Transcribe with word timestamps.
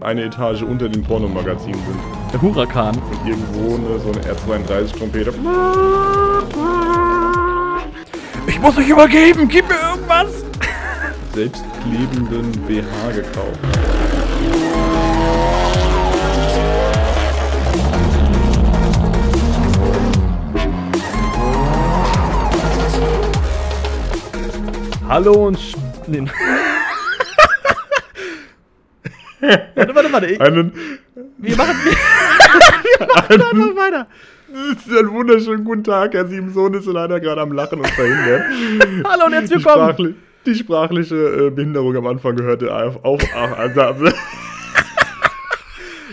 eine 0.00 0.24
Etage 0.24 0.62
unter 0.62 0.88
den 0.88 1.02
Pornomagazinen 1.02 1.80
sind. 1.86 1.98
Der 2.32 2.42
Hurakan. 2.42 2.96
Und 2.96 3.28
irgendwo 3.28 3.76
eine, 3.76 3.98
so 4.00 4.12
eine 4.12 4.20
R32-Trompete. 4.20 5.34
Ich 8.46 8.60
muss 8.60 8.76
mich 8.76 8.88
übergeben, 8.88 9.48
gib 9.48 9.68
mir 9.68 9.76
irgendwas! 9.90 10.44
Selbstklebenden 11.34 12.52
BH 12.66 13.12
gekauft. 13.12 13.58
Hallo 25.08 25.46
und 25.46 25.58
sch 25.58 25.76
nee. 26.06 26.24
Warte, 29.74 29.94
warte, 29.94 30.12
warte. 30.12 30.26
Ich, 30.26 30.40
Einen, 30.40 30.72
wir 31.38 31.56
machen, 31.56 31.76
wir 31.84 33.06
machen 33.06 33.42
einfach 33.42 33.76
weiter. 33.76 34.06
einen 34.98 35.12
wunderschönen 35.12 35.64
guten 35.64 35.84
Tag. 35.84 36.14
Herr 36.14 36.26
Siebensohn 36.26 36.74
ist 36.74 36.86
leider 36.86 37.20
gerade 37.20 37.40
am 37.40 37.52
Lachen 37.52 37.80
und 37.80 37.88
verhindert. 37.88 38.42
Hallo 39.04 39.26
und 39.26 39.32
herzlich 39.32 39.64
willkommen. 39.64 39.90
sprachli 39.90 40.14
die 40.46 40.54
sprachliche 40.54 41.16
äh, 41.46 41.50
Behinderung 41.50 41.96
am 41.96 42.06
Anfang 42.06 42.36
gehörte 42.36 42.74
auf. 42.74 43.02
auf, 43.02 43.22
auf 43.34 43.58
also, 43.58 44.10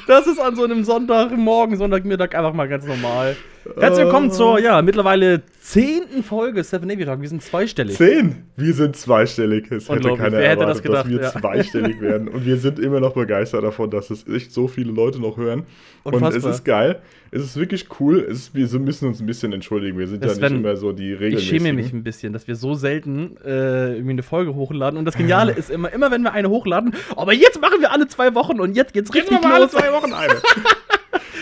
Das 0.07 0.25
ist 0.27 0.39
an 0.39 0.55
so 0.55 0.63
einem 0.63 0.83
Sonntagmorgen, 0.83 1.77
Sonntagmittag 1.77 2.33
einfach 2.35 2.53
mal 2.53 2.67
ganz 2.67 2.85
normal. 2.85 3.35
Herzlich 3.63 4.05
willkommen 4.05 4.31
zur, 4.31 4.59
ja, 4.59 4.81
mittlerweile 4.81 5.43
zehnten 5.61 6.23
Folge 6.23 6.63
Seven 6.63 6.87
Navy 6.87 7.05
Talk. 7.05 7.21
Wir 7.21 7.29
sind 7.29 7.43
zweistellig. 7.43 7.95
Zehn! 7.95 8.43
Wir 8.57 8.73
sind 8.73 8.95
zweistellig. 8.95 9.71
Es 9.71 9.87
hätte 9.87 10.15
keiner 10.15 10.37
Wer 10.39 10.49
hätte 10.49 10.61
erwartet, 10.61 10.69
das 10.69 10.81
gedacht, 10.81 11.05
dass 11.05 11.11
wir 11.11 11.21
ja. 11.21 11.31
zweistellig 11.31 12.01
werden. 12.01 12.27
Und 12.27 12.43
wir 12.43 12.57
sind 12.57 12.79
immer 12.79 12.99
noch 12.99 13.13
begeistert 13.13 13.63
davon, 13.63 13.91
dass 13.91 14.09
es 14.09 14.27
echt 14.27 14.51
so 14.51 14.67
viele 14.67 14.91
Leute 14.91 15.19
noch 15.21 15.37
hören. 15.37 15.63
Und 16.03 16.15
es 16.15 16.21
Unfassbar. 16.21 16.51
ist 16.53 16.65
geil. 16.65 17.01
Es 17.29 17.43
ist 17.43 17.55
wirklich 17.55 17.85
cool. 17.99 18.25
Es 18.27 18.39
ist, 18.49 18.55
wir 18.55 18.79
müssen 18.79 19.07
uns 19.07 19.19
ein 19.19 19.27
bisschen 19.27 19.53
entschuldigen. 19.53 19.95
Wir 19.99 20.07
sind 20.07 20.23
Das 20.25 20.39
ja 20.39 20.49
nicht 20.49 20.57
immer 20.59 20.75
so 20.75 20.91
die 20.91 21.13
Ich 21.13 21.19
regelmäßigen. 21.19 21.59
schäme 21.59 21.73
mich 21.73 21.93
ein 21.93 22.03
bisschen, 22.03 22.33
dass 22.33 22.47
wir 22.47 22.55
so 22.55 22.73
selten 22.73 23.37
äh, 23.45 23.91
irgendwie 23.93 24.09
eine 24.11 24.23
Folge 24.23 24.55
hochladen. 24.55 24.97
Und 24.97 25.05
das 25.05 25.15
Geniale 25.15 25.51
ist 25.51 25.69
immer, 25.69 25.93
immer 25.93 26.09
wenn 26.09 26.23
wir 26.23 26.33
eine 26.33 26.49
hochladen, 26.49 26.95
aber 27.15 27.33
jetzt 27.33 27.61
machen 27.61 27.79
wir 27.79 27.91
alle 27.91 28.07
zwei 28.07 28.33
Wochen 28.33 28.59
und 28.59 28.75
jetzt 28.75 28.91
geht's 28.93 29.13
richtig 29.13 29.31
Jetzt 29.33 29.41
machen 29.43 29.51
wir 29.51 29.55
alle 29.55 29.65
los. 29.65 29.71
zwei 29.71 29.91
Wochen 29.93 30.13
eine. 30.13 30.33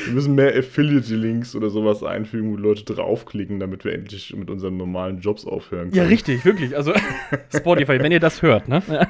wir 0.05 0.13
müssen 0.13 0.35
mehr 0.35 0.55
Affiliate-Links 0.57 1.55
oder 1.55 1.69
sowas 1.69 2.03
einfügen, 2.03 2.51
wo 2.51 2.57
die 2.57 2.63
Leute 2.63 2.83
draufklicken, 2.85 3.59
damit 3.59 3.85
wir 3.85 3.93
endlich 3.93 4.35
mit 4.35 4.49
unseren 4.49 4.77
normalen 4.77 5.19
Jobs 5.19 5.45
aufhören 5.45 5.91
können. 5.91 5.95
Ja, 5.95 6.03
richtig, 6.03 6.45
wirklich. 6.45 6.75
Also 6.75 6.93
Spotify, 7.55 7.99
wenn 7.99 8.11
ihr 8.11 8.19
das 8.19 8.41
hört, 8.41 8.67
ne? 8.67 8.81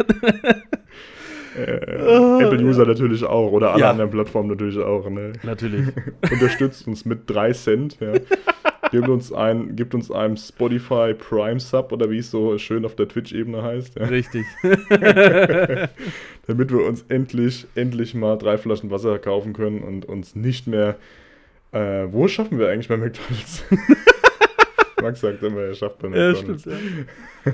Äh, 1.68 2.44
Apple-User 2.44 2.86
natürlich 2.86 3.24
auch 3.24 3.52
oder 3.52 3.72
alle 3.74 3.82
Ja. 3.82 3.92
anderen 3.92 4.12
Plattformen 4.12 4.50
natürlich 4.50 4.78
auch. 4.80 5.10
Ne? 5.10 5.34
Natürlich. 5.44 5.88
Unterstützt 6.32 6.88
uns 6.88 7.06
mit 7.06 7.30
3 7.30 7.54
Cent. 7.54 7.98
Ja. 8.00 8.14
Gebt 8.92 9.08
uns, 9.08 9.32
ein, 9.32 9.76
gebt 9.76 9.94
uns 9.94 10.10
einen 10.10 10.36
Spotify 10.36 11.14
Prime 11.14 11.60
Sub 11.60 11.92
oder 11.92 12.10
wie 12.10 12.18
es 12.20 12.32
so 12.32 12.58
schön 12.58 12.86
auf 12.86 12.96
der 12.96 13.08
Twitch-Ebene 13.08 13.62
heißt. 13.62 14.00
Ja. 14.00 14.06
Richtig. 14.06 14.46
Damit 16.48 16.72
wir 16.72 16.86
uns 16.86 17.06
endlich, 17.10 17.68
endlich 17.76 18.16
mal 18.16 18.38
drei 18.38 18.58
Flaschen 18.58 18.90
Wasser 18.90 19.20
kaufen 19.20 19.54
können 19.54 19.84
und 19.84 20.06
uns 20.06 20.36
nicht 20.36 20.66
mehr. 20.68 20.96
Äh, 21.72 22.08
wo 22.12 22.28
schaffen 22.28 22.58
wir 22.58 22.70
eigentlich 22.70 22.88
bei 22.88 22.98
McDonalds? 22.98 23.64
Max 25.02 25.22
sagt 25.22 25.44
immer, 25.44 25.62
er 25.62 25.76
schafft 25.76 26.00
bei 26.00 26.08
Ja, 26.08 26.32
McDonalds. 26.32 26.62
stimmt, 26.64 26.78
ja. 27.46 27.52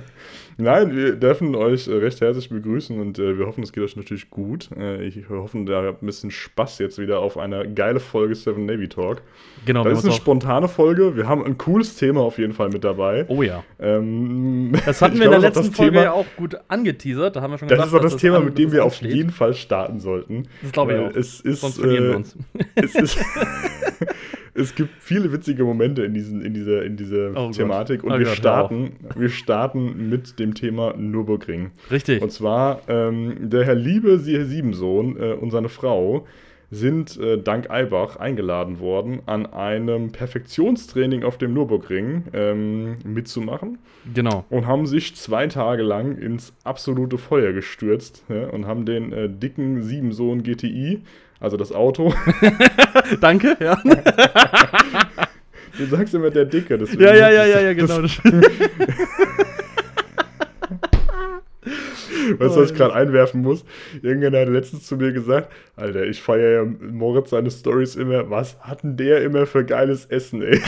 Nein, 0.58 0.96
wir 0.96 1.16
dürfen 1.18 1.54
euch 1.54 1.88
äh, 1.88 1.94
recht 1.96 2.22
herzlich 2.22 2.50
begrüßen 2.50 2.98
und 3.00 3.20
äh, 3.20 3.38
wir 3.38 3.46
hoffen, 3.46 3.62
es 3.62 3.74
geht 3.74 3.84
euch 3.84 3.98
natürlich 3.98 4.30
gut. 4.30 4.70
Äh, 4.78 5.04
ich 5.06 5.28
hoffe, 5.30 5.58
ihr 5.58 5.76
habt 5.76 6.02
ein 6.02 6.06
bisschen 6.06 6.32
Spaß 6.32 6.80
jetzt 6.80 6.98
wieder 6.98 7.20
auf 7.20 7.38
eine 7.38 7.70
geile 7.74 8.00
Folge 8.00 8.36
Seven 8.36 8.66
Navy 8.66 8.88
Talk. 8.88 9.22
Genau, 9.66 9.84
Das 9.84 10.00
ist 10.00 10.06
eine 10.06 10.14
auch, 10.14 10.18
spontane 10.18 10.68
Folge. 10.70 11.18
Wir 11.18 11.28
haben 11.28 11.44
ein 11.44 11.58
cooles 11.58 11.98
Thema 11.98 12.22
auf 12.22 12.38
jeden 12.38 12.54
Fall 12.54 12.70
mit 12.70 12.86
dabei. 12.86 13.26
Oh 13.28 13.42
ja. 13.42 13.66
Ähm, 13.80 14.72
Das 14.86 15.02
hatten 15.02 15.16
wir 15.20 15.26
in 15.26 15.32
der 15.32 15.42
das 15.42 15.56
letzten 15.56 15.74
Folge 15.74 15.92
Thema, 15.92 16.04
ja 16.04 16.12
auch 16.14 16.26
gut 16.38 16.58
angeteasert. 16.70 17.36
Da 17.36 17.42
haben 17.42 17.52
wir 17.52 17.58
schon 17.58 17.68
Das 17.68 17.78
gesagt, 17.78 17.88
ist 17.88 17.94
doch 17.98 18.02
das 18.04 18.12
dass 18.14 18.22
Thema, 18.22 18.40
mit 18.40 18.58
dem 18.58 18.72
wir 18.72 18.84
das 18.84 18.88
auf 18.88 19.02
jeden 19.02 19.32
Fall 19.32 19.54
starten 19.54 20.00
sollten. 20.00 20.48
Das 20.62 20.72
glaube 20.72 20.94
ich 20.94 21.00
Weil 21.00 21.08
auch. 21.10 21.16
Es 21.16 21.42
ist, 21.42 21.62
Sonst 21.62 21.80
verlieren 21.80 22.06
äh, 22.06 22.10
wir 22.10 22.16
uns. 22.18 22.38
es 22.76 22.96
ist 22.96 23.18
es 24.56 24.74
gibt 24.74 24.90
viele 25.00 25.32
witzige 25.32 25.64
Momente 25.64 26.04
in, 26.04 26.14
diesen, 26.14 26.42
in 26.42 26.54
dieser, 26.54 26.84
in 26.84 26.96
dieser 26.98 27.32
Oh 27.32 27.48
Gott. 27.48 27.56
Thematik 27.56 28.04
und 28.04 28.12
Oh 28.14 28.18
wir, 28.20 28.26
Gott, 28.26 28.36
starten, 28.36 28.92
wir 29.16 29.30
starten 29.30 30.10
mit 30.10 30.40
dem 30.40 30.54
Thema 30.54 30.94
Nürburgring. 30.98 31.72
Richtig. 31.92 32.22
Und 32.22 32.32
zwar 32.32 32.82
ähm, 32.88 33.50
der 33.50 33.66
Herr 33.66 33.76
Liebe, 33.76 34.18
Sie 34.18 34.38
Herr 34.38 34.46
Siebensohn 34.46 35.18
äh, 35.20 35.34
und 35.34 35.52
seine 35.52 35.70
Frau 35.70 36.26
sind 36.72 37.18
äh, 37.20 37.38
dank 37.38 37.70
Eibach 37.70 38.16
eingeladen 38.18 38.80
worden, 38.80 39.20
an 39.28 39.46
einem 39.46 40.12
Perfektionstraining 40.12 41.24
auf 41.24 41.38
dem 41.38 41.54
Nürburgring 41.54 42.24
ähm, 42.34 42.96
mitzumachen 43.06 43.78
Genau. 44.14 44.46
und 44.50 44.66
haben 44.66 44.86
sich 44.88 45.16
zwei 45.16 45.48
Tage 45.48 45.84
lang 45.84 46.18
ins 46.18 46.54
absolute 46.64 47.18
Feuer 47.18 47.54
gestürzt 47.54 48.24
ja, 48.30 48.48
und 48.50 48.66
haben 48.66 48.86
den 48.86 49.14
äh, 49.14 49.30
dicken 49.30 49.84
Siebensohn 49.84 50.42
GTI, 50.44 51.02
also 51.40 51.58
das 51.58 51.72
Auto, 51.72 52.14
Danke, 53.22 53.58
ja. 53.60 53.82
du 55.78 55.86
sagst 55.86 56.14
immer 56.14 56.30
der 56.30 56.46
Dicke, 56.46 56.78
deswegen 56.78 57.04
Ja, 57.04 57.16
ja, 57.16 57.30
ja, 57.30 57.46
ja, 57.46 57.60
ja, 57.62 57.74
genau. 57.74 58.02
Das, 58.02 58.20
Weißt 62.38 62.56
du, 62.56 62.62
was 62.62 62.72
ich 62.72 62.78
gerade 62.78 62.96
einwerfen 62.96 63.42
muss? 63.42 63.64
Irgendeiner 64.02 64.40
hat 64.40 64.50
letztens 64.50 64.88
zu 64.88 64.98
mir 64.98 65.12
gesagt, 65.14 65.52
Alter, 65.76 66.06
ich 66.06 66.22
feiere 66.22 66.64
ja 66.64 66.66
Moritz 66.92 67.30
seine 67.30 67.52
Stories 67.52 67.96
immer. 67.96 68.30
Was 68.32 68.58
hat 68.62 68.82
denn 68.84 68.98
der 68.98 69.22
immer 69.22 69.46
für 69.46 69.64
geiles 69.64 70.06
Essen, 70.06 70.42
ey? 70.42 70.60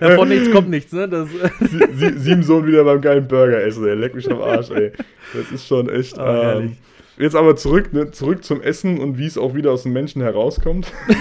ja, 0.00 0.16
von 0.16 0.28
nichts 0.28 0.50
kommt 0.50 0.70
nichts, 0.70 0.92
ne? 0.92 1.08
Das, 1.08 1.28
Sie, 1.60 1.86
sie, 1.94 2.18
sieben 2.18 2.42
Sohn 2.42 2.66
wieder 2.66 2.82
beim 2.84 3.00
geilen 3.00 3.28
Burger 3.28 3.62
essen, 3.62 3.86
ey. 3.86 3.94
Leck 3.94 4.14
mich 4.14 4.30
am 4.30 4.40
Arsch, 4.40 4.70
ey. 4.70 4.92
Das 5.32 5.52
ist 5.52 5.66
schon 5.66 5.88
echt. 5.88 6.18
Ah, 6.18 6.56
ähm. 6.58 6.76
Jetzt 7.18 7.36
aber 7.36 7.56
zurück, 7.56 7.92
ne? 7.92 8.10
Zurück 8.10 8.44
zum 8.44 8.60
Essen 8.60 8.98
und 8.98 9.18
wie 9.18 9.26
es 9.26 9.38
auch 9.38 9.54
wieder 9.54 9.72
aus 9.72 9.84
dem 9.84 9.92
Menschen 9.92 10.22
herauskommt. 10.22 10.92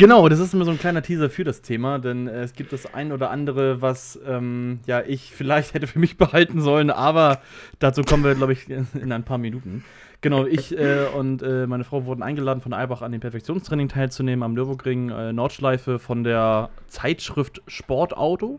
Genau, 0.00 0.30
das 0.30 0.38
ist 0.38 0.54
immer 0.54 0.64
so 0.64 0.70
ein 0.70 0.78
kleiner 0.78 1.02
Teaser 1.02 1.28
für 1.28 1.44
das 1.44 1.60
Thema, 1.60 1.98
denn 1.98 2.26
äh, 2.26 2.40
es 2.40 2.54
gibt 2.54 2.72
das 2.72 2.94
ein 2.94 3.12
oder 3.12 3.30
andere, 3.30 3.82
was 3.82 4.18
ähm, 4.26 4.80
ja 4.86 5.02
ich 5.02 5.34
vielleicht 5.34 5.74
hätte 5.74 5.86
für 5.86 5.98
mich 5.98 6.16
behalten 6.16 6.62
sollen, 6.62 6.88
aber 6.88 7.42
dazu 7.80 8.00
kommen 8.00 8.24
wir, 8.24 8.34
glaube 8.34 8.54
ich, 8.54 8.70
in, 8.70 8.86
in 8.98 9.12
ein 9.12 9.24
paar 9.24 9.36
Minuten. 9.36 9.84
Genau, 10.22 10.46
ich 10.46 10.74
äh, 10.74 11.04
und 11.14 11.42
äh, 11.42 11.66
meine 11.66 11.84
Frau 11.84 12.06
wurden 12.06 12.22
eingeladen 12.22 12.62
von 12.62 12.72
Eibach 12.72 13.02
an 13.02 13.12
dem 13.12 13.20
Perfektionstraining 13.20 13.88
teilzunehmen 13.88 14.42
am 14.42 14.54
Nürburgring 14.54 15.10
äh, 15.10 15.34
Nordschleife 15.34 15.98
von 15.98 16.24
der 16.24 16.70
Zeitschrift 16.88 17.60
Sportauto. 17.66 18.58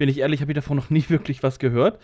Bin 0.00 0.08
ich 0.08 0.16
ehrlich, 0.16 0.40
habe 0.40 0.50
ich 0.50 0.54
davon 0.54 0.78
noch 0.78 0.88
nie 0.88 1.04
wirklich 1.08 1.42
was 1.42 1.58
gehört. 1.58 2.00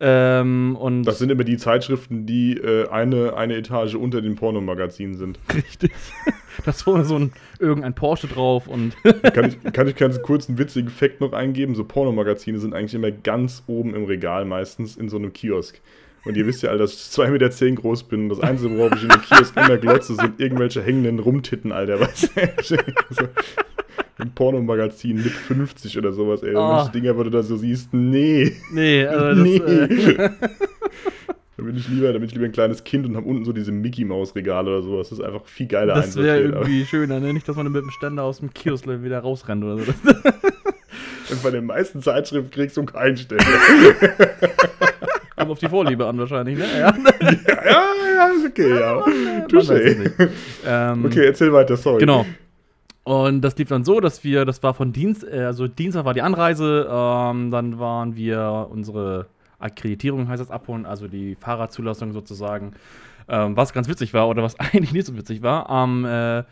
Ähm, 0.00 0.76
und 0.80 1.04
Das 1.04 1.20
sind 1.20 1.30
immer 1.30 1.44
die 1.44 1.56
Zeitschriften, 1.58 2.26
die 2.26 2.56
äh, 2.56 2.88
eine, 2.88 3.36
eine 3.36 3.54
Etage 3.54 3.94
unter 3.94 4.20
den 4.20 4.34
Pornomagazinen 4.34 5.14
sind. 5.14 5.38
richtig. 5.54 5.92
Das 6.64 6.84
war 6.88 7.04
so 7.04 7.16
ein 7.16 7.32
irgendein 7.60 7.94
Porsche 7.94 8.26
drauf 8.26 8.66
und 8.66 8.96
Kann 9.32 9.44
ich, 9.44 9.72
kann 9.72 9.86
ich 9.86 9.94
ganz 9.94 10.20
kurz 10.22 10.48
einen 10.48 10.58
witzigen 10.58 10.90
Fact 10.90 11.20
noch 11.20 11.32
eingeben? 11.32 11.76
So 11.76 11.84
Pornomagazine 11.84 12.58
sind 12.58 12.74
eigentlich 12.74 12.94
immer 12.94 13.12
ganz 13.12 13.62
oben 13.68 13.94
im 13.94 14.06
Regal, 14.06 14.44
meistens 14.44 14.96
in 14.96 15.08
so 15.08 15.16
einem 15.16 15.32
Kiosk. 15.32 15.80
Und 16.24 16.36
ihr 16.36 16.46
wisst 16.48 16.64
ja 16.64 16.70
alle, 16.70 16.80
dass 16.80 16.94
ich 16.94 16.98
2,10 17.16 17.30
Meter 17.30 17.80
groß 17.80 18.02
bin. 18.08 18.24
Und 18.24 18.30
das 18.30 18.40
Einzige, 18.40 18.76
worauf 18.76 18.92
ich 18.96 19.04
in 19.04 19.10
dem 19.10 19.22
Kiosk 19.22 19.56
immer 19.56 19.76
glotze, 19.76 20.16
sind 20.16 20.40
irgendwelche 20.40 20.82
hängenden 20.82 21.20
Rumtitten, 21.20 21.70
Alter. 21.70 22.00
Was? 22.00 22.22
so, 22.64 22.76
ein 24.18 24.30
Pornomagazin 24.34 25.16
mit 25.16 25.26
50 25.32 25.98
oder 25.98 26.12
sowas, 26.12 26.42
ey. 26.42 26.54
Ah. 26.54 26.76
Manche 26.78 26.92
Dinger, 26.92 27.16
wo 27.16 27.22
du 27.22 27.30
da 27.30 27.42
so 27.42 27.56
siehst, 27.56 27.92
nee. 27.92 28.52
nee, 28.72 29.06
also 29.06 29.26
das, 29.28 29.38
nee. 29.38 29.56
äh, 29.56 30.16
da 31.56 31.62
bin 31.62 31.76
ich 31.76 31.88
lieber, 31.88 32.12
da 32.12 32.18
bin 32.18 32.24
ich 32.24 32.32
lieber 32.34 32.46
ein 32.46 32.52
kleines 32.52 32.82
Kind 32.84 33.06
und 33.06 33.14
habe 33.16 33.26
unten 33.26 33.44
so 33.44 33.52
diese 33.52 33.72
Mickey-Maus-Regale 33.72 34.70
oder 34.70 34.82
sowas. 34.82 35.10
Das 35.10 35.18
ist 35.18 35.24
einfach 35.24 35.44
viel 35.44 35.66
geiler 35.66 35.94
Das 35.94 36.16
wäre 36.16 36.38
aber- 36.48 36.56
irgendwie 36.60 36.84
schöner, 36.86 37.20
ne? 37.20 37.32
Nicht, 37.34 37.46
dass 37.48 37.56
man 37.56 37.70
mit 37.70 37.82
dem 37.82 37.90
Ständer 37.90 38.22
aus 38.22 38.38
dem 38.40 38.52
Kiosk 38.54 38.86
wieder 38.86 39.18
rausrennt 39.20 39.62
oder 39.64 39.78
so. 39.78 39.92
Und 41.30 41.42
bei 41.42 41.50
den 41.50 41.66
meisten 41.66 42.00
Zeitschriften 42.00 42.50
kriegst 42.50 42.76
du 42.76 42.84
keinen 42.84 43.16
Ständer. 43.16 43.44
Kommt 45.36 45.50
auf 45.50 45.58
die 45.58 45.68
Vorliebe 45.68 46.06
an 46.06 46.18
wahrscheinlich, 46.18 46.56
ne? 46.56 46.64
Ja. 46.78 46.94
ja, 46.96 47.82
ja, 48.16 48.28
ist 48.38 48.46
okay, 48.46 48.70
ja. 48.70 48.94
Man 48.94 49.44
es 49.46 49.68
Touché. 49.68 49.98
nicht. 49.98 50.12
Ähm, 50.66 51.04
Okay, 51.04 51.26
erzähl 51.26 51.52
weiter, 51.52 51.76
sorry. 51.76 51.98
Genau. 52.00 52.24
Und 53.06 53.42
das 53.42 53.56
lief 53.56 53.68
dann 53.68 53.84
so, 53.84 54.00
dass 54.00 54.24
wir, 54.24 54.44
das 54.44 54.64
war 54.64 54.74
von 54.74 54.92
Dienst, 54.92 55.22
äh, 55.22 55.44
also 55.44 55.68
Dienstag 55.68 56.04
war 56.04 56.12
die 56.12 56.22
Anreise, 56.22 56.88
ähm, 56.90 57.52
dann 57.52 57.78
waren 57.78 58.16
wir 58.16 58.66
unsere 58.68 59.26
Akkreditierung, 59.60 60.26
heißt 60.26 60.40
das, 60.40 60.50
abholen, 60.50 60.84
also 60.84 61.06
die 61.06 61.36
Fahrradzulassung 61.36 62.12
sozusagen. 62.12 62.72
Ähm, 63.28 63.56
was 63.56 63.72
ganz 63.72 63.86
witzig 63.88 64.12
war 64.12 64.28
oder 64.28 64.42
was 64.42 64.58
eigentlich 64.58 64.92
nicht 64.92 65.06
so 65.06 65.16
witzig 65.16 65.40
war, 65.42 65.70
am 65.70 66.04
äh, 66.04 66.42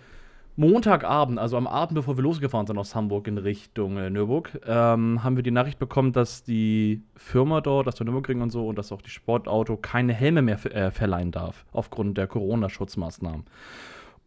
Montagabend, 0.55 1.41
also 1.41 1.57
am 1.57 1.67
Abend, 1.67 1.97
bevor 1.97 2.17
wir 2.17 2.23
losgefahren 2.23 2.69
sind 2.69 2.79
aus 2.79 2.95
Hamburg 2.95 3.27
in 3.27 3.39
Richtung 3.39 3.97
äh, 3.97 4.09
Nürburg, 4.09 4.53
ähm, 4.65 5.25
haben 5.25 5.35
wir 5.35 5.43
die 5.43 5.51
Nachricht 5.51 5.81
bekommen, 5.81 6.13
dass 6.13 6.45
die 6.45 7.03
Firma 7.17 7.63
dort, 7.63 7.89
dass 7.89 7.97
der 7.97 8.05
Nürburgring 8.05 8.43
und 8.43 8.51
so 8.51 8.69
und 8.69 8.79
dass 8.79 8.93
auch 8.93 9.03
die 9.03 9.11
Sportauto 9.11 9.77
keine 9.77 10.13
Helme 10.13 10.41
mehr 10.41 10.65
äh, 10.67 10.93
verleihen 10.93 11.33
darf, 11.33 11.65
aufgrund 11.73 12.17
der 12.17 12.29
Corona-Schutzmaßnahmen. 12.29 13.43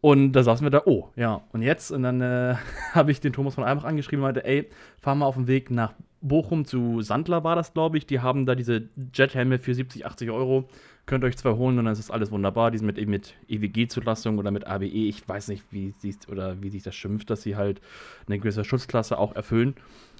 Und 0.00 0.32
da 0.32 0.42
saßen 0.42 0.64
wir 0.64 0.70
da, 0.70 0.82
oh, 0.84 1.08
ja, 1.16 1.42
und 1.52 1.62
jetzt? 1.62 1.90
Und 1.90 2.04
dann 2.04 2.20
äh, 2.20 2.54
habe 2.92 3.10
ich 3.10 3.20
den 3.20 3.32
Thomas 3.32 3.54
von 3.54 3.64
Albach 3.64 3.84
angeschrieben 3.84 4.22
und 4.22 4.28
meinte, 4.28 4.44
ey, 4.44 4.68
fahr 5.00 5.14
mal 5.14 5.26
auf 5.26 5.34
den 5.34 5.48
Weg 5.48 5.70
nach 5.70 5.92
Bochum 6.20 6.64
zu 6.64 7.00
Sandler 7.00 7.44
war 7.44 7.56
das, 7.56 7.72
glaube 7.72 7.96
ich. 7.98 8.06
Die 8.06 8.20
haben 8.20 8.46
da 8.46 8.54
diese 8.54 8.88
Jethelme 9.14 9.58
für 9.58 9.74
70, 9.74 10.06
80 10.06 10.30
Euro. 10.30 10.68
Könnt 11.06 11.24
euch 11.24 11.36
zwei 11.36 11.52
holen 11.52 11.78
und 11.78 11.86
dann 11.86 11.92
ist 11.92 12.10
alles 12.10 12.30
wunderbar. 12.30 12.70
Die 12.70 12.78
sind 12.78 12.86
mit, 12.86 13.08
mit 13.08 13.34
EWG-Zulassung 13.48 14.38
oder 14.38 14.50
mit 14.50 14.66
ABE. 14.66 14.84
Ich 14.84 15.26
weiß 15.26 15.48
nicht, 15.48 15.64
wie, 15.70 15.94
oder 16.30 16.60
wie 16.60 16.70
sich 16.70 16.82
das 16.82 16.94
schimpft, 16.94 17.30
dass 17.30 17.42
sie 17.42 17.56
halt 17.56 17.80
eine 18.26 18.38
gewisse 18.38 18.64
Schutzklasse 18.64 19.18
auch 19.18 19.34
erfüllen. 19.34 19.74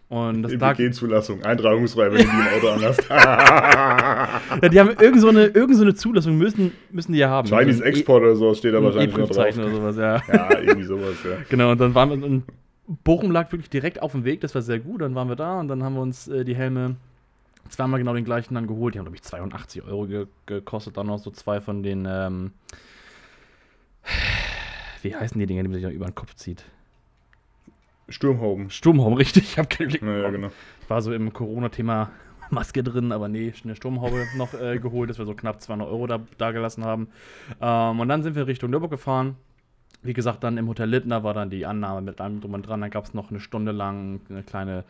Und 0.09 0.43
das 0.43 0.53
EWG-Zulassung, 0.53 1.43
eintragungsfrei, 1.43 2.11
wenn 2.11 2.19
du 2.19 2.25
die 2.25 2.31
im 2.31 2.57
Auto 2.57 2.69
anhast. 2.69 3.05
ja, 3.11 4.69
die 4.69 4.81
haben 4.81 4.91
irgend 4.99 5.21
so, 5.21 5.29
eine, 5.29 5.47
irgend 5.47 5.77
so 5.77 5.83
eine 5.83 5.95
Zulassung, 5.95 6.39
müssen, 6.39 6.73
müssen 6.91 7.13
die 7.13 7.19
ja 7.19 7.29
haben. 7.29 7.47
Chinese 7.47 7.79
so 7.79 7.85
Export 7.85 8.23
oder 8.23 8.35
so 8.35 8.55
steht 8.55 8.73
da 8.73 8.83
wahrscheinlich 8.83 9.15
noch 9.15 9.29
drauf. 9.29 9.59
oder 9.59 9.71
sowas, 9.71 9.97
ja. 9.97 10.23
Ja, 10.33 10.59
irgendwie 10.61 10.87
sowas, 10.87 11.17
ja. 11.25 11.37
Genau, 11.51 11.73
und 11.73 11.79
dann 11.81 11.95
waren 11.95 12.09
wir, 12.09 12.27
und 12.27 12.45
Bochum 13.05 13.31
lag 13.31 13.53
wirklich 13.53 13.69
direkt 13.69 14.01
auf 14.01 14.13
dem 14.13 14.25
Weg, 14.25 14.41
das 14.41 14.55
war 14.55 14.63
sehr 14.63 14.79
gut. 14.79 15.03
Dann 15.03 15.15
waren 15.15 15.29
wir 15.29 15.37
da 15.37 15.61
und 15.61 15.69
dann 15.69 15.83
haben 15.83 15.95
wir 15.95 16.01
uns 16.01 16.27
äh, 16.27 16.43
die 16.43 16.57
Helme 16.57 16.97
zweimal 17.69 17.99
genau 17.99 18.15
den 18.15 18.25
gleichen 18.25 18.55
dann 18.55 18.67
geholt. 18.67 18.95
Die 18.95 18.99
haben, 18.99 19.05
glaube 19.05 19.17
ich, 19.17 19.23
82 19.23 19.83
Euro 19.83 20.07
ge 20.07 20.27
gekostet. 20.47 20.97
Dann 20.97 21.07
noch 21.07 21.19
so 21.19 21.31
zwei 21.31 21.61
von 21.61 21.83
den, 21.83 22.07
ähm, 22.09 22.53
wie 25.03 25.15
heißen 25.15 25.39
die 25.39 25.47
Dinger, 25.47 25.65
die 25.65 25.69
man 25.69 25.75
sich 25.75 25.85
noch 25.85 25.93
über 25.93 26.07
den 26.07 26.15
Kopf 26.15 26.35
zieht? 26.35 26.65
Sturmhauben. 28.09 28.71
Sturmhauben, 28.71 29.17
richtig. 29.17 29.45
Ich 29.45 29.59
habe 29.59 29.69
keinen 29.69 29.89
Blick. 29.89 30.03
Ja, 30.03 30.31
genau. 30.31 30.51
War 30.89 31.03
so 31.03 31.13
im 31.13 31.33
Corona-Thema 31.33 32.11
Maske 32.51 32.83
drin, 32.83 33.13
aber 33.13 33.29
nee, 33.29 33.53
eine 33.65 33.77
Sturmhaube 33.77 34.27
noch 34.37 34.55
äh, 34.55 34.79
geholt, 34.79 35.11
dass 35.11 35.19
wir 35.19 35.27
so 35.27 35.35
knapp 35.35 35.61
200 35.61 35.89
Euro 35.89 36.07
da, 36.07 36.21
da 36.39 36.51
gelassen 36.53 36.85
haben. 36.85 37.09
Ähm, 37.61 38.01
und 38.01 38.09
dann 38.09 38.23
sind 38.23 38.35
wir 38.37 38.47
Richtung 38.47 38.71
Nürburg 38.71 38.91
gefahren 38.91 39.37
wie 40.03 40.13
gesagt, 40.13 40.45
dann 40.45 40.59
im 40.59 40.69
Hotel 40.69 40.89
Littner 40.89 41.25
war 41.25 41.35
dann 41.35 41.51
die 41.51 41.67
Annahme 41.67 42.03
mit 42.03 42.21
allem 42.21 42.41
drum 42.41 42.55
und 42.55 42.67
dran. 42.67 42.81
Dann 42.81 42.91
gab 42.91 43.05
es 43.05 43.15
noch 43.15 43.31
eine 43.31 43.41
Stunde 43.41 43.73
lang 43.73 44.21
eine 44.31 44.43
kleine 44.45 44.85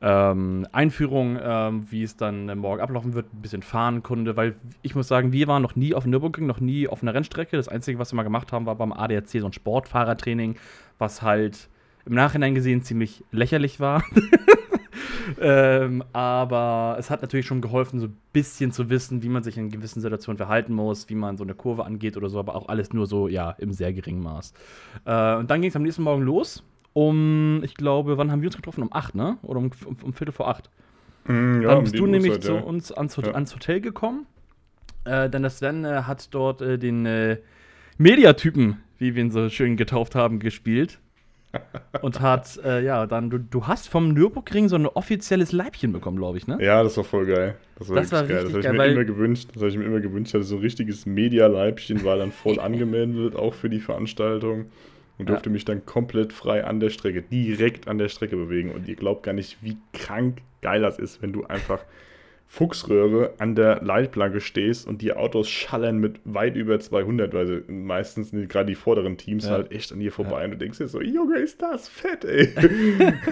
ähm, 0.00 0.66
Einführung, 0.72 1.38
ähm, 1.42 1.86
wie 1.90 2.02
es 2.02 2.16
dann 2.16 2.46
morgen 2.58 2.82
ablaufen 2.82 3.14
wird. 3.14 3.32
Ein 3.32 3.40
bisschen 3.40 3.62
Fahrenkunde, 3.62 4.36
weil 4.36 4.54
ich 4.82 4.94
muss 4.94 5.08
sagen, 5.08 5.32
wir 5.32 5.46
waren 5.46 5.62
noch 5.62 5.74
nie 5.74 5.94
auf 5.94 6.04
Nürburgring, 6.04 6.46
noch 6.46 6.60
nie 6.60 6.86
auf 6.86 7.02
einer 7.02 7.14
Rennstrecke. 7.14 7.56
Das 7.56 7.68
Einzige, 7.68 7.98
was 7.98 8.12
wir 8.12 8.16
mal 8.16 8.22
gemacht 8.24 8.52
haben, 8.52 8.66
war 8.66 8.76
beim 8.76 8.92
ADAC 8.92 9.28
so 9.28 9.46
ein 9.46 9.52
Sportfahrertraining, 9.54 10.56
was 10.98 11.22
halt 11.22 11.68
im 12.06 12.14
Nachhinein 12.14 12.54
gesehen 12.54 12.82
ziemlich 12.82 13.24
lächerlich 13.30 13.80
war. 13.80 14.04
ähm, 15.40 16.02
aber 16.12 16.96
es 16.98 17.10
hat 17.10 17.22
natürlich 17.22 17.46
schon 17.46 17.60
geholfen, 17.60 18.00
so 18.00 18.06
ein 18.06 18.16
bisschen 18.32 18.72
zu 18.72 18.90
wissen, 18.90 19.22
wie 19.22 19.28
man 19.28 19.42
sich 19.42 19.56
in 19.56 19.70
gewissen 19.70 20.00
Situationen 20.00 20.36
verhalten 20.36 20.74
muss, 20.74 21.08
wie 21.08 21.14
man 21.14 21.36
so 21.36 21.44
eine 21.44 21.54
Kurve 21.54 21.84
angeht 21.84 22.16
oder 22.16 22.28
so, 22.28 22.38
aber 22.38 22.54
auch 22.54 22.68
alles 22.68 22.92
nur 22.92 23.06
so, 23.06 23.28
ja, 23.28 23.50
im 23.52 23.72
sehr 23.72 23.92
geringen 23.92 24.22
Maß. 24.22 24.52
Äh, 25.04 25.36
und 25.36 25.50
dann 25.50 25.60
ging 25.60 25.70
es 25.70 25.76
am 25.76 25.82
nächsten 25.82 26.02
Morgen 26.02 26.22
los. 26.22 26.64
Um, 26.94 27.62
ich 27.64 27.74
glaube, 27.74 28.18
wann 28.18 28.30
haben 28.30 28.42
wir 28.42 28.48
uns 28.48 28.56
getroffen? 28.56 28.82
Um 28.82 28.92
8, 28.92 29.14
ne? 29.14 29.38
Oder 29.42 29.60
um, 29.60 29.70
um, 29.86 29.96
um 30.02 30.12
Viertel 30.12 30.32
vor 30.32 30.48
8. 30.48 30.68
Mm, 31.24 31.62
ja, 31.62 31.74
dann 31.74 31.84
bist 31.84 31.98
du 31.98 32.06
nämlich 32.06 32.32
Uhrzeit, 32.32 32.44
zu 32.44 32.54
ja. 32.54 32.60
uns 32.60 32.92
ans, 32.92 33.16
Hot 33.16 33.26
Ja. 33.28 33.32
ans 33.32 33.54
Hotel 33.54 33.80
gekommen. 33.80 34.26
Äh, 35.04 35.30
denn 35.30 35.42
das 35.42 35.58
Sven 35.58 35.84
äh, 35.84 36.02
hat 36.02 36.34
dort 36.34 36.60
äh, 36.60 36.78
den 36.78 37.06
äh, 37.06 37.38
Mediatypen, 37.98 38.78
wie 38.98 39.14
wir 39.14 39.22
ihn 39.22 39.30
so 39.30 39.48
schön 39.48 39.76
getauft 39.76 40.14
haben, 40.14 40.38
gespielt. 40.38 41.00
Und 42.00 42.20
hat, 42.20 42.58
äh, 42.64 42.82
ja, 42.84 43.06
dann, 43.06 43.30
du, 43.30 43.38
du 43.38 43.66
hast 43.66 43.88
vom 43.88 44.12
Nürburgring 44.12 44.68
so 44.68 44.76
ein 44.76 44.86
offizielles 44.86 45.52
Leibchen 45.52 45.92
bekommen, 45.92 46.16
glaube 46.16 46.38
ich, 46.38 46.46
ne? 46.46 46.58
Ja, 46.60 46.82
das 46.82 46.96
war 46.96 47.04
voll 47.04 47.26
geil. 47.26 47.56
Das 47.78 47.88
war 47.88 47.96
Das 47.96 48.12
war 48.12 48.26
geil. 48.26 48.44
Das 48.44 48.52
habe 48.52 48.60
ich 48.60 48.70
mir 48.70 48.86
immer 48.86 49.04
gewünscht. 49.04 49.48
Das 49.52 49.62
habe 49.62 49.68
ich 49.70 49.76
mir 49.76 49.84
immer 49.84 50.00
gewünscht. 50.00 50.30
Ich 50.30 50.34
hatte 50.34 50.44
so 50.44 50.56
ein 50.56 50.62
richtiges 50.62 51.04
Media-Leibchen, 51.06 52.04
war 52.04 52.16
dann 52.16 52.32
voll 52.32 52.58
angemeldet, 52.60 53.36
auch 53.36 53.54
für 53.54 53.68
die 53.68 53.80
Veranstaltung. 53.80 54.66
Und 55.18 55.28
Ja. 55.28 55.34
durfte 55.34 55.50
mich 55.50 55.64
dann 55.64 55.84
komplett 55.84 56.32
frei 56.32 56.64
an 56.64 56.80
der 56.80 56.88
Strecke, 56.88 57.22
direkt 57.22 57.86
an 57.86 57.98
der 57.98 58.08
Strecke 58.08 58.36
bewegen. 58.36 58.70
Und 58.70 58.88
ihr 58.88 58.96
glaubt 58.96 59.22
gar 59.22 59.34
nicht, 59.34 59.58
wie 59.60 59.76
krank 59.92 60.38
geil 60.62 60.80
das 60.80 60.98
ist, 60.98 61.20
wenn 61.20 61.32
du 61.32 61.44
einfach 61.44 61.80
Fuchsröhre 62.54 63.32
an 63.38 63.54
der 63.54 63.80
Leitplanke 63.82 64.42
stehst 64.42 64.86
und 64.86 65.00
die 65.00 65.14
Autos 65.14 65.48
schallern 65.48 65.96
mit 65.96 66.20
weit 66.24 66.54
über 66.54 66.78
200, 66.78 67.32
weil 67.32 67.64
meistens 67.66 68.28
sind 68.28 68.46
gerade 68.50 68.66
die 68.66 68.74
vorderen 68.74 69.16
Teams 69.16 69.46
Ja. 69.46 69.52
halt 69.52 69.72
echt 69.72 69.90
an 69.90 70.00
dir 70.00 70.12
vorbei 70.12 70.44
und 70.44 70.50
du 70.50 70.56
denkst 70.58 70.76
dir 70.76 70.86
so, 70.86 71.00
Junge, 71.00 71.38
ist 71.38 71.62
das 71.62 71.88
fett, 71.88 72.26
ey. 72.26 72.52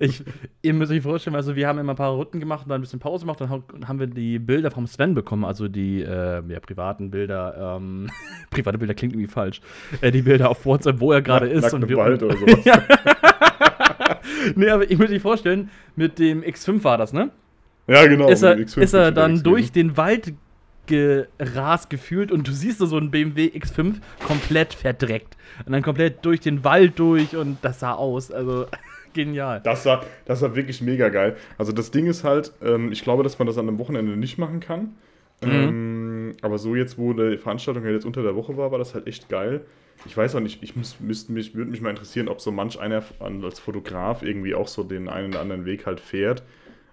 Ich, 0.00 0.22
ihr 0.62 0.74
müsst 0.74 0.92
euch 0.92 1.02
vorstellen, 1.02 1.36
also 1.36 1.56
wir 1.56 1.66
haben 1.68 1.78
immer 1.78 1.92
ein 1.92 1.96
paar 1.96 2.12
Runden 2.12 2.40
gemacht 2.40 2.64
und 2.64 2.70
dann 2.70 2.78
ein 2.78 2.82
bisschen 2.82 3.00
Pause 3.00 3.24
gemacht, 3.24 3.40
dann 3.40 3.50
ha- 3.50 3.62
haben 3.86 3.98
wir 4.00 4.06
die 4.06 4.38
Bilder 4.38 4.70
vom 4.70 4.86
Sven 4.86 5.14
bekommen, 5.14 5.44
also 5.44 5.68
die 5.68 6.02
äh, 6.02 6.42
ja, 6.46 6.60
privaten 6.60 7.10
Bilder, 7.10 7.76
ähm, 7.78 8.08
private 8.50 8.76
Bilder 8.78 8.94
klingt 8.94 9.12
irgendwie 9.14 9.30
falsch, 9.30 9.60
äh, 10.00 10.10
die 10.10 10.22
Bilder 10.22 10.48
auf 10.50 10.64
WhatsApp, 10.66 11.00
wo 11.00 11.12
er 11.12 11.20
gerade 11.22 11.48
ist. 11.48 11.72
Und 11.74 11.88
wir, 11.88 11.96
Wald 11.98 12.22
oder 12.22 12.36
sowas. 12.38 12.64
ja. 12.64 12.82
nee, 14.56 14.68
aber 14.70 14.90
ich 14.90 14.98
muss 14.98 15.10
euch 15.10 15.22
vorstellen, 15.22 15.70
mit 15.96 16.18
dem 16.18 16.42
X5 16.42 16.82
war 16.84 16.98
das, 16.98 17.12
ne? 17.12 17.30
Ja, 17.88 18.06
genau. 18.06 18.28
ist 18.28 18.42
er, 18.42 18.56
mit 18.56 18.68
X5 18.68 18.80
ist 18.80 18.92
er 18.92 19.12
dann 19.12 19.42
durch 19.42 19.72
gewesen. 19.72 19.88
den 19.88 19.96
Wald 19.96 20.34
gerast 20.86 21.90
gefühlt 21.90 22.32
und 22.32 22.48
du 22.48 22.52
siehst 22.52 22.78
so 22.78 22.96
einen 22.96 23.10
BMW 23.10 23.46
X5 23.46 23.96
komplett 24.26 24.74
verdreckt. 24.74 25.36
Und 25.66 25.72
dann 25.72 25.82
komplett 25.82 26.24
durch 26.24 26.40
den 26.40 26.64
Wald 26.64 26.98
durch 26.98 27.36
und 27.36 27.58
das 27.62 27.80
sah 27.80 27.92
aus. 27.92 28.30
Also 28.30 28.66
genial. 29.12 29.60
Das 29.64 29.84
war, 29.86 30.04
das 30.24 30.42
war 30.42 30.56
wirklich 30.56 30.80
mega 30.80 31.08
geil. 31.08 31.36
Also 31.56 31.72
das 31.72 31.90
Ding 31.90 32.06
ist 32.06 32.24
halt, 32.24 32.52
ähm, 32.62 32.92
ich 32.92 33.02
glaube, 33.02 33.22
dass 33.22 33.38
man 33.38 33.46
das 33.46 33.58
an 33.58 33.68
einem 33.68 33.78
Wochenende 33.78 34.16
nicht 34.16 34.38
machen 34.38 34.60
kann. 34.60 34.94
Mhm. 35.42 35.50
Ähm, 35.50 36.32
aber 36.42 36.58
so 36.58 36.74
jetzt, 36.74 36.98
wo 36.98 37.12
die 37.12 37.36
Veranstaltung 37.36 37.84
ja 37.84 37.90
jetzt 37.90 38.06
unter 38.06 38.22
der 38.22 38.34
Woche 38.34 38.56
war, 38.56 38.70
war 38.70 38.78
das 38.78 38.94
halt 38.94 39.06
echt 39.06 39.28
geil. 39.28 39.62
Ich 40.06 40.16
weiß 40.16 40.36
auch 40.36 40.40
nicht, 40.40 40.62
ich 40.62 40.76
muss, 40.76 41.00
müsste 41.00 41.32
mich, 41.32 41.54
würde 41.54 41.70
mich 41.70 41.80
mal 41.80 41.90
interessieren, 41.90 42.28
ob 42.28 42.40
so 42.40 42.52
manch 42.52 42.78
einer 42.78 43.02
als 43.20 43.58
Fotograf 43.58 44.22
irgendwie 44.22 44.54
auch 44.54 44.68
so 44.68 44.84
den 44.84 45.08
einen 45.08 45.32
oder 45.32 45.40
anderen 45.40 45.64
Weg 45.64 45.86
halt 45.86 46.00
fährt. 46.00 46.44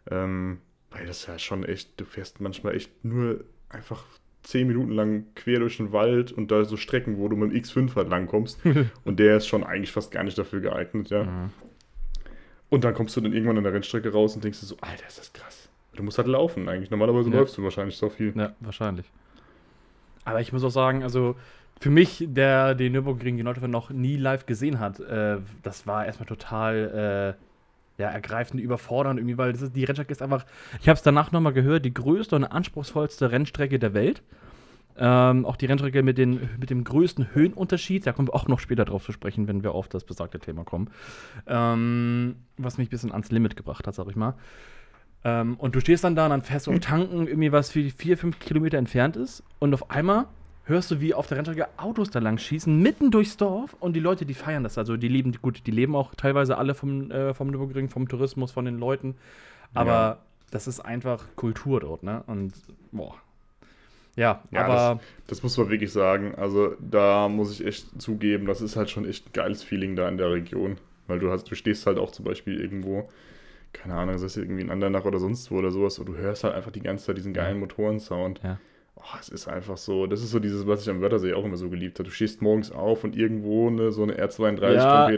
Ähm, 0.09 0.57
weil 0.95 1.05
das 1.05 1.25
ja 1.27 1.37
schon 1.37 1.63
echt, 1.65 1.99
du 1.99 2.05
fährst 2.05 2.39
manchmal 2.39 2.75
echt 2.75 3.03
nur 3.03 3.43
einfach 3.69 4.03
zehn 4.43 4.67
Minuten 4.67 4.91
lang 4.91 5.25
quer 5.35 5.59
durch 5.59 5.77
den 5.77 5.91
Wald 5.91 6.31
und 6.31 6.51
da 6.51 6.63
so 6.63 6.77
Strecken, 6.77 7.17
wo 7.17 7.27
du 7.27 7.35
mit 7.35 7.51
dem 7.51 7.61
X5 7.61 7.95
halt 7.95 8.09
langkommst. 8.09 8.59
und 9.03 9.19
der 9.19 9.37
ist 9.37 9.47
schon 9.47 9.63
eigentlich 9.63 9.91
fast 9.91 10.11
gar 10.11 10.23
nicht 10.23 10.37
dafür 10.37 10.61
geeignet, 10.61 11.09
ja. 11.09 11.23
Mhm. 11.23 11.49
Und 12.69 12.83
dann 12.83 12.93
kommst 12.93 13.15
du 13.17 13.21
dann 13.21 13.33
irgendwann 13.33 13.57
an 13.57 13.63
der 13.63 13.73
Rennstrecke 13.73 14.11
raus 14.11 14.35
und 14.35 14.43
denkst 14.43 14.59
dir 14.59 14.65
so, 14.67 14.77
Alter, 14.81 15.07
ist 15.07 15.19
das 15.19 15.33
krass. 15.33 15.69
Du 15.95 16.03
musst 16.03 16.17
halt 16.17 16.27
laufen 16.27 16.67
eigentlich. 16.69 16.91
Normalerweise 16.91 17.29
Ja. 17.29 17.39
läufst 17.39 17.57
du 17.57 17.63
wahrscheinlich 17.63 17.97
so 17.97 18.09
viel. 18.09 18.33
Ja, 18.35 18.53
wahrscheinlich. 18.59 19.05
Aber 20.23 20.41
ich 20.41 20.51
muss 20.53 20.63
auch 20.63 20.69
sagen, 20.71 21.03
also 21.03 21.35
für 21.79 21.89
mich, 21.89 22.25
der 22.27 22.73
den 22.75 22.93
Nürburgring 22.93 23.37
die 23.37 23.43
Nordhöfer 23.43 23.67
noch 23.67 23.89
nie 23.89 24.15
live 24.17 24.45
gesehen 24.45 24.79
hat, 24.79 24.99
äh, 24.99 25.37
das 25.63 25.85
war 25.87 26.05
erstmal 26.05 26.27
total 26.27 27.35
äh, 27.37 27.45
ja, 27.97 28.09
ergreifend, 28.09 28.61
überfordernd 28.61 29.19
irgendwie, 29.19 29.37
weil 29.37 29.53
das 29.53 29.61
ist, 29.61 29.75
die 29.75 29.83
Rennstrecke 29.83 30.11
ist 30.11 30.21
einfach, 30.21 30.45
ich 30.81 30.89
habe 30.89 30.97
es 30.97 31.03
danach 31.03 31.31
nochmal 31.31 31.53
gehört, 31.53 31.85
die 31.85 31.93
größte 31.93 32.35
und 32.35 32.43
anspruchsvollste 32.43 33.31
Rennstrecke 33.31 33.79
der 33.79 33.93
Welt. 33.93 34.21
Ähm, 34.97 35.45
auch 35.45 35.57
die 35.57 35.65
Rennstrecke 35.65 36.03
mit, 36.03 36.17
den, 36.17 36.49
mit 36.57 36.69
dem 36.69 36.85
größten 36.85 37.33
Höhenunterschied, 37.33 38.07
da 38.07 38.13
kommen 38.13 38.29
wir 38.29 38.33
auch 38.33 38.47
noch 38.47 38.59
später 38.59 38.85
drauf 38.85 39.03
zu 39.03 39.11
sprechen, 39.11 39.47
wenn 39.47 39.61
wir 39.61 39.73
auf 39.73 39.89
das 39.89 40.05
besagte 40.05 40.39
Thema 40.39 40.63
kommen. 40.63 40.89
Ähm, 41.47 42.37
was 42.57 42.77
mich 42.77 42.87
ein 42.87 42.91
bisschen 42.91 43.11
ans 43.11 43.29
Limit 43.29 43.57
gebracht 43.57 43.87
hat, 43.87 43.95
sag 43.95 44.07
ich 44.07 44.15
mal. 44.15 44.35
Ähm, 45.25 45.55
und 45.55 45.75
du 45.75 45.81
stehst 45.81 46.03
dann 46.05 46.15
da 46.15 46.25
und 46.25 46.29
dann 46.29 46.41
fährst 46.43 46.67
du 46.67 46.71
auf 46.71 46.79
Tanken, 46.79 47.27
irgendwie 47.27 47.51
was 47.51 47.71
für 47.71 47.83
vier, 47.89 48.17
fünf 48.17 48.39
Kilometer 48.39 48.77
entfernt 48.77 49.17
ist. 49.17 49.43
Und 49.59 49.73
auf 49.73 49.89
einmal 49.89 50.27
hörst 50.65 50.91
du, 50.91 50.99
wie 51.01 51.13
auf 51.13 51.27
der 51.27 51.37
Rennstrecke 51.37 51.67
Autos 51.77 52.09
da 52.09 52.19
lang 52.19 52.37
schießen, 52.37 52.81
mitten 52.81 53.11
durchs 53.11 53.37
Dorf. 53.37 53.75
Und 53.79 53.93
die 53.93 53.99
Leute, 53.99 54.25
die 54.25 54.33
feiern 54.33 54.63
das. 54.63 54.77
Also 54.77 54.97
die 54.97 55.07
leben, 55.07 55.31
gut, 55.41 55.61
die 55.65 55.71
leben 55.71 55.95
auch 55.95 56.13
teilweise 56.15 56.57
alle 56.57 56.73
vom, 56.75 57.11
äh, 57.11 57.33
vom 57.33 57.47
Nürburgring, 57.49 57.89
vom 57.89 58.07
Tourismus, 58.07 58.51
von 58.51 58.65
den 58.65 58.77
Leuten. 58.77 59.15
Aber 59.73 59.89
Ja. 59.91 60.17
das 60.51 60.67
ist 60.67 60.79
einfach 60.79 61.23
Kultur 61.35 61.79
dort, 61.79 62.03
ne? 62.03 62.23
Und 62.27 62.53
boah. 62.91 63.15
Ja, 64.15 64.43
Ja, 64.51 64.65
aber 64.65 65.01
Das 65.27 65.43
muss 65.43 65.57
man 65.57 65.69
wirklich 65.69 65.91
sagen. 65.91 66.35
Also 66.35 66.75
da 66.79 67.27
muss 67.27 67.51
ich 67.51 67.65
echt 67.65 68.01
zugeben, 68.01 68.45
das 68.45 68.61
ist 68.61 68.75
halt 68.77 68.89
schon 68.89 69.05
echt 69.07 69.27
ein 69.27 69.33
geiles 69.33 69.61
Feeling 69.61 69.95
da 69.95 70.07
in 70.07 70.17
der 70.17 70.31
Region. 70.31 70.77
Weil 71.07 71.19
du 71.19 71.29
hast, 71.29 71.43
du 71.51 71.55
stehst 71.55 71.85
halt 71.85 71.97
auch 71.99 72.11
zum 72.11 72.23
Beispiel 72.25 72.59
irgendwo, 72.59 73.09
keine 73.73 73.93
Ahnung, 73.95 74.13
das 74.13 74.21
ist 74.23 74.37
irgendwie 74.37 74.61
in 74.61 74.71
Andernach 74.71 75.03
oder 75.05 75.19
sonst 75.19 75.51
wo 75.51 75.57
oder 75.57 75.69
sowas, 75.69 75.99
und 75.99 76.07
du 76.07 76.15
hörst 76.15 76.43
halt 76.45 76.55
einfach 76.55 76.71
die 76.71 76.79
ganze 76.81 77.05
Zeit 77.05 77.17
diesen 77.17 77.33
geilen 77.33 77.59
Motorensound. 77.59 78.39
Ja. 78.43 78.57
Oh, 78.97 79.17
es 79.19 79.29
ist 79.29 79.47
einfach 79.47 79.77
so, 79.77 80.07
das 80.07 80.21
ist 80.21 80.31
so 80.31 80.39
dieses, 80.39 80.65
was 80.67 80.81
ich 80.81 80.89
am 80.89 81.01
Wörthersee 81.01 81.33
auch 81.33 81.43
immer 81.43 81.57
so 81.57 81.69
geliebt 81.69 81.99
habe. 81.99 82.09
Du 82.09 82.15
stehst 82.15 82.41
morgens 82.41 82.71
auf 82.71 83.03
und 83.03 83.15
irgendwo 83.15 83.69
ne, 83.69 83.91
so 83.91 84.03
eine 84.03 84.13
R32 84.13 84.73
Ja. 84.73 85.09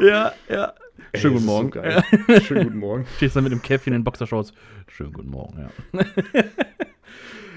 Ja, 0.00 0.32
ja. 0.48 0.72
Ey, 1.12 1.20
Schönen 1.20 1.34
guten 1.34 1.46
so 1.46 1.52
Morgen. 1.52 1.70
geil. 1.70 2.02
Schönen 2.42 2.64
guten 2.64 2.78
Morgen. 2.78 3.06
Stehst 3.16 3.36
dann 3.36 3.44
mit 3.44 3.52
dem 3.52 3.62
Käffchen 3.62 3.92
in 3.92 4.04
Boxershorts. 4.04 4.52
Schönen 4.86 5.12
guten 5.12 5.30
Morgen, 5.30 5.68
ja. 5.92 6.00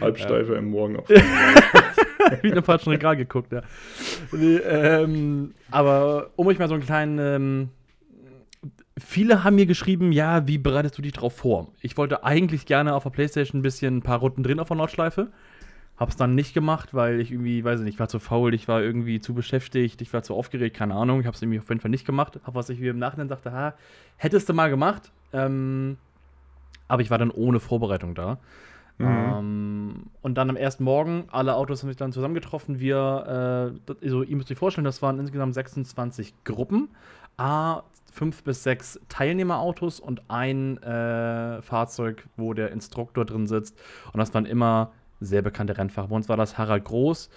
Halbsteifer 0.01 0.57
im 0.57 0.71
Morgen 0.71 0.97
auf. 0.97 1.07
Wie 1.09 1.13
in 2.47 2.53
einem 2.53 2.63
falschen 2.63 2.89
Regal 2.89 3.15
geguckt, 3.15 3.51
ja. 3.51 3.61
Nee, 4.31 4.57
ähm, 4.57 5.53
aber 5.71 6.31
um 6.35 6.47
euch 6.47 6.59
mal 6.59 6.67
so 6.67 6.73
einen 6.73 6.83
kleinen. 6.83 7.19
Ähm, 7.19 7.69
viele 8.97 9.43
haben 9.43 9.55
mir 9.55 9.65
geschrieben, 9.65 10.11
ja, 10.11 10.47
wie 10.47 10.57
bereitest 10.57 10.97
du 10.97 11.01
dich 11.01 11.13
drauf 11.13 11.35
vor? 11.35 11.71
Ich 11.81 11.97
wollte 11.97 12.23
eigentlich 12.23 12.65
gerne 12.65 12.93
auf 12.93 13.03
der 13.03 13.09
Playstation 13.09 13.59
ein 13.59 13.63
bisschen 13.63 13.97
ein 13.97 14.01
paar 14.01 14.19
Runden 14.19 14.43
drin 14.43 14.59
auf 14.59 14.67
der 14.67 14.77
Nordschleife. 14.77 15.31
Hab's 15.97 16.15
dann 16.15 16.35
nicht 16.35 16.53
gemacht, 16.53 16.93
weil 16.93 17.19
ich 17.19 17.31
irgendwie, 17.31 17.63
weiß 17.63 17.79
ich 17.79 17.85
nicht, 17.85 17.95
ich 17.95 17.99
war 17.99 18.07
zu 18.07 18.19
faul, 18.19 18.53
ich 18.53 18.67
war 18.67 18.81
irgendwie 18.81 19.19
zu 19.19 19.33
beschäftigt, 19.33 20.01
ich 20.01 20.11
war 20.11 20.23
zu 20.23 20.33
aufgeregt, 20.33 20.75
keine 20.75 20.95
Ahnung. 20.95 21.21
Ich 21.21 21.27
hab's 21.27 21.41
irgendwie 21.41 21.59
auf 21.59 21.69
jeden 21.69 21.81
Fall 21.81 21.91
nicht 21.91 22.05
gemacht. 22.05 22.39
Hab 22.43 22.55
was 22.55 22.69
ich 22.69 22.79
mir 22.79 22.91
im 22.91 22.99
Nachhinein 22.99 23.29
sagte, 23.29 23.51
ha, 23.51 23.75
hättest 24.17 24.49
du 24.49 24.53
mal 24.53 24.69
gemacht. 24.69 25.11
Ähm, 25.33 25.97
aber 26.87 27.01
ich 27.01 27.11
war 27.11 27.17
dann 27.17 27.31
ohne 27.31 27.59
Vorbereitung 27.59 28.15
da. 28.15 28.39
Mhm. 28.97 29.07
Ähm, 29.07 30.03
und 30.21 30.35
dann 30.35 30.49
am 30.49 30.55
ersten 30.55 30.83
Morgen, 30.83 31.25
alle 31.31 31.55
Autos 31.55 31.81
haben 31.81 31.89
sich 31.89 31.97
dann 31.97 32.11
zusammengetroffen. 32.11 32.79
Wir, 32.79 33.73
äh, 33.87 33.93
also, 34.03 34.23
ihr 34.23 34.35
müsst 34.35 34.51
euch 34.51 34.57
vorstellen, 34.57 34.85
das 34.85 35.01
waren 35.01 35.19
insgesamt 35.19 35.53
26 35.53 36.33
Gruppen. 36.43 36.89
A, 37.37 37.83
fünf 38.13 38.43
bis 38.43 38.63
sechs 38.63 38.99
Teilnehmerautos 39.09 39.99
und 39.99 40.29
ein 40.29 40.77
äh, 40.83 41.61
Fahrzeug, 41.63 42.27
wo 42.37 42.53
der 42.53 42.71
Instruktor 42.71 43.25
drin 43.25 43.47
sitzt. 43.47 43.77
Und 44.13 44.19
das 44.19 44.33
waren 44.35 44.45
immer 44.45 44.91
sehr 45.19 45.41
bekannte 45.41 45.77
Rennfahrer. 45.77 46.09
Bei 46.09 46.15
uns 46.15 46.29
war 46.29 46.37
das 46.37 46.57
Harald 46.57 46.83
Groß, 46.83 47.29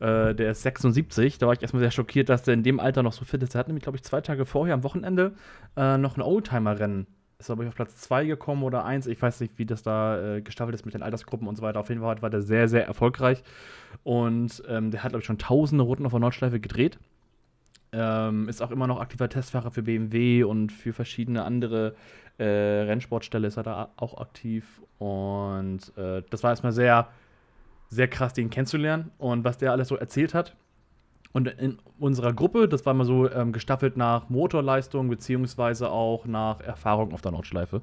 äh, 0.00 0.34
der 0.34 0.50
ist 0.50 0.62
76. 0.62 1.38
Da 1.38 1.46
war 1.46 1.54
ich 1.54 1.62
erstmal 1.62 1.80
sehr 1.80 1.92
schockiert, 1.92 2.28
dass 2.28 2.42
der 2.42 2.54
in 2.54 2.64
dem 2.64 2.80
Alter 2.80 3.02
noch 3.02 3.12
so 3.12 3.24
fit 3.24 3.42
ist. 3.42 3.54
Er 3.54 3.60
hat 3.60 3.68
nämlich, 3.68 3.84
glaube 3.84 3.96
ich, 3.96 4.02
zwei 4.02 4.20
Tage 4.20 4.44
vorher 4.44 4.74
am 4.74 4.82
Wochenende 4.82 5.34
äh, 5.76 5.98
noch 5.98 6.16
ein 6.16 6.22
Oldtimer-Rennen. 6.22 7.06
Ist, 7.38 7.46
glaube 7.46 7.64
ich, 7.64 7.68
auf 7.68 7.74
Platz 7.74 7.96
2 7.96 8.24
gekommen 8.26 8.62
oder 8.64 8.84
1. 8.84 9.06
Ich 9.06 9.20
weiß 9.20 9.40
nicht, 9.40 9.58
wie 9.58 9.66
das 9.66 9.82
da 9.82 10.36
äh, 10.36 10.40
gestaffelt 10.40 10.74
ist 10.74 10.84
mit 10.84 10.94
den 10.94 11.02
Altersgruppen 11.02 11.46
und 11.46 11.56
so 11.56 11.62
weiter. 11.62 11.78
Auf 11.80 11.88
jeden 11.90 12.00
Fall 12.00 12.22
war 12.22 12.30
der 12.30 12.42
sehr, 12.42 12.68
sehr 12.68 12.86
erfolgreich. 12.86 13.44
Und 14.02 14.62
ähm, 14.68 14.90
der 14.90 15.04
hat, 15.04 15.10
glaube 15.10 15.20
ich, 15.20 15.26
schon 15.26 15.38
tausende 15.38 15.84
Routen 15.84 16.06
auf 16.06 16.12
der 16.12 16.20
Nordschleife 16.20 16.60
gedreht. 16.60 16.98
Ähm, 17.96 18.48
ist 18.48 18.60
auch 18.60 18.72
immer 18.72 18.88
noch 18.88 19.00
aktiver 19.00 19.28
Testfahrer 19.28 19.70
für 19.70 19.82
BMW 19.82 20.42
und 20.42 20.72
für 20.72 20.92
verschiedene 20.92 21.44
andere 21.44 21.94
äh, 22.38 22.44
Rennsportstelle 22.44 23.46
ist 23.46 23.56
er 23.56 23.62
da 23.62 23.90
auch 23.96 24.20
aktiv. 24.20 24.82
Und 24.98 25.92
äh, 25.96 26.22
das 26.28 26.42
war 26.42 26.50
erstmal 26.50 26.72
sehr, 26.72 27.08
sehr 27.90 28.08
krass, 28.08 28.32
den 28.32 28.50
kennenzulernen 28.50 29.12
und 29.18 29.44
was 29.44 29.58
der 29.58 29.70
alles 29.70 29.88
so 29.88 29.96
erzählt 29.96 30.34
hat. 30.34 30.56
Und 31.32 31.48
in 31.48 31.78
unserer 31.98 32.32
Gruppe, 32.32 32.68
das 32.68 32.86
war 32.86 32.94
mal 32.94 33.04
so 33.04 33.30
ähm, 33.30 33.52
gestaffelt 33.52 33.96
nach 33.96 34.28
Motorleistung 34.28 35.08
beziehungsweise 35.08 35.90
auch 35.90 36.26
nach 36.26 36.60
Erfahrung 36.60 37.12
auf 37.12 37.22
der 37.22 37.32
Nordschleife. 37.32 37.82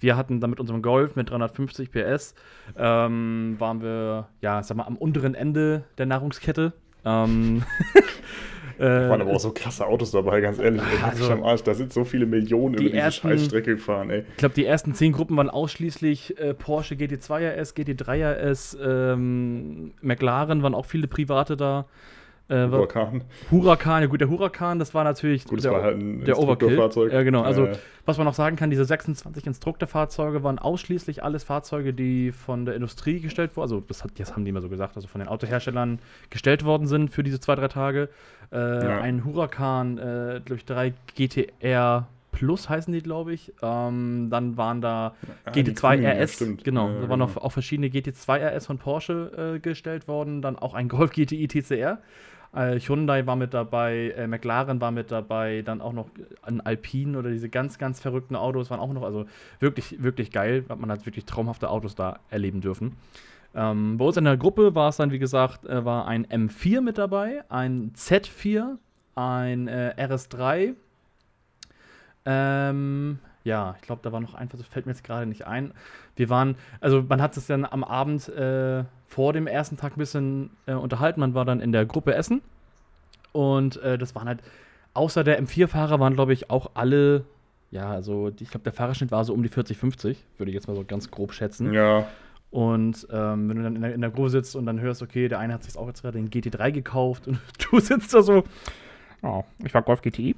Wir 0.00 0.16
hatten 0.16 0.40
dann 0.40 0.50
mit 0.50 0.60
unserem 0.60 0.82
Golf 0.82 1.14
mit 1.16 1.30
350 1.30 1.90
PS, 1.90 2.34
ähm, 2.76 3.56
waren 3.58 3.82
wir, 3.82 4.28
ja, 4.40 4.62
sag 4.62 4.76
mal, 4.76 4.84
am 4.84 4.96
unteren 4.96 5.34
Ende 5.34 5.84
der 5.98 6.06
Nahrungskette. 6.06 6.72
Ähm, 7.04 7.62
Da 8.80 9.10
waren 9.10 9.20
aber 9.20 9.32
auch 9.32 9.40
so 9.40 9.52
krasse 9.52 9.86
Autos 9.86 10.10
dabei, 10.10 10.40
ganz 10.40 10.58
ehrlich. 10.58 10.80
Also, 11.02 11.30
am 11.30 11.42
Arsch. 11.42 11.62
Da 11.62 11.74
sind 11.74 11.92
so 11.92 12.04
viele 12.04 12.24
Millionen 12.24 12.76
die 12.76 12.84
über 12.84 12.90
diese 12.90 13.02
ersten, 13.02 13.28
Scheißstrecke 13.28 13.76
gefahren, 13.76 14.10
ey. 14.10 14.24
Ich 14.30 14.36
glaube, 14.38 14.54
die 14.54 14.64
ersten 14.64 14.94
zehn 14.94 15.12
Gruppen 15.12 15.36
waren 15.36 15.50
ausschließlich 15.50 16.38
äh, 16.38 16.54
Porsche 16.54 16.94
GT2 16.94 17.60
RS, 17.60 17.76
GT3 17.76 18.50
RS, 18.50 18.78
ähm, 18.82 19.92
McLaren 20.00 20.62
waren 20.62 20.74
auch 20.74 20.86
viele 20.86 21.08
Private 21.08 21.56
da. 21.56 21.86
Äh, 22.50 22.68
Huracan. 22.68 23.22
Huracan, 23.50 24.02
ja 24.02 24.08
gut, 24.08 24.20
der 24.20 24.28
Huracan, 24.28 24.80
das 24.80 24.92
war 24.92 25.04
natürlich 25.04 25.44
gut, 25.44 25.62
der, 25.62 25.70
war 25.70 25.82
halt 25.82 25.98
ein 25.98 26.24
der 26.24 26.36
Overkill. 26.36 26.76
Ja, 27.12 27.22
genau. 27.22 27.42
Also, 27.42 27.66
äh. 27.66 27.76
was 28.06 28.18
man 28.18 28.26
noch 28.26 28.34
sagen 28.34 28.56
kann, 28.56 28.70
diese 28.70 28.84
26 28.84 29.46
Instruktorfahrzeuge 29.46 30.42
waren 30.42 30.58
ausschließlich 30.58 31.22
alles 31.22 31.44
Fahrzeuge, 31.44 31.94
die 31.94 32.32
von 32.32 32.64
der 32.64 32.74
Industrie 32.74 33.20
gestellt 33.20 33.56
wurden. 33.56 33.62
Also, 33.62 33.80
das, 33.86 34.02
hat, 34.02 34.10
das 34.18 34.34
haben 34.34 34.44
die 34.44 34.50
immer 34.50 34.62
so 34.62 34.68
gesagt, 34.68 34.96
also 34.96 35.06
von 35.06 35.20
den 35.20 35.28
Autoherstellern 35.28 36.00
gestellt 36.28 36.64
worden 36.64 36.88
sind 36.88 37.10
für 37.10 37.22
diese 37.22 37.38
zwei, 37.38 37.54
drei 37.54 37.68
Tage. 37.68 38.08
Äh, 38.52 38.56
ja. 38.56 39.00
Ein 39.00 39.24
Huracan, 39.24 39.98
äh, 39.98 40.40
glaube 40.44 40.56
ich, 40.56 40.64
drei 40.64 40.92
GTR 41.14 42.08
Plus 42.32 42.68
heißen 42.68 42.92
die, 42.92 43.02
glaube 43.02 43.32
ich. 43.32 43.52
Ähm, 43.62 44.28
dann 44.30 44.56
waren 44.56 44.80
da 44.80 45.14
ah, 45.44 45.50
GT2 45.50 46.22
RS, 46.22 46.40
ja, 46.40 46.46
genau, 46.62 46.88
ja, 46.88 47.00
da 47.00 47.08
waren 47.08 47.18
noch 47.18 47.34
genau. 47.34 47.44
auch 47.44 47.52
verschiedene 47.52 47.88
GT2 47.88 48.56
RS 48.56 48.66
von 48.66 48.78
Porsche 48.78 49.54
äh, 49.56 49.58
gestellt 49.58 50.08
worden, 50.08 50.40
dann 50.40 50.56
auch 50.56 50.74
ein 50.74 50.88
Golf 50.88 51.10
GTI 51.10 51.48
TCR. 51.48 51.98
Äh, 52.52 52.80
Hyundai 52.80 53.26
war 53.26 53.36
mit 53.36 53.54
dabei, 53.54 54.12
äh, 54.16 54.26
McLaren 54.26 54.80
war 54.80 54.90
mit 54.90 55.10
dabei, 55.10 55.62
dann 55.62 55.80
auch 55.80 55.92
noch 55.92 56.10
ein 56.42 56.60
Alpine 56.60 57.18
oder 57.18 57.30
diese 57.30 57.48
ganz, 57.48 57.78
ganz 57.78 58.00
verrückten 58.00 58.34
Autos 58.34 58.70
waren 58.70 58.80
auch 58.80 58.92
noch, 58.92 59.02
also 59.02 59.26
wirklich, 59.60 60.02
wirklich 60.02 60.32
geil. 60.32 60.64
Man 60.68 60.90
hat 60.90 61.06
wirklich 61.06 61.24
traumhafte 61.24 61.70
Autos 61.70 61.94
da 61.94 62.18
erleben 62.28 62.60
dürfen. 62.60 62.96
Ähm, 63.54 63.98
bei 63.98 64.04
uns 64.04 64.16
in 64.16 64.24
der 64.24 64.36
Gruppe 64.36 64.74
war 64.74 64.88
es 64.88 64.96
dann, 64.96 65.10
wie 65.10 65.18
gesagt, 65.18 65.64
äh, 65.66 65.84
war 65.84 66.06
ein 66.06 66.26
M4 66.26 66.80
mit 66.80 66.98
dabei, 66.98 67.44
ein 67.48 67.92
Z4, 67.96 68.76
ein 69.14 69.68
äh, 69.68 69.94
RS3. 69.96 70.74
Ähm, 72.26 73.18
ja, 73.42 73.74
ich 73.80 73.82
glaube, 73.82 74.02
da 74.02 74.12
war 74.12 74.20
noch 74.20 74.34
einfach, 74.34 74.58
das 74.58 74.66
fällt 74.66 74.86
mir 74.86 74.92
jetzt 74.92 75.04
gerade 75.04 75.26
nicht 75.26 75.46
ein. 75.46 75.72
Wir 76.20 76.28
waren, 76.28 76.56
also 76.80 77.02
man 77.08 77.22
hat 77.22 77.34
es 77.36 77.46
dann 77.46 77.64
am 77.64 77.82
Abend 77.82 78.28
äh, 78.28 78.84
vor 79.06 79.32
dem 79.32 79.46
ersten 79.46 79.78
Tag 79.78 79.96
ein 79.96 79.98
bisschen 79.98 80.50
äh, 80.66 80.74
unterhalten. 80.74 81.18
Man 81.18 81.34
war 81.34 81.46
dann 81.46 81.60
in 81.60 81.72
der 81.72 81.86
Gruppe 81.86 82.14
Essen. 82.14 82.42
Und 83.32 83.82
äh, 83.82 83.96
das 83.96 84.14
waren 84.14 84.28
halt, 84.28 84.40
außer 84.92 85.24
der 85.24 85.42
M4-Fahrer 85.42 85.98
waren, 85.98 86.14
glaube 86.14 86.34
ich, 86.34 86.50
auch 86.50 86.72
alle, 86.74 87.24
ja, 87.70 87.90
also 87.90 88.30
ich 88.38 88.50
glaube, 88.50 88.64
der 88.64 88.74
Fahrerschnitt 88.74 89.10
war 89.10 89.24
so 89.24 89.32
um 89.32 89.42
die 89.42 89.48
40, 89.48 89.78
50, 89.78 90.18
würde 90.36 90.50
ich 90.50 90.54
jetzt 90.54 90.68
mal 90.68 90.76
so 90.76 90.84
ganz 90.84 91.10
grob 91.10 91.32
schätzen. 91.32 91.72
Ja. 91.72 92.06
Und 92.50 93.06
ähm, 93.10 93.48
wenn 93.48 93.56
du 93.56 93.62
dann 93.62 93.76
in 93.76 93.82
der, 93.82 93.94
in 93.94 94.00
der 94.02 94.10
Gruppe 94.10 94.28
sitzt 94.28 94.56
und 94.56 94.66
dann 94.66 94.78
hörst, 94.78 95.02
okay, 95.02 95.28
der 95.28 95.38
eine 95.38 95.54
hat 95.54 95.64
sich 95.64 95.78
auch 95.78 95.86
jetzt 95.86 96.02
gerade 96.02 96.18
den 96.18 96.28
GT3 96.28 96.70
gekauft 96.70 97.28
und 97.28 97.38
du 97.70 97.80
sitzt 97.80 98.12
da 98.12 98.22
so, 98.22 98.44
oh, 99.22 99.44
ich 99.64 99.72
war 99.74 99.82
Golf 99.82 100.02
GTI. 100.02 100.34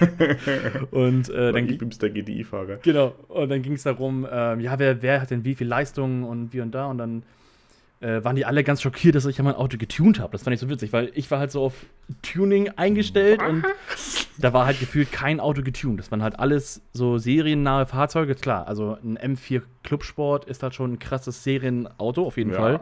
und 0.90 1.28
äh, 1.30 1.52
dann 1.52 1.66
bin 1.66 1.90
der 1.90 2.10
GTI-Fahrer. 2.10 2.76
Genau. 2.82 3.14
Und 3.28 3.48
dann 3.50 3.62
ging 3.62 3.74
es 3.74 3.82
darum, 3.82 4.24
äh, 4.24 4.60
ja, 4.60 4.78
wer, 4.78 5.02
wer 5.02 5.20
hat 5.20 5.30
denn 5.30 5.44
wie 5.44 5.54
viel 5.54 5.66
Leistung 5.66 6.24
und 6.24 6.52
wie 6.52 6.60
und 6.60 6.72
da 6.72 6.86
und 6.86 6.98
dann 6.98 7.22
äh, 8.00 8.22
waren 8.22 8.36
die 8.36 8.44
alle 8.44 8.62
ganz 8.62 8.82
schockiert, 8.82 9.14
dass 9.14 9.26
ich 9.26 9.38
ja 9.38 9.44
mein 9.44 9.56
Auto 9.56 9.76
getuned 9.76 10.20
habe. 10.20 10.32
Das 10.32 10.44
fand 10.44 10.54
ich 10.54 10.60
so 10.60 10.68
witzig, 10.68 10.92
weil 10.92 11.10
ich 11.14 11.30
war 11.30 11.40
halt 11.40 11.50
so 11.50 11.62
auf 11.62 11.74
Tuning 12.22 12.70
eingestellt 12.76 13.42
und 13.42 13.64
da 14.38 14.52
war 14.52 14.66
halt 14.66 14.78
gefühlt 14.78 15.10
kein 15.10 15.40
Auto 15.40 15.62
getuned. 15.62 15.98
Das 15.98 16.10
waren 16.10 16.22
halt 16.22 16.38
alles 16.38 16.80
so 16.92 17.18
seriennahe 17.18 17.86
Fahrzeuge. 17.86 18.34
Klar, 18.34 18.68
also 18.68 18.96
ein 19.02 19.18
M4 19.18 19.62
Clubsport 19.82 20.44
ist 20.44 20.62
halt 20.62 20.74
schon 20.74 20.92
ein 20.92 20.98
krasses 20.98 21.42
Serienauto, 21.42 22.24
auf 22.24 22.36
jeden 22.36 22.52
ja, 22.52 22.56
Fall. 22.56 22.80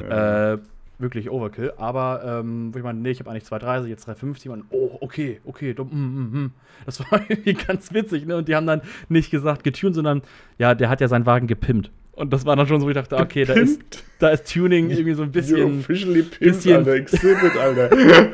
Ja. 0.00 0.52
Äh, 0.54 0.58
wirklich 0.98 1.30
Overkill. 1.30 1.72
Aber 1.76 2.22
ähm, 2.24 2.72
wo 2.72 2.78
ich 2.78 2.84
meine, 2.84 2.98
nee, 3.00 3.10
ich 3.10 3.20
habe 3.20 3.30
eigentlich 3.30 3.44
230, 3.44 3.90
jetzt 3.90 4.06
350 4.06 4.50
und 4.50 4.64
oh, 4.70 4.98
okay, 5.00 5.40
okay, 5.44 5.74
mm, 5.74 5.94
mm, 5.94 6.44
mm. 6.44 6.52
das 6.84 7.00
war 7.10 7.20
irgendwie 7.28 7.54
ganz 7.54 7.92
witzig, 7.92 8.26
ne? 8.26 8.36
Und 8.36 8.48
die 8.48 8.54
haben 8.54 8.66
dann 8.66 8.82
nicht 9.08 9.30
gesagt 9.30 9.64
getuned, 9.64 9.94
sondern 9.94 10.22
ja, 10.58 10.74
der 10.74 10.88
hat 10.88 11.00
ja 11.00 11.08
seinen 11.08 11.26
Wagen 11.26 11.46
gepimpt. 11.46 11.90
Und 12.12 12.32
das 12.32 12.46
war 12.46 12.56
dann 12.56 12.66
schon 12.66 12.80
so, 12.80 12.86
wo 12.86 12.90
ich 12.90 12.94
dachte, 12.94 13.16
okay, 13.18 13.44
da 13.44 13.52
ist, 13.52 13.80
da 14.18 14.30
ist 14.30 14.50
Tuning 14.50 14.88
irgendwie 14.88 15.12
so 15.12 15.22
ein 15.22 15.30
bisschen. 15.30 15.58
You're 15.58 15.80
officially 15.80 16.22
pimped, 16.22 16.40
bisschen, 16.40 16.76
Alter. 16.76 16.94
Exhibit, 16.94 17.56
Alter. 17.56 17.90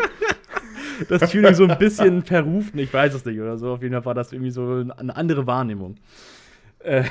das 1.08 1.30
Tuning 1.32 1.54
so 1.54 1.66
ein 1.66 1.78
bisschen 1.78 2.22
verrufen, 2.22 2.78
ich 2.78 2.92
weiß 2.92 3.12
es 3.14 3.24
nicht 3.24 3.40
oder 3.40 3.58
so. 3.58 3.72
Auf 3.72 3.82
jeden 3.82 3.94
Fall 3.94 4.04
war 4.04 4.14
das 4.14 4.32
irgendwie 4.32 4.52
so 4.52 4.84
eine 4.96 5.16
andere 5.16 5.48
Wahrnehmung. 5.48 5.96
Äh, 6.78 7.04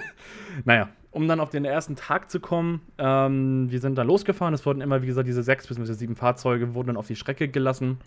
naja, 0.64 0.88
um 1.16 1.26
dann 1.28 1.40
auf 1.40 1.50
den 1.50 1.64
ersten 1.64 1.96
Tag 1.96 2.30
zu 2.30 2.40
kommen, 2.40 2.80
ähm, 2.98 3.70
wir 3.70 3.80
sind 3.80 3.96
dann 3.96 4.06
losgefahren. 4.06 4.54
Es 4.54 4.64
wurden 4.66 4.80
immer, 4.80 5.02
wie 5.02 5.06
gesagt, 5.06 5.26
diese 5.26 5.42
sechs 5.42 5.66
bis 5.66 5.76
sieben 5.98 6.14
Fahrzeuge 6.14 6.74
wurden 6.74 6.88
dann 6.88 6.96
auf 6.96 7.06
die 7.06 7.16
Strecke 7.16 7.48
gelassen 7.48 7.98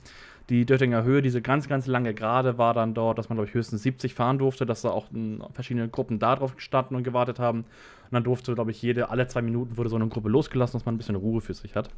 die 0.50 0.66
Döttinger 0.66 1.04
Höhe, 1.04 1.22
diese 1.22 1.42
ganz, 1.42 1.68
ganz 1.68 1.86
lange 1.86 2.14
Gerade 2.14 2.58
war 2.58 2.74
dann 2.74 2.94
dort, 2.94 3.18
dass 3.18 3.30
man, 3.30 3.38
glaube 3.38 3.48
ich, 3.48 3.54
höchstens 3.54 3.84
70 3.84 4.16
fahren 4.16 4.40
durfte, 4.40 4.66
dass 4.66 4.82
da 4.82 4.90
auch 4.90 5.06
verschiedene 5.54 5.88
Gruppen 5.88 6.18
da 6.18 6.36
drauf 6.36 6.56
gestanden 6.56 6.98
und 6.98 7.04
gewartet 7.04 7.40
haben. 7.40 7.60
Und 7.60 8.12
dann 8.12 8.24
durfte, 8.24 8.56
glaube 8.56 8.72
ich, 8.72 8.82
jede, 8.82 9.10
alle 9.10 9.28
zwei 9.28 9.44
Minuten 9.44 9.78
wurde 9.78 9.90
so 9.90 9.96
eine 9.96 10.08
Gruppe 10.08 10.30
losgelassen, 10.30 10.74
dass 10.74 10.86
man 10.86 10.96
ein 10.96 10.98
bisschen 10.98 11.16
Ruhe 11.16 11.42
für 11.42 11.54
sich 11.54 11.76
hat. 11.76 11.90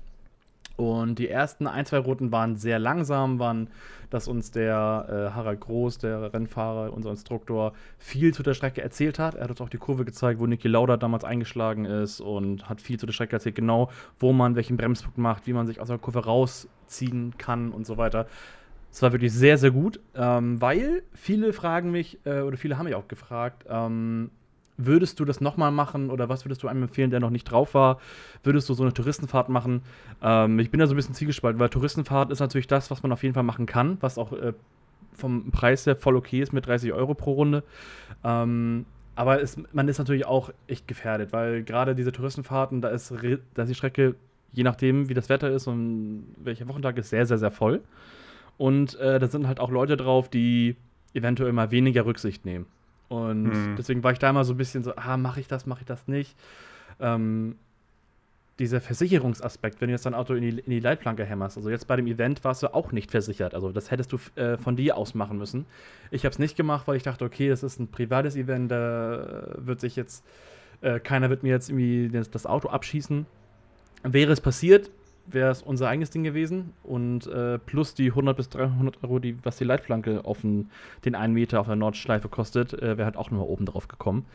Und 0.78 1.20
die 1.20 1.30
ersten 1.30 1.68
ein, 1.68 1.86
zwei 1.86 2.00
Routen 2.00 2.32
waren 2.32 2.56
sehr 2.56 2.80
langsam, 2.80 3.40
waren, 3.40 3.70
dass 4.10 4.28
uns 4.28 4.52
der 4.52 5.06
äh, 5.10 5.36
Harald 5.36 5.60
Groß, 5.60 6.00
der 6.00 6.34
Rennfahrer, 6.34 6.94
unser 6.94 7.12
Instruktor, 7.12 7.74
viel 7.98 8.34
zu 8.34 8.44
der 8.44 8.54
Strecke 8.54 8.82
erzählt 8.82 9.20
hat. 9.20 9.36
Er 9.36 9.44
hat 9.44 9.52
uns 9.52 9.62
auch 9.62 9.70
die 9.70 9.78
Kurve 9.78 10.06
gezeigt, 10.06 10.40
wo 10.40 10.48
Niki 10.48 10.68
Lauda 10.68 10.98
damals 10.98 11.24
eingeschlagen 11.24 11.86
ist 11.86 12.20
und 12.20 12.68
hat 12.70 12.82
viel 12.82 13.00
zu 13.00 13.06
der 13.06 13.14
Strecke 13.14 13.34
erzählt, 13.34 13.56
genau 13.56 13.90
wo 14.20 14.34
man 14.34 14.56
welchen 14.56 14.78
Bremspunkt 14.78 15.18
macht, 15.18 15.48
wie 15.48 15.54
man 15.54 15.68
sich 15.68 15.80
aus 15.80 15.88
der 15.88 15.98
Kurve 15.98 16.26
rausziehen 16.26 17.36
kann 17.38 17.72
und 17.72 17.86
so 17.86 17.98
weiter. 17.98 18.28
Es 18.92 19.02
war 19.02 19.14
wirklich 19.14 19.32
sehr, 19.32 19.58
sehr 19.58 19.72
gut, 19.72 20.02
ähm, 20.16 20.60
weil 20.60 21.04
viele 21.14 21.54
fragen 21.54 21.92
mich, 21.92 22.20
äh, 22.26 22.42
oder 22.42 22.58
viele 22.58 22.78
haben 22.78 22.86
mich 22.86 22.96
auch 22.96 23.08
gefragt, 23.08 23.66
ähm, 23.70 24.32
Würdest 24.86 25.20
du 25.20 25.26
das 25.26 25.42
nochmal 25.42 25.72
machen 25.72 26.10
oder 26.10 26.30
was 26.30 26.46
würdest 26.46 26.64
du 26.64 26.68
einem 26.68 26.84
empfehlen, 26.84 27.12
der 27.12 27.20
noch 27.20 27.30
nicht 27.30 27.46
drauf 27.46 27.74
war? 27.74 28.00
Würdest 28.44 28.70
du 28.70 28.74
so 28.74 28.84
eine 28.84 28.94
Touristenfahrt 28.94 29.50
machen? 29.50 29.82
Ähm, 30.22 30.60
ich 30.60 30.72
bin 30.72 30.80
da 30.80 30.88
so 30.88 30.94
ein 30.94 30.98
bisschen 30.98 31.16
zielgespalten, 31.16 31.60
weil 31.60 31.70
Touristenfahrt 31.70 32.32
ist 32.32 32.40
natürlich 32.40 32.68
das, 32.68 32.92
was 32.92 33.04
man 33.04 33.12
auf 33.12 33.24
jeden 33.24 33.34
Fall 33.34 33.44
machen 33.44 33.66
kann, 33.66 33.98
was 34.02 34.18
auch 34.18 34.34
äh, 34.34 34.54
vom 35.14 35.52
Preis 35.52 35.86
her 35.86 35.96
voll 35.96 36.16
okay 36.16 36.42
ist 36.42 36.54
mit 36.54 36.66
30 36.66 36.94
Euro 36.94 37.14
pro 37.14 37.34
Runde. 37.34 37.64
Ähm, 38.24 38.86
aber 39.16 39.42
es, 39.42 39.58
man 39.74 39.88
ist 39.88 40.00
natürlich 40.00 40.26
auch 40.26 40.52
echt 40.68 40.88
gefährdet, 40.88 41.34
weil 41.34 41.64
gerade 41.64 41.96
diese 41.96 42.12
Touristenfahrten, 42.12 42.82
da 42.82 42.90
ist, 42.90 43.14
da 43.54 43.64
ist 43.64 43.70
die 43.70 43.76
Strecke 43.76 44.16
je 44.54 44.64
nachdem, 44.64 45.10
wie 45.10 45.14
das 45.14 45.30
Wetter 45.30 45.50
ist 45.50 45.68
und 45.68 46.26
welcher 46.38 46.68
Wochentag 46.68 46.98
ist, 46.98 47.10
sehr, 47.10 47.26
sehr, 47.26 47.38
sehr 47.38 47.52
voll. 47.52 47.82
Und 48.58 49.00
äh, 49.00 49.20
da 49.20 49.28
sind 49.28 49.48
halt 49.48 49.60
auch 49.60 49.72
Leute 49.72 49.98
drauf, 49.98 50.30
die 50.30 50.76
eventuell 51.14 51.52
mal 51.52 51.72
weniger 51.72 52.06
Rücksicht 52.06 52.46
nehmen. 52.46 52.66
Und 53.12 53.44
mhm. 53.44 53.76
deswegen 53.78 54.06
war 54.06 54.14
ich 54.14 54.20
da 54.20 54.30
immer 54.30 54.46
so 54.46 54.54
ein 54.54 54.58
bisschen 54.58 54.86
so, 54.86 54.96
ah, 54.96 55.18
mache 55.18 55.42
ich 55.42 55.48
das, 55.50 55.66
mache 55.66 55.82
ich 55.82 55.86
das 55.86 56.08
nicht. 56.08 56.34
Ähm, 57.02 57.56
dieser 58.58 58.80
Versicherungsaspekt, 58.80 59.82
wenn 59.82 59.90
du 59.90 59.92
jetzt 59.92 60.06
dein 60.06 60.14
Auto 60.14 60.34
in 60.34 60.42
die, 60.44 60.60
in 60.60 60.70
die, 60.70 60.80
Leitplanke 60.80 61.26
hämmerst. 61.26 61.58
Also 61.58 61.70
jetzt 61.70 61.88
bei 61.88 61.98
dem 61.98 62.08
Event 62.08 62.42
warst 62.46 62.64
du 62.64 62.74
auch 62.74 62.94
nicht 62.94 63.12
versichert. 63.12 63.54
Also 63.54 63.74
das 63.74 63.92
hättest 63.92 64.14
du 64.14 64.20
äh, 64.36 64.56
von 64.58 64.78
dir 64.78 64.96
aus 64.96 65.14
machen 65.14 65.38
müssen. 65.38 65.66
Ich 66.10 66.24
habe 66.24 66.32
es 66.32 66.40
nicht 66.40 66.56
gemacht, 66.56 66.88
weil 66.88 66.96
ich 66.96 67.04
dachte, 67.04 67.26
okay, 67.26 67.50
das 67.50 67.64
ist 67.64 67.82
ein 67.82 67.90
privates 67.90 68.38
Event, 68.38 68.72
da 68.72 69.56
wird 69.58 69.82
sich 69.82 69.98
jetzt, 69.98 70.24
äh, 70.80 71.02
keiner 71.02 71.30
wird 71.30 71.44
mir 71.44 71.50
jetzt 71.50 71.70
irgendwie 71.70 72.08
das, 72.14 72.30
das, 72.30 72.46
Auto 72.46 72.70
abschießen. 72.70 73.26
Wäre 74.04 74.32
es 74.32 74.40
passiert, 74.40 74.90
wäre 75.34 75.52
es 75.52 75.62
unser 75.62 75.88
eigenes 75.88 76.10
Ding 76.10 76.24
gewesen. 76.24 76.74
Und 76.84 77.28
äh, 77.28 77.60
plus 77.60 77.94
die 77.94 78.10
100 78.10 78.36
bis 78.36 78.50
300 78.50 79.04
Euro, 79.04 79.20
die, 79.20 79.38
was 79.44 79.58
die 79.58 79.64
Leitplanke 79.64 80.26
auf 80.26 80.42
den, 80.42 80.70
den 81.06 81.16
einen 81.16 81.34
Meter 81.34 81.60
auf 81.60 81.68
der 81.68 81.76
Nordschleife 81.76 82.30
kostet, 82.30 82.74
äh, 82.74 82.98
wäre 82.98 83.06
halt 83.06 83.18
auch 83.18 83.32
nochmal 83.32 83.48
oben 83.48 83.66
drauf 83.66 83.88
gekommen. 83.88 84.26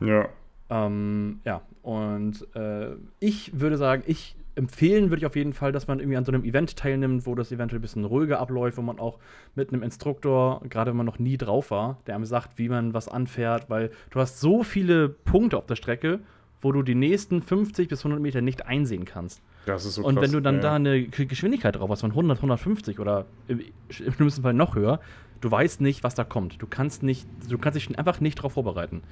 Ja. 0.00 0.28
Ähm, 0.70 1.40
ja, 1.44 1.62
und 1.82 2.46
äh, 2.54 2.90
ich 3.18 3.58
würde 3.60 3.76
sagen, 3.76 4.04
ich 4.06 4.36
empfehlen 4.54 5.10
würde 5.10 5.20
ich 5.20 5.26
auf 5.26 5.36
jeden 5.36 5.52
Fall, 5.52 5.72
dass 5.72 5.86
man 5.86 6.00
irgendwie 6.00 6.16
an 6.16 6.24
so 6.24 6.32
einem 6.32 6.44
Event 6.44 6.76
teilnimmt, 6.76 7.26
wo 7.26 7.34
das 7.34 7.52
eventuell 7.52 7.78
ein 7.78 7.82
bisschen 7.82 8.04
ruhiger 8.04 8.40
abläuft, 8.40 8.76
wo 8.76 8.82
man 8.82 8.98
auch 8.98 9.18
mit 9.54 9.72
einem 9.72 9.82
Instruktor, 9.82 10.60
gerade 10.68 10.90
wenn 10.90 10.98
man 10.98 11.06
noch 11.06 11.18
nie 11.18 11.36
drauf 11.36 11.70
war, 11.70 11.98
der 12.06 12.14
einem 12.14 12.24
sagt, 12.24 12.58
wie 12.58 12.68
man 12.68 12.92
was 12.92 13.08
anfährt, 13.08 13.70
weil 13.70 13.90
du 14.10 14.20
hast 14.20 14.40
so 14.40 14.62
viele 14.62 15.08
Punkte 15.08 15.56
auf 15.56 15.66
der 15.66 15.76
Strecke, 15.76 16.20
wo 16.62 16.72
du 16.72 16.82
die 16.82 16.94
nächsten 16.94 17.42
50 17.42 17.88
bis 17.88 18.00
100 18.00 18.20
Meter 18.20 18.40
nicht 18.40 18.66
einsehen 18.66 19.04
kannst. 19.04 19.40
Das 19.66 19.84
ist 19.84 19.94
so 19.94 20.04
Und 20.04 20.16
krass, 20.16 20.24
wenn 20.24 20.32
du 20.32 20.40
dann 20.40 20.56
ja. 20.56 20.60
da 20.60 20.74
eine 20.74 21.04
Geschwindigkeit 21.04 21.76
drauf 21.76 21.90
hast 21.90 22.00
von 22.02 22.10
100, 22.10 22.38
150 22.38 22.98
oder 22.98 23.26
im, 23.48 23.60
im 23.60 24.12
schlimmsten 24.12 24.42
Fall 24.42 24.54
noch 24.54 24.74
höher, 24.74 25.00
du 25.40 25.50
weißt 25.50 25.80
nicht, 25.80 26.04
was 26.04 26.14
da 26.14 26.24
kommt. 26.24 26.60
Du 26.60 26.66
kannst 26.66 27.02
nicht, 27.02 27.26
du 27.48 27.58
kannst 27.58 27.76
dich 27.76 27.98
einfach 27.98 28.20
nicht 28.20 28.38
darauf 28.38 28.52
vorbereiten. 28.52 29.02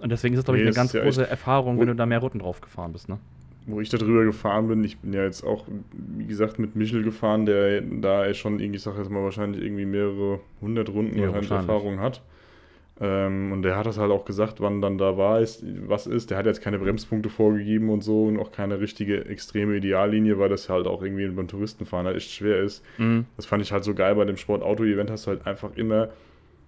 Und 0.00 0.10
deswegen 0.10 0.34
ist 0.34 0.40
es, 0.40 0.44
glaube 0.44 0.58
ich, 0.58 0.62
Nee, 0.62 0.68
eine 0.68 0.74
das 0.74 0.76
ganz 0.76 0.92
ja 0.92 1.02
große 1.02 1.28
Erfahrung, 1.28 1.80
wenn 1.80 1.88
du 1.88 1.94
da 1.96 2.06
mehr 2.06 2.20
Runden 2.20 2.38
drauf 2.38 2.60
gefahren 2.60 2.92
bist, 2.92 3.08
ne? 3.08 3.18
wo 3.68 3.80
ich 3.80 3.90
da 3.90 3.98
drüber 3.98 4.24
gefahren 4.24 4.66
bin, 4.68 4.82
ich 4.82 4.98
bin 4.98 5.12
ja 5.12 5.22
jetzt 5.24 5.44
auch, 5.44 5.66
wie 5.92 6.24
gesagt, 6.24 6.58
mit 6.58 6.74
Michel 6.74 7.02
gefahren, 7.02 7.44
der 7.44 7.82
da 7.82 8.32
schon 8.32 8.60
irgendwie, 8.60 8.76
ich 8.76 8.82
sag 8.82 8.96
jetzt 8.96 9.10
mal, 9.10 9.22
wahrscheinlich 9.22 9.62
irgendwie 9.62 9.84
mehrere 9.84 10.40
hundert 10.62 10.88
Runden 10.88 11.18
Ja, 11.18 11.34
wahrscheinlich. 11.34 11.68
Erfahrung 11.68 12.00
hat. 12.00 12.22
Ähm, 13.00 13.52
und 13.52 13.62
der 13.62 13.76
hat 13.76 13.86
das 13.86 13.96
halt 13.96 14.10
auch 14.10 14.24
gesagt, 14.24 14.60
wann 14.60 14.80
dann 14.80 14.98
da 14.98 15.16
war, 15.16 15.40
ist, 15.40 15.64
was 15.86 16.06
ist. 16.08 16.30
Der 16.30 16.38
hat 16.38 16.46
jetzt 16.46 16.60
keine 16.60 16.78
Bremspunkte 16.80 17.28
vorgegeben 17.28 17.90
und 17.90 18.02
so 18.02 18.24
und 18.24 18.38
auch 18.38 18.50
keine 18.50 18.80
richtige 18.80 19.24
extreme 19.26 19.76
Ideallinie, 19.76 20.38
weil 20.38 20.48
das 20.48 20.68
halt 20.68 20.86
auch 20.86 21.02
irgendwie 21.02 21.28
beim 21.28 21.46
Touristenfahren 21.46 22.06
halt 22.06 22.16
echt 22.16 22.30
schwer 22.32 22.60
ist. 22.60 22.84
Mhm. 22.98 23.26
Das 23.36 23.46
fand 23.46 23.62
ich 23.62 23.70
halt 23.72 23.84
so 23.84 23.94
geil 23.94 24.14
bei 24.16 24.24
dem 24.24 24.36
Sport-Auto-Event, 24.36 25.10
hast 25.10 25.26
du 25.26 25.30
halt 25.30 25.46
einfach 25.46 25.76
immer, 25.76 26.08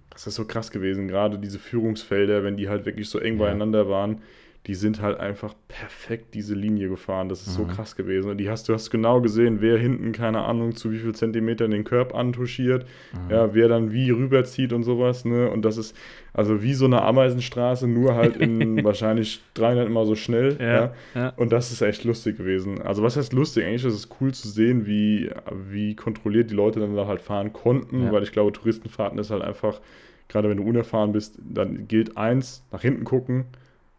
das 0.09 0.27
ist 0.27 0.35
so 0.35 0.45
krass 0.45 0.71
gewesen, 0.71 1.07
gerade 1.09 1.37
diese 1.37 1.59
Führungsfelder, 1.59 2.43
wenn 2.43 2.55
die 2.55 2.69
halt 2.69 2.85
wirklich 2.85 3.09
so 3.09 3.19
eng 3.19 3.33
Ja. 3.37 3.45
beieinander 3.45 3.89
waren, 3.89 4.21
die 4.67 4.75
sind 4.75 5.01
halt 5.01 5.19
einfach 5.19 5.55
perfekt 5.67 6.35
diese 6.35 6.53
Linie 6.53 6.87
gefahren. 6.87 7.29
Das 7.29 7.41
ist 7.47 7.55
so 7.55 7.63
Mhm. 7.63 7.69
krass 7.69 7.95
gewesen. 7.95 8.29
Und 8.29 8.37
die 8.37 8.47
hast, 8.47 8.69
du 8.69 8.73
hast 8.73 8.91
genau 8.91 9.19
gesehen, 9.19 9.59
wer 9.59 9.75
hinten, 9.79 10.11
keine 10.11 10.43
Ahnung, 10.43 10.75
zu 10.75 10.91
wie 10.91 10.99
viel 10.99 11.15
Zentimetern 11.15 11.71
den 11.71 11.83
Körb 11.83 12.13
antuschiert, 12.13 12.85
Mhm. 13.11 13.31
ja, 13.31 13.53
wer 13.55 13.67
dann 13.67 13.91
wie 13.91 14.11
rüberzieht 14.11 14.71
und 14.71 14.83
sowas, 14.83 15.25
ne? 15.25 15.49
Und 15.49 15.63
das 15.65 15.77
ist 15.77 15.95
also 16.33 16.61
wie 16.61 16.75
so 16.75 16.85
eine 16.85 17.01
Ameisenstraße, 17.01 17.87
nur 17.87 18.13
halt 18.13 18.37
in 18.37 18.83
wahrscheinlich 18.83 19.41
300 19.55 19.89
Mal 19.89 20.05
so 20.05 20.13
schnell, 20.15 20.57
ja. 20.59 20.73
Ja, 20.73 20.93
ja. 21.15 21.29
Und 21.37 21.51
das 21.51 21.71
ist 21.71 21.81
echt 21.81 22.03
lustig 22.03 22.37
gewesen. 22.37 22.81
Also 22.83 23.01
was 23.01 23.17
heißt 23.17 23.33
lustig? 23.33 23.65
Eigentlich 23.65 23.83
ist 23.85 23.95
es 23.95 24.09
cool 24.21 24.31
zu 24.31 24.47
sehen, 24.47 24.85
wie, 24.85 25.31
wie 25.71 25.95
kontrolliert 25.95 26.51
die 26.51 26.55
Leute 26.55 26.79
dann 26.79 26.95
da 26.95 27.07
halt 27.07 27.21
fahren 27.21 27.51
konnten, 27.51 28.03
Ja. 28.03 28.11
weil 28.11 28.21
ich 28.21 28.31
glaube, 28.31 28.51
Touristenfahrten 28.51 29.17
ist 29.17 29.31
halt 29.31 29.41
einfach, 29.41 29.81
gerade 30.27 30.49
wenn 30.49 30.57
du 30.57 30.63
unerfahren 30.63 31.13
bist, 31.13 31.39
dann 31.43 31.87
gilt 31.87 32.15
eins, 32.15 32.63
nach 32.71 32.83
hinten 32.83 33.05
gucken 33.05 33.45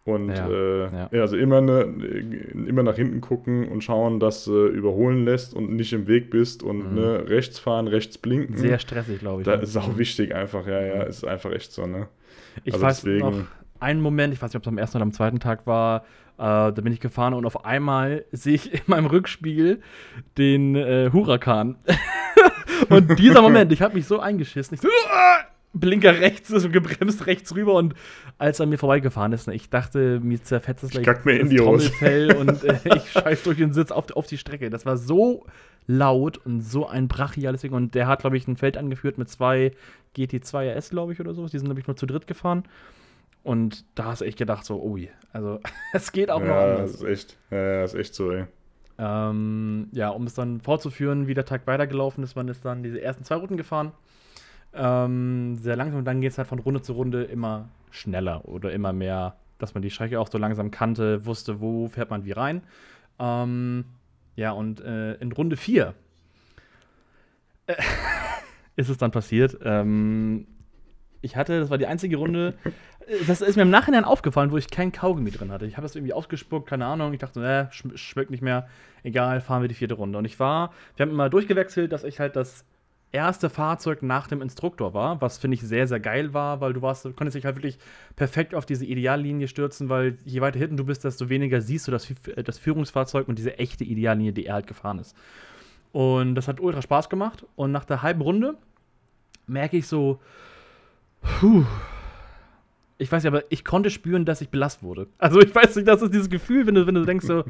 und 0.04 0.28
Ja, 0.30 0.48
äh, 0.48 0.80
ja. 0.92 1.08
ja, 1.12 1.20
also 1.20 1.36
immer, 1.36 1.60
ne, 1.60 1.82
immer 2.66 2.82
nach 2.82 2.96
hinten 2.96 3.20
gucken 3.20 3.68
und 3.68 3.84
schauen, 3.84 4.18
dass 4.20 4.44
du 4.46 4.66
überholen 4.66 5.24
lässt 5.24 5.54
und 5.54 5.70
nicht 5.76 5.92
im 5.92 6.08
Weg 6.08 6.30
bist 6.30 6.62
und 6.62 6.90
Mhm. 6.90 6.94
ne, 7.00 7.24
rechts 7.28 7.58
fahren, 7.60 7.86
rechts 7.86 8.18
blinken. 8.18 8.56
Sehr 8.56 8.78
stressig, 8.80 9.20
glaube 9.20 9.42
ich. 9.42 9.46
das 9.46 9.58
ne? 9.58 9.62
ist 9.64 9.76
auch 9.76 9.96
wichtig 9.98 10.34
einfach, 10.34 10.66
ja, 10.66 10.80
ja, 10.80 11.02
ist 11.04 11.24
einfach 11.24 11.52
echt 11.52 11.72
so, 11.72 11.86
ne? 11.86 12.08
Ich 12.64 12.74
also 12.74 12.84
weiß 12.86 13.02
deswegen- 13.02 13.20
noch 13.20 13.44
einen 13.80 14.00
Moment, 14.00 14.32
ich 14.34 14.40
weiß 14.42 14.50
nicht, 14.50 14.56
ob 14.56 14.62
es 14.62 14.68
am 14.68 14.78
ersten 14.78 14.96
oder 14.98 15.02
am 15.04 15.12
zweiten 15.12 15.38
Tag 15.40 15.66
war, 15.66 16.02
äh, 16.38 16.42
da 16.42 16.70
bin 16.70 16.92
ich 16.92 17.00
gefahren 17.00 17.34
und 17.34 17.46
auf 17.46 17.64
einmal 17.64 18.24
sehe 18.32 18.54
ich 18.54 18.72
in 18.74 18.80
meinem 18.86 19.06
Rückspiegel 19.06 19.80
den 20.38 20.74
äh, 20.76 21.10
Huracan. 21.12 21.76
und 22.88 23.18
dieser 23.18 23.40
Moment, 23.42 23.70
ich 23.72 23.82
habe 23.82 23.94
mich 23.94 24.06
so 24.06 24.18
eingeschissen. 24.20 24.74
Ich 24.74 24.80
so! 24.80 24.88
Blinker 25.74 26.20
rechts, 26.20 26.48
so 26.48 26.68
gebremst 26.68 27.26
rechts 27.26 27.54
rüber 27.54 27.74
und 27.74 27.94
als 28.38 28.60
er 28.60 28.66
mir 28.66 28.78
vorbeigefahren 28.78 29.32
ist, 29.32 29.48
ne, 29.48 29.54
ich 29.54 29.70
dachte, 29.70 30.20
mir 30.20 30.42
zerfetzt 30.42 30.84
es 30.84 30.90
gleich 30.90 31.04
kack 31.04 31.24
mir 31.24 31.40
in 31.40 31.48
das. 31.48 31.56
Trommelfell 31.56 32.36
und 32.36 32.64
äh, 32.64 32.78
ich 32.96 33.10
scheiß 33.10 33.42
durch 33.44 33.58
den 33.58 33.72
Sitz 33.72 33.90
auf, 33.90 34.10
auf 34.14 34.26
die 34.26 34.38
Strecke. 34.38 34.68
Das 34.68 34.84
war 34.84 34.96
so 34.96 35.46
laut 35.86 36.38
und 36.38 36.60
so 36.60 36.86
ein 36.86 37.08
brachiales 37.08 37.62
Ding. 37.62 37.72
Und 37.72 37.94
der 37.94 38.06
hat, 38.06 38.20
glaube 38.20 38.36
ich, 38.36 38.46
ein 38.46 38.56
Feld 38.56 38.76
angeführt 38.76 39.18
mit 39.18 39.28
zwei 39.28 39.72
GT2 40.16 40.76
RS, 40.76 40.90
glaube 40.90 41.12
ich, 41.12 41.20
oder 41.20 41.34
so. 41.34 41.46
Die 41.46 41.58
sind, 41.58 41.64
glaube 41.66 41.80
ich, 41.80 41.86
nur 41.86 41.96
zu 41.96 42.06
dritt 42.06 42.26
gefahren. 42.26 42.64
Und 43.42 43.84
da 43.96 44.04
hast 44.04 44.20
du 44.20 44.24
echt 44.24 44.38
gedacht, 44.38 44.64
so, 44.64 44.80
ui, 44.82 45.10
also 45.32 45.58
es 45.92 46.12
geht 46.12 46.30
auch 46.30 46.40
noch 46.40 46.46
ja, 46.46 46.66
das 46.66 46.78
anders. 46.78 46.94
ist 46.94 47.02
echt, 47.02 47.36
ja, 47.50 47.80
das 47.82 47.94
ist 47.94 48.00
echt 48.00 48.14
so, 48.14 48.30
ey. 48.30 48.44
Ähm, 48.98 49.88
ja, 49.92 50.10
um 50.10 50.26
es 50.26 50.34
dann 50.34 50.60
fortzuführen, 50.60 51.26
wie 51.26 51.34
der 51.34 51.44
Tag 51.44 51.66
weitergelaufen 51.66 52.22
ist, 52.22 52.36
man 52.36 52.46
ist 52.48 52.64
dann 52.64 52.82
diese 52.82 53.00
ersten 53.00 53.24
zwei 53.24 53.36
Routen 53.36 53.56
gefahren. 53.56 53.92
Ähm, 54.74 55.56
sehr 55.56 55.76
langsam 55.76 55.98
und 55.98 56.04
dann 56.04 56.20
geht 56.20 56.32
es 56.32 56.38
halt 56.38 56.48
von 56.48 56.58
Runde 56.58 56.82
zu 56.82 56.94
Runde 56.94 57.24
immer 57.24 57.68
schneller 57.90 58.46
oder 58.48 58.72
immer 58.72 58.92
mehr, 58.92 59.36
dass 59.58 59.74
man 59.74 59.82
die 59.82 59.90
Strecke 59.90 60.18
auch 60.18 60.30
so 60.30 60.38
langsam 60.38 60.70
kannte, 60.70 61.26
wusste, 61.26 61.60
wo 61.60 61.88
fährt 61.88 62.10
man 62.10 62.24
wie 62.24 62.32
rein. 62.32 62.62
Ähm, 63.18 63.84
ja, 64.34 64.52
und 64.52 64.80
äh, 64.80 65.14
in 65.14 65.32
Runde 65.32 65.56
4 65.56 65.94
äh, 67.66 67.74
ist 68.76 68.88
es 68.88 68.96
dann 68.96 69.10
passiert. 69.10 69.58
Ähm, 69.62 70.46
ich 71.20 71.36
hatte, 71.36 71.60
das 71.60 71.70
war 71.70 71.78
die 71.78 71.86
einzige 71.86 72.16
Runde, 72.16 72.54
das 73.26 73.40
ist 73.40 73.56
mir 73.56 73.62
im 73.62 73.70
Nachhinein 73.70 74.04
aufgefallen, 74.04 74.50
wo 74.52 74.56
ich 74.56 74.70
kein 74.70 74.92
Kaugummi 74.92 75.30
drin 75.30 75.52
hatte. 75.52 75.66
Ich 75.66 75.76
habe 75.76 75.84
das 75.84 75.96
irgendwie 75.96 76.12
ausgespuckt, 76.12 76.68
keine 76.68 76.86
Ahnung. 76.86 77.12
Ich 77.12 77.18
dachte, 77.18 77.68
schm 77.72 77.96
schmeckt 77.96 78.30
nicht 78.30 78.42
mehr. 78.42 78.68
Egal, 79.02 79.40
fahren 79.40 79.62
wir 79.62 79.68
die 79.68 79.74
vierte 79.74 79.94
Runde. 79.94 80.18
Und 80.18 80.24
ich 80.24 80.38
war, 80.38 80.72
wir 80.96 81.04
haben 81.04 81.10
immer 81.10 81.28
durchgewechselt, 81.28 81.92
dass 81.92 82.04
ich 82.04 82.20
halt 82.20 82.36
das 82.36 82.64
erste 83.12 83.50
Fahrzeug 83.50 84.02
nach 84.02 84.26
dem 84.26 84.40
Instruktor 84.42 84.94
war, 84.94 85.20
was 85.20 85.38
finde 85.38 85.54
ich 85.56 85.60
sehr, 85.62 85.86
sehr 85.86 86.00
geil 86.00 86.32
war, 86.34 86.60
weil 86.60 86.72
du 86.72 86.80
warst, 86.82 87.04
du 87.04 87.12
konntest 87.12 87.36
dich 87.36 87.44
halt 87.44 87.56
wirklich 87.56 87.78
perfekt 88.16 88.54
auf 88.54 88.64
diese 88.66 88.84
Ideallinie 88.86 89.48
stürzen, 89.48 89.88
weil 89.88 90.16
je 90.24 90.40
weiter 90.40 90.58
hinten 90.58 90.76
du 90.78 90.84
bist, 90.84 91.04
desto 91.04 91.28
weniger 91.28 91.60
siehst 91.60 91.86
du 91.86 91.92
das, 91.92 92.08
Fü- 92.08 92.42
das 92.42 92.58
Führungsfahrzeug 92.58 93.28
und 93.28 93.38
diese 93.38 93.58
echte 93.58 93.84
Ideallinie, 93.84 94.32
die 94.32 94.46
er 94.46 94.54
halt 94.54 94.66
gefahren 94.66 94.98
ist. 94.98 95.14
Und 95.92 96.34
das 96.34 96.48
hat 96.48 96.58
ultra 96.58 96.80
Spaß 96.80 97.10
gemacht. 97.10 97.44
Und 97.54 97.70
nach 97.70 97.84
der 97.84 98.02
halben 98.02 98.22
Runde 98.22 98.54
merke 99.46 99.76
ich 99.76 99.86
so, 99.86 100.18
puh, 101.20 101.64
ich 102.96 103.12
weiß 103.12 103.22
nicht, 103.24 103.32
aber 103.32 103.44
ich 103.50 103.64
konnte 103.64 103.90
spüren, 103.90 104.24
dass 104.24 104.40
ich 104.40 104.48
belastet 104.48 104.84
wurde. 104.84 105.06
Also 105.18 105.40
ich 105.40 105.54
weiß 105.54 105.76
nicht, 105.76 105.86
das 105.86 106.00
ist 106.00 106.14
dieses 106.14 106.30
Gefühl, 106.30 106.66
wenn 106.66 106.76
du, 106.76 106.86
wenn 106.86 106.94
du 106.94 107.04
denkst 107.04 107.26
so, 107.26 107.44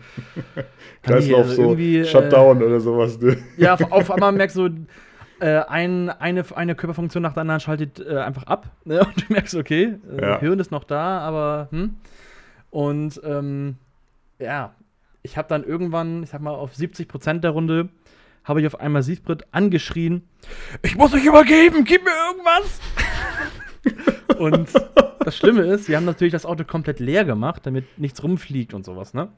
Kreislauf 1.02 1.42
also 1.42 1.54
so, 1.54 1.62
irgendwie, 1.62 1.98
äh, 1.98 2.04
Shutdown 2.04 2.62
oder 2.62 2.80
sowas, 2.80 3.20
ne? 3.20 3.36
ja, 3.56 3.74
auf, 3.74 3.92
auf 3.92 4.10
einmal 4.10 4.32
merkst 4.32 4.56
du, 4.56 4.70
äh, 5.42 5.64
ein, 5.68 6.08
eine, 6.08 6.44
eine 6.54 6.74
Körperfunktion 6.74 7.22
nach 7.22 7.32
der 7.32 7.40
anderen 7.40 7.60
schaltet 7.60 7.98
äh, 7.98 8.18
einfach 8.18 8.44
ab. 8.44 8.70
Ne? 8.84 9.00
Und 9.04 9.28
du 9.28 9.32
merkst, 9.32 9.54
okay, 9.56 9.98
äh, 10.16 10.22
Ja. 10.22 10.38
Hirn 10.40 10.60
ist 10.60 10.70
noch 10.70 10.84
da, 10.84 11.18
aber 11.18 11.68
hm. 11.70 11.96
Und 12.70 13.20
ähm, 13.22 13.76
ja, 14.38 14.74
ich 15.22 15.36
habe 15.36 15.46
dann 15.48 15.62
irgendwann, 15.62 16.22
ich 16.22 16.30
sag 16.30 16.40
mal, 16.40 16.52
auf 16.52 16.74
70 16.74 17.06
Prozent 17.06 17.44
der 17.44 17.50
Runde 17.50 17.90
habe 18.44 18.60
ich 18.60 18.66
auf 18.66 18.80
einmal 18.80 19.02
Siegfried 19.02 19.44
angeschrien, 19.52 20.26
ich 20.80 20.96
muss 20.96 21.12
mich 21.12 21.24
übergeben, 21.24 21.84
gib 21.84 22.02
mir 22.02 22.10
irgendwas. 22.30 22.80
und 24.38 24.68
das 25.20 25.36
Schlimme 25.36 25.62
ist, 25.62 25.88
wir 25.88 25.96
haben 25.96 26.06
natürlich 26.06 26.32
das 26.32 26.46
Auto 26.46 26.64
komplett 26.64 26.98
leer 26.98 27.24
gemacht, 27.24 27.66
damit 27.66 27.98
nichts 27.98 28.22
rumfliegt 28.22 28.74
und 28.74 28.84
sowas, 28.84 29.12
ne? 29.12 29.28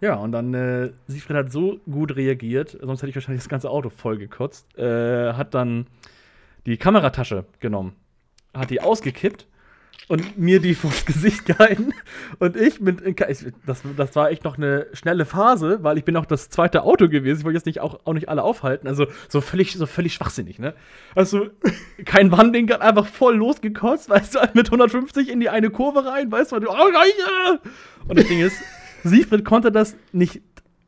Ja, 0.00 0.14
und 0.14 0.32
dann, 0.32 0.54
äh, 0.54 0.90
Siegfried 1.08 1.36
hat 1.36 1.52
so 1.52 1.80
gut 1.90 2.14
reagiert, 2.14 2.76
sonst 2.80 3.02
hätte 3.02 3.10
ich 3.10 3.16
wahrscheinlich 3.16 3.42
das 3.42 3.48
ganze 3.48 3.68
Auto 3.70 3.90
voll 3.90 4.16
gekotzt, 4.18 4.78
äh, 4.78 5.32
hat 5.32 5.54
dann 5.54 5.86
die 6.66 6.76
Kameratasche 6.76 7.44
genommen, 7.60 7.94
hat 8.54 8.70
die 8.70 8.80
ausgekippt 8.80 9.46
und 10.06 10.38
mir 10.38 10.60
die 10.60 10.74
vors 10.76 11.04
Gesicht 11.04 11.46
gehalten. 11.46 11.92
Und 12.38 12.56
ich 12.56 12.80
ich- 12.80 13.52
das, 13.66 13.82
das 13.96 14.14
war 14.14 14.30
echt 14.30 14.44
noch 14.44 14.56
eine 14.56 14.86
schnelle 14.92 15.24
Phase, 15.24 15.82
weil 15.82 15.98
ich 15.98 16.04
bin 16.04 16.16
auch 16.16 16.26
das 16.26 16.48
zweite 16.48 16.82
Auto 16.84 17.08
gewesen. 17.08 17.40
Ich 17.40 17.44
wollte 17.44 17.56
jetzt 17.58 17.66
nicht 17.66 17.80
auch, 17.80 17.98
auch 18.04 18.12
nicht 18.14 18.28
alle 18.28 18.44
aufhalten. 18.44 18.86
Also 18.86 19.06
so 19.28 19.40
völlig, 19.40 19.74
so 19.74 19.86
völlig 19.86 20.14
schwachsinnig, 20.14 20.60
ne? 20.60 20.74
Also 21.16 21.48
kein 22.04 22.30
Warnblinker, 22.30 22.80
einfach 22.80 23.06
voll 23.06 23.36
losgekotzt, 23.36 24.08
weißt 24.08 24.36
du, 24.36 24.38
mit 24.54 24.66
150 24.68 25.28
in 25.28 25.40
die 25.40 25.48
eine 25.48 25.70
Kurve 25.70 26.04
rein, 26.06 26.30
weißt 26.30 26.52
du, 26.52 26.56
und, 26.56 26.68
oh, 26.68 28.14
das 28.14 28.26
Ding 28.28 28.40
ist, 28.40 28.56
Siegfried 29.04 29.44
konnte 29.44 29.70
das 29.72 29.96
nicht 30.12 30.40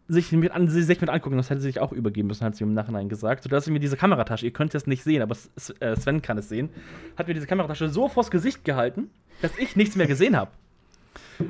sich 0.09 0.33
mit, 0.33 0.51
an, 0.51 0.67
sich 0.69 1.01
mit 1.01 1.09
angucken, 1.09 1.37
das 1.37 1.51
hätte 1.51 1.61
sie 1.61 1.69
sich 1.69 1.79
auch 1.81 1.93
übergeben 1.93 2.27
müssen, 2.29 2.45
hat 2.45 2.57
sie 2.57 2.65
im 2.65 2.75
Nachhinein 2.75 3.09
gesagt. 3.09 3.45
Sodass 3.45 3.65
sie 3.65 3.71
mir 3.71 3.79
diese 3.79 3.97
Kameratasche, 3.97 4.45
ihr 4.45 4.53
könnt 4.53 4.75
es 4.75 4.87
nicht 4.89 5.05
sehen, 5.05 5.23
aber 5.23 5.37
äh, 5.79 5.95
Sven 5.97 6.21
kann 6.21 6.37
es 6.37 6.49
sehen, 6.49 6.69
hat 7.17 7.29
mir 7.29 7.35
diese 7.35 7.47
Kameratasche 7.47 7.89
so 7.89 8.09
vors 8.09 8.31
Gesicht 8.33 8.65
gehalten, 8.65 9.09
dass 9.41 9.53
ich 9.59 9.77
nichts 9.77 9.95
mehr 9.95 10.09
gesehen 10.09 10.37
habe. 10.37 10.51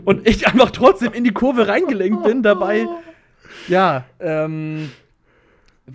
Und 0.04 0.28
ich 0.28 0.46
einfach 0.46 0.70
trotzdem 0.72 1.12
in 1.14 1.24
die 1.24 1.32
Kurve 1.32 1.68
reingelenkt 1.68 2.22
bin, 2.22 2.42
dabei, 2.42 2.86
ja, 3.66 4.04
ähm, 4.20 4.90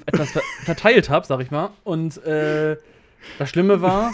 etwas 0.08 0.32
ver 0.32 0.41
verteilt 0.63 1.10
habe, 1.10 1.25
sag 1.28 1.39
ich 1.41 1.51
mal. 1.51 1.69
Und 1.84 2.17
äh, 2.25 2.78
das 3.38 3.49
Schlimme 3.49 3.82
war. 3.82 4.12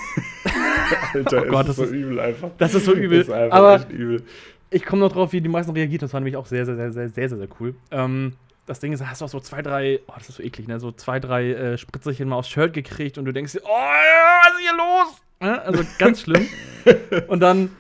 Alter, 1.14 1.44
Oh 1.48 1.50
Gott, 1.50 1.62
ist 1.62 1.70
das 1.70 1.76
so 1.78 1.84
ist- 1.86 1.92
übel 1.92 2.20
einfach. 2.20 2.50
das 2.58 2.74
ist 2.76 2.86
so 2.86 2.94
übel. 2.94 3.20
Das 3.20 3.28
ist 3.30 3.34
einfach 3.34 3.58
Aber- 3.58 3.76
echt 3.78 3.92
übel. 3.92 4.24
Ich 4.72 4.86
komme 4.86 5.02
noch 5.02 5.12
drauf, 5.12 5.34
wie 5.34 5.42
die 5.42 5.50
meisten 5.50 5.72
reagiert. 5.74 6.02
Das 6.02 6.14
war 6.14 6.20
nämlich 6.22 6.38
auch 6.38 6.46
sehr, 6.46 6.66
sehr, 6.66 6.76
sehr, 6.76 6.92
sehr, 6.92 7.10
sehr, 7.10 7.30
sehr, 7.30 7.38
sehr 7.38 7.48
cool. 7.60 7.76
Ähm, 7.92 8.34
das 8.66 8.80
Ding 8.80 8.94
ist, 8.94 9.06
hast 9.06 9.22
du 9.22 9.26
auch 9.26 9.30
so 9.30 9.40
zwei, 9.40 9.62
drei, 9.62 10.00
oh, 10.08 10.14
das 10.18 10.30
ist 10.30 10.38
so 10.38 10.44
eklig, 10.44 10.68
ne? 10.68 10.80
So 10.80 10.92
zwei, 10.92 11.20
drei 11.20 11.52
äh, 11.52 11.78
Spritzerchen 11.78 12.30
mal 12.30 12.38
aufs 12.38 12.50
Shirt 12.50 12.74
gekriegt 12.74 13.18
und 13.18 13.26
du 13.26 13.34
denkst 13.34 13.52
dir, 13.52 13.62
oh, 13.64 13.68
was 13.68 14.54
ist 14.54 14.62
hier 14.62 14.78
los? 14.78 15.22
Ja, 15.42 15.58
also 15.64 15.84
ganz 15.98 16.22
schlimm. 16.22 16.48
und 17.28 17.42
dann, 17.42 17.72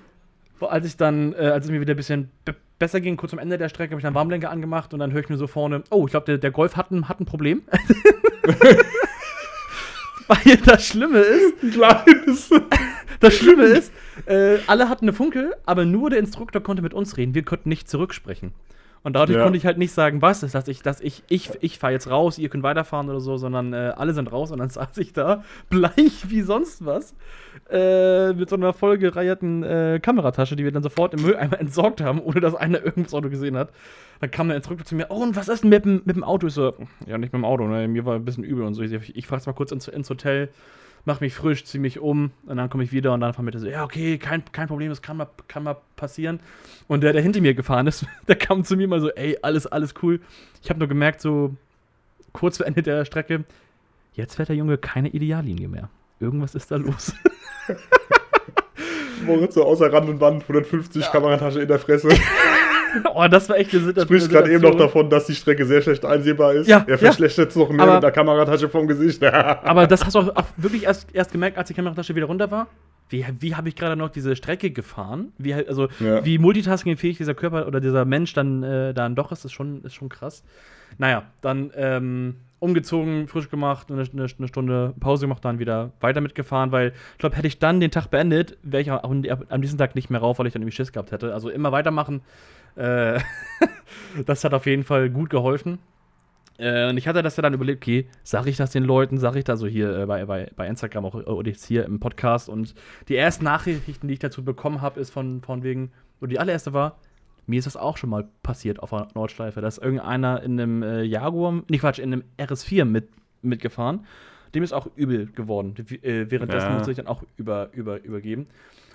als 0.59 0.85
ich 0.85 0.97
dann, 0.97 1.33
äh, 1.33 1.47
als 1.47 1.65
es 1.65 1.71
mir 1.71 1.79
wieder 1.79 1.93
ein 1.93 1.97
bisschen 1.97 2.29
be 2.45 2.55
besser 2.77 2.99
ging, 2.99 3.15
kurz 3.15 3.31
am 3.31 3.37
Ende 3.37 3.59
der 3.59 3.69
Strecke, 3.69 3.91
habe 3.91 3.99
ich 3.99 4.03
dann 4.03 4.15
Warmlenker 4.15 4.49
angemacht 4.49 4.91
und 4.91 4.99
dann 4.99 5.11
höre 5.11 5.21
ich 5.21 5.29
nur 5.29 5.37
so 5.37 5.45
vorne, 5.45 5.83
oh, 5.91 6.05
ich 6.07 6.11
glaube, 6.11 6.25
der, 6.25 6.39
der 6.39 6.49
Golf 6.49 6.75
hat 6.75 6.89
ein, 6.89 7.07
hat 7.07 7.19
ein 7.19 7.25
Problem. 7.25 7.61
Weil 10.27 10.57
das 10.65 10.87
Schlimme 10.87 11.19
ist, 11.19 11.73
Kleines. 11.73 12.49
Das 13.21 13.33
Schlimme 13.33 13.63
ist, 13.77 13.91
äh, 14.25 14.57
alle 14.67 14.89
hatten 14.89 15.05
eine 15.05 15.13
Funke, 15.13 15.55
aber 15.65 15.85
nur 15.85 16.09
der 16.09 16.19
Instruktor 16.19 16.61
konnte 16.61 16.81
mit 16.81 16.93
uns 16.93 17.15
reden. 17.17 17.33
Wir 17.33 17.43
konnten 17.45 17.69
nicht 17.69 17.89
zurücksprechen. 17.89 18.51
Und 19.03 19.13
dadurch 19.15 19.37
Ja. 19.37 19.43
konnte 19.43 19.57
ich 19.57 19.65
halt 19.65 19.79
nicht 19.79 19.93
sagen, 19.93 20.21
was 20.21 20.43
ist, 20.43 20.53
dass 20.53 20.67
ich, 20.67 20.83
dass 20.83 21.01
ich, 21.01 21.23
ich, 21.27 21.49
ich 21.61 21.79
fahre 21.79 21.93
jetzt 21.93 22.07
raus, 22.11 22.37
ihr 22.37 22.49
könnt 22.49 22.61
weiterfahren 22.61 23.09
oder 23.09 23.19
so, 23.19 23.35
sondern 23.37 23.73
äh, 23.73 23.93
alle 23.97 24.13
sind 24.13 24.31
raus 24.31 24.51
und 24.51 24.59
dann 24.59 24.69
saß 24.77 24.95
ich 24.99 25.11
da, 25.11 25.43
bleich 25.71 26.29
wie 26.29 26.41
sonst 26.41 26.85
was, 26.85 27.15
äh, 27.71 28.33
mit 28.33 28.47
so 28.49 28.55
einer 28.55 28.73
vollgereierten 28.73 29.63
äh, 29.63 29.99
Kameratasche, 29.99 30.55
die 30.55 30.63
wir 30.63 30.71
dann 30.71 30.83
sofort 30.83 31.15
im 31.15 31.23
Mülleimer 31.23 31.59
entsorgt 31.59 32.01
haben, 32.01 32.21
ohne 32.21 32.41
dass 32.41 32.53
einer 32.53 32.83
irgendwas 32.85 33.15
Auto 33.15 33.29
gesehen 33.29 33.57
hat. 33.57 33.69
Dann 34.19 34.29
kam 34.29 34.49
der 34.49 34.57
Instruktor 34.57 34.85
zu 34.85 34.93
mir, 34.93 35.07
oh, 35.09 35.23
und 35.23 35.35
was 35.35 35.49
ist 35.49 35.63
denn 35.63 35.71
mit 35.71 35.83
dem, 35.83 36.03
mit 36.05 36.15
dem 36.15 36.23
Auto? 36.23 36.45
Ich 36.45 36.53
so, 36.53 36.75
ja, 37.07 37.17
nicht 37.17 37.33
mit 37.33 37.41
dem 37.41 37.45
Auto, 37.45 37.65
ne? 37.67 37.87
mir 37.87 38.05
war 38.05 38.13
ein 38.15 38.23
bisschen 38.25 38.43
übel 38.43 38.63
und 38.65 38.75
so. 38.75 38.83
Ich, 38.83 38.91
ich, 38.93 39.15
ich 39.15 39.25
fahr 39.25 39.39
jetzt 39.39 39.47
mal 39.47 39.53
kurz 39.53 39.71
ins, 39.71 39.87
ins 39.87 40.11
Hotel, 40.11 40.49
mach 41.05 41.21
mich 41.21 41.33
frisch, 41.33 41.65
zieh 41.65 41.79
mich 41.79 41.99
um 41.99 42.31
und 42.45 42.57
dann 42.57 42.69
komme 42.69 42.83
ich 42.83 42.91
wieder 42.91 43.13
und 43.13 43.21
dann 43.21 43.33
fahren 43.33 43.45
wir 43.45 43.59
so, 43.59 43.67
ja, 43.67 43.83
okay, 43.83 44.17
kein, 44.17 44.43
kein 44.51 44.67
Problem, 44.67 44.89
das 44.89 45.01
kann 45.01 45.17
mal, 45.17 45.27
kann 45.47 45.63
mal 45.63 45.77
passieren. 45.95 46.39
Und 46.87 47.01
der, 47.01 47.13
der 47.13 47.21
hinter 47.21 47.41
mir 47.41 47.53
gefahren 47.53 47.87
ist, 47.87 48.05
der 48.27 48.35
kam 48.35 48.63
zu 48.63 48.75
mir 48.75 48.87
mal 48.87 49.01
so, 49.01 49.09
ey, 49.09 49.37
alles, 49.41 49.67
alles 49.67 49.93
cool. 50.01 50.19
Ich 50.61 50.69
habe 50.69 50.79
nur 50.79 50.87
gemerkt, 50.87 51.21
so 51.21 51.55
kurz 52.33 52.57
vor 52.57 52.65
Ende 52.65 52.81
der 52.81 53.05
Strecke, 53.05 53.43
jetzt 54.13 54.35
fährt 54.35 54.49
der 54.49 54.55
Junge 54.55 54.77
keine 54.77 55.09
Ideallinie 55.09 55.67
mehr. 55.67 55.89
Irgendwas 56.19 56.55
ist 56.55 56.69
da 56.71 56.75
los. 56.75 57.13
Moritz 59.25 59.53
so 59.53 59.65
außer 59.65 59.91
Rand 59.91 60.09
und 60.09 60.19
Band, 60.19 60.43
150 60.43 61.11
Kameratasche 61.11 61.61
in 61.61 61.67
der 61.67 61.79
Fresse. 61.79 62.09
oh, 63.13 63.27
das 63.29 63.49
war 63.49 63.57
echt 63.57 63.73
eine 63.73 63.83
Situ- 63.83 64.01
Spricht 64.01 64.29
gerade 64.29 64.51
eben 64.51 64.61
noch 64.61 64.71
Situation. 64.71 64.77
davon, 64.79 65.09
dass 65.09 65.25
die 65.25 65.35
Strecke 65.35 65.65
sehr 65.65 65.81
schlecht 65.81 66.03
einsehbar 66.05 66.53
ist. 66.53 66.67
Ja, 66.67 66.79
er 66.87 66.91
ja. 66.91 66.97
verschlechtert 66.97 67.49
es 67.49 67.55
noch 67.55 67.69
mehr 67.69 67.81
Aber- 67.83 67.93
mit 67.95 68.03
der 68.03 68.11
Kameratasche 68.11 68.69
vom 68.69 68.87
Gesicht. 68.87 69.23
Aber 69.23 69.87
das 69.87 70.05
hast 70.05 70.15
du 70.15 70.19
auch, 70.19 70.35
auch 70.35 70.45
wirklich 70.57 70.83
erst, 70.83 71.13
erst 71.13 71.31
gemerkt, 71.31 71.57
als 71.57 71.67
die 71.67 71.73
Kameratasche 71.73 72.15
wieder 72.15 72.25
runter 72.27 72.49
war. 72.51 72.67
Wie, 73.09 73.25
wie 73.39 73.55
habe 73.55 73.67
ich 73.67 73.75
gerade 73.75 73.97
noch 73.97 74.09
diese 74.09 74.35
Strecke 74.37 74.71
gefahren? 74.71 75.33
Wie, 75.37 75.53
halt- 75.53 75.67
also, 75.67 75.89
Ja. 75.99 76.23
wie 76.25 76.37
multitaskingfähig 76.37 77.17
dieser 77.17 77.33
Körper 77.33 77.67
oder 77.67 77.81
dieser 77.81 78.05
Mensch 78.05 78.33
dann, 78.33 78.63
äh, 78.63 78.93
dann 78.93 79.15
doch 79.15 79.31
ist, 79.31 79.43
ist 79.45 79.51
schon, 79.51 79.83
ist 79.83 79.95
schon 79.95 80.07
krass. 80.09 80.43
Naja, 80.97 81.23
dann 81.41 81.71
ähm, 81.75 82.35
umgezogen, 82.59 83.27
frisch 83.27 83.49
gemacht, 83.49 83.87
eine, 83.91 84.03
eine, 84.13 84.47
Stunde 84.47 84.93
Pause 84.99 85.25
gemacht, 85.25 85.43
dann 85.43 85.57
wieder 85.59 85.91
weiter 85.99 86.21
mitgefahren, 86.21 86.71
weil 86.71 86.93
ich 87.13 87.17
glaube, 87.17 87.35
hätte 87.35 87.47
ich 87.47 87.59
dann 87.59 87.79
den 87.79 87.91
Tag 87.91 88.07
beendet, 88.07 88.57
wäre 88.61 88.81
ich 88.81 88.91
auch 88.91 89.03
am, 89.03 89.23
am 89.49 89.59
nächsten 89.59 89.77
Tag 89.77 89.95
nicht 89.95 90.09
mehr 90.09 90.19
rauf, 90.21 90.37
weil 90.39 90.47
ich 90.47 90.53
dann 90.53 90.61
irgendwie 90.61 90.75
Schiss 90.75 90.91
gehabt 90.91 91.11
hätte. 91.11 91.33
Also 91.33 91.49
immer 91.49 91.71
weitermachen. 91.71 92.21
Äh, 92.75 93.19
das 94.25 94.43
hat 94.43 94.53
auf 94.53 94.65
jeden 94.65 94.83
Fall 94.83 95.09
gut 95.09 95.29
geholfen. 95.29 95.79
Äh, 96.57 96.89
und 96.89 96.97
ich 96.97 97.07
hatte 97.07 97.23
das 97.23 97.37
ja 97.37 97.41
dann 97.41 97.53
überlegt, 97.53 97.81
okay, 97.83 98.07
sag 98.23 98.45
ich 98.47 98.57
das 98.57 98.71
den 98.71 98.83
Leuten, 98.83 99.17
sag 99.17 99.35
ich 99.35 99.43
das 99.43 99.59
so 99.59 99.67
hier 99.67 99.97
äh, 99.97 100.05
bei, 100.05 100.25
bei, 100.25 100.51
bei 100.55 100.67
Instagram 100.67 101.05
auch, 101.05 101.15
oder 101.15 101.49
jetzt 101.49 101.65
hier 101.65 101.85
im 101.85 101.99
Podcast. 101.99 102.49
Und 102.49 102.75
die 103.07 103.15
ersten 103.15 103.43
Nachrichten, 103.45 104.07
die 104.07 104.13
ich 104.13 104.19
dazu 104.19 104.43
bekommen 104.43 104.81
habe, 104.81 104.99
ist 104.99 105.09
von, 105.09 105.41
von 105.41 105.63
wegen, 105.63 105.91
oder 106.19 106.29
die 106.29 106.39
allererste 106.39 106.73
war, 106.73 106.97
mir 107.47 107.57
ist 107.57 107.65
das 107.65 107.75
auch 107.77 107.97
schon 107.97 108.11
mal 108.11 108.27
passiert 108.43 108.79
auf 108.79 108.91
der 108.91 109.07
Nordschleife, 109.15 109.61
dass 109.61 109.79
irgendeiner 109.79 110.43
in 110.43 110.59
einem 110.59 110.83
äh, 110.83 111.01
Jaguar, 111.01 111.63
nicht 111.69 111.81
Quatsch, 111.81 111.99
in 111.99 112.13
einem 112.13 112.23
RS4 112.37 112.85
mit, 112.85 113.09
mitgefahren. 113.41 114.05
Dem 114.53 114.63
ist 114.63 114.73
auch 114.73 114.87
übel 114.95 115.27
geworden. 115.27 115.73
Äh, 116.03 116.29
währenddessen 116.29 116.69
Ja. 116.69 116.73
musste 116.75 116.91
ich 116.91 116.97
dann 116.97 117.07
auch 117.07 117.23
über, 117.37 117.69
über, 117.73 118.03
übergeben. 118.03 118.47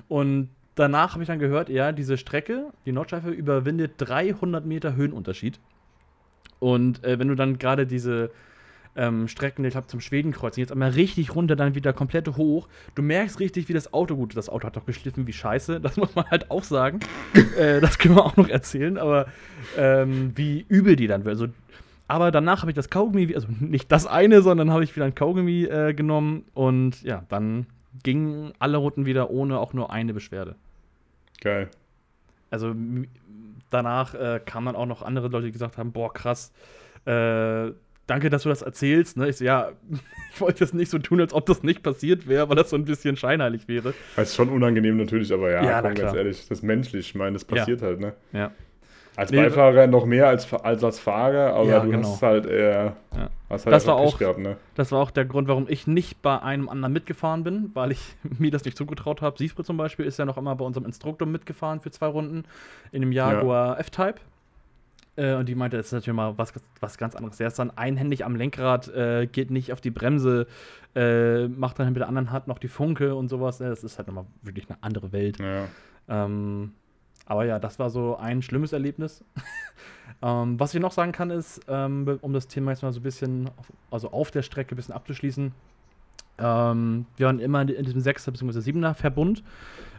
Und 0.06 0.50
danach 0.76 1.12
habe 1.12 1.24
ich 1.24 1.26
dann 1.26 1.40
gehört, 1.40 1.68
ja, 1.68 1.90
diese 1.90 2.16
Strecke, 2.16 2.72
die 2.84 2.92
Nordschleife, 2.92 3.30
überwindet 3.30 3.94
300 3.98 4.64
Meter 4.64 4.94
Höhenunterschied. 4.94 5.58
Und 6.60 7.02
äh, 7.04 7.18
wenn 7.18 7.28
du 7.28 7.34
dann 7.34 7.58
gerade 7.58 7.86
diese 7.86 8.30
ähm, 8.94 9.28
Strecken, 9.28 9.64
ich 9.64 9.72
glaube 9.72 9.88
zum 9.88 10.00
Schwedenkreuz, 10.00 10.56
jetzt 10.56 10.72
einmal 10.72 10.90
richtig 10.90 11.34
runter, 11.34 11.56
dann 11.56 11.74
wieder 11.74 11.92
komplett 11.92 12.28
hoch, 12.36 12.68
du 12.94 13.02
merkst 13.02 13.40
richtig, 13.40 13.68
wie 13.68 13.72
das 13.72 13.92
Auto, 13.92 14.16
gut, 14.16 14.36
das 14.36 14.48
Auto 14.48 14.66
hat 14.66 14.76
doch 14.76 14.86
geschliffen 14.86 15.26
wie 15.26 15.32
scheiße, 15.32 15.80
das 15.82 15.96
muss 15.96 16.14
man 16.14 16.26
halt 16.30 16.50
auch 16.50 16.64
sagen. 16.64 17.00
äh, 17.58 17.80
das 17.80 17.98
können 17.98 18.16
wir 18.16 18.24
auch 18.24 18.36
noch 18.36 18.48
erzählen, 18.48 18.98
aber 18.98 19.26
ähm, 19.76 20.32
wie 20.34 20.64
übel 20.68 20.96
die 20.96 21.06
dann 21.06 21.24
wird. 21.24 21.34
Also, 21.34 21.52
aber 22.08 22.30
danach 22.30 22.62
habe 22.62 22.70
ich 22.70 22.76
das 22.76 22.88
Kaugummi, 22.88 23.34
also 23.34 23.48
nicht 23.58 23.90
das 23.90 24.06
eine, 24.06 24.40
sondern 24.40 24.70
habe 24.70 24.84
ich 24.84 24.94
wieder 24.94 25.06
ein 25.06 25.14
Kaugummi 25.14 25.64
äh, 25.64 25.92
genommen 25.92 26.44
und 26.54 27.02
ja, 27.02 27.24
dann 27.28 27.66
gingen 28.02 28.52
alle 28.58 28.76
Routen 28.76 29.06
wieder 29.06 29.30
ohne 29.30 29.58
auch 29.58 29.72
nur 29.72 29.90
eine 29.90 30.14
Beschwerde. 30.14 30.54
Geil. 31.40 31.68
Also 32.50 32.74
danach 33.70 34.14
äh, 34.14 34.40
kamen 34.44 34.66
dann 34.66 34.76
auch 34.76 34.86
noch 34.86 35.02
andere 35.02 35.28
Leute, 35.28 35.46
die 35.46 35.52
gesagt 35.52 35.78
haben, 35.78 35.92
boah, 35.92 36.12
krass, 36.12 36.52
äh, 37.04 37.72
danke, 38.06 38.30
dass 38.30 38.44
du 38.44 38.48
das 38.48 38.62
erzählst. 38.62 39.16
Ne? 39.16 39.28
Ich 39.28 39.36
so, 39.36 39.44
ja, 39.44 39.72
ich 40.32 40.40
wollte 40.40 40.60
das 40.60 40.72
nicht 40.72 40.90
so 40.90 40.98
tun, 40.98 41.20
als 41.20 41.32
ob 41.32 41.46
das 41.46 41.62
nicht 41.62 41.82
passiert 41.82 42.28
wäre, 42.28 42.48
weil 42.48 42.56
das 42.56 42.70
so 42.70 42.76
ein 42.76 42.84
bisschen 42.84 43.16
scheinheilig 43.16 43.68
wäre. 43.68 43.94
Das 44.14 44.30
ist 44.30 44.36
schon 44.36 44.48
unangenehm 44.48 44.96
natürlich, 44.96 45.32
aber 45.32 45.50
ja, 45.50 45.64
Ja, 45.64 45.82
komm, 45.82 45.94
ganz 45.94 46.14
ehrlich, 46.14 46.38
das 46.48 46.58
ist 46.58 46.62
menschlich. 46.62 47.08
Ich 47.08 47.14
meine, 47.14 47.34
das 47.34 47.44
passiert 47.44 47.82
halt, 47.82 48.00
ne? 48.00 48.14
Ja. 48.32 48.52
Als 49.16 49.30
Nee, 49.30 49.38
Beifahrer 49.44 49.86
noch 49.86 50.04
mehr 50.04 50.28
als, 50.28 50.52
als 50.52 50.84
als 50.84 50.98
Fahrer, 51.00 51.54
aber 51.54 51.68
Ja, 51.68 51.80
du 51.80 51.90
genau. 51.90 52.06
hast 52.08 52.22
halt 52.22 52.44
eher. 52.46 52.96
Ja. 53.16 53.30
Hast 53.48 53.64
halt 53.64 53.74
Das 53.74 53.86
war 53.86 53.96
auch- 53.96 54.18
Gehabt, 54.18 54.38
ne? 54.38 54.56
Das 54.74 54.92
war 54.92 55.00
auch 55.00 55.10
der 55.10 55.24
Grund, 55.24 55.48
warum 55.48 55.66
ich 55.68 55.86
nicht 55.86 56.20
bei 56.20 56.40
einem 56.42 56.68
anderen 56.68 56.92
mitgefahren 56.92 57.42
bin, 57.42 57.70
weil 57.74 57.92
ich 57.92 58.14
mir 58.38 58.50
das 58.50 58.64
nicht 58.64 58.76
zugetraut 58.76 59.22
habe. 59.22 59.38
Siegfried 59.38 59.64
zum 59.64 59.76
Beispiel 59.78 60.04
ist 60.04 60.18
ja 60.18 60.24
noch 60.26 60.36
immer 60.36 60.54
bei 60.54 60.64
unserem 60.64 60.84
Instruktor 60.86 61.26
mitgefahren 61.26 61.80
für 61.80 61.90
zwei 61.90 62.06
Runden 62.08 62.44
in 62.92 63.00
dem 63.00 63.10
Jaguar 63.12 63.80
F-Type. 63.80 64.16
Äh, 65.16 65.34
und 65.36 65.48
die 65.48 65.54
meinte, 65.54 65.78
das 65.78 65.86
ist 65.86 65.92
natürlich 65.92 66.14
mal 66.14 66.36
was, 66.36 66.52
was 66.80 66.98
ganz 66.98 67.14
anderes. 67.16 67.38
Der 67.38 67.46
ist 67.46 67.58
dann 67.58 67.70
einhändig 67.70 68.24
am 68.26 68.36
Lenkrad, 68.36 68.88
äh, 68.88 69.26
geht 69.26 69.50
nicht 69.50 69.72
auf 69.72 69.80
die 69.80 69.90
Bremse, 69.90 70.46
äh, 70.94 71.48
macht 71.48 71.78
dann 71.78 71.86
mit 71.88 71.96
der 71.96 72.08
anderen 72.08 72.32
Hand 72.32 72.48
noch 72.48 72.58
die 72.58 72.68
Funke 72.68 73.14
und 73.14 73.28
sowas. 73.28 73.56
Das 73.58 73.82
ist 73.82 73.96
halt 73.96 74.08
nochmal 74.08 74.26
wirklich 74.42 74.68
eine 74.68 74.76
andere 74.82 75.12
Welt. 75.12 75.38
Ja. 75.40 75.64
Ähm, 76.08 76.72
aber 77.26 77.44
ja, 77.44 77.58
das 77.58 77.78
war 77.78 77.90
so 77.90 78.16
ein 78.16 78.40
schlimmes 78.40 78.72
Erlebnis. 78.72 79.24
ähm, 80.22 80.58
was 80.58 80.74
ich 80.74 80.80
noch 80.80 80.92
sagen 80.92 81.12
kann, 81.12 81.30
ist, 81.30 81.60
ähm, 81.68 82.18
um 82.22 82.32
das 82.32 82.48
Thema 82.48 82.70
jetzt 82.70 82.82
mal 82.82 82.92
so 82.92 83.00
ein 83.00 83.02
bisschen, 83.02 83.50
auf, 83.56 83.72
also 83.90 84.10
auf 84.12 84.30
der 84.30 84.42
Strecke 84.42 84.74
ein 84.74 84.76
bisschen 84.76 84.94
abzuschließen, 84.94 85.52
ähm, 86.38 87.06
wir 87.16 87.26
waren 87.26 87.40
immer 87.40 87.62
in 87.62 87.84
diesem 87.84 88.00
6er 88.00 88.30
bzw. 88.30 88.58
7er 88.70 88.94
Verbund 88.94 89.42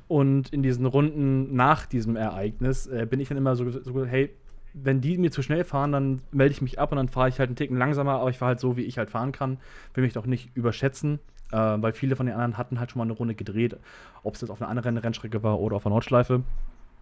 und 0.08 0.54
in 0.54 0.64
diesen 0.64 0.86
Runden 0.86 1.56
nach 1.56 1.86
diesem 1.86 2.16
Ereignis 2.16 2.88
äh, 2.88 3.06
bin 3.10 3.20
ich 3.20 3.28
dann 3.28 3.38
immer 3.38 3.56
so, 3.56 3.70
so, 3.70 4.06
hey, 4.06 4.30
wenn 4.74 5.02
die 5.02 5.18
mir 5.18 5.32
zu 5.32 5.42
schnell 5.42 5.64
fahren, 5.64 5.92
dann 5.92 6.22
melde 6.32 6.54
ich 6.54 6.62
mich 6.62 6.80
ab 6.80 6.92
und 6.92 6.98
dann 6.98 7.10
fahre 7.10 7.30
ich 7.30 7.40
halt 7.40 7.50
einen 7.50 7.56
Ticken 7.56 7.78
langsamer, 7.78 8.20
aber 8.20 8.30
ich 8.30 8.38
fahre 8.38 8.50
halt 8.50 8.60
so, 8.60 8.78
wie 8.78 8.84
ich 8.84 8.98
halt 8.98 9.10
fahren 9.10 9.32
kann. 9.32 9.58
Will 9.96 10.04
mich 10.04 10.14
doch 10.14 10.26
nicht 10.26 10.56
überschätzen, 10.56 11.20
äh, 11.52 11.58
weil 11.58 11.94
viele 11.94 12.16
von 12.16 12.26
den 12.28 12.36
anderen 12.36 12.58
hatten 12.58 12.80
halt 12.80 12.92
schon 12.92 13.00
mal 13.00 13.06
eine 13.06 13.14
Runde 13.14 13.36
gedreht, 13.36 13.76
ob 14.24 14.36
es 14.36 14.42
jetzt 14.42 14.52
auf 14.52 14.62
einer 14.62 14.70
anderen 14.70 14.98
Rennstrecke 14.98 15.42
war 15.44 15.60
oder 15.60 15.78
auf 15.78 15.84
der 15.84 15.92
Nordschleife. 15.92 16.44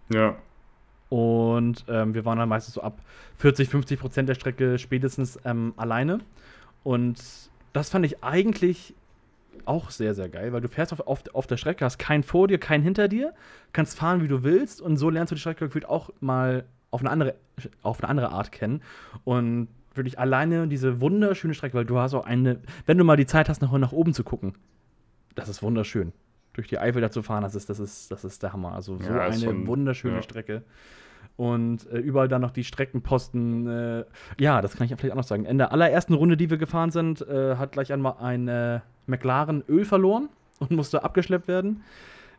Ja. 0.09 0.35
Und 1.09 1.85
ähm, 1.87 2.13
wir 2.13 2.25
waren 2.25 2.37
dann 2.37 2.49
meistens 2.49 2.73
so 2.75 2.81
ab 2.81 2.99
40, 3.37 3.69
50 3.69 3.99
Prozent 3.99 4.29
der 4.29 4.35
Strecke 4.35 4.77
spätestens 4.79 5.39
ähm, 5.45 5.73
alleine. 5.77 6.19
Und 6.83 7.21
das 7.73 7.89
fand 7.89 8.05
ich 8.05 8.23
eigentlich 8.23 8.93
auch 9.65 9.89
sehr, 9.89 10.13
sehr 10.13 10.29
geil, 10.29 10.53
weil 10.53 10.61
du 10.61 10.67
fährst 10.67 10.93
auf, 10.93 11.01
auf, 11.01 11.23
auf 11.33 11.47
der 11.47 11.57
Strecke, 11.57 11.85
hast 11.85 11.97
keinen 11.97 12.23
vor 12.23 12.47
dir, 12.47 12.57
keinen 12.57 12.83
hinter 12.83 13.07
dir, 13.07 13.33
kannst 13.73 13.97
fahren, 13.97 14.21
wie 14.21 14.27
du 14.27 14.43
willst 14.43 14.81
und 14.81 14.97
so 14.97 15.09
lernst 15.09 15.31
du 15.31 15.35
die 15.35 15.41
Strecke 15.41 15.65
gefühlt 15.65 15.87
auch 15.87 16.09
mal 16.19 16.65
auf 16.91 17.01
eine 17.01 17.09
andere, 17.09 17.35
auf 17.81 18.01
eine 18.01 18.09
andere 18.09 18.29
Art 18.29 18.51
kennen. 18.51 18.81
Und 19.23 19.67
wirklich 19.93 20.19
alleine 20.19 20.67
diese 20.67 21.01
wunderschöne 21.01 21.53
Strecke, 21.53 21.75
weil 21.75 21.85
du 21.85 21.97
hast 21.99 22.13
auch 22.13 22.25
eine, 22.25 22.59
wenn 22.85 22.97
du 22.97 23.03
mal 23.03 23.17
die 23.17 23.25
Zeit 23.25 23.49
hast, 23.49 23.61
nach, 23.61 23.71
nach 23.71 23.91
oben 23.91 24.13
zu 24.13 24.23
gucken, 24.23 24.53
das 25.35 25.49
ist 25.49 25.63
wunderschön. 25.63 26.13
Durch 26.55 26.67
die 26.67 26.79
Eifel 26.79 27.01
da 27.01 27.11
zu 27.11 27.21
fahren, 27.21 27.43
das 27.43 27.55
ist, 27.55 27.69
das 27.69 27.79
ist, 27.79 28.11
das 28.11 28.23
ist 28.23 28.41
der 28.43 28.53
Hammer. 28.53 28.73
Also 28.73 28.97
so 28.97 29.03
Ja, 29.03 29.19
eine 29.19 29.67
wunderschöne 29.67 30.15
ja. 30.15 30.21
Strecke. 30.21 30.63
Und 31.37 31.89
äh, 31.91 31.97
überall 31.97 32.27
dann 32.27 32.41
noch 32.41 32.51
die 32.51 32.63
Streckenposten. 32.63 33.67
Äh, 33.67 34.05
ja, 34.39 34.61
das 34.61 34.75
kann 34.77 34.85
ich 34.87 34.95
vielleicht 34.95 35.11
auch 35.11 35.17
noch 35.17 35.23
sagen. 35.23 35.45
In 35.45 35.57
der 35.57 35.71
allerersten 35.73 36.13
Runde, 36.13 36.37
die 36.37 36.49
wir 36.49 36.57
gefahren 36.57 36.91
sind, 36.91 37.21
äh, 37.27 37.57
hat 37.57 37.73
gleich 37.73 37.91
einmal 37.91 38.15
ein 38.19 38.81
McLaren 39.05 39.63
Öl 39.67 39.85
verloren 39.85 40.29
und 40.59 40.71
musste 40.71 41.03
abgeschleppt 41.03 41.47
werden. 41.47 41.83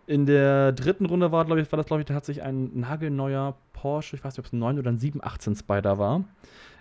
In 0.06 0.24
der 0.24 0.72
dritten 0.72 1.06
Runde 1.06 1.32
war, 1.32 1.44
ich, 1.56 1.72
war 1.72 1.76
das, 1.76 1.86
glaube 1.86 2.02
ich, 2.02 2.06
tatsächlich 2.06 2.44
ein 2.44 2.78
nagelneuer 2.78 3.56
Porsche, 3.72 4.16
ich 4.16 4.24
weiß 4.24 4.34
nicht, 4.34 4.38
ob 4.38 4.46
es 4.46 4.52
ein 4.52 4.60
9 4.60 4.78
oder 4.78 4.90
ein 4.90 4.98
718 4.98 5.56
Spider 5.56 5.98
war. 5.98 6.24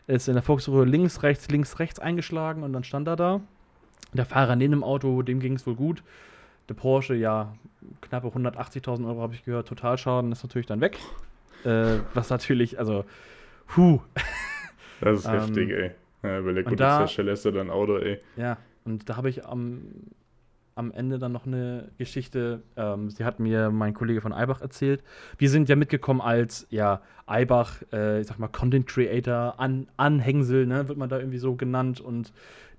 Ist 0.08 0.28
in 0.28 0.36
der 0.36 0.44
Volksruhe 0.44 0.86
links, 0.86 1.24
rechts, 1.24 1.50
links, 1.50 1.80
rechts 1.80 2.00
eingeschlagen 2.00 2.62
und 2.62 2.72
dann 2.74 2.84
stand 2.84 3.08
er 3.08 3.16
da. 3.16 3.42
Der 4.14 4.26
Fahrer 4.26 4.56
neben 4.56 4.72
dem 4.72 4.84
Auto, 4.84 5.24
dem 5.24 5.40
ging 5.40 5.54
es 5.54 5.66
wohl 5.66 5.76
gut. 5.76 6.04
Der 6.70 6.74
Porsche, 6.74 7.16
ja, 7.16 7.54
knappe 8.02 8.28
180.000 8.28 9.08
Euro 9.08 9.22
habe 9.22 9.34
ich 9.34 9.44
gehört. 9.44 9.68
Totalschaden 9.68 10.32
ist 10.32 10.44
natürlich 10.44 10.66
dann 10.66 10.82
weg. 10.82 10.98
Äh, 11.64 12.00
was 12.14 12.30
natürlich, 12.30 12.80
also, 12.80 13.06
huh. 13.76 14.00
Das 15.02 15.20
ist 15.20 15.30
heftig, 15.30 15.70
ähm, 15.70 15.78
ey. 15.78 15.92
Ja, 16.24 16.40
überleg, 16.40 16.68
du 16.68 16.76
da, 16.76 17.00
zerschellerst 17.00 17.46
dein 17.46 17.70
Auto, 17.70 17.98
ey. 17.98 18.20
Ja, 18.38 18.58
und 18.86 19.10
da 19.10 19.18
habe 19.18 19.30
ich 19.30 19.46
am, 19.46 19.82
am 20.74 20.92
Ende 20.92 21.20
dann 21.20 21.32
noch 21.32 21.46
eine 21.46 21.90
Geschichte. 21.98 22.62
Ähm, 22.76 23.10
sie 23.10 23.26
hat 23.26 23.40
mir 23.40 23.72
mein 23.72 23.94
Kollege 23.94 24.22
von 24.22 24.34
Eibach 24.34 24.62
erzählt. 24.62 25.04
Wir 25.38 25.50
sind 25.50 25.70
ja 25.70 25.76
mitgekommen 25.76 26.22
als, 26.22 26.66
ja, 26.70 27.02
Eibach, 27.26 27.82
äh, 27.92 28.22
ich 28.22 28.28
sag 28.28 28.40
mal, 28.40 28.48
Content 28.48 28.88
Creator, 28.88 29.60
An 29.60 29.88
Anhängsel, 29.98 30.66
ne, 30.66 30.88
wird 30.88 30.98
man 30.98 31.10
da 31.10 31.20
irgendwie 31.20 31.40
so 31.40 31.56
genannt. 31.56 32.00
Und 32.00 32.32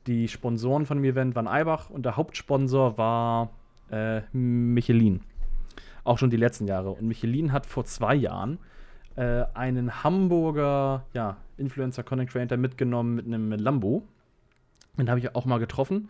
die 0.07 0.29
Sponsoren 0.29 0.87
von 0.87 0.99
dem 0.99 1.05
Event 1.05 1.35
waren 1.35 1.49
Eibach 1.49 1.90
und 1.90 2.05
der 2.05 2.16
Hauptsponsor 2.16 2.96
war 2.99 3.51
äh, 3.90 4.22
Michelin. 4.33 5.20
Auch 6.05 6.18
schon 6.18 6.31
die 6.31 6.37
letzten 6.37 6.66
Jahre. 6.66 6.90
Und 6.90 7.07
Michelin 7.07 7.53
hat 7.53 7.66
vor 7.66 7.85
zwei 7.85 8.14
Jahren 8.14 8.59
äh, 9.16 9.44
einen 9.55 10.05
Hamburger 10.05 11.05
ja, 11.14 11.37
Influencer 11.57 12.03
Content 12.03 12.31
Creator 12.31 12.59
mitgenommen 12.59 13.14
mit 13.14 13.27
einem 13.27 13.51
Lambo. 13.53 14.03
Den 14.99 15.11
habe 15.11 15.18
ich 15.20 15.35
auch 15.35 15.44
mal 15.44 15.59
getroffen. 15.59 16.09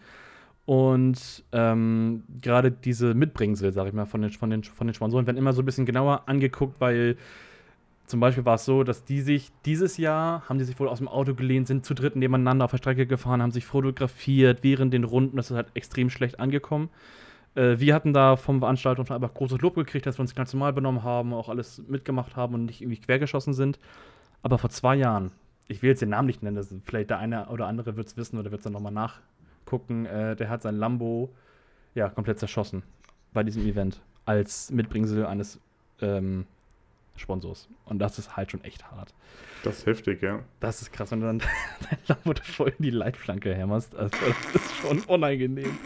Und 0.67 1.45
ähm, 1.53 2.25
gerade 2.41 2.73
diese 2.73 3.15
Mitbringsel, 3.15 3.73
sag 3.73 3.87
ich 3.87 3.93
mal, 3.93 4.05
von 4.05 4.21
den, 4.21 4.33
von, 4.33 4.51
den, 4.51 4.65
von 4.65 4.89
den 4.89 4.95
Sponsoren 4.95 5.27
werden 5.27 5.37
immer 5.37 5.53
so 5.53 5.63
ein 5.63 5.65
bisschen 5.65 5.87
genauer 5.87 6.25
angeguckt, 6.27 6.81
weil 6.81 7.17
zum 8.07 8.21
Beispiel 8.21 8.45
war 8.45 8.57
es 8.57 8.65
so, 8.65 8.85
dass 8.85 9.05
die 9.05 9.21
sich 9.21 9.53
dieses 9.65 9.97
Jahr, 9.97 10.49
haben 10.49 10.59
die 10.59 10.65
sich 10.65 10.79
wohl 10.79 10.89
aus 10.89 10.99
dem 10.99 11.09
Auto 11.09 11.35
gelehnt, 11.35 11.69
sind 11.69 11.85
zu 11.85 11.95
dritt 11.95 12.17
nebeneinander 12.17 12.65
auf 12.65 12.71
der 12.73 12.79
Strecke 12.79 13.07
gefahren, 13.07 13.43
haben 13.43 13.53
sich 13.53 13.65
fotografiert 13.65 14.63
während 14.63 14.93
den 14.93 15.05
Runden. 15.05 15.37
Das 15.37 15.51
ist 15.51 15.57
halt 15.57 15.69
extrem 15.75 16.11
schlecht 16.11 16.41
angekommen. 16.41 16.89
Äh, 17.57 17.81
wir 17.81 17.95
hatten 17.95 18.13
da 18.13 18.37
vom 18.37 18.61
Veranstaltung 18.61 19.09
einfach 19.11 19.35
großes 19.35 19.61
Lob 19.61 19.75
gekriegt, 19.75 20.07
dass 20.07 20.19
wir 20.19 20.23
uns 20.23 20.35
ganz 20.35 20.53
normal 20.53 20.73
benommen 20.73 21.03
haben, 21.03 21.33
auch 21.33 21.49
alles 21.49 21.83
mitgemacht 21.89 22.37
haben 22.37 22.55
und 22.55 22.67
nicht 22.67 22.83
irgendwie 22.83 23.01
quergeschossen 23.01 23.55
sind. 23.55 23.79
Aber 24.43 24.59
vor 24.59 24.71
zwei 24.71 24.95
Jahren, 24.95 25.33
ich 25.67 25.83
will 25.83 25.91
jetzt 25.91 26.03
den 26.03 26.11
Namen 26.11 26.27
nicht 26.27 26.43
nennen, 26.43 26.57
das, 26.57 26.73
vielleicht 26.85 27.11
der 27.11 27.19
eine 27.19 27.49
oder 27.49 27.67
andere 27.67 27.97
wird 27.97 28.07
es 28.07 28.17
wissen 28.17 28.39
oder 28.39 28.51
wird 28.51 28.61
es 28.61 28.65
dann 28.65 28.75
nochmal 28.75 28.93
nachgucken, 28.93 30.07
äh, 30.07 30.37
der 30.37 30.49
hat 30.51 30.63
sein 30.63 30.77
Lambo 30.77 31.31
ja 31.95 32.09
komplett 32.09 32.39
zerschossen 32.39 32.83
bei 33.33 33.43
diesem 33.43 33.67
Event 33.67 34.01
als 34.27 34.71
Mitbringsel 34.71 35.25
eines 35.25 35.59
ähm, 36.01 36.47
Sponsors. 37.17 37.69
Und 37.87 37.99
das 37.99 38.19
ist 38.19 38.37
halt 38.37 38.51
schon 38.51 38.63
echt 38.65 38.91
hart. 38.91 39.15
Das 39.63 39.79
ist 39.79 39.87
heftig, 39.87 40.21
ja. 40.21 40.41
Das 40.61 40.83
ist 40.83 40.93
krass, 40.93 41.11
wenn 41.11 41.21
du 41.21 41.27
dann 41.27 41.39
dein 41.91 41.99
Lambo 42.07 42.35
voll 42.43 42.75
in 42.77 42.83
die 42.83 42.91
Leitflanke 42.91 43.55
hämmerst. 43.55 43.97
Also, 43.97 44.15
das 44.53 44.63
ist 44.63 44.77
schon 44.77 45.01
unangenehm. 45.01 45.79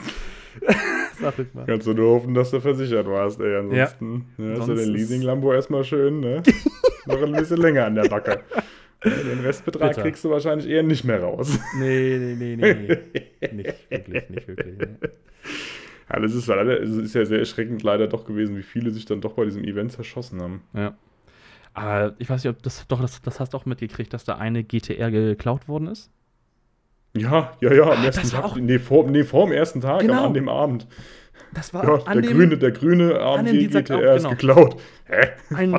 Sag 1.21 1.39
ich 1.39 1.53
mal. 1.55 1.67
Kannst 1.67 1.87
du 1.87 1.95
nur 1.95 2.17
hoffen, 2.17 2.35
dass 2.35 2.51
du 2.51 2.61
versichert 2.61 3.07
warst, 3.07 3.41
ey. 3.41 3.57
Ansonsten 3.57 4.27
ja. 4.39 4.45
Ja, 4.45 4.59
hast 4.59 4.69
du 4.69 4.75
den 4.75 4.91
Leasing-Lambo 4.91 5.53
erstmal 5.53 5.85
schön, 5.85 6.21
ne? 6.21 6.43
Noch 7.07 7.23
ein 7.23 7.33
bisschen 7.33 7.59
länger 7.59 7.87
an 7.87 7.95
der 7.95 8.09
Backe. 8.09 8.41
Den 9.05 9.41
Restbetrag 9.41 9.91
Bitter. 9.91 10.03
kriegst 10.03 10.25
du 10.25 10.31
wahrscheinlich 10.31 10.69
eher 10.69 10.83
nicht 10.83 11.05
mehr 11.05 11.23
raus. 11.23 11.59
Nee, 11.79 12.19
nee, 12.19 12.35
nee, 12.35 12.57
nee. 12.57 12.99
nee. 13.41 13.53
nicht 13.53 13.91
wirklich, 13.91 14.29
nicht 14.29 14.49
wirklich. 14.49 14.79
Nee. 14.79 15.09
Ja, 16.11 16.21
das 16.21 16.35
ist, 16.35 16.47
leider, 16.49 16.79
ist 16.79 17.15
ja 17.15 17.25
sehr 17.25 17.39
erschreckend 17.39 17.83
leider 17.83 18.09
doch 18.09 18.25
gewesen, 18.25 18.57
wie 18.57 18.63
viele 18.63 18.91
sich 18.91 19.07
dann 19.07 19.21
doch 19.21 19.35
bei 19.35 19.45
diesem 19.45 19.65
Event 19.65 19.93
zerschossen 19.93 20.43
haben. 20.43 20.63
Ja. 20.75 20.97
Aber 21.73 22.17
ich 22.19 22.29
weiß 22.29 22.43
nicht, 22.43 22.53
ob 22.55 22.63
das 22.63 22.87
doch, 22.89 23.01
das, 23.01 23.23
das 23.23 23.39
hast 23.39 23.55
du 23.55 23.57
auch 23.57 23.65
mitgekriegt, 23.65 24.13
dass 24.13 24.25
da 24.25 24.37
eine 24.37 24.65
GTR 24.65 25.11
geklaut 25.11 25.69
worden 25.69 25.87
ist? 25.87 26.11
Ja, 27.15 27.53
ja, 27.61 27.73
ja, 27.73 27.83
am 27.85 28.03
ah, 28.03 28.05
ersten 28.05 28.29
Tag. 28.29 28.57
Nee 28.57 28.79
vor, 28.79 29.09
nee, 29.11 29.25
vor 29.25 29.47
dem 29.47 29.53
ersten 29.53 29.81
Tag, 29.81 30.01
genau. 30.01 30.27
an 30.27 30.35
dem 30.35 30.49
Abend. 30.49 30.87
Das 31.53 31.75
war 31.75 31.85
ja, 31.85 32.13
der, 32.13 32.23
dem, 32.23 32.33
grüne, 32.33 32.57
der 32.57 32.71
grüne 32.71 33.19
AMG 33.19 33.69
GTR 33.69 34.15
ist 34.15 34.23
genau. 34.23 34.31
geklaut. 34.31 34.77
Hä? 35.07 35.31
Ein, 35.53 35.75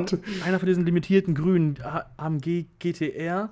einer 0.46 0.60
von 0.60 0.68
diesen 0.68 0.86
limitierten 0.86 1.34
grünen 1.34 1.78
AMG 2.18 2.66
GTR. 2.80 3.50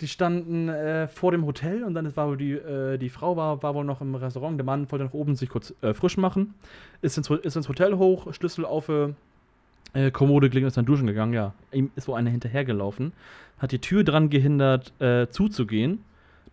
Die 0.00 0.08
standen 0.08 0.68
äh, 0.68 1.08
vor 1.08 1.32
dem 1.32 1.46
Hotel 1.46 1.82
und 1.82 1.94
dann 1.94 2.14
war 2.16 2.28
wohl 2.28 2.36
die, 2.36 2.52
äh, 2.52 2.98
die 2.98 3.08
Frau 3.08 3.36
war, 3.36 3.62
war 3.62 3.74
wohl 3.74 3.84
noch 3.84 4.00
im 4.00 4.14
Restaurant. 4.14 4.58
Der 4.58 4.64
Mann 4.64 4.90
wollte 4.92 5.06
nach 5.06 5.14
oben 5.14 5.34
sich 5.34 5.48
kurz 5.48 5.74
äh, 5.80 5.94
frisch 5.94 6.18
machen. 6.18 6.54
Ist 7.02 7.16
ins, 7.16 7.30
ist 7.30 7.56
ins 7.56 7.68
Hotel 7.68 7.96
hoch, 7.96 8.32
Schlüssel 8.34 8.64
auf 8.64 8.88
äh, 8.88 10.10
Kommode 10.12 10.50
gelegt 10.50 10.64
und 10.64 10.68
ist 10.68 10.76
dann 10.76 10.84
duschen 10.84 11.06
gegangen. 11.06 11.32
Ja, 11.32 11.54
ihm 11.72 11.90
ist 11.96 12.06
wohl 12.06 12.16
einer 12.16 12.30
hinterhergelaufen. 12.30 13.12
Hat 13.58 13.72
die 13.72 13.80
Tür 13.80 14.04
dran 14.04 14.28
gehindert, 14.28 14.92
äh, 15.00 15.28
zuzugehen 15.30 16.04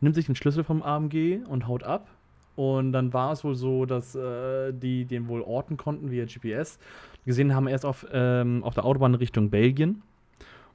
nimmt 0.04 0.16
sich 0.16 0.26
den 0.26 0.36
Schlüssel 0.36 0.64
vom 0.64 0.84
AMG 0.84 1.40
und 1.48 1.68
haut 1.68 1.84
ab. 1.84 2.08
Und 2.56 2.92
dann 2.92 3.14
war 3.14 3.32
es 3.32 3.44
wohl 3.44 3.56
so, 3.56 3.86
dass 3.86 4.14
äh, 4.14 4.72
die 4.74 5.06
den 5.06 5.28
wohl 5.28 5.42
orten 5.42 5.78
konnten 5.78 6.12
via 6.12 6.26
GPS. 6.26 6.78
Gesehen 7.26 7.56
haben 7.56 7.68
erst 7.68 7.86
auf, 7.86 8.06
ähm, 8.12 8.64
auf 8.64 8.76
der 8.76 8.86
Autobahn 8.86 9.16
Richtung 9.16 9.50
Belgien. 9.50 10.04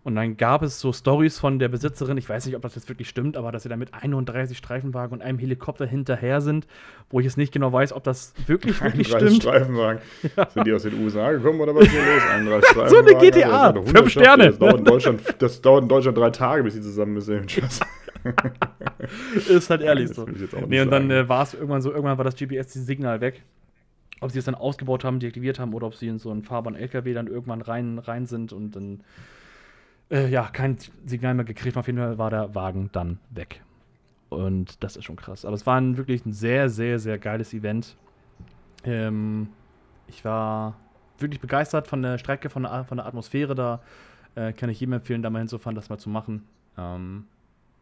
Und 0.04 0.14
dann 0.14 0.36
gab 0.36 0.62
es 0.62 0.80
so 0.80 0.92
Stories 0.92 1.38
von 1.38 1.58
der 1.58 1.68
Besitzerin, 1.68 2.16
ich 2.16 2.28
weiß 2.28 2.46
nicht, 2.46 2.56
ob 2.56 2.62
das 2.62 2.76
jetzt 2.76 2.88
wirklich 2.88 3.08
stimmt, 3.08 3.36
aber 3.36 3.52
dass 3.52 3.64
sie 3.64 3.68
da 3.68 3.76
mit 3.76 3.92
31 3.92 4.56
Streifenwagen 4.56 5.12
und 5.12 5.22
einem 5.22 5.38
Helikopter 5.38 5.86
hinterher 5.86 6.40
sind, 6.40 6.66
wo 7.10 7.20
ich 7.20 7.24
jetzt 7.24 7.36
nicht 7.36 7.52
genau 7.52 7.72
weiß, 7.72 7.92
ob 7.92 8.04
das 8.04 8.32
wirklich, 8.46 8.80
wirklich 8.82 9.08
stimmt. 9.08 9.42
Streifenwagen. 9.42 10.00
Ja. 10.36 10.48
Sind 10.50 10.66
die 10.66 10.72
aus 10.72 10.84
den 10.84 11.02
USA 11.02 11.32
gekommen 11.32 11.60
oder 11.60 11.74
was 11.74 11.84
ist 11.84 11.90
hier 11.90 12.00
los? 12.00 12.22
31 12.30 12.70
Streifenwagen. 12.70 12.88
So 13.08 13.16
eine 13.16 13.30
GTA, 13.30 13.72
fünf 13.82 14.10
Sterne. 14.10 14.46
Das 14.46 14.58
dauert, 14.58 14.78
in 14.78 14.84
Deutschland, 14.84 15.22
das 15.40 15.60
dauert 15.60 15.82
in 15.82 15.88
Deutschland 15.88 16.16
drei 16.16 16.30
Tage, 16.30 16.62
bis 16.62 16.74
sie 16.74 16.80
zusammen 16.80 17.20
sind. 17.20 17.60
ist 19.48 19.70
halt 19.70 19.82
ehrlich 19.82 20.10
so. 20.10 20.26
Nee, 20.66 20.80
und 20.80 20.90
dann 20.90 21.10
äh, 21.10 21.28
war 21.28 21.42
es 21.42 21.54
irgendwann 21.54 21.82
so, 21.82 21.90
irgendwann 21.90 22.18
war 22.18 22.24
das 22.24 22.36
GPS-Signal 22.36 23.20
weg. 23.20 23.42
Ob 24.20 24.32
sie 24.32 24.38
es 24.40 24.44
dann 24.44 24.56
ausgebaut 24.56 25.04
haben, 25.04 25.20
deaktiviert 25.20 25.60
haben 25.60 25.72
oder 25.74 25.86
ob 25.86 25.94
sie 25.94 26.08
in 26.08 26.18
so 26.18 26.30
einen 26.30 26.42
fahrbaren 26.42 26.76
LKW 26.76 27.14
dann 27.14 27.28
irgendwann 27.28 27.62
rein, 27.62 27.98
rein 27.98 28.26
sind 28.26 28.52
und 28.52 28.74
dann 28.74 29.00
äh, 30.10 30.28
ja, 30.28 30.48
kein 30.48 30.78
Signal 31.06 31.34
mehr 31.34 31.44
gekriegt. 31.44 31.76
Auf 31.76 31.86
jeden 31.86 31.98
Fall 31.98 32.18
war 32.18 32.30
der 32.30 32.54
Wagen 32.54 32.90
dann 32.92 33.18
weg. 33.30 33.62
Und 34.28 34.82
das 34.82 34.96
ist 34.96 35.04
schon 35.04 35.16
krass. 35.16 35.44
Aber 35.44 35.54
es 35.54 35.66
war 35.66 35.80
ein, 35.80 35.96
wirklich 35.96 36.24
ein 36.26 36.32
sehr, 36.32 36.68
sehr, 36.68 36.98
sehr 36.98 37.18
geiles 37.18 37.54
Event. 37.54 37.96
Ähm, 38.84 39.48
ich 40.06 40.24
war 40.24 40.76
wirklich 41.18 41.40
begeistert 41.40 41.88
von 41.88 42.02
der 42.02 42.18
Strecke, 42.18 42.50
von 42.50 42.62
der, 42.62 42.84
von 42.84 42.98
der 42.98 43.06
Atmosphäre 43.06 43.54
da. 43.54 43.80
Äh, 44.34 44.52
kann 44.52 44.70
ich 44.70 44.80
jedem 44.80 44.94
empfehlen, 44.94 45.22
da 45.22 45.30
mal 45.30 45.40
hinzufahren, 45.40 45.74
das 45.74 45.88
mal 45.88 45.98
zu 45.98 46.10
machen. 46.10 46.44
Ähm, 46.76 47.24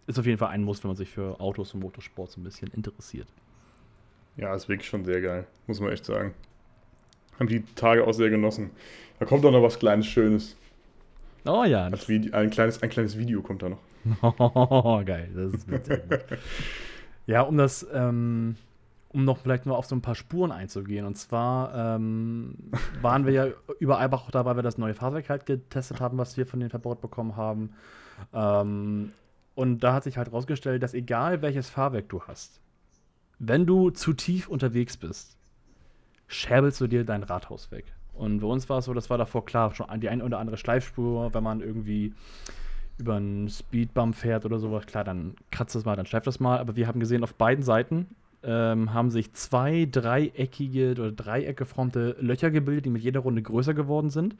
ist 0.06 0.18
auf 0.18 0.26
jeden 0.26 0.38
Fall 0.38 0.50
ein 0.50 0.62
Muss, 0.62 0.82
wenn 0.82 0.90
man 0.90 0.96
sich 0.96 1.10
für 1.10 1.40
Autos 1.40 1.74
und 1.74 1.80
Motorsport 1.80 2.30
so 2.30 2.40
ein 2.40 2.44
bisschen 2.44 2.68
interessiert. 2.68 3.28
Ja, 4.36 4.54
ist 4.54 4.68
wirklich 4.68 4.88
schon 4.88 5.04
sehr 5.04 5.20
geil, 5.20 5.46
muss 5.66 5.80
man 5.80 5.90
echt 5.90 6.04
sagen. 6.04 6.34
Haben 7.38 7.48
die 7.48 7.64
Tage 7.74 8.06
auch 8.06 8.12
sehr 8.12 8.30
genossen. 8.30 8.70
Da 9.18 9.26
kommt 9.26 9.44
auch 9.44 9.50
noch 9.50 9.62
was 9.62 9.78
Kleines, 9.78 10.06
Schönes. 10.06 10.56
Oh 11.46 11.64
ja. 11.64 11.90
Video, 12.08 12.34
ein, 12.34 12.50
kleines, 12.50 12.82
ein 12.82 12.90
kleines 12.90 13.16
Video 13.16 13.40
kommt 13.40 13.62
da 13.62 13.68
noch. 13.68 13.78
Oh, 14.22 15.02
geil, 15.06 15.30
das 15.34 15.54
ist 15.54 15.70
witzig. 15.70 16.02
ja, 17.26 17.42
um 17.42 17.56
das, 17.56 17.86
ähm, 17.92 18.56
um 19.08 19.24
noch 19.24 19.38
vielleicht 19.38 19.66
nur 19.66 19.78
auf 19.78 19.86
so 19.86 19.94
ein 19.94 20.02
paar 20.02 20.14
Spuren 20.14 20.52
einzugehen. 20.52 21.06
Und 21.06 21.16
zwar 21.16 21.96
ähm, 21.96 22.56
waren 23.00 23.26
wir 23.26 23.32
ja 23.32 23.46
über 23.78 23.98
Eibach 23.98 24.26
auch 24.26 24.30
da, 24.30 24.44
weil 24.44 24.56
wir 24.56 24.62
das 24.62 24.78
neue 24.78 24.94
Fahrzeug 24.94 25.28
halt 25.28 25.46
getestet 25.46 26.00
haben, 26.00 26.18
was 26.18 26.36
wir 26.36 26.46
von 26.46 26.60
denen 26.60 26.70
verbaut 26.70 27.00
bekommen 27.00 27.36
haben. 27.36 27.70
Ähm, 28.32 29.12
und 29.56 29.80
da 29.80 29.94
hat 29.94 30.04
sich 30.04 30.18
halt 30.18 30.32
rausgestellt, 30.32 30.82
dass 30.82 30.94
egal 30.94 31.42
welches 31.42 31.68
Fahrwerk 31.68 32.08
du 32.10 32.22
hast, 32.22 32.60
wenn 33.38 33.66
du 33.66 33.90
zu 33.90 34.12
tief 34.12 34.48
unterwegs 34.48 34.96
bist, 34.96 35.36
scherbelst 36.28 36.80
du 36.80 36.86
dir 36.86 37.04
dein 37.04 37.22
Rathaus 37.22 37.72
weg. 37.72 37.86
Und 38.12 38.40
bei 38.40 38.46
uns 38.46 38.68
war 38.68 38.78
es 38.78 38.84
so, 38.84 38.94
das 38.94 39.10
war 39.10 39.18
davor 39.18 39.44
klar, 39.44 39.74
schon 39.74 39.86
die 40.00 40.10
eine 40.10 40.24
oder 40.24 40.38
andere 40.38 40.58
Schleifspur, 40.58 41.34
wenn 41.34 41.42
man 41.42 41.60
irgendwie 41.60 42.12
über 42.98 43.16
einen 43.16 43.48
Speedbump 43.48 44.14
fährt 44.14 44.44
oder 44.44 44.58
sowas, 44.58 44.86
klar, 44.86 45.04
dann 45.04 45.34
kratzt 45.50 45.74
das 45.74 45.84
mal, 45.84 45.96
dann 45.96 46.06
schleift 46.06 46.26
das 46.26 46.38
mal. 46.38 46.58
Aber 46.58 46.76
wir 46.76 46.86
haben 46.86 47.00
gesehen, 47.00 47.24
auf 47.24 47.34
beiden 47.34 47.62
Seiten 47.62 48.08
ähm, 48.42 48.92
haben 48.92 49.10
sich 49.10 49.32
zwei 49.32 49.86
dreieckige 49.90 50.92
oder 50.92 51.12
dreieckgeformte 51.12 52.16
Löcher 52.20 52.50
gebildet, 52.50 52.86
die 52.86 52.90
mit 52.90 53.02
jeder 53.02 53.20
Runde 53.20 53.42
größer 53.42 53.74
geworden 53.74 54.10
sind. 54.10 54.36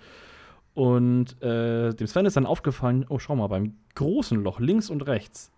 Und 0.77 1.43
äh, 1.43 1.95
dem 1.95 2.07
Sven 2.07 2.27
ist 2.27 2.37
dann 2.37 2.45
aufgefallen, 2.45 3.07
oh, 3.09 3.19
schau 3.19 3.35
mal, 3.35 3.47
beim 3.47 3.73
großen 3.95 4.43
Loch 4.43 4.61
links 4.61 4.91
und 4.91 5.07
rechts, 5.07 5.51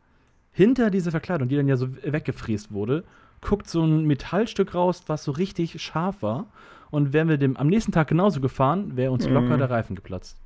hinter 0.52 0.90
dieser 0.90 1.10
Verkleidung, 1.10 1.48
die 1.48 1.56
dann 1.56 1.66
ja 1.66 1.76
so 1.76 1.88
weggefräst 2.04 2.72
wurde, 2.72 3.02
guckt 3.40 3.68
so 3.68 3.82
ein 3.82 4.04
Metallstück 4.04 4.76
raus, 4.76 5.02
was 5.08 5.24
so 5.24 5.32
richtig 5.32 5.82
scharf 5.82 6.22
war. 6.22 6.46
Und 6.92 7.12
wären 7.12 7.28
wir 7.28 7.36
dem 7.36 7.56
am 7.56 7.66
nächsten 7.66 7.90
Tag 7.90 8.06
genauso 8.06 8.40
gefahren, 8.40 8.96
wäre 8.96 9.10
uns 9.10 9.26
mhm. 9.26 9.34
locker 9.34 9.58
der 9.58 9.68
Reifen 9.68 9.96
geplatzt. 9.96 10.36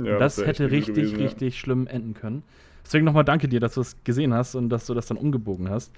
Ja, 0.00 0.18
das 0.18 0.38
echt 0.38 0.46
hätte 0.46 0.70
richtig, 0.70 0.94
gewesen, 0.94 1.18
ja. 1.18 1.26
richtig 1.26 1.58
schlimm 1.58 1.88
enden 1.88 2.14
können. 2.14 2.44
Deswegen 2.84 3.04
nochmal 3.04 3.24
danke 3.24 3.48
dir, 3.48 3.58
dass 3.58 3.74
du 3.74 3.80
es 3.80 3.96
gesehen 4.04 4.32
hast 4.34 4.54
und 4.54 4.68
dass 4.68 4.86
du 4.86 4.94
das 4.94 5.06
dann 5.06 5.16
umgebogen 5.16 5.68
hast. 5.68 5.92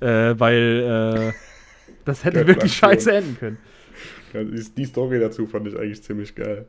Äh, 0.00 0.34
weil 0.38 1.32
äh, 1.32 1.32
das 2.06 2.24
hätte 2.24 2.46
wirklich 2.46 2.72
scheiße 2.72 3.12
enden 3.12 3.36
können. 3.38 3.58
Ja, 4.32 4.42
die 4.44 4.84
Story 4.86 5.20
dazu 5.20 5.46
fand 5.46 5.68
ich 5.68 5.78
eigentlich 5.78 6.02
ziemlich 6.02 6.34
geil. 6.34 6.66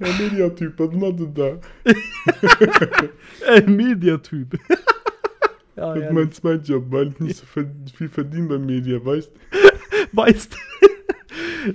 Ja, 0.00 0.06
Mediatyp, 0.18 0.78
was 0.78 0.92
macht 0.94 1.18
denn 1.20 1.34
da? 1.34 1.58
Ey, 3.46 3.62
Mediatyp. 3.68 4.58
ja, 5.76 5.94
Das 5.94 6.04
ist 6.04 6.12
mein 6.12 6.32
Zweitjob, 6.32 6.84
weil 6.90 7.08
ich 7.08 7.20
nicht 7.20 7.36
so 7.36 7.46
viel 7.46 8.08
verdiene 8.08 8.46
beim 8.48 8.66
Media, 8.66 9.04
weißt 9.04 9.30
weißt 10.12 10.56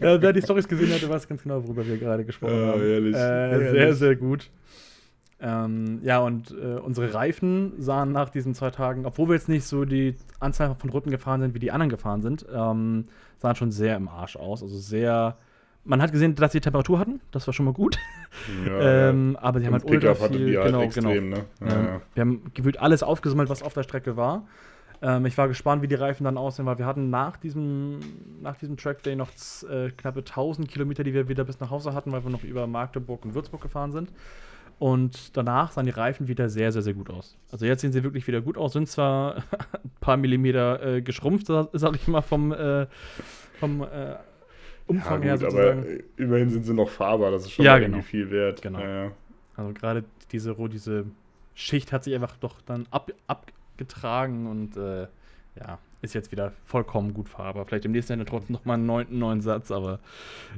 ja, 0.01 0.21
Wer 0.21 0.33
die 0.33 0.41
Storys 0.41 0.67
gesehen 0.67 0.93
hatte, 0.93 1.09
weiß 1.09 1.27
ganz 1.27 1.43
genau, 1.43 1.61
worüber 1.63 1.85
wir 1.85 1.97
gerade 1.97 2.23
gesprochen 2.23 2.53
Ah, 2.63 2.67
haben. 2.73 2.81
ehrlich, 2.81 3.13
Äh, 3.15 3.17
sehr, 3.17 3.73
ehrlich. 3.75 3.97
sehr 3.97 4.15
gut. 4.15 4.49
Ähm, 5.39 5.99
ja, 6.03 6.19
und 6.19 6.51
äh, 6.51 6.79
unsere 6.79 7.13
Reifen 7.13 7.73
sahen 7.77 8.13
nach 8.13 8.29
diesen 8.29 8.55
zwei 8.55 8.69
Tagen, 8.71 9.05
obwohl 9.05 9.27
wir 9.27 9.35
jetzt 9.35 9.49
nicht 9.49 9.65
so 9.65 9.83
die 9.83 10.15
Anzahl 10.39 10.73
von 10.79 10.89
Runden 10.89 11.11
gefahren 11.11 11.41
sind, 11.41 11.53
wie 11.53 11.59
die 11.59 11.71
anderen 11.71 11.89
gefahren 11.89 12.21
sind, 12.21 12.45
ähm, 12.53 13.05
sahen 13.39 13.55
schon 13.57 13.71
sehr 13.71 13.97
im 13.97 14.07
Arsch 14.07 14.37
aus. 14.37 14.63
Also 14.63 14.77
sehr. 14.77 15.37
Man 15.85 16.01
hat 16.01 16.11
gesehen, 16.13 16.33
dass 16.35 16.53
sie 16.53 16.61
Temperatur 16.61 16.97
hatten, 16.99 17.19
das 17.31 17.45
war 17.45 17.53
schon 17.53 17.65
mal 17.65 17.73
gut. 17.73 17.97
Ja, 18.65 18.79
ähm, 19.09 19.37
aber 19.41 19.59
die 19.59 19.65
haben 19.65 19.73
halt 19.73 19.85
ultra 19.85 20.15
viel. 20.15 20.47
die 20.51 20.57
halt 20.57 20.67
genau, 20.67 20.81
extrem, 20.81 21.31
genau. 21.31 21.37
ne? 21.37 21.45
Ja, 21.61 21.67
ja. 21.83 22.01
Wir 22.13 22.21
haben 22.21 22.41
gefühlt 22.53 22.79
alles 22.79 23.03
aufgesammelt, 23.03 23.49
was 23.49 23.61
auf 23.63 23.73
der 23.73 23.83
Strecke 23.83 24.15
war. 24.15 24.47
Ähm, 25.01 25.25
ich 25.25 25.37
war 25.37 25.49
gespannt, 25.49 25.81
wie 25.81 25.87
die 25.89 25.95
Reifen 25.95 26.23
dann 26.23 26.37
aussehen, 26.37 26.65
weil 26.65 26.77
wir 26.77 26.85
hatten 26.85 27.09
nach 27.09 27.35
diesem, 27.35 27.99
nach 28.41 28.55
diesem 28.55 28.77
Trackday 28.77 29.17
noch 29.17 29.29
äh, 29.69 29.89
knappe 29.91 30.19
1000 30.19 30.69
Kilometer, 30.69 31.03
die 31.03 31.13
wir 31.13 31.27
wieder 31.27 31.43
bis 31.43 31.59
nach 31.59 31.69
Hause 31.69 31.93
hatten, 31.93 32.13
weil 32.13 32.23
wir 32.23 32.31
noch 32.31 32.43
über 32.45 32.65
Magdeburg 32.65 33.25
und 33.25 33.35
Würzburg 33.35 33.61
gefahren 33.61 33.91
sind. 33.91 34.13
Und 34.79 35.35
danach 35.37 35.71
sahen 35.73 35.85
die 35.85 35.91
Reifen 35.91 36.27
wieder 36.29 36.47
sehr, 36.49 36.71
sehr, 36.71 36.81
sehr 36.81 36.93
gut 36.93 37.09
aus. 37.09 37.37
Also 37.51 37.65
jetzt 37.65 37.81
sehen 37.81 37.91
sie 37.91 38.03
wirklich 38.03 38.25
wieder 38.27 38.41
gut 38.41 38.57
aus, 38.57 38.73
sind 38.73 38.87
zwar 38.87 39.35
ein 39.73 39.91
paar 39.99 40.15
Millimeter 40.17 40.81
äh, 40.95 41.01
geschrumpft, 41.01 41.47
sa- 41.47 41.67
sag 41.73 41.95
ich 41.95 42.07
mal, 42.07 42.21
vom, 42.21 42.53
äh, 42.53 42.87
vom 43.59 43.81
äh, 43.81 44.15
Umfang 44.87 45.21
Ja, 45.21 45.29
her 45.29 45.37
gut, 45.37 45.41
sozusagen. 45.51 45.79
aber 45.79 45.89
immerhin 46.17 46.49
sind 46.49 46.63
sie 46.65 46.73
noch 46.73 46.89
fahrbar, 46.89 47.31
das 47.31 47.43
ist 47.43 47.51
schon 47.51 47.65
Ja, 47.65 47.73
mal 47.73 47.79
genau. 47.79 47.97
irgendwie 47.97 48.07
viel 48.09 48.31
wert. 48.31 48.61
Genau. 48.61 48.79
Ja, 48.79 49.05
ja. 49.05 49.11
Also 49.55 49.73
gerade 49.73 50.03
diese, 50.31 50.55
diese 50.69 51.05
Schicht 51.55 51.91
hat 51.91 52.03
sich 52.03 52.13
einfach 52.15 52.35
doch 52.37 52.61
dann 52.61 52.87
ab, 52.91 53.11
abgetragen 53.27 54.47
und 54.47 54.75
äh, 54.77 55.07
ja, 55.59 55.77
ist 56.01 56.13
jetzt 56.15 56.31
wieder 56.31 56.51
vollkommen 56.65 57.13
gut 57.13 57.29
fahrbar. 57.29 57.65
Vielleicht 57.65 57.85
im 57.85 57.91
nächsten 57.91 58.17
Jahr 58.17 58.25
trotzdem 58.25 58.53
nochmal 58.53 58.75
einen 58.75 58.85
neuen, 58.85 59.19
neuen 59.19 59.41
Satz, 59.41 59.71
aber 59.71 59.99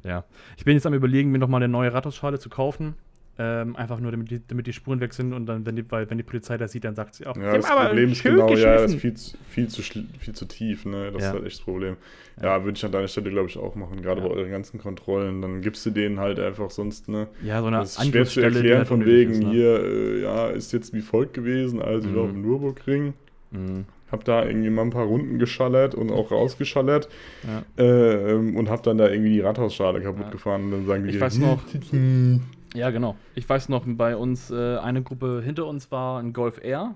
ja. 0.03 0.23
Ich 0.57 0.65
bin 0.65 0.73
jetzt 0.75 0.85
am 0.87 0.93
überlegen, 0.93 1.31
mir 1.31 1.37
nochmal 1.39 1.61
eine 1.61 1.71
neue 1.71 1.93
Radhausschale 1.93 2.39
zu 2.39 2.49
kaufen. 2.49 2.95
Ähm, 3.37 3.75
einfach 3.75 3.99
nur, 3.99 4.11
damit 4.11 4.31
die, 4.31 4.39
damit 4.47 4.65
die 4.65 4.71
Spuren 4.71 5.01
weg 5.01 5.13
sind 5.13 5.33
und 5.33 5.45
dann, 5.45 5.65
wenn 5.65 5.75
die, 5.75 5.83
weil, 5.91 6.09
wenn 6.09 6.17
die 6.17 6.23
Polizei 6.23 6.57
das 6.57 6.71
sieht, 6.71 6.85
dann 6.85 6.95
sagt 6.95 7.15
sie 7.15 7.25
auch, 7.27 7.35
Ja, 7.35 7.51
"Sie 7.51 7.57
das 7.57 7.69
Problem 7.69 8.11
ist 8.13 8.23
genau, 8.23 8.47
ja, 8.55 8.77
das 8.77 8.93
geschliffen." 8.93 8.95
ist 8.95 9.01
viel 9.01 9.13
zu, 9.13 9.37
viel 9.49 9.67
zu, 9.67 9.81
viel 10.19 10.33
zu 10.35 10.45
tief, 10.45 10.85
ne? 10.85 11.11
Das 11.11 11.21
Ja. 11.21 11.27
ist 11.29 11.33
halt 11.35 11.45
echt 11.45 11.57
das 11.57 11.65
Problem. 11.65 11.97
Ja. 12.41 12.43
Ja, 12.57 12.63
würde 12.63 12.77
ich 12.77 12.85
an 12.85 12.93
deiner 12.93 13.09
Stelle, 13.09 13.29
glaube 13.31 13.49
ich, 13.49 13.57
auch 13.57 13.75
machen, 13.75 14.01
gerade 14.01 14.21
Ja. 14.21 14.27
bei 14.29 14.33
euren 14.33 14.49
ganzen 14.51 14.79
Kontrollen. 14.79 15.41
Dann 15.41 15.59
gibst 15.61 15.85
du 15.85 15.89
denen 15.89 16.17
halt 16.19 16.39
einfach 16.39 16.71
sonst, 16.71 17.09
ne? 17.09 17.27
ja, 17.43 17.59
so 17.59 17.67
eine 17.67 17.77
Das 17.79 17.97
ist 17.97 18.07
schwer 18.07 18.25
zu 18.25 18.39
erklären, 18.41 18.77
halt 18.79 18.87
von 18.87 19.05
wegen, 19.05 19.31
ist, 19.31 19.43
ne? 19.43 19.49
hier, 19.51 19.83
äh, 19.83 20.21
ja, 20.21 20.47
ist 20.47 20.71
jetzt 20.71 20.93
wie 20.93 21.01
folgt 21.01 21.33
gewesen, 21.33 21.81
also 21.81 22.07
ich 22.07 22.15
war 22.15 22.23
Mhm. 22.23 22.29
auf 22.29 22.33
dem 22.35 22.41
Nürburgring, 22.41 23.13
Mhm. 23.51 23.85
hab 24.13 24.23
da 24.23 24.45
irgendwie 24.45 24.69
mal 24.69 24.83
ein 24.83 24.91
paar 24.91 25.05
Runden 25.07 25.39
geschallert 25.39 25.93
und 25.93 26.09
auch 26.09 26.31
rausgeschallert 26.31 27.09
Ja. 27.43 27.83
äh, 27.83 28.31
ähm, 28.31 28.55
und 28.55 28.69
hab 28.69 28.83
dann 28.83 28.97
da 28.97 29.09
irgendwie 29.09 29.31
die 29.33 29.41
Rathausschale 29.41 29.99
kaputt 29.99 30.27
Ja. 30.27 30.31
gefahren 30.31 30.63
und 30.63 30.71
dann 30.71 30.85
sagen 30.85 31.03
die 31.03 31.09
Ich 31.09 31.19
weiß 31.19 31.37
noch. 31.39 31.61
"Hm, 32.75 32.79
Ja, 32.81 32.89
genau. 32.91 33.15
Ich 33.35 33.47
weiß 33.49 33.69
noch, 33.69 33.83
bei 33.85 34.15
uns, 34.15 34.51
äh, 34.51 34.77
eine 34.77 35.01
Gruppe 35.01 35.41
hinter 35.43 35.65
uns 35.65 35.91
war 35.91 36.19
ein 36.19 36.33
Golf 36.33 36.59
R. 36.63 36.95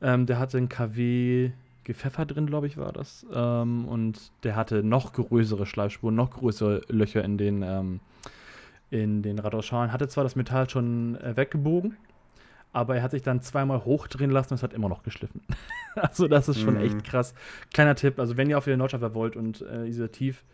Ähm, 0.00 0.26
der 0.26 0.38
hatte 0.38 0.58
ein 0.58 0.68
KW 0.68 1.50
Gepfeffer 1.84 2.26
drin, 2.26 2.46
glaube 2.46 2.66
ich, 2.68 2.76
war 2.76 2.92
das. 2.92 3.26
Ähm, 3.34 3.86
und 3.88 4.30
der 4.44 4.54
hatte 4.56 4.82
noch 4.84 5.12
größere 5.12 5.66
Schleifspuren, 5.66 6.14
noch 6.14 6.30
größere 6.30 6.82
Löcher 6.88 7.24
in 7.24 7.38
den, 7.38 7.62
ähm, 7.62 8.00
in 8.90 9.22
den 9.22 9.38
Radhausschalen. 9.40 9.92
Hatte 9.92 10.06
zwar 10.08 10.22
das 10.22 10.36
Metall 10.36 10.68
schon 10.70 11.16
äh, 11.16 11.36
weggebogen, 11.36 11.96
aber 12.72 12.96
er 12.96 13.02
hat 13.02 13.10
sich 13.10 13.22
dann 13.22 13.42
zweimal 13.42 13.84
hochdrehen 13.84 14.30
lassen 14.30 14.52
und 14.52 14.56
es 14.58 14.62
hat 14.62 14.72
immer 14.74 14.88
noch 14.88 15.02
geschliffen. 15.02 15.40
also, 15.96 16.28
das 16.28 16.48
ist 16.48 16.60
schon 16.60 16.74
Mhm. 16.74 16.80
echt 16.82 17.04
krass. 17.04 17.34
Kleiner 17.72 17.96
Tipp: 17.96 18.18
Also, 18.20 18.36
wenn 18.36 18.48
ihr 18.48 18.58
auf 18.58 18.64
der 18.64 18.76
Nordschleife 18.76 19.14
wollt 19.14 19.34
und 19.36 19.62
äh, 19.62 19.90
seid 19.92 20.12
tief, 20.12 20.44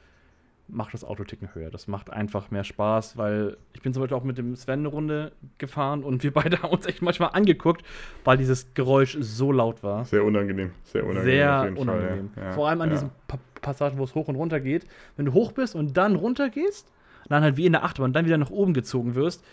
macht 0.68 0.94
das 0.94 1.04
Auto 1.04 1.24
ticken 1.24 1.54
höher. 1.54 1.70
Das 1.70 1.88
macht 1.88 2.11
einfach 2.11 2.50
mehr 2.50 2.64
Spaß, 2.64 3.16
weil 3.16 3.57
ich 3.72 3.83
bin 3.83 3.92
zum 3.92 4.02
Beispiel 4.02 4.16
auch 4.16 4.24
mit 4.24 4.38
dem 4.38 4.54
Sven 4.57 4.81
eine 4.81 4.88
Runde 4.88 5.33
gefahren 5.59 6.04
und 6.04 6.22
wir 6.22 6.31
beide 6.35 6.62
haben 6.62 6.70
uns 6.72 6.87
echt 6.87 7.02
manchmal 7.02 7.31
angeguckt, 7.33 7.83
weil 8.24 8.37
dieses 8.37 8.74
Geräusch 8.74 9.16
so 9.20 9.52
laut 9.52 9.83
war. 9.83 10.04
Sehr 10.04 10.24
unangenehm, 10.24 10.72
sehr 10.85 11.04
unangenehm. 11.04 11.24
Sehr 11.24 11.59
Fall, 11.59 11.76
unangenehm. 11.76 12.31
ja. 12.37 12.42
Ja, 12.44 12.52
Vor 12.52 12.68
allem 12.68 12.81
an 12.83 12.88
ja. 12.90 12.94
diesen 12.94 13.11
pa 13.26 13.38
Passagen, 13.61 13.98
wo 13.98 14.04
es 14.04 14.14
hoch 14.14 14.28
und 14.28 14.37
runter 14.37 14.61
geht. 14.61 14.87
Wenn 15.16 15.26
du 15.26 15.33
hoch 15.33 15.50
bist 15.50 15.74
und 15.74 15.96
dann 15.96 16.14
runter 16.14 16.48
gehst, 16.48 16.92
dann 17.28 17.42
halt 17.42 17.57
wie 17.57 17.66
in 17.66 17.72
der 17.72 17.83
Achterbahn, 17.83 18.12
dann 18.12 18.24
wieder 18.24 18.38
nach 18.38 18.50
oben 18.50 18.72
gezogen 18.72 19.16
wirst, 19.16 19.44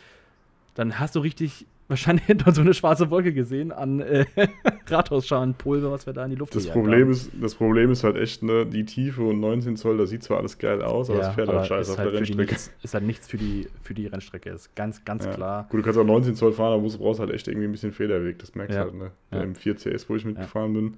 dann 0.75 0.99
hast 0.99 1.15
du 1.15 1.21
richtig 1.21 1.65
wahrscheinlich 1.87 2.25
hinter 2.27 2.51
so 2.51 2.61
eine 2.61 2.73
schwarze 2.73 3.09
Wolke 3.11 3.33
gesehen 3.33 3.71
an 3.71 3.99
äh, 3.99 4.25
Rathausschalenpulver, 4.87 5.91
was 5.91 6.05
wir 6.05 6.13
da 6.13 6.23
in 6.25 6.31
die 6.31 6.35
Luft 6.35 6.55
Das 6.55 6.67
Problem, 6.67 7.01
haben. 7.05 7.11
ist, 7.11 7.31
das 7.39 7.55
Problem 7.55 7.91
ist 7.91 8.03
halt 8.03 8.15
echt, 8.17 8.43
ne, 8.43 8.65
die 8.65 8.85
Tiefe 8.85 9.21
und 9.23 9.39
19 9.39 9.77
Zoll, 9.77 9.97
das 9.97 10.09
sieht 10.09 10.23
zwar 10.23 10.39
alles 10.39 10.57
geil 10.57 10.81
aus, 10.81 11.09
aber 11.09 11.19
Ja, 11.19 11.29
es 11.29 11.35
fährt 11.35 11.49
halt 11.49 11.65
scheiße 11.67 11.91
auf 11.91 11.97
halt 11.97 12.11
der 12.13 12.19
Rennstrecke. 12.19 12.51
nichts- 12.51 12.71
Ist 12.83 12.93
halt 12.93 13.03
nichts 13.05 13.27
für 13.27 13.37
die, 13.37 13.67
für 13.81 13.93
die 13.93 14.07
Rennstrecke, 14.07 14.49
ist 14.49 14.75
ganz, 14.75 15.03
ganz 15.05 15.25
Ja. 15.25 15.33
klar. 15.33 15.67
Gut, 15.69 15.79
du 15.79 15.83
kannst 15.83 15.99
auch 15.99 16.03
19 16.05 16.35
Zoll 16.35 16.53
fahren, 16.53 16.73
aber 16.73 16.81
musst- 16.81 16.95
du 16.95 17.03
brauchst 17.03 17.19
halt 17.19 17.31
echt 17.31 17.47
irgendwie 17.47 17.67
ein 17.67 17.71
bisschen 17.71 17.91
Federweg, 17.91 18.39
das 18.39 18.55
merkst 18.55 18.75
du 18.75 18.79
Ja. 18.79 18.85
halt, 18.85 18.95
ne? 18.95 19.11
Ja. 19.31 19.41
Im 19.41 19.55
4 19.55 19.75
CS, 19.75 20.09
wo 20.09 20.15
ich 20.15 20.25
mitgefahren 20.25 20.73
bin, 20.73 20.93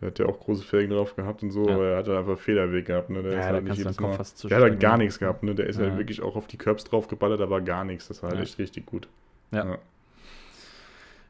der 0.00 0.08
hat 0.08 0.18
ja 0.18 0.26
auch 0.26 0.38
große 0.40 0.62
Felgen 0.62 0.90
drauf 0.92 1.16
gehabt 1.16 1.42
und 1.42 1.50
so, 1.50 1.68
aber 1.68 1.86
er 1.88 1.96
hat 1.98 2.08
halt 2.08 2.18
einfach 2.18 2.38
Federweg 2.38 2.84
gehabt, 2.86 3.08
ne? 3.10 3.22
Der 3.22 3.32
Ja, 3.32 3.38
ist 3.40 3.46
halt 3.46 3.64
nicht 3.64 3.78
jedes 3.78 3.98
Mal. 4.00 4.18
Der 4.44 4.56
hat 4.58 4.62
halt 4.62 4.80
gar 4.80 4.98
nichts 4.98 5.18
gehabt, 5.18 5.42
ne? 5.42 5.54
Der 5.54 5.66
ist 5.66 5.78
halt 5.78 5.96
wirklich 5.96 6.20
auch 6.22 6.36
auf 6.36 6.46
die 6.46 6.58
Curbs 6.58 6.84
drauf 6.84 7.08
geballert, 7.08 7.40
aber 7.40 7.60
gar 7.62 7.84
nichts. 7.84 8.08
Das 8.08 8.22
war 8.22 8.30
halt 8.30 8.40
echt 8.40 8.58
richtig 8.58 8.84
gut. 8.86 9.08
Ja. 9.52 9.78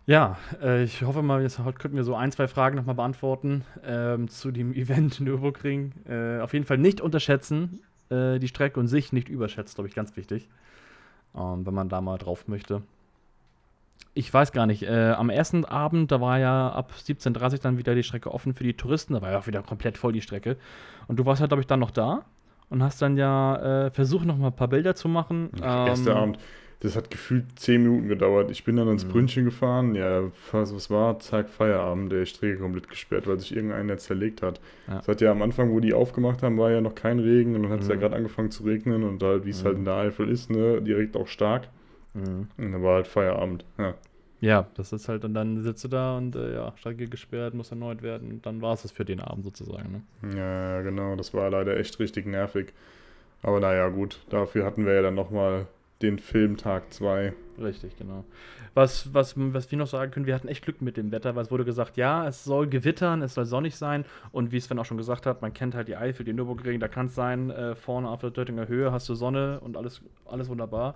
Ja, 0.06 0.38
äh, 0.62 0.84
ich 0.84 1.02
hoffe 1.02 1.22
mal, 1.22 1.42
jetzt 1.42 1.58
heute 1.58 1.78
könnten 1.78 1.96
wir 1.96 2.04
so 2.04 2.14
ein, 2.14 2.30
zwei 2.30 2.46
Fragen 2.46 2.76
nochmal 2.76 2.94
beantworten 2.94 3.64
ähm, 3.84 4.28
zu 4.28 4.52
dem 4.52 4.72
Event 4.74 5.20
Nürburgring. 5.20 5.92
Äh, 6.08 6.40
auf 6.40 6.52
jeden 6.52 6.64
Fall 6.64 6.78
nicht 6.78 7.00
unterschätzen, 7.00 7.80
äh, 8.10 8.38
die 8.38 8.48
Strecke 8.48 8.78
und 8.78 8.86
sich 8.86 9.12
nicht 9.12 9.28
überschätzt, 9.28 9.74
glaube 9.74 9.88
ich, 9.88 9.94
ganz 9.94 10.16
wichtig, 10.16 10.48
ähm, 11.34 11.66
wenn 11.66 11.74
man 11.74 11.88
da 11.88 12.00
mal 12.00 12.18
drauf 12.18 12.46
möchte. 12.46 12.82
Ich 14.14 14.32
weiß 14.32 14.52
gar 14.52 14.66
nicht, 14.66 14.84
äh, 14.84 15.10
am 15.12 15.28
ersten 15.28 15.64
Abend, 15.64 16.12
da 16.12 16.20
war 16.20 16.38
ja 16.38 16.70
ab 16.70 16.92
17.30 16.96 17.52
Uhr 17.52 17.58
dann 17.58 17.78
wieder 17.78 17.94
die 17.94 18.02
Strecke 18.02 18.32
offen 18.32 18.54
für 18.54 18.64
die 18.64 18.74
Touristen, 18.74 19.14
da 19.14 19.22
war 19.22 19.32
ja 19.32 19.38
auch 19.38 19.46
wieder 19.46 19.62
komplett 19.62 19.98
voll 19.98 20.12
die 20.12 20.22
Strecke. 20.22 20.56
Und 21.08 21.18
du 21.18 21.26
warst 21.26 21.40
halt, 21.40 21.50
glaube 21.50 21.60
ich, 21.60 21.66
dann 21.66 21.80
noch 21.80 21.90
da 21.90 22.24
und 22.70 22.82
hast 22.82 23.02
dann 23.02 23.16
ja 23.16 23.86
äh, 23.86 23.90
versucht, 23.90 24.24
noch 24.24 24.38
mal 24.38 24.48
ein 24.48 24.56
paar 24.56 24.68
Bilder 24.68 24.94
zu 24.94 25.08
machen. 25.08 25.50
Erster 25.60 26.12
Ähm, 26.12 26.16
Abend, 26.16 26.38
das 26.80 26.94
hat 26.94 27.10
gefühlt 27.10 27.44
10 27.58 27.82
Minuten 27.82 28.08
gedauert. 28.08 28.50
Ich 28.50 28.64
bin 28.64 28.76
dann 28.76 28.86
ans 28.88 29.04
Mhm. 29.06 29.08
Brünnchen 29.10 29.44
gefahren, 29.44 29.94
ja, 29.94 30.24
was, 30.52 30.74
was 30.74 30.90
war? 30.90 31.18
Zack, 31.20 31.48
Feierabend, 31.48 32.12
der 32.12 32.26
Strecke 32.26 32.58
komplett 32.58 32.88
gesperrt, 32.88 33.26
weil 33.26 33.38
sich 33.40 33.54
irgendeiner 33.56 33.96
zerlegt 33.98 34.42
hat. 34.42 34.60
Ja. 34.88 34.98
Es 35.00 35.08
hat 35.08 35.20
ja 35.20 35.30
am 35.30 35.42
Anfang, 35.42 35.70
wo 35.70 35.80
die 35.80 35.94
aufgemacht 35.94 36.42
haben, 36.42 36.58
war 36.58 36.70
ja 36.70 36.80
noch 36.80 36.94
kein 36.94 37.18
Regen 37.18 37.54
und 37.56 37.62
dann 37.64 37.72
hat 37.72 37.80
es 37.80 37.88
ja 37.88 37.94
Mhm. 37.96 38.00
gerade 38.00 38.16
angefangen 38.16 38.50
zu 38.50 38.62
regnen 38.64 39.04
und 39.04 39.22
halt, 39.22 39.46
wie 39.46 39.50
es 39.50 39.62
Mhm. 39.62 39.66
halt 39.66 39.76
in 39.78 39.84
der 39.84 39.94
Eifel 39.94 40.28
ist, 40.28 40.50
ne, 40.50 40.82
direkt 40.82 41.16
auch 41.16 41.28
stark. 41.28 41.68
Mhm. 42.14 42.48
Und 42.58 42.72
dann 42.72 42.82
war 42.82 42.96
halt 42.96 43.06
Feierabend. 43.06 43.64
Ja. 43.78 43.94
Ja, 44.42 44.66
das 44.74 44.92
ist 44.92 45.08
halt, 45.08 45.24
und 45.24 45.32
dann 45.32 45.62
sitzt 45.62 45.82
du 45.84 45.88
da 45.88 46.18
und 46.18 46.36
äh, 46.36 46.54
ja, 46.56 46.72
Strecke 46.76 47.06
gesperrt, 47.08 47.54
muss 47.54 47.70
erneut 47.70 48.02
werden. 48.02 48.30
Und 48.32 48.44
dann 48.46 48.60
war 48.60 48.74
es 48.74 48.82
das 48.82 48.92
für 48.92 49.06
den 49.06 49.18
Abend 49.20 49.44
sozusagen. 49.44 50.04
Ne? 50.22 50.36
Ja, 50.36 50.82
genau, 50.82 51.16
das 51.16 51.32
war 51.32 51.48
leider 51.48 51.74
echt 51.78 51.98
richtig 52.00 52.26
nervig. 52.26 52.74
Aber 53.42 53.60
naja, 53.60 53.88
gut, 53.88 54.20
dafür 54.28 54.66
hatten 54.66 54.84
wir 54.84 54.92
ja 54.92 55.00
dann 55.02 55.14
nochmal 55.14 55.66
den 56.02 56.18
Film 56.18 56.56
Tag 56.56 56.92
2. 56.92 57.32
Richtig, 57.58 57.96
genau. 57.96 58.24
Was, 58.74 59.14
was, 59.14 59.34
was 59.36 59.70
wir 59.70 59.78
noch 59.78 59.86
sagen 59.86 60.10
können, 60.10 60.26
wir 60.26 60.34
hatten 60.34 60.48
echt 60.48 60.62
Glück 60.62 60.82
mit 60.82 60.98
dem 60.98 61.10
Wetter, 61.10 61.34
weil 61.34 61.44
es 61.44 61.50
wurde 61.50 61.64
gesagt, 61.64 61.96
ja, 61.96 62.28
es 62.28 62.44
soll 62.44 62.66
gewittern, 62.66 63.22
es 63.22 63.34
soll 63.34 63.46
sonnig 63.46 63.76
sein. 63.76 64.04
Und 64.32 64.52
wie 64.52 64.60
Sven 64.60 64.78
auch 64.78 64.84
schon 64.84 64.98
gesagt 64.98 65.24
hat, 65.24 65.40
man 65.40 65.54
kennt 65.54 65.74
halt 65.74 65.88
die 65.88 65.96
Eifel, 65.96 66.24
den 66.24 66.36
Nürburgring, 66.36 66.80
da 66.80 66.88
kann 66.88 67.06
es 67.06 67.14
sein, 67.14 67.50
äh, 67.50 67.74
vorne 67.74 68.08
auf 68.08 68.20
der 68.20 68.30
Döttinger 68.30 68.68
Höhe 68.68 68.92
hast 68.92 69.08
du 69.08 69.14
Sonne 69.14 69.60
und 69.60 69.76
alles, 69.76 70.02
alles 70.26 70.48
wunderbar. 70.50 70.94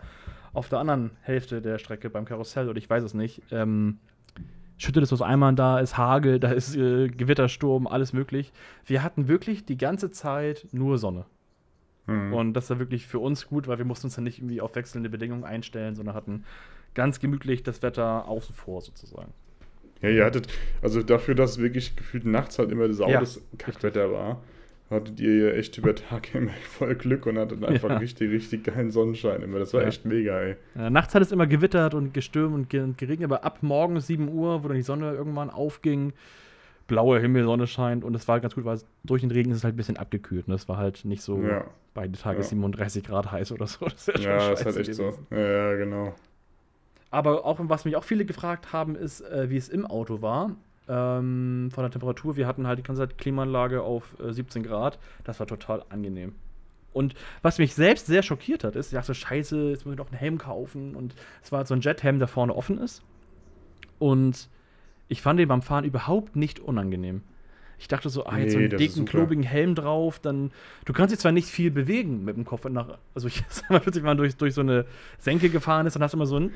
Auf 0.52 0.68
der 0.68 0.80
anderen 0.80 1.12
Hälfte 1.22 1.62
der 1.62 1.78
Strecke 1.78 2.10
beim 2.10 2.26
Karussell, 2.26 2.68
oder 2.68 2.76
ich 2.76 2.90
weiß 2.90 3.02
es 3.02 3.14
nicht, 3.14 3.42
ähm, 3.50 3.98
schüttet 4.76 5.02
es 5.02 5.12
aus 5.12 5.22
Eimern, 5.22 5.56
da 5.56 5.78
ist 5.78 5.96
Hagel, 5.96 6.40
da 6.40 6.50
ist 6.50 6.76
äh, 6.76 7.08
Gewittersturm, 7.08 7.86
alles 7.86 8.12
möglich. 8.12 8.52
Wir 8.84 9.02
hatten 9.02 9.28
wirklich 9.28 9.64
die 9.64 9.78
ganze 9.78 10.10
Zeit 10.10 10.66
nur 10.72 10.98
Sonne. 10.98 11.24
Hm. 12.10 12.32
Und 12.34 12.52
das 12.54 12.68
war 12.70 12.78
wirklich 12.78 13.06
für 13.06 13.18
uns 13.18 13.46
gut, 13.46 13.68
weil 13.68 13.78
wir 13.78 13.84
mussten 13.84 14.06
uns 14.08 14.16
dann 14.16 14.24
nicht 14.24 14.38
irgendwie 14.38 14.60
auf 14.60 14.74
wechselnde 14.74 15.08
Bedingungen 15.08 15.44
einstellen, 15.44 15.94
sondern 15.94 16.14
hatten 16.14 16.44
ganz 16.94 17.20
gemütlich 17.20 17.62
das 17.62 17.82
Wetter 17.82 18.26
außen 18.28 18.54
vor 18.54 18.80
sozusagen. 18.82 19.32
Ja, 20.02 20.08
ihr 20.08 20.24
hattet, 20.24 20.48
also 20.82 21.02
dafür, 21.02 21.34
dass 21.34 21.58
wirklich 21.58 21.94
gefühlt 21.94 22.24
nachts 22.24 22.58
halt 22.58 22.72
immer 22.72 22.88
das 22.88 22.98
Ja, 22.98 23.06
Autos 23.06 23.40
Kackwetter 23.58 24.10
war, 24.10 24.40
hattet 24.88 25.20
ihr 25.20 25.54
echt 25.54 25.76
über 25.78 25.94
Tag 25.94 26.34
immer 26.34 26.50
voll 26.68 26.94
Glück 26.96 27.26
und 27.26 27.38
hattet 27.38 27.62
einfach 27.64 27.90
Ja. 27.90 27.96
richtig, 27.98 28.30
richtig 28.30 28.64
geilen 28.64 28.90
Sonnenschein 28.90 29.42
immer. 29.42 29.58
Das 29.58 29.72
war 29.74 29.82
Ja. 29.82 29.88
echt 29.88 30.04
mega, 30.06 30.40
ey. 30.40 30.56
Äh, 30.76 30.90
nachts 30.90 31.14
hat 31.14 31.22
es 31.22 31.30
immer 31.32 31.46
gewittert 31.46 31.94
und 31.94 32.12
gestürmt 32.14 32.54
und 32.54 32.68
ge- 32.70 32.82
und 32.82 32.98
geregnet, 32.98 33.30
aber 33.30 33.44
ab 33.44 33.58
morgens 33.60 34.06
7 34.08 34.28
Uhr, 34.28 34.64
wo 34.64 34.68
dann 34.68 34.76
die 34.78 34.82
Sonne 34.82 35.12
irgendwann 35.12 35.50
aufging, 35.50 36.12
blauer 36.90 37.20
Himmel, 37.20 37.44
Sonne 37.44 37.66
scheint 37.68 38.02
und 38.04 38.14
es 38.14 38.26
war 38.28 38.40
ganz 38.40 38.56
gut, 38.56 38.64
weil 38.64 38.78
durch 39.04 39.22
den 39.22 39.30
Regen 39.30 39.52
ist 39.52 39.58
es 39.58 39.64
halt 39.64 39.74
ein 39.74 39.76
bisschen 39.76 39.96
abgekühlt. 39.96 40.48
Und 40.48 40.54
es 40.54 40.68
war 40.68 40.76
halt 40.76 41.04
nicht 41.04 41.22
so 41.22 41.40
Ja, 41.40 41.64
beide 41.94 42.18
Tage 42.18 42.38
Ja. 42.38 42.42
37 42.44 43.04
Grad 43.04 43.30
heiß 43.30 43.52
oder 43.52 43.66
so. 43.68 43.84
Das 43.88 44.08
ist 44.08 44.24
ja, 44.24 44.50
ist 44.50 44.64
halt 44.66 44.76
echt 44.76 44.94
so. 44.94 45.04
gewesen. 45.04 45.26
Ja, 45.30 45.38
ja, 45.38 45.74
genau. 45.76 46.14
Aber 47.12 47.44
auch, 47.44 47.58
was 47.62 47.84
mich 47.84 47.94
auch 47.96 48.04
viele 48.04 48.24
gefragt 48.24 48.72
haben, 48.72 48.96
ist, 48.96 49.20
äh, 49.20 49.48
wie 49.50 49.56
es 49.56 49.68
im 49.68 49.86
Auto 49.86 50.20
war. 50.20 50.56
Ähm, 50.88 51.70
von 51.72 51.84
der 51.84 51.90
Temperatur. 51.92 52.36
Wir 52.36 52.46
hatten 52.48 52.66
halt 52.66 52.80
die 52.80 52.82
ganze 52.82 53.02
Zeit 53.02 53.16
Klimaanlage 53.16 53.82
auf 53.82 54.16
äh, 54.20 54.32
17 54.32 54.64
Grad. 54.64 54.98
Das 55.24 55.38
war 55.38 55.46
total 55.46 55.84
angenehm. 55.88 56.34
Und 56.92 57.14
was 57.42 57.58
mich 57.58 57.74
selbst 57.74 58.06
sehr 58.06 58.24
schockiert 58.24 58.64
hat, 58.64 58.74
ist, 58.74 58.88
ich 58.88 58.98
dachte 58.98 59.14
scheiße, 59.14 59.70
jetzt 59.70 59.86
muss 59.86 59.92
ich 59.92 59.98
noch 59.98 60.08
einen 60.08 60.18
Helm 60.18 60.38
kaufen. 60.38 60.96
Und 60.96 61.14
es 61.42 61.52
war 61.52 61.58
halt 61.58 61.68
so 61.68 61.74
ein 61.74 61.80
Jethelm, 61.80 62.18
der 62.18 62.26
vorne 62.26 62.54
offen 62.56 62.78
ist. 62.78 63.02
Und 64.00 64.48
ich 65.10 65.20
fand 65.22 65.40
den 65.40 65.48
beim 65.48 65.60
Fahren 65.60 65.84
überhaupt 65.84 66.36
nicht 66.36 66.60
unangenehm. 66.60 67.22
Ich 67.80 67.88
dachte 67.88 68.10
so, 68.10 68.26
ah, 68.26 68.38
jetzt 68.38 68.52
so 68.52 68.58
Nee, 68.58 68.64
einen 68.64 68.70
das 68.72 68.80
ist 68.80 68.94
dicken, 68.94 69.06
klobigen 69.06 69.42
Helm 69.42 69.74
drauf, 69.74 70.18
dann. 70.20 70.52
Du 70.84 70.92
kannst 70.92 71.12
dich 71.12 71.18
zwar 71.18 71.32
nicht 71.32 71.48
viel 71.48 71.70
bewegen 71.70 72.24
mit 72.24 72.36
dem 72.36 72.44
Kopf 72.44 72.64
nach. 72.68 72.98
Also 73.14 73.26
ich 73.26 73.42
sag 73.48 73.70
mal 73.70 73.80
plötzlich, 73.80 74.04
wenn 74.04 74.10
man 74.10 74.18
durch, 74.18 74.36
durch 74.36 74.54
so 74.54 74.60
eine 74.60 74.86
Senke 75.18 75.50
gefahren 75.50 75.86
ist, 75.86 75.94
dann 75.94 76.02
hast 76.02 76.12
du 76.12 76.18
immer 76.18 76.26
so 76.26 76.38
ein 76.38 76.52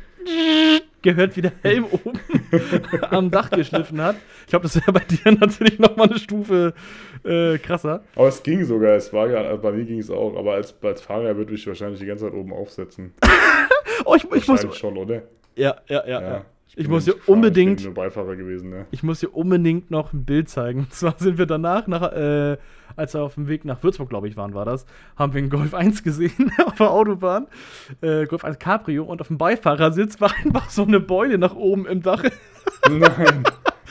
gehört, 1.02 1.36
wie 1.36 1.42
der 1.42 1.52
Helm 1.62 1.84
oben 1.90 2.12
am 3.10 3.30
Dach 3.30 3.50
geschliffen 3.50 4.00
hat. 4.00 4.16
Ich 4.42 4.48
glaube, 4.48 4.64
das 4.64 4.76
wäre 4.76 4.92
bei 4.92 5.00
dir 5.00 5.32
natürlich 5.32 5.78
noch 5.80 5.96
mal 5.96 6.08
eine 6.08 6.18
Stufe 6.18 6.74
äh, 7.24 7.58
krasser. 7.58 8.04
Aber 8.14 8.28
es 8.28 8.42
ging 8.42 8.64
sogar, 8.64 8.92
es 8.92 9.12
war 9.12 9.28
ja, 9.28 9.56
bei 9.56 9.72
mir 9.72 9.84
ging 9.84 9.98
es 9.98 10.10
auch, 10.10 10.36
aber 10.36 10.52
als, 10.54 10.74
als 10.82 11.00
Fahrer 11.00 11.36
würde 11.36 11.54
ich 11.54 11.66
wahrscheinlich 11.66 12.00
die 12.00 12.06
ganze 12.06 12.26
Zeit 12.26 12.34
oben 12.34 12.52
aufsetzen. 12.52 13.14
Oh, 14.04 14.14
ich, 14.14 14.24
ich 14.30 14.46
muss. 14.46 14.76
Schon, 14.76 14.96
oder? 14.96 15.22
Ja, 15.56 15.76
ja, 15.88 16.06
ja. 16.06 16.20
ja. 16.20 16.44
Ich 16.76 16.88
muss 16.88 17.04
dir 17.04 17.14
unbedingt- 17.26 17.80
Ich 17.80 17.86
bin 17.86 17.94
nur 17.94 18.04
Beifahrer 18.04 18.34
gewesen, 18.36 18.70
ne? 18.70 18.86
Ich 18.90 19.02
muss 19.02 19.20
dir 19.20 19.28
unbedingt 19.34 19.90
noch 19.90 20.12
ein 20.12 20.24
Bild 20.24 20.48
zeigen. 20.48 20.80
Und 20.84 20.92
zwar 20.92 21.14
sind 21.18 21.38
wir 21.38 21.46
danach, 21.46 21.86
nach, 21.86 22.12
äh, 22.12 22.56
als 22.96 23.14
wir 23.14 23.22
auf 23.22 23.34
dem 23.34 23.46
Weg 23.48 23.64
nach 23.64 23.82
Würzburg, 23.82 24.08
glaube 24.08 24.28
ich, 24.28 24.36
waren, 24.36 24.54
war 24.54 24.64
das, 24.64 24.84
haben 25.16 25.32
wir 25.34 25.38
einen 25.38 25.50
Golf 25.50 25.72
1 25.74 26.02
gesehen 26.02 26.52
auf 26.66 26.74
der 26.74 26.90
Autobahn. 26.90 27.46
Äh, 28.00 28.26
Golf 28.26 28.44
1 28.44 28.58
Cabrio 28.58 29.04
und 29.04 29.20
auf 29.20 29.28
dem 29.28 29.38
Beifahrersitz 29.38 30.20
war 30.20 30.32
einfach 30.44 30.68
so 30.70 30.84
eine 30.84 31.00
Beule 31.00 31.38
nach 31.38 31.54
oben 31.54 31.86
im 31.86 32.02
Dach. 32.02 32.22
Nein. 32.90 33.44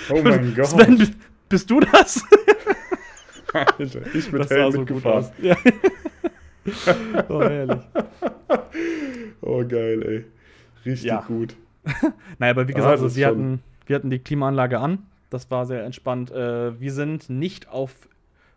Oh 0.10 0.22
mein 0.24 0.54
Gott. 0.56 0.66
Sven, 0.68 1.16
bist, 1.50 1.70
du 1.70 1.80
das? 1.80 2.24
Alter, 3.54 4.02
ich 4.14 4.30
bin 4.32 4.40
das 4.40 4.50
sah 4.50 4.72
so 4.72 4.84
gut 4.84 5.06
aus. 5.06 5.32
Ja. 5.42 5.56
oh, 7.30 7.42
herrlich. 7.42 7.82
Oh, 9.42 9.64
geil, 9.68 10.02
ey. 10.04 10.26
Richtig 10.86 11.06
Ja. 11.06 11.22
gut. 11.28 11.56
Naja, 12.40 12.52
aber 12.52 12.68
wie 12.68 12.74
Ah, 12.74 12.78
gesagt, 12.78 12.94
das 12.96 13.02
also 13.04 13.16
wir, 13.16 13.28
hatten, 13.28 13.62
wir 13.86 13.96
hatten 13.96 14.10
die 14.10 14.20
Klimaanlage 14.20 14.80
an. 14.80 15.00
Das 15.30 15.50
war 15.52 15.66
sehr 15.66 15.84
entspannt. 15.84 16.32
Äh, 16.32 16.80
wir 16.80 16.92
sind 16.92 17.30
nicht 17.30 17.70
auf 17.70 18.08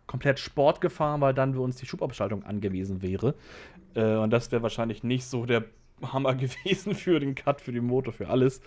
komplett 0.05 0.39
Sport 0.39 0.79
gefahren, 0.81 1.21
weil 1.21 1.33
dann 1.33 1.53
für 1.53 1.61
uns 1.61 1.75
die 1.77 1.85
Schubabschaltung 1.85 2.43
angewiesen 2.43 3.01
wäre. 3.01 3.33
Äh, 3.95 4.15
und 4.15 4.31
das 4.31 4.51
wäre 4.51 4.61
wahrscheinlich 4.63 5.03
nicht 5.03 5.25
so 5.25 5.45
der 5.45 5.63
Hammer 6.01 6.35
gewesen 6.35 6.95
für 6.95 7.19
den 7.19 7.35
Cut, 7.35 7.61
für 7.61 7.71
den 7.71 7.85
Motor, 7.85 8.13
für 8.13 8.29
alles. 8.29 8.61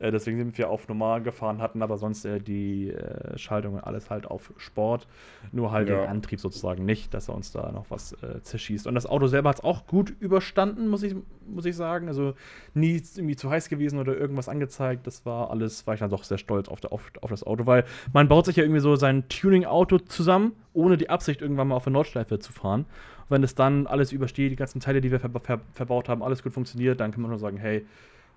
Äh, 0.00 0.10
deswegen 0.10 0.38
sind 0.38 0.58
wir 0.58 0.70
auf 0.70 0.88
normal 0.88 1.22
gefahren, 1.22 1.62
hatten 1.62 1.80
aber 1.80 1.98
sonst 1.98 2.24
äh, 2.24 2.40
die 2.40 2.90
äh, 2.90 3.38
Schaltung 3.38 3.74
und 3.74 3.80
alles 3.80 4.10
halt 4.10 4.26
auf 4.26 4.52
Sport. 4.56 5.06
Nur 5.52 5.70
halt 5.70 5.88
Ja. 5.88 6.00
den 6.00 6.10
Antrieb 6.10 6.40
sozusagen 6.40 6.84
nicht, 6.84 7.14
dass 7.14 7.28
er 7.28 7.34
uns 7.36 7.52
da 7.52 7.70
noch 7.70 7.86
was 7.90 8.12
äh, 8.14 8.42
zerschießt. 8.42 8.86
Und 8.88 8.96
das 8.96 9.06
Auto 9.06 9.28
selber 9.28 9.50
hat 9.50 9.58
es 9.58 9.64
auch 9.64 9.86
gut 9.86 10.12
überstanden, 10.18 10.88
muss 10.88 11.04
ich, 11.04 11.14
muss 11.46 11.64
ich 11.64 11.76
sagen. 11.76 12.08
Also 12.08 12.34
nie 12.74 13.00
irgendwie 13.14 13.36
zu 13.36 13.48
heiß 13.50 13.68
gewesen 13.68 14.00
oder 14.00 14.16
irgendwas 14.16 14.48
angezeigt. 14.48 15.06
Das 15.06 15.24
war 15.26 15.50
alles, 15.50 15.86
war 15.86 15.94
ich 15.94 16.00
dann 16.00 16.10
doch 16.10 16.24
sehr 16.24 16.38
stolz 16.38 16.68
auf, 16.68 16.80
der, 16.80 16.92
auf, 16.92 17.12
auf 17.20 17.30
das 17.30 17.44
Auto, 17.44 17.66
weil 17.66 17.84
man 18.12 18.26
baut 18.26 18.46
sich 18.46 18.56
ja 18.56 18.64
irgendwie 18.64 18.80
so 18.80 18.96
sein 18.96 19.28
Tuning-Auto 19.28 19.98
zusammen, 19.98 20.52
ohne 20.72 20.96
die 20.96 21.08
Absicht, 21.08 21.40
irgendwann 21.40 21.68
mal 21.68 21.76
auf 21.76 21.84
der 21.84 21.92
Nordschleife 21.92 22.40
zu 22.40 22.52
fahren. 22.52 22.86
Und 23.24 23.30
wenn 23.30 23.42
es 23.42 23.54
dann 23.54 23.86
alles 23.86 24.12
übersteht, 24.12 24.52
die 24.52 24.56
ganzen 24.56 24.80
Teile, 24.80 25.00
die 25.00 25.10
wir 25.10 25.20
ver 25.20 25.30
ver 25.42 25.60
verbaut 25.72 26.08
haben, 26.08 26.22
alles 26.22 26.42
gut 26.42 26.52
funktioniert, 26.52 27.00
dann 27.00 27.10
kann 27.12 27.22
man 27.22 27.30
nur 27.30 27.38
sagen, 27.38 27.56
hey, 27.56 27.86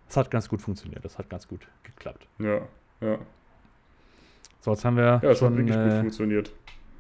es 0.10 0.16
hat 0.18 0.32
ganz 0.32 0.48
gut 0.48 0.62
funktioniert, 0.62 1.04
das 1.04 1.18
hat 1.18 1.30
ganz 1.30 1.48
gut 1.48 1.68
geklappt. 1.84 2.28
Ja, 2.40 2.62
ja. 3.02 3.18
So, 4.62 4.72
jetzt 4.72 4.86
haben 4.86 4.98
wir 4.98 5.04
Ja, 5.04 5.18
es 5.18 5.30
hat 5.30 5.38
schon 5.38 5.58
wirklich 5.58 5.76
gut 5.76 5.86
äh, 5.86 6.00
funktioniert. 6.00 6.54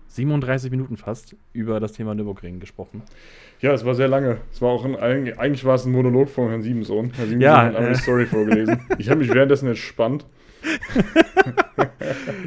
37 0.09 0.71
Minuten 0.71 0.97
fast 0.97 1.35
über 1.53 1.79
das 1.79 1.91
Thema 1.93 2.15
Nürburgring 2.15 2.59
gesprochen. 2.59 3.03
Ja, 3.59 3.73
es 3.73 3.85
war 3.85 3.93
sehr 3.93 4.07
lange. 4.07 4.37
Es 4.51 4.61
war 4.61 4.69
auch 4.69 4.85
ein, 4.85 4.95
eigentlich 4.95 5.65
war 5.65 5.75
es 5.75 5.85
ein 5.85 5.91
Monolog 5.91 6.29
von 6.29 6.49
Herrn 6.49 6.61
Siebensohn. 6.61 7.11
Herr 7.15 7.25
Siebensohn 7.25 7.41
Ja, 7.41 7.65
hat 7.65 7.75
einfach 7.75 7.91
äh. 7.91 7.95
Story 7.95 8.25
vorgelesen. 8.25 8.79
Ich 8.97 9.09
habe 9.09 9.19
mich 9.19 9.33
währenddessen 9.33 9.67
entspannt. 9.69 10.25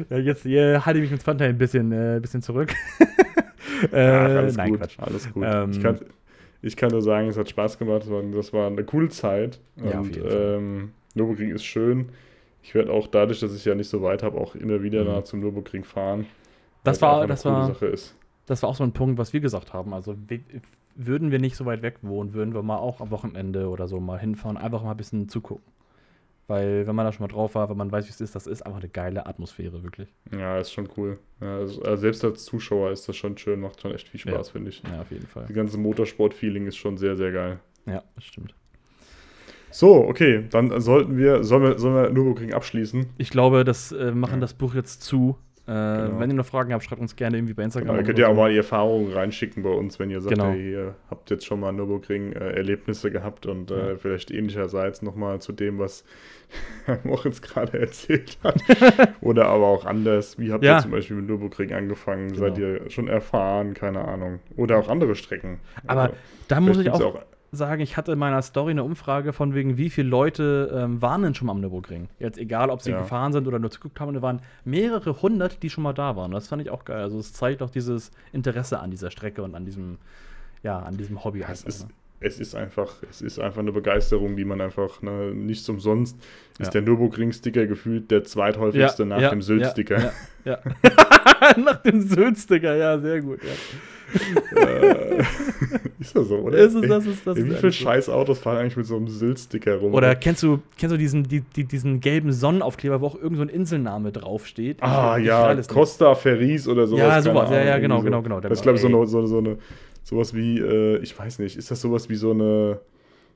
Ja, 0.09 0.17
jetzt 0.17 0.43
hier 0.43 0.85
halte 0.85 0.99
ich 0.99 1.03
mich 1.03 1.11
mit 1.11 1.23
Fanta 1.23 1.45
ein 1.45 1.57
bisschen, 1.57 1.91
äh, 1.91 2.19
bisschen 2.19 2.41
zurück. 2.41 2.73
äh, 3.91 3.97
alles 3.97 4.57
nein, 4.57 4.71
gut. 4.71 4.79
Quatsch. 4.79 4.99
Alles 4.99 5.31
gut. 5.33 5.43
Ähm, 5.45 5.71
ich, 5.71 5.81
kann, 5.81 5.99
ich 6.61 6.75
kann 6.77 6.91
nur 6.91 7.01
sagen, 7.01 7.27
es 7.27 7.37
hat 7.37 7.49
Spaß 7.49 7.77
gemacht. 7.77 8.03
Das 8.33 8.53
war 8.53 8.67
eine 8.67 8.83
coole 8.83 9.09
Zeit. 9.09 9.59
Ja, 9.77 9.99
Und 9.99 10.17
ähm, 10.17 10.91
Nürburgring 11.15 11.51
ist 11.51 11.65
schön. 11.65 12.09
Ich 12.63 12.75
werde 12.75 12.91
auch 12.91 13.07
dadurch, 13.07 13.39
dass 13.39 13.55
ich 13.55 13.65
ja 13.65 13.75
nicht 13.75 13.89
so 13.89 14.01
weit 14.03 14.23
habe, 14.23 14.37
auch 14.39 14.55
immer 14.55 14.83
wieder 14.83 15.03
Mhm. 15.03 15.25
zum 15.25 15.39
Nürburgring 15.39 15.83
fahren. 15.83 16.27
Das 16.83 17.01
war, 17.01 17.27
das 17.27 17.45
war, 17.45 17.71
das 18.47 18.63
war 18.63 18.69
auch 18.69 18.75
so 18.75 18.83
ein 18.83 18.91
Punkt, 18.91 19.17
was 19.17 19.33
wir 19.33 19.39
gesagt 19.39 19.73
haben. 19.73 19.93
Also 19.93 20.15
würden 20.95 21.31
wir 21.31 21.39
nicht 21.39 21.55
so 21.55 21.65
weit 21.65 21.81
weg 21.81 21.97
wohnen, 22.01 22.33
würden 22.33 22.53
wir 22.53 22.63
mal 22.63 22.77
auch 22.77 23.01
am 23.01 23.11
Wochenende 23.11 23.67
oder 23.69 23.87
so 23.87 23.99
mal 23.99 24.19
hinfahren, 24.19 24.57
einfach 24.57 24.83
mal 24.83 24.91
ein 24.91 24.97
bisschen 24.97 25.29
zugucken. 25.29 25.63
Weil, 26.51 26.85
wenn 26.85 26.95
man 26.95 27.05
da 27.05 27.13
schon 27.13 27.23
mal 27.23 27.29
drauf 27.33 27.55
war, 27.55 27.69
wenn 27.69 27.77
man 27.77 27.91
weiß, 27.93 28.05
wie 28.07 28.09
es 28.09 28.19
ist, 28.19 28.35
das 28.35 28.45
ist 28.45 28.61
einfach 28.65 28.79
eine 28.81 28.89
geile 28.89 29.25
Atmosphäre, 29.25 29.83
wirklich. 29.83 30.09
Ja, 30.37 30.57
ist 30.59 30.73
schon 30.73 30.89
cool. 30.97 31.17
Ja, 31.39 31.59
also, 31.59 31.81
also 31.83 31.95
selbst 32.01 32.25
als 32.25 32.43
Zuschauer 32.43 32.91
ist 32.91 33.07
das 33.07 33.15
schon 33.15 33.37
schön, 33.37 33.61
macht 33.61 33.81
schon 33.81 33.93
echt 33.93 34.09
viel 34.09 34.19
Spaß, 34.19 34.47
Ja. 34.47 34.51
finde 34.51 34.69
ich. 34.71 34.83
Ja, 34.83 34.99
auf 35.01 35.11
jeden 35.11 35.27
Fall. 35.27 35.45
Das 35.47 35.55
ganze 35.55 35.77
Motorsport-Feeling 35.77 36.67
ist 36.67 36.75
schon 36.75 36.97
sehr, 36.97 37.15
sehr 37.15 37.31
geil. 37.31 37.59
Ja, 37.85 38.03
das 38.15 38.25
stimmt. 38.25 38.53
So, 39.71 39.95
okay, 40.05 40.43
dann 40.49 40.81
sollten 40.81 41.17
wir, 41.17 41.43
sollen 41.45 41.63
wir, 41.63 41.79
sollen 41.79 41.95
wir 41.95 42.09
Nürburgring 42.09 42.53
abschließen? 42.53 43.05
Ich 43.17 43.29
glaube, 43.29 43.63
das 43.63 43.93
äh, 43.93 44.11
machen 44.11 44.35
Ja. 44.35 44.39
das 44.41 44.53
Buch 44.53 44.75
jetzt 44.75 45.03
zu. 45.03 45.37
Äh, 45.71 46.07
Genau. 46.07 46.19
Wenn 46.19 46.29
ihr 46.31 46.35
noch 46.35 46.45
Fragen 46.45 46.73
habt, 46.73 46.83
schreibt 46.83 47.01
uns 47.01 47.15
gerne 47.15 47.37
irgendwie 47.37 47.53
bei 47.53 47.63
Instagram. 47.63 47.87
Genau, 47.89 47.99
ihr 48.01 48.05
könnt 48.05 48.19
ja 48.19 48.27
auch 48.27 48.35
mal 48.35 48.51
die 48.51 48.57
Erfahrungen 48.57 49.13
reinschicken 49.13 49.63
bei 49.63 49.69
uns, 49.69 49.99
wenn 49.99 50.09
ihr 50.09 50.19
sagt, 50.19 50.35
Genau. 50.35 50.49
hey, 50.51 50.71
ihr 50.71 50.95
habt 51.09 51.29
jetzt 51.29 51.45
schon 51.45 51.59
mal 51.61 51.71
Nürburgring-Erlebnisse 51.71 53.11
gehabt 53.11 53.45
und 53.45 53.71
äh, 53.71 53.91
Ja. 53.91 53.95
vielleicht 53.97 54.31
ähnlicherseits 54.31 55.01
nochmal 55.01 55.39
zu 55.41 55.51
dem, 55.53 55.79
was 55.79 56.03
Moritz 57.03 57.41
gerade 57.41 57.79
erzählt 57.79 58.37
hat. 58.43 58.61
Oder 59.21 59.47
aber 59.47 59.67
auch 59.67 59.85
anders. 59.85 60.37
Wie 60.39 60.51
habt 60.51 60.63
Ja. 60.63 60.77
ihr 60.77 60.81
zum 60.81 60.91
Beispiel 60.91 61.15
mit 61.17 61.27
Nürburgring 61.27 61.73
angefangen? 61.73 62.27
Genau. 62.29 62.39
Seid 62.39 62.57
ihr 62.57 62.89
schon 62.89 63.07
erfahren? 63.07 63.73
Keine 63.73 64.05
Ahnung. 64.05 64.39
Oder 64.57 64.77
auch 64.77 64.89
andere 64.89 65.15
Strecken. 65.15 65.59
Aber 65.87 66.01
Also, 66.01 66.13
Da 66.47 66.59
muss 66.59 66.77
ich 66.77 66.83
gibt's 66.83 67.01
auch, 67.01 67.19
sagen, 67.53 67.81
ich 67.81 67.97
hatte 67.97 68.13
in 68.13 68.19
meiner 68.19 68.41
Story 68.41 68.71
eine 68.71 68.83
Umfrage 68.83 69.33
von 69.33 69.53
wegen, 69.53 69.77
wie 69.77 69.89
viele 69.89 70.07
Leute 70.09 70.71
ähm, 70.73 71.01
waren 71.01 71.21
denn 71.21 71.35
schon 71.35 71.47
mal 71.47 71.51
am 71.53 71.59
Nürburgring? 71.61 72.07
Jetzt 72.19 72.37
egal, 72.37 72.69
ob 72.69 72.81
sie 72.81 72.91
Ja. 72.91 72.99
gefahren 72.99 73.33
sind 73.33 73.47
oder 73.47 73.59
nur 73.59 73.69
zugeguckt 73.71 73.99
haben, 73.99 74.13
da 74.13 74.21
waren 74.21 74.41
mehrere 74.63 75.21
hundert, 75.21 75.61
die 75.61 75.69
schon 75.69 75.83
mal 75.83 75.93
da 75.93 76.15
waren. 76.15 76.31
Das 76.31 76.47
fand 76.47 76.61
ich 76.61 76.69
auch 76.69 76.85
geil. 76.85 77.01
Also 77.01 77.19
es 77.19 77.33
zeigt 77.33 77.61
auch 77.61 77.69
dieses 77.69 78.11
Interesse 78.31 78.79
an 78.79 78.89
dieser 78.89 79.11
Strecke 79.11 79.43
und 79.43 79.53
an 79.55 79.65
diesem, 79.65 79.97
ja, 80.63 80.79
an 80.79 80.95
diesem 80.97 81.23
Hobby. 81.25 81.39
Ja, 81.39 81.47
es, 81.51 81.65
einfach, 81.65 81.67
ist, 81.67 81.83
ne? 81.87 81.93
es 82.21 82.39
ist 82.39 82.55
einfach, 82.55 82.93
es 83.09 83.21
ist 83.21 83.37
einfach 83.39 83.59
eine 83.59 83.73
Begeisterung, 83.73 84.37
die 84.37 84.45
man 84.45 84.61
einfach, 84.61 85.01
ne, 85.01 85.33
nicht 85.33 85.67
umsonst 85.67 86.17
ist 86.57 86.67
Ja. 86.67 86.71
der 86.71 86.81
Nürburgring-Sticker 86.83 87.65
gefühlt 87.65 88.11
der 88.11 88.23
zweithäufigste 88.23 89.05
nach 89.05 89.29
dem 89.29 89.41
Sylt-Sticker. 89.41 90.13
Ja. 90.45 90.59
nach 91.57 91.81
dem 91.81 92.01
Sylt-Sticker, 92.01 92.75
ja, 92.77 92.97
sehr 92.99 93.21
gut. 93.21 93.43
Ja. 93.43 93.49
Äh, 94.55 95.19
ist 95.99 96.15
das 96.15 96.27
so, 96.27 96.37
oder? 96.37 96.57
Ist 96.57 96.73
es, 96.75 96.87
das 96.87 97.05
ist, 97.05 97.25
das 97.27 97.37
ey, 97.37 97.43
ist 97.43 97.49
wie 97.49 97.55
viele 97.55 97.71
so. 97.71 97.83
scheiß 97.83 98.09
Autos 98.09 98.39
fahren 98.39 98.57
eigentlich 98.57 98.77
mit 98.77 98.85
so 98.85 98.95
einem 98.97 99.07
Sylt-Sticker 99.07 99.77
rum? 99.77 99.93
Oder 99.93 100.15
kennst 100.15 100.43
du, 100.43 100.59
kennst 100.77 100.93
du 100.93 100.97
diesen, 100.97 101.23
die, 101.23 101.41
die, 101.41 101.63
diesen 101.65 101.99
gelben 101.99 102.31
Sonnenaufkleber, 102.31 103.01
wo 103.01 103.07
auch 103.07 103.15
irgend 103.15 103.37
so 103.37 103.43
ein 103.43 103.49
Inselname 103.49 104.11
draufsteht? 104.11 104.81
ah, 104.81 105.17
Ich- 105.17 105.25
ja. 105.25 105.55
Costa 105.67 106.15
Ferris 106.15 106.67
oder 106.67 106.87
sowas. 106.87 106.99
Ja, 107.01 107.21
sowas, 107.21 107.49
ja, 107.49 107.55
Ahnung, 107.57 107.67
ja, 107.67 107.75
irgendwie 107.77 107.81
genau, 107.81 107.97
so. 107.99 108.03
genau, 108.03 108.21
genau. 108.21 108.39
Das 108.41 108.51
ist, 108.53 108.61
glaube 108.63 108.75
ich, 108.77 108.81
so 108.81 108.87
eine, 108.87 109.05
so, 109.07 109.25
so 109.25 109.37
eine, 109.37 109.57
sowas 110.03 110.33
wie, 110.33 110.59
äh, 110.59 110.97
ich 110.97 111.17
weiß 111.17 111.39
nicht, 111.39 111.57
ist 111.57 111.71
das 111.71 111.81
sowas 111.81 112.09
wie 112.09 112.15
so 112.15 112.31
eine, 112.31 112.79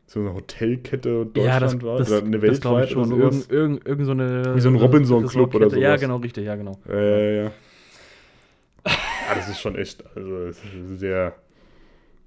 so 0.07 0.19
eine 0.19 0.33
Hotelkette 0.33 1.25
Deutschland 1.25 1.35
Ja, 1.47 1.59
das, 1.59 1.81
war? 1.81 1.97
das, 1.97 2.11
oder 2.11 2.23
eine 2.25 2.41
weltweit 2.41 2.89
schon. 2.89 3.11
oder 3.13 3.31
sowas? 3.31 3.47
Irgend, 3.49 3.51
irgend, 3.51 3.87
irgend 3.87 4.05
so 4.05 4.11
eine. 4.11 4.55
Wie 4.55 4.59
so 4.59 4.69
ein 4.69 4.75
Robinson-Club 4.75 5.55
oder 5.55 5.65
Resortkette. 5.65 5.79
Ja, 5.81 5.95
genau, 5.95 6.17
richtig, 6.17 6.45
ja, 6.45 6.55
genau. 6.55 6.77
Ja, 6.87 6.99
ja, 7.01 7.17
ja. 7.43 7.51
Ah, 9.29 9.35
das 9.35 9.49
ist 9.49 9.59
schon 9.59 9.75
echt, 9.75 10.03
also, 10.15 10.51
sehr, 10.95 11.33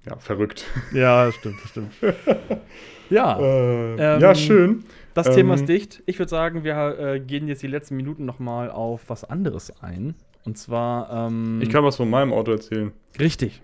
ja, 0.05 0.17
verrückt. 0.17 0.65
Ja, 0.93 1.31
stimmt, 1.31 1.59
stimmt. 1.65 1.93
ja, 3.09 3.39
Äh, 3.39 3.95
Ähm, 4.15 4.21
ja, 4.21 4.35
schön. 4.35 4.83
das 5.13 5.27
ähm, 5.27 5.33
Thema 5.33 5.53
ist 5.55 5.67
dicht. 5.69 6.03
Ich 6.05 6.19
würde 6.19 6.29
sagen, 6.29 6.63
wir 6.63 6.99
äh, 6.99 7.19
gehen 7.19 7.47
jetzt 7.47 7.63
die 7.63 7.67
letzten 7.67 7.95
Minuten 7.95 8.25
nochmal 8.25 8.69
auf 8.71 9.09
was 9.09 9.23
anderes 9.23 9.71
ein. 9.81 10.15
Und 10.45 10.57
zwar, 10.57 11.27
ähm, 11.27 11.59
Ich 11.61 11.69
kann 11.69 11.83
was 11.83 11.97
von 11.97 12.09
meinem 12.09 12.33
Auto 12.33 12.51
erzählen. 12.51 12.91
richtig. 13.19 13.61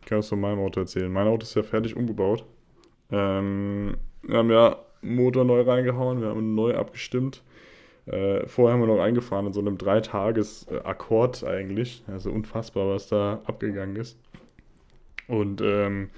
Ich 0.00 0.06
kann 0.06 0.18
was 0.18 0.28
von 0.28 0.40
meinem 0.40 0.58
Auto 0.58 0.80
erzählen. 0.80 1.12
Mein 1.12 1.28
Auto 1.28 1.42
ist 1.44 1.54
ja 1.54 1.62
fertig 1.62 1.96
umgebaut. 1.96 2.44
Ähm, 3.10 3.96
wir 4.22 4.36
haben 4.38 4.50
ja 4.50 4.76
Motor 5.02 5.44
neu 5.44 5.60
reingehauen, 5.62 6.20
wir 6.20 6.28
haben 6.28 6.54
neu 6.54 6.74
abgestimmt. 6.74 7.42
Äh, 8.12 8.46
vorher 8.46 8.74
haben 8.74 8.80
wir 8.80 8.94
noch 8.94 9.02
eingefahren 9.02 9.46
in 9.46 9.52
so 9.52 9.60
einem 9.60 9.78
Dreitages-Akkord 9.78 11.44
eigentlich. 11.44 12.04
Also 12.06 12.30
unfassbar, 12.30 12.88
was 12.88 13.08
da 13.08 13.40
abgegangen 13.46 13.96
ist. 13.96 14.18
Und 15.28 15.62
ähm, 15.62 16.10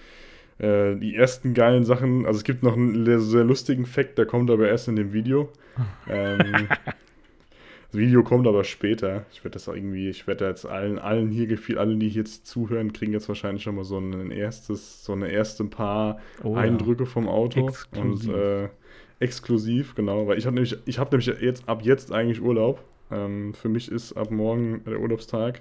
äh, 0.59 0.97
die 0.97 1.15
ersten 1.15 1.55
geilen 1.55 1.85
Sachen, 1.85 2.27
also 2.27 2.39
es 2.39 2.45
gibt 2.45 2.63
noch 2.63 2.77
einen 2.77 3.21
sehr 3.21 3.45
lustigen 3.45 3.87
Fact, 3.87 4.19
der 4.19 4.27
kommt 4.27 4.51
aber 4.51 4.69
erst 4.69 4.89
in 4.89 4.97
dem 4.97 5.13
Video. 5.13 5.51
ähm, 6.09 6.39
das 6.69 7.93
Video 7.93 8.25
kommt 8.25 8.49
aber 8.49 8.65
später. 8.65 9.25
Ich 9.33 9.45
werde 9.45 9.53
das 9.55 9.69
irgendwie, 9.69 10.09
ich 10.09 10.27
werde 10.27 10.47
jetzt 10.49 10.67
allen, 10.67 10.99
allen 10.99 11.31
hier 11.31 11.47
gefiel, 11.47 11.79
allen, 11.79 12.01
die 12.01 12.09
jetzt 12.09 12.47
zuhören, 12.47 12.93
kriegen 12.93 13.13
jetzt 13.13 13.29
wahrscheinlich 13.29 13.63
schon 13.63 13.77
mal 13.77 13.85
so 13.85 13.99
ein 13.99 14.33
erstes, 14.33 15.05
so 15.05 15.13
eine 15.13 15.29
erste 15.31 15.65
paar 15.65 16.19
Oh. 16.43 16.57
Eindrücke 16.57 17.07
vom 17.07 17.29
Auto. 17.29 17.69
Exklusiv. 17.69 18.29
Und 18.31 18.35
äh, 18.35 18.69
exklusiv, 19.21 19.95
genau. 19.95 20.27
Weil 20.27 20.39
ich 20.39 20.47
habe 20.47 20.55
nämlich, 20.55 20.77
ich 20.87 20.99
habe 20.99 21.11
nämlich 21.17 21.41
jetzt 21.41 21.69
ab 21.69 21.83
jetzt 21.83 22.13
eigentlich 22.13 22.43
Urlaub. 22.43 22.83
Ähm, 23.11 23.55
für 23.55 23.69
mich 23.69 23.91
ist 23.91 24.15
ab 24.15 24.31
morgen 24.31 24.83
der 24.87 24.99
Urlaubstag. 25.01 25.61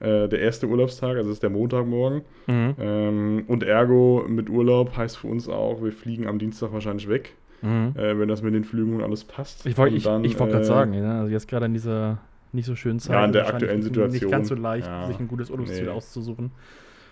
Äh, 0.00 0.28
der 0.28 0.40
erste 0.40 0.66
Urlaubstag, 0.66 1.16
also 1.16 1.30
ist 1.30 1.42
der 1.42 1.50
Montagmorgen. 1.50 2.22
Mhm. 2.46 2.74
Ähm, 2.78 3.44
und 3.46 3.62
ergo 3.62 4.24
mit 4.28 4.50
Urlaub 4.50 4.96
heißt 4.96 5.16
für 5.18 5.28
uns 5.28 5.48
auch, 5.48 5.82
wir 5.82 5.92
fliegen 5.92 6.26
am 6.26 6.38
Dienstag 6.38 6.72
wahrscheinlich 6.72 7.08
weg, 7.08 7.32
Mhm. 7.62 7.94
äh, 7.96 8.18
wenn 8.18 8.28
das 8.28 8.42
mit 8.42 8.54
den 8.54 8.64
Flügen 8.64 8.94
und 8.96 9.02
alles 9.02 9.24
passt. 9.24 9.64
Ich 9.66 9.78
wollte 9.78 9.98
gerade 9.98 10.58
äh, 10.58 10.64
sagen, 10.64 10.92
ja, 10.94 11.20
also 11.20 11.32
jetzt 11.32 11.48
gerade 11.48 11.66
in 11.66 11.72
dieser 11.72 12.18
nicht 12.52 12.66
so 12.66 12.76
schönen 12.76 12.98
Zeit. 13.00 13.14
Ja, 13.14 13.24
in 13.24 13.32
der 13.32 13.48
aktuellen 13.48 13.76
Nicht 13.80 13.84
Situation. 13.86 14.30
ganz 14.30 14.48
so 14.48 14.54
leicht, 14.54 14.86
Ja, 14.86 15.06
sich 15.06 15.18
ein 15.18 15.26
gutes 15.28 15.50
Urlaubsziel 15.50 15.84
nee. 15.84 15.88
auszusuchen. 15.90 16.50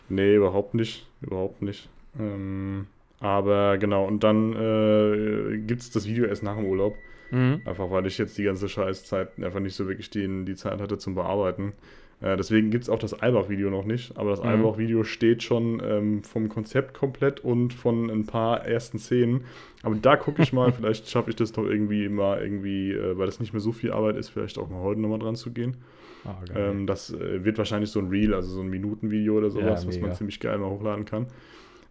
Nee, 0.09 0.35
überhaupt 0.37 0.74
nicht. 0.74 1.07
Überhaupt 1.20 1.62
nicht. 1.62 1.89
Ähm, 2.20 2.87
aber 3.23 3.79
genau, 3.79 4.07
und 4.07 4.23
dann 4.25 4.53
äh, 4.53 5.59
gibt 5.59 5.81
es 5.81 5.91
das 5.91 6.07
Video 6.07 6.25
erst 6.25 6.43
nach 6.43 6.57
dem 6.57 6.66
Urlaub. 6.66 6.97
Mhm. 7.31 7.62
Einfach 7.64 7.91
weil 7.91 8.07
ich 8.07 8.18
jetzt 8.18 8.37
die 8.37 8.45
ganze 8.45 8.68
Scheißzeit 8.68 9.43
einfach 9.43 9.61
nicht 9.61 9.75
so 9.75 9.89
wirklich 9.89 10.11
die, 10.11 10.45
die 10.45 10.55
Zeit 10.55 10.81
hatte 10.81 10.99
zum 10.99 11.14
Bearbeiten. 11.14 11.73
Äh, 12.20 12.37
deswegen 12.37 12.70
gibt 12.70 12.85
es 12.85 12.91
auch 12.91 12.99
das 12.99 13.14
Albach-Video 13.14 13.70
noch 13.70 13.85
nicht. 13.85 14.16
Aber 14.18 14.31
das 14.31 14.43
Mhm. 14.43 14.49
Albach-Video 14.49 15.03
steht 15.05 15.43
schon 15.43 15.81
ähm, 15.85 16.23
vom 16.25 16.49
Konzept 16.49 16.95
komplett 16.95 17.41
und 17.41 17.73
von 17.73 18.11
ein 18.11 18.27
paar 18.27 18.66
ersten 18.66 18.99
Szenen. 18.99 19.45
Aber 19.83 19.95
da 19.97 20.16
gucke 20.16 20.43
ich 20.43 20.53
mal, 20.53 20.73
vielleicht 20.77 21.09
schaffe 21.09 21.31
ich 21.31 21.37
das 21.37 21.53
doch 21.53 21.64
irgendwie 21.64 22.09
mal 22.09 22.43
irgendwie, 22.43 22.93
äh, 22.93 23.16
weil 23.16 23.27
das 23.27 23.41
nicht 23.41 23.53
mehr 23.55 23.61
so 23.61 23.73
viel 23.73 23.93
Arbeit 23.93 24.16
ist, 24.16 24.29
vielleicht 24.29 24.59
auch 24.59 24.68
mal 24.68 24.81
heute 24.83 25.01
nochmal 25.01 25.18
dran 25.18 25.35
zu 25.37 25.53
gehen. 25.53 25.79
Geil. 26.25 26.57
Ähm, 26.57 26.87
das 26.87 27.12
äh, 27.12 27.45
wird 27.45 27.59
wahrscheinlich 27.59 27.91
so 27.91 27.99
ein 27.99 28.09
Reel, 28.09 28.35
also 28.35 28.51
so 28.51 28.61
ein 28.61 28.68
Minutenvideo 28.68 29.39
oder 29.39 29.51
sowas, 29.51 29.83
Ja, 29.83 29.89
was 29.89 30.01
man 30.01 30.12
ziemlich 30.12 30.39
geil 30.39 30.59
mal 30.59 30.70
hochladen 30.70 31.05
kann. 31.05 31.27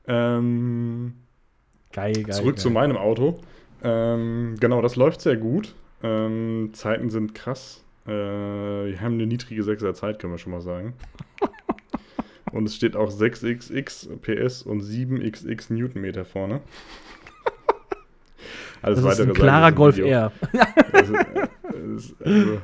Ähm, 0.07 1.13
geil, 1.91 2.13
geil. 2.13 2.33
zurück 2.33 2.55
geil. 2.55 2.61
zu 2.61 2.69
meinem 2.69 2.97
Auto. 2.97 3.39
Ähm, 3.83 4.55
genau, 4.59 4.81
das 4.81 4.95
läuft 4.95 5.21
sehr 5.21 5.37
gut. 5.37 5.75
Ähm, 6.03 6.69
Zeiten 6.73 7.09
sind 7.09 7.35
krass. 7.35 7.83
Äh, 8.05 8.11
wir 8.11 9.01
haben 9.01 9.13
eine 9.13 9.27
niedrige 9.27 9.61
6er 9.61 9.93
Zeit, 9.93 10.19
können 10.19 10.33
wir 10.33 10.37
schon 10.37 10.51
mal 10.51 10.61
sagen. 10.61 10.93
und 12.51 12.65
es 12.65 12.75
steht 12.75 12.95
auch 12.95 13.11
6xx 13.11 14.17
PS 14.17 14.63
und 14.63 14.81
7xx 14.81 15.73
Newtonmeter 15.73 16.25
vorne. 16.25 16.61
Alles 18.81 19.01
Das 19.01 19.19
ist 19.19 19.27
ein 19.27 19.33
klarer 19.33 19.71
Golf 19.71 19.97
Video. 19.97 20.07
R. 20.07 20.31
Also, 20.91 21.15
also, 22.23 22.61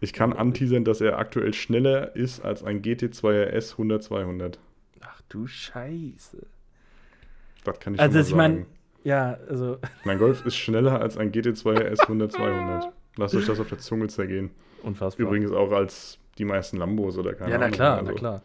ich 0.00 0.12
kann 0.12 0.32
anteasern, 0.32 0.84
dass 0.84 1.00
er 1.00 1.18
aktuell 1.18 1.52
schneller 1.52 2.14
ist 2.14 2.40
als 2.40 2.62
ein 2.62 2.82
GT2 2.82 3.48
RS 3.48 3.76
100-200. 3.76 4.58
Ach 5.00 5.20
du 5.28 5.46
Scheiße. 5.46 6.46
Das 7.64 7.78
kann 7.80 7.94
ich 7.94 8.00
Also, 8.00 8.18
mal 8.18 8.24
ich 8.26 8.34
mein- 8.34 8.52
sagen. 8.54 8.66
Ja, 9.04 9.38
also. 9.48 9.78
Mein 10.04 10.18
Golf 10.18 10.44
ist 10.44 10.56
schneller 10.56 11.00
als 11.00 11.16
ein 11.16 11.32
GT2 11.32 11.72
RS 11.78 12.00
100-200. 12.00 12.88
Lasst 13.16 13.34
euch 13.34 13.46
das 13.46 13.58
auf 13.60 13.68
der 13.68 13.78
Zunge 13.78 14.08
zergehen. 14.08 14.50
Unfassbar. 14.82 15.26
Übrigens 15.26 15.52
auch 15.52 15.72
als 15.72 16.18
die 16.38 16.44
meisten 16.44 16.76
Lambos 16.76 17.16
oder 17.18 17.34
keine 17.34 17.50
ja, 17.52 17.58
na 17.58 17.64
Ahnung. 17.66 17.74
klar, 17.76 17.98
also, 17.98 18.12
na 18.12 18.18
klar. 18.18 18.42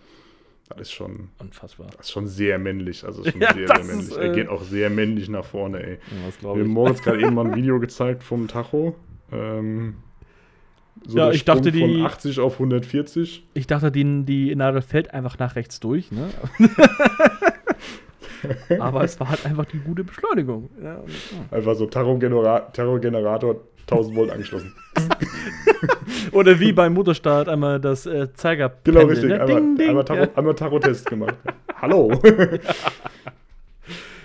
Das 0.69 0.79
ist 0.81 0.91
schon, 0.93 1.29
Unfassbar. 1.37 1.87
das 1.95 2.07
ist 2.07 2.11
schon 2.11 2.27
sehr 2.27 2.57
männlich. 2.57 3.03
Also 3.05 3.23
schon 3.23 3.39
Ja, 3.41 3.53
sehr, 3.53 3.67
sehr 3.67 3.83
männlich. 3.83 4.07
ist, 4.09 4.17
er 4.17 4.31
äh, 4.31 4.35
geht 4.35 4.47
auch 4.49 4.63
sehr 4.63 4.89
männlich 4.89 5.29
nach 5.29 5.45
vorne, 5.45 5.83
ey. 5.83 5.97
Ja, 6.41 6.55
Wir 6.55 6.63
haben 6.63 6.67
morgens 6.69 7.01
gerade 7.03 7.19
eben 7.21 7.33
mal 7.35 7.45
ein 7.47 7.55
Video 7.55 7.79
gezeigt 7.79 8.23
vom 8.23 8.47
Tacho. 8.47 8.95
Ähm, 9.31 9.95
so 11.05 11.17
Ja, 11.17 11.31
ich 11.31 11.45
dachte, 11.45 11.71
die- 11.71 11.81
von 11.81 12.05
80 12.05 12.39
auf 12.39 12.53
140. 12.53 13.45
Ich 13.53 13.67
dachte, 13.67 13.91
die, 13.91 14.23
die 14.25 14.55
Nadel 14.55 14.81
fällt 14.81 15.13
einfach 15.13 15.37
nach 15.37 15.55
rechts 15.55 15.79
durch, 15.79 16.11
ne? 16.11 16.29
Aber 18.79 19.03
es 19.03 19.19
war 19.19 19.29
halt 19.29 19.45
einfach 19.45 19.65
die 19.65 19.79
gute 19.79 20.03
Beschleunigung. 20.03 20.69
Ja, 20.83 20.95
und, 20.95 21.09
ja. 21.09 21.57
Einfach 21.57 21.75
so 21.75 21.85
Tacho-Genera- 21.85 22.71
Tacho-Generator 22.73 23.55
1000 23.89 24.15
Volt 24.15 24.31
angeschlossen. 24.31 24.73
Oder 26.31 26.59
wie 26.59 26.71
beim 26.73 26.93
Motorstart 26.93 27.47
einmal 27.49 27.79
das 27.79 28.05
äh, 28.05 28.33
Zeiger. 28.33 28.71
Genau, 28.83 29.01
richtig. 29.01 29.29
Ne? 29.29 29.39
Einmal, 29.41 29.61
Ding, 29.61 29.75
ding. 29.77 29.89
einmal, 29.89 30.05
Tacho, 30.05 30.21
ja. 30.21 30.27
einmal 30.35 30.55
Tarot-Test 30.55 31.05
gemacht. 31.07 31.35
Hallo! 31.81 32.11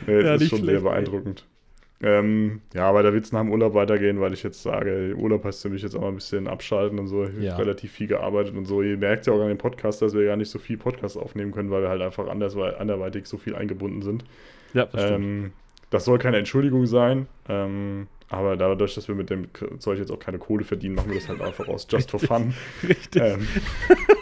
nee, 0.07 0.23
das 0.23 0.25
Ja, 0.25 0.35
ist 0.35 0.49
schon 0.49 0.59
schlecht, 0.61 0.65
sehr 0.65 0.81
beeindruckend. 0.81 1.45
Ähm, 2.03 2.63
ja, 2.73 2.89
aber 2.89 3.03
da 3.03 3.13
wird 3.13 3.25
es 3.25 3.33
nach 3.33 3.41
dem 3.43 3.51
Urlaub 3.53 3.75
weitergehen, 3.75 4.21
weil 4.21 4.33
ich 4.33 4.43
jetzt 4.43 4.63
sage, 4.63 5.15
Urlaub 5.19 5.45
heißt 5.45 5.61
für 5.63 5.69
mich 5.69 5.83
jetzt 5.83 5.95
auch 5.95 6.01
mal 6.01 6.09
ein 6.09 6.15
bisschen 6.15 6.49
abschalten 6.49 6.99
und 6.99 7.09
so. 7.09 7.25
Ich 7.25 7.43
Ja. 7.45 7.53
habe 7.53 7.65
relativ 7.65 7.93
viel 7.93 8.07
gearbeitet 8.07 8.57
und 8.57 8.65
so. 8.65 8.81
Ihr 8.83 8.97
merkt 8.97 9.27
ja 9.27 9.35
auch 9.35 9.41
an 9.43 9.49
dem 9.49 9.59
Podcast, 9.59 10.01
dass 10.01 10.15
wir 10.15 10.25
gar 10.25 10.37
nicht 10.37 10.51
so 10.51 10.59
viel 10.59 10.79
Podcast 10.79 11.19
aufnehmen 11.19 11.53
können, 11.53 11.71
weil 11.71 11.83
wir 11.83 11.91
halt 11.91 12.01
einfach 12.01 12.27
anders, 12.29 12.57
anderweitig 12.57 13.27
so 13.27 13.37
viel 13.37 13.55
eingebunden 13.55 14.01
sind. 14.03 14.25
ja, 14.73 14.87
das 14.87 15.03
stimmt. 15.03 15.25
Ähm, 15.25 15.53
das 15.91 16.05
soll 16.07 16.19
keine 16.19 16.39
Entschuldigung 16.39 16.87
sein, 16.87 17.27
ähm, 17.49 18.07
aber 18.29 18.57
dadurch, 18.57 18.95
dass 18.95 19.09
wir 19.09 19.17
mit 19.17 19.29
dem 19.29 19.49
Zeug 19.81 19.99
jetzt 19.99 20.13
auch 20.13 20.21
keine 20.21 20.39
Kohle 20.39 20.65
verdienen, 20.65 20.95
machen 20.95 21.09
wir 21.11 21.17
das 21.17 21.29
halt 21.29 21.43
einfach 21.43 21.67
aus 21.69 21.87
Just 21.91 22.13
for 22.13 22.21
Fun. 22.21 22.55
Richtig. 22.89 23.21
Ähm, 23.21 23.47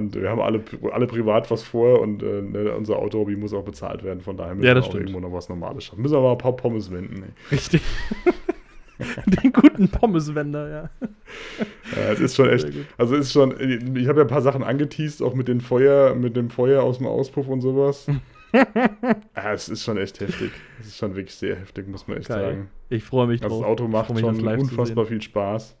und 0.00 0.14
wir 0.14 0.28
haben 0.28 0.40
alle, 0.40 0.62
alle 0.92 1.06
privat 1.06 1.50
was 1.50 1.62
vor 1.62 2.00
und 2.00 2.22
äh, 2.22 2.42
ne, 2.42 2.74
unser 2.74 2.98
Autohobby 2.98 3.36
muss 3.36 3.52
auch 3.52 3.64
bezahlt 3.64 4.02
werden, 4.02 4.20
von 4.20 4.36
daher 4.36 4.54
müssen 4.54 4.66
Ja, 4.66 4.74
das 4.74 4.86
wir 4.86 4.90
auch 4.90 4.94
irgendwo 4.96 5.20
noch 5.20 5.32
was 5.32 5.48
Normales 5.48 5.84
schaffen. 5.84 6.02
Müssen 6.02 6.16
aber 6.16 6.32
ein 6.32 6.38
paar 6.38 6.56
Pommes 6.56 6.90
wenden. 6.90 7.22
Ey. 7.22 7.30
Richtig. 7.52 7.82
Den 9.42 9.52
guten 9.52 9.88
Pommeswender, 9.88 10.68
ja. 10.68 10.90
Ja, 11.96 12.12
es 12.12 12.20
ist 12.20 12.36
schon 12.36 12.50
echt, 12.50 12.68
also 12.98 13.14
es 13.14 13.26
ist 13.26 13.32
schon, 13.32 13.52
ich 13.96 14.08
habe 14.08 14.18
ja 14.20 14.24
ein 14.26 14.30
paar 14.30 14.42
Sachen 14.42 14.62
angeteased, 14.62 15.22
auch 15.22 15.34
mit 15.34 15.48
dem 15.48 15.60
Feuer, 15.60 16.14
mit 16.14 16.36
dem 16.36 16.50
Feuer 16.50 16.82
aus 16.82 16.98
dem 16.98 17.06
Auspuff 17.06 17.48
und 17.48 17.62
sowas. 17.62 18.06
ja, 18.52 19.52
es 19.52 19.68
ist 19.68 19.84
schon 19.84 19.96
echt 19.96 20.20
heftig. 20.20 20.50
Es 20.80 20.88
ist 20.88 20.98
schon 20.98 21.14
wirklich 21.14 21.34
sehr 21.34 21.56
heftig, 21.56 21.88
muss 21.88 22.06
man 22.08 22.18
echt 22.18 22.28
Geil. 22.28 22.40
sagen. 22.42 22.68
Ich 22.90 23.04
freue 23.04 23.26
mich 23.26 23.42
Also 23.42 23.56
drauf. 23.56 23.62
das 23.64 23.70
Auto 23.70 23.88
macht 23.88 24.10
mich, 24.10 24.20
schon 24.20 24.46
unfassbar 24.46 25.06
viel 25.06 25.22
Spaß. 25.22 25.76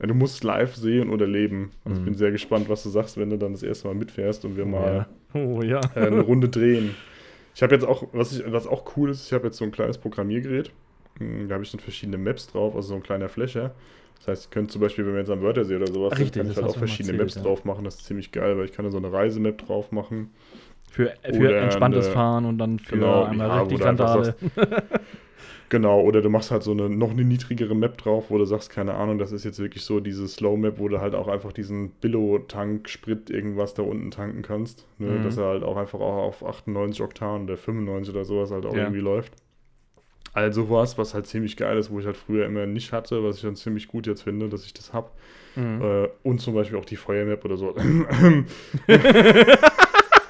Du 0.00 0.14
musst 0.14 0.44
live 0.44 0.74
sehen 0.76 1.10
oder 1.10 1.26
leben. 1.26 1.70
Also 1.84 1.96
Mhm. 1.96 1.98
ich 1.98 2.04
bin 2.10 2.14
sehr 2.18 2.30
gespannt, 2.30 2.68
was 2.68 2.82
du 2.84 2.88
sagst, 2.88 3.16
wenn 3.18 3.30
du 3.30 3.36
dann 3.38 3.52
das 3.52 3.62
erste 3.62 3.88
Mal 3.88 3.94
mitfährst 3.94 4.44
und 4.44 4.56
wir 4.56 4.64
mal 4.66 5.06
Ja. 5.34 5.40
Oh 5.40 5.60
ja. 5.62 5.80
äh, 5.94 6.06
eine 6.06 6.20
Runde 6.20 6.48
drehen. 6.48 6.94
Ich 7.54 7.62
habe 7.62 7.74
jetzt 7.74 7.84
auch, 7.84 8.04
was, 8.12 8.32
ich, 8.38 8.44
was 8.52 8.66
auch 8.68 8.96
cool 8.96 9.10
ist, 9.10 9.26
ich 9.26 9.32
habe 9.32 9.46
jetzt 9.46 9.56
so 9.58 9.64
ein 9.64 9.72
kleines 9.72 9.98
Programmiergerät. 9.98 10.70
Hm, 11.18 11.48
Da 11.48 11.54
habe 11.54 11.64
ich 11.64 11.70
dann 11.72 11.80
verschiedene 11.80 12.16
Maps 12.18 12.46
drauf, 12.46 12.76
also 12.76 12.88
so 12.88 12.94
ein 12.94 13.02
kleiner 13.02 13.28
Flächer. 13.28 13.74
Das 14.18 14.28
heißt, 14.28 14.44
ich 14.46 14.50
könnte 14.50 14.72
zum 14.72 14.80
Beispiel, 14.80 15.04
wenn 15.06 15.12
wir 15.14 15.20
jetzt 15.20 15.30
am 15.30 15.42
Wörthersee 15.42 15.76
oder 15.76 15.86
sowas 15.88 16.10
sind, 16.16 16.22
Richtig, 16.26 16.42
kann 16.42 16.50
ich 16.50 16.56
halt 16.56 16.66
auch 16.68 16.76
verschiedene 16.76 17.12
erzählt, 17.18 17.20
Maps 17.28 17.34
ja. 17.36 17.42
drauf 17.42 17.64
machen. 17.64 17.84
Das 17.84 17.96
ist 17.96 18.04
ziemlich 18.06 18.30
geil, 18.32 18.56
weil 18.56 18.64
ich 18.66 18.72
kann 18.72 18.84
da 18.84 18.90
so 18.90 18.98
eine 18.98 19.12
Reisemap 19.12 19.58
drauf 19.66 19.90
machen. 19.92 20.30
Für, 20.90 21.12
für 21.30 21.56
entspanntes 21.56 22.06
eine- 22.06 22.14
Fahren 22.14 22.44
und 22.46 22.58
dann 22.58 22.78
für 22.78 22.94
Genau, 22.96 23.24
einmal 23.24 23.48
ja, 23.48 23.60
richtig 23.62 23.84
Randale. 23.84 24.34
Genau, 25.70 26.00
oder 26.00 26.22
du 26.22 26.30
machst 26.30 26.50
halt 26.50 26.62
so 26.62 26.70
eine 26.72 26.88
noch 26.88 27.10
eine 27.10 27.24
niedrigere 27.24 27.74
Map 27.74 27.98
drauf, 27.98 28.30
wo 28.30 28.38
du 28.38 28.44
sagst, 28.46 28.70
keine 28.70 28.94
Ahnung, 28.94 29.18
das 29.18 29.32
ist 29.32 29.44
jetzt 29.44 29.58
wirklich 29.58 29.84
so 29.84 30.00
diese 30.00 30.26
Slow 30.26 30.56
Map, 30.56 30.78
wo 30.78 30.88
du 30.88 31.00
halt 31.00 31.14
auch 31.14 31.28
einfach 31.28 31.52
diesen 31.52 31.90
Billo-Tank, 31.90 32.88
Sprit, 32.88 33.28
irgendwas 33.28 33.74
da 33.74 33.82
unten 33.82 34.10
tanken 34.10 34.40
kannst. 34.42 34.86
Ne? 34.98 35.18
Mhm. 35.18 35.22
Dass 35.22 35.36
er 35.36 35.44
halt 35.44 35.62
auch 35.64 35.76
einfach 35.76 36.00
auch 36.00 36.22
auf 36.26 36.44
98 36.44 37.02
Oktan 37.02 37.44
oder 37.44 37.56
95 37.58 38.14
oder 38.14 38.24
sowas 38.24 38.50
halt 38.50 38.64
auch 38.64 38.72
Ja. 38.74 38.84
irgendwie 38.84 39.00
läuft. 39.00 39.34
Also 40.32 40.70
was, 40.70 40.96
was 40.96 41.14
halt 41.14 41.26
ziemlich 41.26 41.56
geil 41.56 41.76
ist, 41.76 41.90
wo 41.90 42.00
ich 42.00 42.06
halt 42.06 42.16
früher 42.16 42.46
immer 42.46 42.64
nicht 42.66 42.92
hatte, 42.92 43.22
was 43.24 43.36
ich 43.36 43.42
dann 43.42 43.56
ziemlich 43.56 43.88
gut 43.88 44.06
jetzt 44.06 44.22
finde, 44.22 44.48
dass 44.48 44.64
ich 44.64 44.72
das 44.72 44.92
hab. 44.94 45.16
Mhm. 45.56 45.82
Äh, 45.82 46.08
und 46.22 46.40
zum 46.40 46.54
Beispiel 46.54 46.78
auch 46.78 46.84
die 46.84 46.96
Feuermap 46.96 47.44
oder 47.44 47.56
so. 47.56 47.74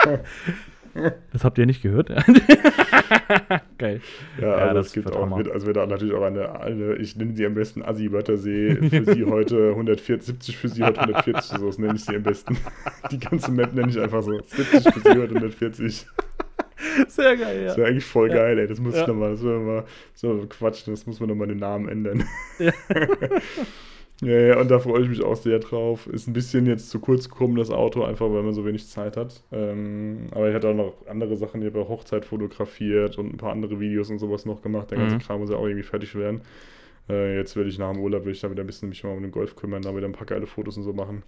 Das 1.32 1.44
habt 1.44 1.58
ihr 1.58 1.66
nicht 1.66 1.82
gehört? 1.82 2.08
Geil. 3.78 4.00
Ja, 4.40 4.48
Ja, 4.48 4.54
also 4.56 4.74
das 4.74 4.86
es 4.88 4.92
gibt 4.92 5.12
auch, 5.12 5.36
wird, 5.36 5.50
also 5.50 5.66
wird 5.66 5.78
auch 5.78 5.86
natürlich 5.86 6.14
auch 6.14 6.22
eine, 6.22 6.60
eine 6.60 6.94
ich 6.96 7.16
nenne 7.16 7.34
sie 7.34 7.46
am 7.46 7.54
besten 7.54 7.82
Assi-Wörtersee, 7.82 8.76
für 8.90 9.04
sie 9.14 9.24
heute 9.24 9.70
140, 9.70 10.26
70 10.26 10.56
für 10.56 10.68
sie 10.68 10.82
heute 10.82 11.00
140, 11.00 11.58
so 11.58 11.70
nenne 11.80 11.94
ich 11.96 12.04
sie 12.04 12.16
am 12.16 12.22
besten. 12.22 12.56
Die 13.10 13.18
ganze 13.18 13.50
Map 13.52 13.72
nenne 13.74 13.90
ich 13.90 14.00
einfach 14.00 14.22
so, 14.22 14.38
70 14.46 14.92
für 14.94 15.00
sie 15.00 15.08
heute 15.18 15.34
140. 15.34 16.06
Sehr 17.08 17.36
geil, 17.36 17.64
Das 17.66 17.76
wäre 17.76 17.88
eigentlich 17.88 18.04
voll 18.04 18.28
Ja. 18.30 18.36
geil, 18.36 18.58
ey, 18.58 18.66
das 18.66 18.80
muss 18.80 18.94
Ja. 18.94 19.02
ich 19.02 19.06
nochmal, 19.08 19.32
das 19.32 19.42
wir 19.44 19.58
mal, 19.58 19.84
so 20.14 20.46
quatschen, 20.48 20.92
das 20.94 21.06
muss 21.06 21.20
man 21.20 21.28
nochmal 21.28 21.48
den 21.48 21.58
Namen 21.58 21.88
ändern. 21.88 22.24
Ja. 22.58 22.72
Ja, 24.20 24.32
ja, 24.32 24.60
und 24.60 24.68
da 24.68 24.80
freue 24.80 25.02
ich 25.02 25.08
mich 25.08 25.22
auch 25.22 25.36
sehr 25.36 25.60
drauf. 25.60 26.08
Ist 26.08 26.26
ein 26.26 26.32
bisschen 26.32 26.66
jetzt 26.66 26.90
zu 26.90 26.98
kurz 26.98 27.28
gekommen, 27.28 27.54
das 27.56 27.70
Auto, 27.70 28.02
einfach 28.02 28.26
weil 28.32 28.42
man 28.42 28.52
so 28.52 28.64
wenig 28.66 28.88
Zeit 28.88 29.16
hat. 29.16 29.44
Ähm, 29.52 30.26
aber 30.32 30.48
ich 30.48 30.54
hatte 30.56 30.68
auch 30.70 30.74
noch 30.74 31.06
andere 31.06 31.36
Sachen, 31.36 31.62
ich 31.62 31.68
habe 31.68 31.80
auch 31.80 31.88
Hochzeit 31.88 32.24
fotografiert 32.24 33.16
und 33.16 33.32
ein 33.32 33.36
paar 33.36 33.52
andere 33.52 33.78
Videos 33.78 34.10
und 34.10 34.18
sowas 34.18 34.44
noch 34.44 34.60
gemacht. 34.60 34.90
Der 34.90 34.98
ganze 34.98 35.16
Mhm. 35.16 35.18
Kram 35.18 35.38
muss 35.40 35.50
ja 35.50 35.56
auch 35.56 35.66
irgendwie 35.66 35.84
fertig 35.84 36.16
werden. 36.16 36.40
Äh, 37.08 37.36
jetzt 37.36 37.56
werde 37.56 37.70
ich 37.70 37.78
nach 37.78 37.92
dem 37.92 38.00
Urlaub, 38.02 38.24
will 38.24 38.32
ich 38.32 38.40
da 38.40 38.50
wieder 38.50 38.64
ein 38.64 38.66
bisschen 38.68 38.88
mich 38.90 39.04
mal 39.04 39.10
um 39.16 39.22
den 39.22 39.32
Golf 39.32 39.56
kümmern, 39.56 39.82
da 39.82 39.96
wieder 39.96 40.06
ein 40.06 40.12
paar 40.12 40.26
geile 40.26 40.46
Fotos 40.46 40.76
und 40.78 40.84
so 40.84 40.92
machen. 40.94 41.22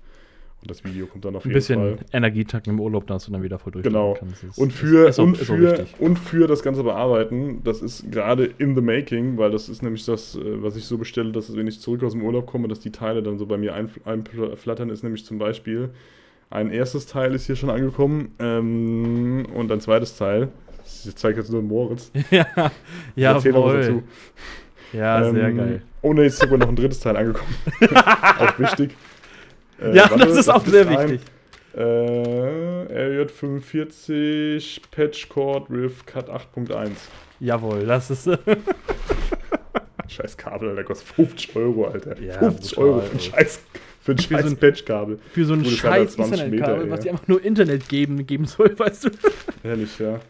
Und 0.62 0.70
das 0.70 0.84
Video 0.84 1.06
kommt 1.06 1.24
dann 1.24 1.36
auf 1.36 1.44
Ein 1.44 1.48
jeden 1.48 1.54
bisschen 1.54 1.80
Fall. 1.80 1.98
Energietanken 2.12 2.74
im 2.74 2.80
Urlaub, 2.80 3.06
dass 3.06 3.24
du 3.24 3.32
dann 3.32 3.42
wieder 3.42 3.58
voll 3.58 3.72
durch 3.72 3.82
Genau. 3.82 4.18
ist- 4.44 4.58
Und 4.58 4.72
für, 4.74 5.08
ist 5.08 5.18
auch- 5.18 5.24
und, 5.24 5.38
für, 5.38 5.86
und 5.98 6.18
für 6.18 6.46
das 6.46 6.62
ganze 6.62 6.82
Bearbeiten, 6.82 7.62
das 7.64 7.80
ist 7.80 8.12
gerade 8.12 8.44
in 8.58 8.74
the 8.76 8.82
making, 8.82 9.38
weil 9.38 9.50
das 9.50 9.70
ist 9.70 9.82
nämlich 9.82 10.04
das, 10.04 10.36
äh, 10.36 10.40
was 10.62 10.76
ich 10.76 10.84
so 10.84 10.98
bestelle, 10.98 11.32
dass 11.32 11.56
wenn 11.56 11.66
ich 11.66 11.80
zurück 11.80 12.02
aus 12.04 12.12
dem 12.12 12.22
Urlaub 12.22 12.46
komme, 12.46 12.68
dass 12.68 12.80
die 12.80 12.92
Teile 12.92 13.22
dann 13.22 13.38
so 13.38 13.46
bei 13.46 13.56
mir 13.56 13.74
einf- 13.74 14.04
einflattern, 14.04 14.90
ist 14.90 15.02
nämlich 15.02 15.24
zum 15.24 15.38
Beispiel 15.38 15.88
ein 16.50 16.70
erstes 16.72 17.06
Teil 17.06 17.34
ist 17.34 17.46
hier 17.46 17.56
schon 17.56 17.70
angekommen 17.70 18.34
ähm, 18.38 19.46
und 19.54 19.70
ein 19.72 19.80
zweites 19.80 20.16
Teil. 20.18 20.48
Ich 20.84 21.14
zeige 21.16 21.38
jetzt 21.38 21.50
nur 21.50 21.62
Moritz. 21.62 22.10
ja, 22.30 22.44
Ich 23.16 23.22
erzähl 23.22 23.52
noch 23.52 23.64
was 23.66 23.86
dazu. 23.86 24.02
Ja, 24.92 25.30
sehr 25.30 25.44
Ähm, 25.44 25.56
geil. 25.56 25.82
Und 26.02 26.16
jetzt 26.18 26.34
ist 26.34 26.40
sogar 26.42 26.58
noch 26.58 26.68
ein 26.68 26.74
drittes 26.76 26.98
Teil 27.00 27.16
angekommen. 27.16 27.54
auch 28.40 28.58
wichtig. 28.58 28.90
Äh, 29.80 29.94
ja, 29.96 30.10
warte, 30.10 30.26
das 30.26 30.38
ist 30.38 30.48
auch 30.48 30.64
sehr 30.66 30.86
ein, 30.86 31.10
wichtig. 31.10 31.20
Äh, 31.76 31.80
RJ45 33.24 34.80
Patchcord 34.90 35.70
with 35.70 36.04
Cut 36.06 36.28
8.1. 36.28 36.90
Jawohl, 37.40 37.86
das 37.86 38.10
ist. 38.10 38.28
Scheiß 40.08 40.36
Kabel, 40.36 40.74
der 40.74 40.84
kostet 40.84 41.08
50 41.14 41.54
Euro, 41.56 41.86
Alter. 41.86 42.20
Ja, 42.20 42.38
50 42.38 42.74
brutal, 42.74 42.84
Euro 42.92 43.00
für 43.00 43.12
ein 43.12 43.18
ey. 43.18 43.20
scheiß, 43.22 43.60
für 44.02 44.12
ein 44.12 44.18
Für 44.18 44.22
scheiß 44.34 44.42
so 44.42 44.48
ein- 44.50 44.56
Patchkabel. 44.56 45.18
Für 45.32 45.44
so 45.44 45.52
ein 45.54 45.62
Gut, 45.62 45.72
das 45.72 45.84
hat 45.84 45.90
halt 45.92 46.08
scheiß 46.08 46.14
20 46.16 46.32
Ethernet-Kabel, 46.40 46.76
Meter, 46.78 46.90
was 46.90 47.00
dir 47.00 47.10
einfach 47.12 47.28
nur 47.28 47.44
Internet 47.44 47.88
geben, 47.88 48.26
geben 48.26 48.44
soll, 48.46 48.74
weißt 48.78 49.04
du? 49.04 49.10
Ehrlich, 49.62 49.96
ja. 50.00 50.20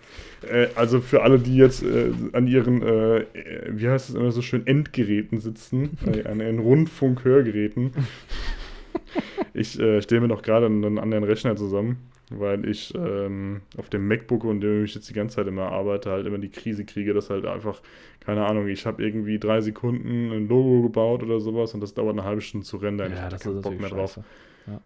Äh, 0.51 0.68
also 0.74 1.01
für 1.01 1.22
alle, 1.22 1.38
die 1.38 1.57
jetzt 1.57 1.82
äh, 1.82 2.12
an 2.34 2.46
ihren, 2.46 2.82
äh, 2.82 3.18
äh, 3.20 3.24
wie 3.70 3.88
heißt 3.88 4.11
es 4.11 4.14
immer 4.14 4.32
so 4.32 4.42
schön, 4.42 4.66
Endgeräten 4.66 5.38
sitzen, 5.40 5.96
äh, 6.07 6.28
an 6.28 6.40
ihren 6.40 6.59
Rundfunkhörgeräten. 6.59 7.92
Ich 9.55 9.78
äh, 9.78 10.01
stelle 10.03 10.22
mir 10.22 10.28
noch 10.28 10.42
gerade 10.42 10.66
einen 10.66 10.98
anderen 10.98 11.24
Rechner 11.24 11.57
zusammen, 11.57 11.98
weil 12.30 12.68
ich 12.68 12.94
ähm, 12.94 13.62
auf 13.76 13.88
dem 13.90 14.07
MacBook, 14.07 14.44
und 14.44 14.61
dem 14.61 14.84
ich 14.84 14.94
jetzt 14.94 15.09
die 15.09 15.14
ganze 15.14 15.36
Zeit 15.36 15.46
immer 15.46 15.70
arbeite, 15.72 16.11
halt 16.11 16.26
immer 16.26 16.38
die 16.38 16.51
Krise 16.51 16.84
kriege, 16.84 17.12
dass 17.12 17.30
halt 17.30 17.44
einfach, 17.46 17.80
keine 18.20 18.46
Ahnung, 18.46 18.68
ich 18.68 18.86
habe 18.86 19.03
irgendwie 19.03 19.38
drei 19.38 19.61
Sekunden 19.61 20.30
ein 20.32 20.48
Logo 20.48 20.82
gebaut 20.82 21.22
oder 21.22 21.40
sowas 21.40 21.74
und 21.74 21.80
das 21.80 21.94
dauert 21.94 22.12
eine 22.18 22.24
halbe 22.24 22.40
Stunde 22.40 22.66
zu 22.66 22.76
rendern. 22.76 23.12
ich 23.12 23.18
hatte 23.20 23.38
keinen 23.38 23.62
Bock 23.62 23.80
mehr 23.80 23.90
drauf. 23.90 24.20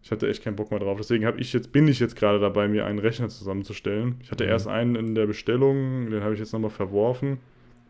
Ich 0.02 0.10
hatte 0.10 0.28
echt 0.28 0.42
keinen 0.42 0.56
Bock 0.56 0.70
mehr 0.70 0.80
drauf. 0.80 0.96
Deswegen 0.98 1.30
ich 1.36 1.52
jetzt, 1.52 1.72
bin 1.72 1.88
ich 1.88 2.00
jetzt 2.00 2.16
gerade 2.16 2.38
dabei, 2.40 2.68
mir 2.68 2.86
einen 2.86 2.98
Rechner 2.98 3.28
zusammenzustellen. 3.28 4.16
Ich 4.22 4.30
hatte 4.30 4.44
Mhm. 4.44 4.50
erst 4.50 4.68
einen 4.68 4.94
in 4.96 5.14
der 5.14 5.26
Bestellung, 5.26 6.10
den 6.10 6.22
habe 6.22 6.32
ich 6.34 6.40
jetzt 6.40 6.52
nochmal 6.52 6.70
verworfen 6.70 7.38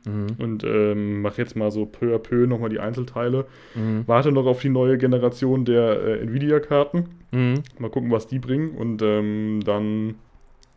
Mhm. 0.06 0.26
und 0.38 0.64
ähm, 0.64 1.22
mache 1.22 1.40
jetzt 1.40 1.56
mal 1.56 1.70
so 1.70 1.86
peu 1.86 2.14
à 2.14 2.18
peu 2.18 2.46
nochmal 2.46 2.70
die 2.70 2.80
Einzelteile. 2.80 3.46
Mhm. 3.74 4.04
Warte 4.06 4.32
noch 4.32 4.46
auf 4.46 4.60
die 4.60 4.68
neue 4.68 4.98
Generation 4.98 5.64
der 5.64 6.02
äh, 6.02 6.20
Nvidia-Karten. 6.20 7.04
Mhm. 7.32 7.62
Mal 7.78 7.90
gucken, 7.90 8.10
was 8.10 8.26
die 8.26 8.38
bringen. 8.38 8.70
Und 8.72 9.02
ähm, 9.02 9.60
dann 9.64 10.16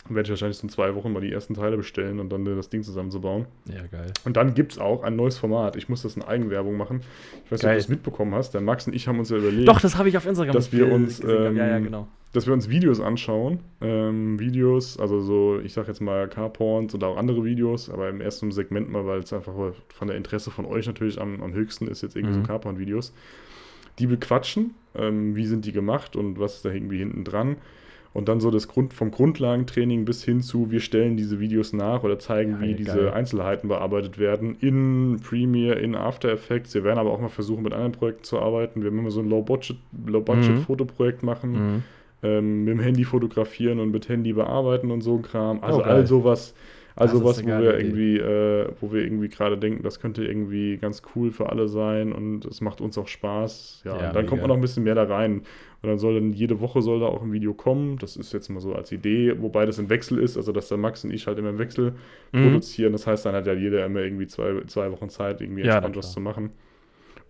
werde 0.10 0.24
ich 0.28 0.30
wahrscheinlich 0.30 0.58
so 0.58 0.64
in 0.64 0.70
zwei 0.70 0.93
Wochen 0.95 1.12
mal 1.14 1.22
die 1.22 1.32
ersten 1.32 1.53
Teile 1.53 1.78
bestellen 1.78 2.20
und 2.20 2.30
dann 2.30 2.43
das 2.45 2.70
Ding 2.70 2.84
zusammenzubauen. 2.84 3.45
Ja, 3.70 3.86
geil. 3.91 4.12
Und 4.26 4.38
dann 4.38 4.53
gibt 4.53 4.74
es 4.74 4.80
auch 4.80 5.03
ein 5.03 5.16
neues 5.16 5.38
Format. 5.38 5.76
Ich 5.76 5.89
muss 5.89 6.01
das 6.03 6.16
in 6.16 6.24
Eigenwerbung 6.24 6.76
machen. 6.78 7.01
Ich 7.45 7.51
weiß 7.51 7.62
nicht, 7.64 7.66
ob 7.70 7.72
du 7.74 7.78
das 7.78 7.89
mitbekommen 7.89 8.34
hast. 8.36 8.53
Der 8.53 8.62
Max 8.62 8.88
und 8.88 8.93
ich 8.93 9.08
haben 9.08 9.20
uns 9.20 9.30
ja 9.30 9.38
überlegt. 9.38 9.68
Doch, 9.68 9.80
das 9.82 9.97
habe 9.97 10.10
ich 10.10 10.18
auf 10.18 10.26
Instagram 10.26 10.53
Dass 10.53 10.72
wir 10.72 10.91
uns, 10.91 11.20
gesehen. 11.22 11.55
ja, 11.58 11.68
ja, 11.68 11.78
ähm, 11.78 11.84
genau. 11.86 12.08
dass 12.34 12.45
wir 12.45 12.53
uns 12.53 12.70
Videos 12.70 12.99
anschauen. 12.99 13.60
Ähm, 13.82 14.39
Videos, 14.39 14.99
also 14.99 15.20
so, 15.22 15.60
ich 15.60 15.74
sag 15.74 15.88
jetzt 15.88 16.01
mal 16.01 16.28
Carporns 16.28 16.93
oder 16.95 17.08
auch 17.08 17.18
andere 17.18 17.43
Videos, 17.43 17.89
aber 17.89 18.10
im 18.10 18.22
ersten 18.22 18.51
Segment 18.51 18.89
mal, 18.91 19.05
weil 19.05 19.20
es 19.20 19.34
einfach 19.34 19.53
von 19.93 20.08
der 20.08 20.18
Interesse 20.18 20.51
von 20.51 20.66
euch 20.66 20.88
natürlich 20.88 21.20
am, 21.20 21.41
am 21.41 21.53
höchsten 21.53 21.88
ist, 21.88 22.01
jetzt 22.01 22.16
irgendwie 22.16 22.38
Mhm. 22.38 22.41
so 22.41 22.47
Carporn-Videos. 22.47 23.14
Die 23.99 24.08
bequatschen, 24.08 24.76
ähm, 24.95 25.36
wie 25.36 25.45
sind 25.45 25.66
die 25.66 25.72
gemacht 25.72 26.16
und 26.16 26.39
was 26.39 26.58
ist 26.58 26.66
da 26.66 26.70
irgendwie 26.70 26.99
hinten 26.99 27.24
dran. 27.24 27.58
Und 28.14 28.28
dann 28.30 28.39
so 28.39 28.49
das 28.49 28.68
Grund, 28.68 28.93
vom 28.93 29.12
Grundlagentraining 29.12 30.05
bis 30.05 30.24
hin 30.24 30.41
zu, 30.41 30.72
wir 30.72 30.80
stellen 30.80 31.18
diese 31.18 31.39
Videos 31.39 31.72
nach 31.74 32.03
oder 32.03 32.18
zeigen, 32.18 32.53
Ja, 32.53 32.62
wie 32.62 32.68
geil. 32.68 32.76
diese 32.76 33.14
Einzelheiten 33.14 33.68
bearbeitet 33.68 34.18
werden 34.18 34.55
in 34.60 35.20
Premiere, 35.24 35.76
in 35.80 35.93
After 35.95 36.30
Effects. 36.32 36.74
Wir 36.74 36.84
werden 36.84 36.97
aber 36.99 37.12
auch 37.12 37.22
mal 37.22 37.30
versuchen, 37.30 37.64
mit 37.64 37.74
anderen 37.74 37.91
Projekten 37.91 38.24
zu 38.24 38.39
arbeiten. 38.39 38.82
Wir 38.82 38.91
werden 38.91 39.03
mal 39.03 39.12
so 39.12 39.22
ein 39.22 39.30
Low-Budget-Fotoprojekt 39.30 41.22
Low 41.22 41.26
Mhm. 41.26 41.26
Machen 41.28 41.51
Mhm. 41.51 41.84
ähm, 42.24 42.64
mit 42.64 42.74
dem 42.74 42.80
Handy 42.80 43.03
fotografieren 43.03 43.80
und 43.80 43.91
mit 43.91 44.10
Handy 44.10 44.34
bearbeiten 44.34 44.89
und 44.89 45.01
so 45.01 45.16
ein 45.18 45.22
Kram. 45.22 45.60
Also 45.62 45.82
Oh, 45.82 45.84
all 45.84 46.08
sowas, 46.08 46.55
also 46.97 47.23
was, 47.23 47.43
wo 47.43 47.47
wir 47.47 47.77
irgendwie, 47.79 48.17
äh, 48.17 48.69
wo 48.81 48.91
wir 48.91 49.01
irgendwie 49.03 49.29
gerade 49.29 49.57
denken, 49.57 49.83
das 49.83 49.99
könnte 49.99 50.23
irgendwie 50.25 50.77
ganz 50.77 51.01
cool 51.15 51.31
für 51.31 51.49
alle 51.49 51.67
sein 51.67 52.11
und 52.13 52.45
es 52.45 52.61
macht 52.61 52.81
uns 52.81 52.97
auch 52.97 53.07
Spaß. 53.07 53.81
Ja, 53.85 54.01
Ja, 54.03 54.11
dann 54.13 54.25
kommt 54.25 54.41
mega. 54.41 54.41
man 54.41 54.47
noch 54.49 54.55
ein 54.57 54.61
bisschen 54.61 54.83
mehr 54.83 54.95
da 54.95 55.03
rein. 55.03 55.43
Und 55.83 55.89
dann 55.89 55.99
soll 55.99 56.15
dann 56.15 56.33
jede 56.33 56.59
Woche 56.59 56.81
soll 56.81 56.99
da 56.99 57.05
auch 57.05 57.21
ein 57.21 57.31
Video 57.31 57.53
kommen. 57.53 57.97
Das 57.99 58.17
ist 58.17 58.33
jetzt 58.33 58.49
mal 58.49 58.59
so 58.59 58.73
als 58.73 58.91
Idee, 58.91 59.35
wobei 59.39 59.65
das 59.67 59.77
im 59.77 59.89
Wechsel 59.89 60.17
ist, 60.17 60.35
also 60.35 60.51
dass 60.51 60.69
der 60.69 60.77
Max 60.79 61.03
und 61.03 61.11
ich 61.13 61.27
halt 61.27 61.37
immer 61.37 61.49
im 61.49 61.59
Wechsel 61.59 61.93
Mhm. 62.33 62.41
produzieren. 62.43 62.91
Das 62.93 63.05
heißt, 63.05 63.25
dann 63.25 63.35
hat 63.35 63.45
ja 63.45 63.53
jeder 63.53 63.85
immer 63.85 63.99
irgendwie 63.99 64.25
zwei, 64.27 64.61
zwei 64.65 64.91
Wochen 64.91 65.09
Zeit, 65.09 65.39
irgendwie 65.41 65.63
Ja, 65.65 65.81
was 65.95 66.13
zu 66.13 66.19
machen. 66.19 66.49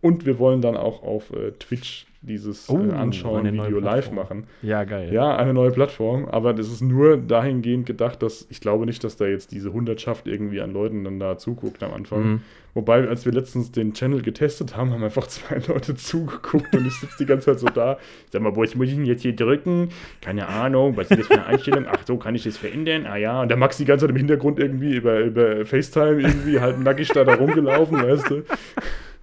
Und 0.01 0.25
wir 0.25 0.39
wollen 0.39 0.61
dann 0.61 0.77
auch 0.77 1.03
auf 1.03 1.31
äh, 1.31 1.51
Twitch 1.59 2.05
dieses 2.27 2.69
Oh, 2.69 2.79
äh, 2.79 2.91
Anschauen 2.91 3.39
eine 3.39 3.51
neue 3.51 3.67
Video 3.67 3.79
live 3.79 4.11
machen. 4.11 4.45
Ja, 4.61 4.83
geil. 4.83 5.11
Ja, 5.11 5.35
eine 5.35 5.53
neue 5.53 5.71
Plattform, 5.71 6.25
aber 6.25 6.53
das 6.53 6.67
ist 6.67 6.81
nur 6.81 7.17
dahingehend 7.17 7.85
gedacht, 7.85 8.21
dass 8.21 8.45
ich 8.49 8.61
glaube 8.61 8.85
nicht, 8.85 9.03
dass 9.03 9.17
da 9.17 9.25
jetzt 9.25 9.51
diese 9.51 9.73
Hundertschaft 9.73 10.27
irgendwie 10.27 10.61
an 10.61 10.71
Leuten 10.73 11.03
dann 11.03 11.19
da 11.19 11.37
zuguckt 11.37 11.81
am 11.83 11.93
Anfang. 11.93 12.23
Mhm. 12.23 12.41
Wobei, 12.77 13.07
als 13.07 13.25
wir 13.25 13.31
letztens 13.31 13.71
den 13.71 13.93
Channel 13.95 14.21
getestet 14.21 14.77
haben, 14.77 14.91
haben 14.91 15.03
einfach 15.03 15.25
zwei 15.27 15.59
Leute 15.67 15.95
zugeguckt 15.95 16.75
und 16.75 16.85
ich 16.85 16.93
sitze 16.99 17.15
die 17.19 17.25
ganze 17.25 17.47
Zeit 17.47 17.59
so 17.59 17.67
da. 17.67 17.97
Sag 18.31 18.43
mal, 18.43 18.55
wo 18.55 18.59
muss 18.59 18.87
ich 18.87 18.93
ihn 18.93 19.05
jetzt 19.05 19.23
hier 19.23 19.35
drücken? 19.35 19.89
Keine 20.21 20.47
Ahnung, 20.47 20.95
was 20.95 21.09
ist 21.09 21.21
das 21.21 21.27
für 21.27 21.33
eine 21.33 21.47
Einstellung? 21.47 21.85
Ach 21.89 22.03
so, 22.05 22.17
kann 22.17 22.35
ich 22.35 22.43
das 22.43 22.55
verändern? 22.55 23.07
Ah 23.07 23.17
ja, 23.17 23.41
und 23.41 23.49
der 23.49 23.57
Max 23.57 23.77
die 23.77 23.85
ganze 23.85 24.05
Zeit 24.05 24.11
im 24.11 24.17
Hintergrund 24.17 24.59
irgendwie 24.59 24.95
über, 24.95 25.21
über 25.21 25.65
FaceTime 25.65 26.21
irgendwie 26.21 26.59
halt 26.59 26.79
nackig 26.79 27.07
da, 27.07 27.23
da 27.23 27.33
rumgelaufen, 27.33 27.97
weißt 27.97 28.29
du? 28.29 28.43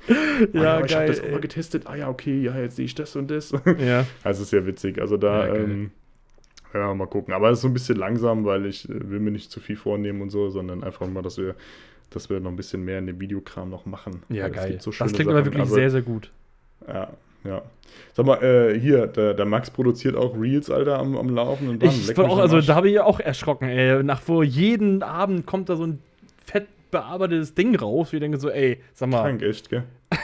Ja, 0.08 0.14
ah, 0.16 0.44
ich 0.52 0.56
habe 0.56 0.86
geil, 0.86 1.06
das 1.08 1.20
auch 1.22 1.30
mal 1.30 1.40
getestet. 1.40 1.86
Ah 1.86 1.94
ja, 1.96 2.08
okay, 2.08 2.40
ja, 2.40 2.56
jetzt 2.58 2.76
sehe 2.76 2.84
ich 2.84 2.94
das 2.94 3.16
und 3.16 3.30
das. 3.30 3.52
Ja. 3.78 4.06
Also 4.22 4.42
ist 4.42 4.52
ja 4.52 4.66
witzig. 4.66 5.00
Also 5.00 5.16
da, 5.16 5.46
Ja, 5.46 5.52
geil. 5.54 5.64
ähm, 5.64 5.90
ja, 6.74 6.92
mal 6.94 7.06
gucken. 7.06 7.32
Aber 7.32 7.50
es 7.50 7.58
ist 7.58 7.62
so 7.62 7.68
ein 7.68 7.72
bisschen 7.74 7.96
langsam, 7.96 8.44
weil 8.44 8.66
ich 8.66 8.88
äh, 8.88 9.10
will 9.10 9.20
mir 9.20 9.30
nicht 9.30 9.50
zu 9.50 9.60
viel 9.60 9.76
vornehmen 9.76 10.20
und 10.22 10.30
so, 10.30 10.50
sondern 10.50 10.82
einfach 10.82 11.06
mal, 11.06 11.22
dass 11.22 11.38
wir, 11.38 11.54
dass 12.10 12.28
wir 12.30 12.40
noch 12.40 12.50
ein 12.50 12.56
bisschen 12.56 12.84
mehr 12.84 12.98
in 12.98 13.06
dem 13.06 13.20
Videokram 13.20 13.70
noch 13.70 13.86
machen. 13.86 14.22
Ja, 14.28 14.44
Weil 14.44 14.50
es 14.50 14.56
geil. 14.56 14.70
gibt 14.72 14.82
so 14.82 14.90
das 14.90 15.12
klingt 15.12 15.30
aber 15.30 15.44
Sachen, 15.44 15.54
wirklich 15.54 15.70
sehr, 15.70 15.90
sehr 15.90 16.02
gut. 16.02 16.30
Ja, 16.88 17.10
ja. 17.44 17.62
Sag 18.14 18.26
mal, 18.26 18.42
äh, 18.42 18.78
hier, 18.78 19.06
der, 19.06 19.34
der 19.34 19.44
Max 19.46 19.70
produziert 19.70 20.16
auch 20.16 20.34
Reels, 20.38 20.68
Alter, 20.70 20.98
am, 20.98 21.16
am 21.16 21.28
laufenden 21.28 21.78
Band. 21.78 21.92
Ich 21.92 22.16
war 22.16 22.28
auch, 22.28 22.38
also 22.38 22.60
da 22.60 22.74
habe 22.74 22.88
ich 22.88 22.94
ja 22.94 23.04
auch 23.04 23.20
erschrocken, 23.20 23.68
ey. 23.68 24.02
Nach 24.02 24.20
vor 24.20 24.42
jeden 24.42 25.02
Abend 25.02 25.46
kommt 25.46 25.68
da 25.68 25.76
so 25.76 25.86
ein 25.86 26.00
fett 26.44 26.66
bearbeitetes 26.94 27.54
Ding 27.54 27.76
raus. 27.76 28.12
Wir 28.12 28.20
denken 28.20 28.38
so, 28.40 28.48
ey, 28.48 28.80
sag 28.94 29.10
mal. 29.10 29.22
Krank, 29.22 29.42
echt, 29.42 29.68
gell? 29.70 29.84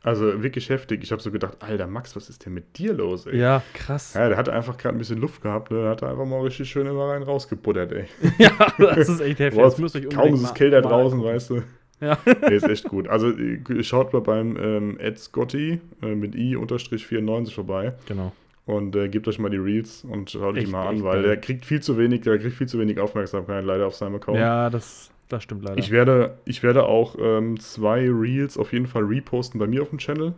Also 0.00 0.42
wirklich 0.42 0.70
heftig. 0.70 1.02
Ich 1.02 1.10
habe 1.10 1.20
so 1.20 1.30
gedacht, 1.32 1.56
Alter, 1.60 1.86
Max, 1.88 2.14
was 2.14 2.30
ist 2.30 2.46
denn 2.46 2.54
mit 2.54 2.78
dir 2.78 2.94
los, 2.94 3.26
ey? 3.26 3.36
Ja, 3.36 3.62
krass. 3.74 4.14
Ja, 4.14 4.28
der 4.28 4.38
hatte 4.38 4.52
einfach 4.52 4.78
gerade 4.78 4.94
ein 4.94 4.98
bisschen 4.98 5.18
Luft 5.18 5.42
gehabt, 5.42 5.70
ne? 5.72 5.82
Der 5.82 5.90
hat 5.90 6.02
einfach 6.04 6.24
mal 6.24 6.40
richtig 6.40 6.70
schön 6.70 6.86
immer 6.86 7.08
rein 7.10 7.22
rausgebuttert, 7.24 7.92
ey. 7.92 8.04
Ja, 8.38 8.52
das 8.78 9.08
ist 9.08 9.20
echt 9.20 9.40
heftig. 9.40 9.58
Boah, 9.58 9.64
Das 9.68 9.76
müsst 9.78 9.96
euch 9.96 10.08
kaum 10.08 10.32
ist 10.34 10.42
es 10.44 10.54
kälter 10.54 10.82
draußen, 10.82 11.22
weißt 11.22 11.50
du. 11.50 11.62
Ja. 12.00 12.16
Nee, 12.26 12.54
ist 12.54 12.68
echt 12.68 12.84
gut. 12.84 13.08
Also 13.08 13.30
äh, 13.36 13.82
schaut 13.82 14.12
mal 14.12 14.20
beim 14.22 14.56
ähm, 14.56 15.00
Ed 15.00 15.18
Scotty 15.18 15.80
äh, 16.00 16.14
mit 16.14 16.36
i-94 16.36 17.52
vorbei 17.52 17.92
Genau. 18.06 18.32
und 18.66 18.94
äh, 18.94 19.08
gebt 19.08 19.26
euch 19.26 19.40
mal 19.40 19.50
die 19.50 19.56
Reels 19.56 20.04
und 20.04 20.30
schaut 20.30 20.54
die 20.56 20.60
Echt, 20.60 20.70
mal 20.70 20.86
an, 20.86 21.02
weil 21.02 21.22
der 21.24 21.36
kriegt 21.38 21.66
viel 21.66 21.80
zu 21.80 21.98
wenig, 21.98 22.20
der 22.20 22.38
kriegt 22.38 22.54
viel 22.54 22.68
zu 22.68 22.78
wenig 22.78 23.00
Aufmerksamkeit 23.00 23.64
leider 23.64 23.88
auf 23.88 23.96
seinem 23.96 24.14
Account. 24.14 24.38
Ja, 24.38 24.70
das, 24.70 25.10
das 25.28 25.42
stimmt 25.42 25.64
leider. 25.64 25.78
Ich 25.78 25.90
werde, 25.90 26.38
ich 26.44 26.62
werde 26.62 26.84
auch 26.84 27.16
ähm, 27.20 27.58
zwei 27.60 28.08
Reels 28.10 28.56
auf 28.58 28.72
jeden 28.72 28.86
Fall 28.86 29.04
reposten 29.04 29.58
bei 29.60 29.66
mir 29.66 29.82
auf 29.82 29.90
dem 29.90 29.98
Channel. 29.98 30.34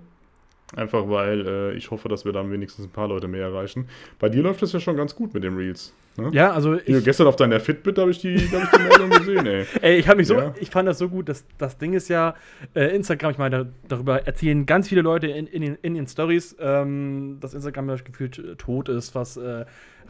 Einfach 0.77 1.09
weil 1.09 1.47
äh, 1.49 1.73
ich 1.75 1.91
hoffe, 1.91 2.09
dass 2.09 2.25
wir 2.25 2.33
dann 2.33 2.53
wenigstens 2.53 2.85
ein 2.87 2.91
paar 2.93 3.09
Leute 3.09 3.27
mehr 3.27 3.43
erreichen. 3.43 3.89
Bei 4.21 4.29
dir 4.29 4.43
läuft 4.45 4.63
das 4.63 4.73
ja 4.73 4.79
schon 4.79 4.97
ganz 4.97 5.17
gut 5.17 5.35
mit 5.35 5.43
den 5.43 5.57
Reels. 5.57 5.93
Ne? 6.17 6.31
Ja, 6.33 6.53
also 6.53 6.75
ich, 6.77 6.87
Ja, 6.87 7.01
gestern 7.01 7.27
auf 7.27 7.35
deiner 7.35 7.59
Fitbit 7.59 7.99
habe 7.99 8.13
ich, 8.13 8.21
die- 8.21 8.37
hab 8.39 8.63
ich 8.63 8.71
die 8.71 8.83
Meldung 8.83 9.11
gesehen, 9.11 9.47
ey. 9.47 9.67
Ey, 9.83 9.99
ich 9.99 10.15
mich 10.15 10.29
so, 10.29 10.35
Ja. 10.35 10.55
ich 10.61 10.71
fand 10.71 10.89
das 10.89 10.99
so 10.99 11.09
gut, 11.09 11.29
dass 11.29 11.45
das 11.59 11.77
Ding 11.77 11.93
ist 11.93 12.09
ja 12.09 12.37
äh, 12.75 12.95
Instagram. 12.95 13.33
Ich 13.33 13.39
meine, 13.39 13.65
da, 13.65 13.71
darüber 13.89 14.25
erzählen 14.29 14.65
ganz 14.65 14.89
viele 14.89 15.03
Leute 15.03 15.27
in, 15.27 15.49
in, 15.49 15.63
den- 15.63 15.79
in 15.83 15.95
den 15.95 16.07
Stories, 16.07 16.55
ähm, 16.61 17.39
dass 17.41 17.53
Instagram 17.53 17.89
ja 17.89 17.97
gefühlt 17.97 18.41
tot 18.59 18.89
ist, 18.89 19.17
was 19.17 19.37
äh, 19.39 19.65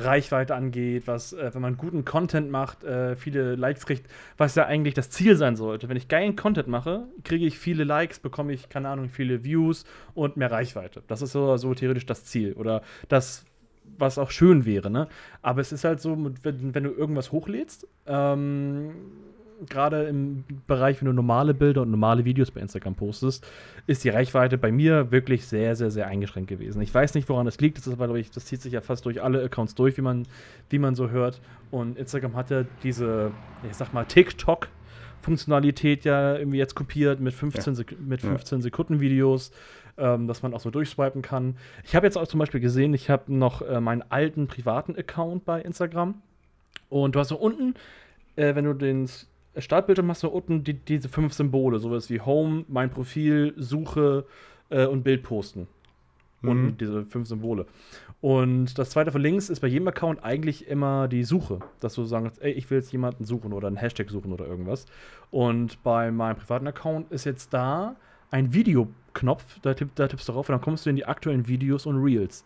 Reichweite 0.05 0.55
angeht, 0.55 1.07
was, 1.07 1.33
äh, 1.33 1.51
wenn 1.53 1.63
man 1.63 1.77
guten 1.77 2.05
Content 2.05 2.51
macht, 2.51 2.85
äh, 2.85 3.17
viele 3.17 3.57
Likes 3.57 3.87
kriegt, 3.87 4.11
was 4.37 4.55
ja 4.55 4.67
eigentlich 4.67 4.95
das 4.95 5.11
Ziel 5.11 5.37
sein 5.37 5.57
sollte. 5.57 5.89
Wenn 5.89 5.97
ich 5.97 6.09
geilen 6.09 6.37
Content 6.37 6.69
mache, 6.69 7.05
kriege 7.25 7.47
ich 7.47 7.59
viele 7.59 7.85
Likes, 7.85 8.19
bekomme 8.19 8.53
ich 8.53 8.69
keine 8.69 8.89
Ahnung 8.89 9.09
viele 9.09 9.45
Views 9.45 9.85
und 10.15 10.37
mehr 10.37 10.51
Reichweite. 10.51 11.03
Das 11.07 11.23
ist 11.23 11.33
so, 11.33 11.57
so 11.57 11.75
theoretisch 11.75 12.07
das 12.07 12.25
Ziel 12.25 12.55
oder 12.55 12.83
das 13.09 13.45
was 13.99 14.19
auch 14.19 14.31
schön 14.31 14.65
wäre, 14.65 14.89
ne? 14.89 15.09
Aber 15.43 15.61
es 15.61 15.73
ist 15.73 15.85
halt 15.85 16.01
so, 16.01 16.17
wenn, 16.43 16.75
wenn 16.75 16.85
du 16.85 16.91
irgendwas 16.91 17.33
hochlädst, 17.33 17.87
ähm, 18.07 18.93
gerade 19.69 20.05
im 20.05 20.45
Bereich, 20.67 21.01
wenn 21.01 21.07
du 21.07 21.13
normale 21.13 21.55
Bilder 21.55 21.83
und 21.83 21.91
normale 21.91 22.25
Videos 22.25 22.51
bei 22.51 22.61
Instagram 22.61 22.95
postest, 22.95 23.47
ist 23.87 24.05
die 24.05 24.09
Reichweite 24.09 24.59
bei 24.59 24.73
mir 24.73 25.11
wirklich 25.11 25.47
sehr, 25.47 25.77
sehr, 25.77 25.91
sehr 25.91 26.07
eingeschränkt 26.07 26.49
gewesen. 26.49 26.81
Ich 26.83 26.95
weiß 26.95 27.15
nicht, 27.15 27.29
woran 27.29 27.47
das 27.47 27.59
liegt. 27.61 27.79
Das 27.79 27.87
ist 27.87 27.93
aber, 27.95 28.07
glaube 28.07 28.21
ich, 28.21 28.31
das 28.31 28.47
zieht 28.47 28.63
sich 28.63 28.73
ja 28.73 28.81
fast 28.81 29.05
durch 29.07 29.23
alle 29.23 29.43
Accounts 29.43 29.75
durch, 29.75 29.97
wie 29.97 30.03
man, 30.03 30.27
wie 30.69 30.79
man 30.79 30.95
so 30.95 31.11
hört. 31.11 31.41
Und 31.71 31.99
Instagram 31.99 32.37
hat 32.37 32.51
ja 32.51 32.65
diese, 32.83 33.33
ich 33.69 33.77
sag 33.77 33.93
mal, 33.93 34.05
TikTok. 34.05 34.69
Funktionalität 35.23 36.05
ja 36.05 36.37
irgendwie 36.37 36.59
jetzt 36.59 36.75
kopiert 36.75 37.21
mit 37.21 37.35
15, 37.35 37.75
Sek 37.75 38.01
mit 38.01 38.23
Ja. 38.23 38.31
15 38.31 38.63
Sekunden 38.63 39.01
Videos, 39.01 39.53
ähm, 39.99 40.27
dass 40.27 40.43
man 40.43 40.55
auch 40.55 40.61
so 40.61 40.71
durchswipen 40.71 41.21
kann. 41.21 41.57
Ich 41.85 41.95
habe 41.95 42.07
jetzt 42.07 42.17
auch 42.17 42.27
zum 42.27 42.41
Beispiel 42.41 42.61
gesehen, 42.61 42.95
ich 42.95 43.11
habe 43.11 43.33
noch 43.33 43.61
äh, 43.61 43.81
meinen 43.81 44.03
alten 44.09 44.47
privaten 44.47 44.97
Account 44.97 45.45
bei 45.45 45.61
Instagram 45.61 46.15
und 46.89 47.15
du 47.15 47.21
hast 47.21 47.29
so 47.29 47.37
unten, 47.37 47.75
äh, 48.37 48.55
wenn 48.55 48.65
du 48.65 48.73
den 48.73 49.09
Startbildschirm 49.57 50.09
hast, 50.11 50.21
so 50.21 50.29
unten 50.29 50.65
die, 50.65 50.75
diese 50.75 51.09
fünf 51.09 51.33
Symbole, 51.35 51.79
sowas 51.79 52.09
wie 52.11 52.21
Home, 52.21 52.65
mein 52.69 52.91
Profil, 52.91 53.55
Suche 53.57 54.25
äh, 54.69 54.87
und 54.87 55.03
Bild 55.03 55.23
posten. 55.23 55.67
Unten 56.43 56.67
Mhm. 56.67 56.77
diese 56.79 57.05
fünf 57.05 57.29
Symbole. 57.29 57.67
Und 58.23 58.79
das 58.79 58.91
zweite 58.91 59.13
von 59.13 59.21
links 59.21 59.51
ist 59.51 59.61
bei 59.61 59.67
jedem 59.67 59.89
Account 59.89 60.25
eigentlich 60.25 60.67
immer 60.69 61.07
die 61.09 61.25
Suche. 61.25 61.61
Dass 61.81 61.95
du 61.95 62.05
sagst, 62.05 62.41
ey, 62.41 62.53
ich 62.53 62.71
will 62.71 62.79
jetzt 62.79 62.93
jemanden 62.93 63.25
suchen 63.25 63.53
oder 63.53 63.67
einen 63.67 63.77
Hashtag 63.77 64.09
suchen 64.11 64.33
oder 64.33 64.47
irgendwas. 64.47 64.87
Und 65.31 65.83
bei 65.83 66.11
meinem 66.11 66.37
privaten 66.37 66.67
Account 66.67 67.13
ist 67.13 67.25
jetzt 67.25 67.53
da 67.53 67.97
ein 68.31 68.55
Videoknopf, 68.55 69.59
da, 69.61 69.75
tipp, 69.75 69.91
da 69.97 70.09
tippst 70.09 70.29
du 70.29 70.33
drauf 70.33 70.49
und 70.49 70.55
dann 70.55 70.63
kommst 70.63 70.87
du 70.87 70.91
in 70.91 70.97
die 70.97 71.05
aktuellen 71.05 71.47
Videos 71.47 71.85
und 71.85 71.97
Reels. 72.03 72.45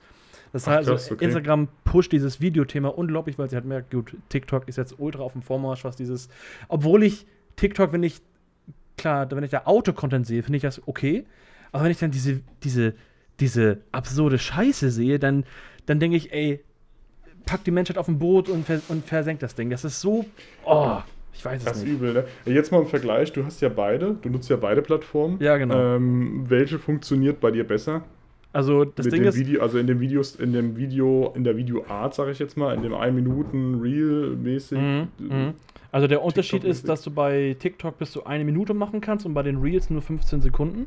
Das 0.55 0.68
heißt, 0.68 0.88
also, 0.88 1.14
okay. 1.14 1.24
Instagram 1.24 1.66
pusht 1.82 2.12
dieses 2.12 2.40
Videothema 2.40 2.86
unglaublich, 2.86 3.36
weil 3.40 3.50
sie 3.50 3.57
halt 3.57 3.64
merkt, 3.64 3.90
gut, 3.90 4.16
TikTok 4.28 4.68
ist 4.68 4.76
jetzt 4.76 4.94
ultra 5.00 5.24
auf 5.24 5.32
dem 5.32 5.42
Vormarsch, 5.42 5.82
was 5.84 5.96
dieses. 5.96 6.28
Obwohl 6.68 7.02
ich 7.02 7.26
TikTok, 7.57 7.92
wenn 7.92 8.05
ich, 8.05 8.20
klar, 8.96 9.28
wenn 9.32 9.42
ich 9.42 9.50
da 9.50 9.62
Auto-Content 9.64 10.24
sehe, 10.24 10.44
finde 10.44 10.59
ich 10.59 10.62
das 10.62 10.86
okay. 10.86 11.24
Aber 11.72 11.82
wenn 11.82 11.90
ich 11.90 11.98
dann 11.98 12.12
diese, 12.12 12.40
diese, 12.62 12.94
diese 13.40 13.80
absurde 13.90 14.38
Scheiße 14.38 14.92
sehe, 14.92 15.18
dann, 15.18 15.44
dann 15.86 15.98
denke 15.98 16.16
ich, 16.16 16.32
ey, 16.32 16.62
pack 17.46 17.64
die 17.64 17.72
Menschheit 17.72 17.98
auf 17.98 18.07
ein 18.07 18.20
Boot 18.20 18.48
und, 18.48 18.64
vers 18.64 18.82
und 18.86 19.05
versenkt 19.05 19.42
das 19.42 19.57
Ding. 19.57 19.70
Das 19.70 19.84
ist 19.84 20.00
so. 20.00 20.24
Oh, 20.64 20.98
ich 21.32 21.44
weiß 21.44 21.62
es 21.62 21.64
Das 21.64 21.76
ist 21.78 21.82
nicht. 21.82 21.94
übel, 21.94 22.12
ne? 22.12 22.24
Jetzt 22.44 22.70
mal 22.70 22.80
im 22.80 22.86
Vergleich, 22.86 23.32
du 23.32 23.44
hast 23.44 23.61
ja 23.61 23.70
beide, 23.70 24.14
du 24.22 24.28
nutzt 24.28 24.48
ja 24.48 24.57
beide 24.57 24.82
Plattformen. 24.82 25.40
Ja, 25.40 25.57
genau. 25.57 25.96
Ähm, 25.96 26.44
welche 26.48 26.78
funktioniert 26.78 27.40
bei 27.40 27.50
dir 27.50 27.66
besser? 27.66 28.05
Also, 28.55 28.84
das 28.84 29.05
Mit 29.07 29.14
Ding 29.14 29.24
ist. 29.24 29.36
Video, 29.36 29.61
also 29.62 29.78
in 29.78 29.86
dem 29.88 29.98
Videos, 30.00 30.36
in 30.36 30.52
dem 30.52 30.76
Video, 30.76 31.32
in 31.34 31.42
der 31.44 31.57
Videoart, 31.57 32.14
sage 32.14 32.30
ich 32.30 32.38
jetzt 32.38 32.57
mal, 32.57 32.72
in 32.74 32.82
dem 32.82 32.94
1 32.94 33.12
Minuten 33.14 33.80
Reel 33.80 34.36
mäßig. 34.36 34.78
Mhm, 34.78 35.09
mhm. 35.18 35.55
Also 35.90 36.07
der 36.07 36.22
Unterschied 36.22 36.62
ist, 36.64 36.88
dass 36.88 37.02
du 37.02 37.11
bei 37.11 37.57
TikTok 37.59 37.98
bis 37.98 38.12
zu 38.12 38.24
eine 38.26 38.44
Minute 38.44 38.72
machen 38.72 39.00
kannst 39.00 39.26
und 39.26 39.34
bei 39.34 39.42
den 39.42 39.57
Reels 39.59 39.90
nur 39.90 40.02
15 40.02 40.40
Sekunden. 40.40 40.86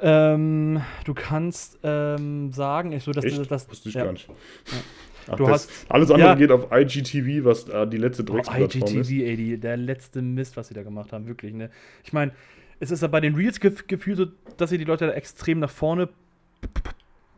Ähm, 0.00 0.80
du 1.04 1.14
kannst 1.14 1.78
ähm, 1.82 2.52
sagen, 2.52 2.92
ich 2.92 3.04
so, 3.04 3.12
dass 3.12 3.24
Echt? 3.24 3.50
das, 3.50 3.68
Wusste 3.70 3.88
ich 3.90 3.94
ja. 3.94 4.04
gar 4.04 4.12
nicht. 4.12 4.28
Ach, 5.28 5.36
Du 5.36 5.44
das, 5.44 5.52
hast- 5.68 5.90
alles 5.90 6.10
andere 6.10 6.30
ja. 6.30 6.34
geht 6.34 6.50
auf 6.50 6.68
IGTV, 6.72 7.44
was 7.44 7.68
äh, 7.68 7.86
die 7.86 7.98
letzte 7.98 8.22
Oh, 8.22 8.26
Drecksplattform 8.34 8.88
IGTV, 8.90 9.00
ist. 9.00 9.10
ey, 9.10 9.36
die, 9.36 9.58
der 9.58 9.76
letzte 9.76 10.22
Mist, 10.22 10.56
was 10.56 10.68
sie 10.68 10.74
da 10.74 10.82
gemacht 10.82 11.12
haben, 11.12 11.26
wirklich, 11.28 11.52
ne? 11.52 11.70
Ich 12.02 12.12
meine, 12.12 12.32
es 12.80 12.90
ist 12.90 13.02
ja 13.02 13.08
bei 13.08 13.20
den 13.20 13.34
Reels 13.34 13.60
gef 13.60 13.86
gefühlt 13.86 14.16
so, 14.16 14.26
dass 14.56 14.70
sie 14.70 14.78
die 14.78 14.84
Leute 14.84 15.06
da 15.06 15.12
extrem 15.12 15.58
nach 15.60 15.70
vorne 15.70 16.08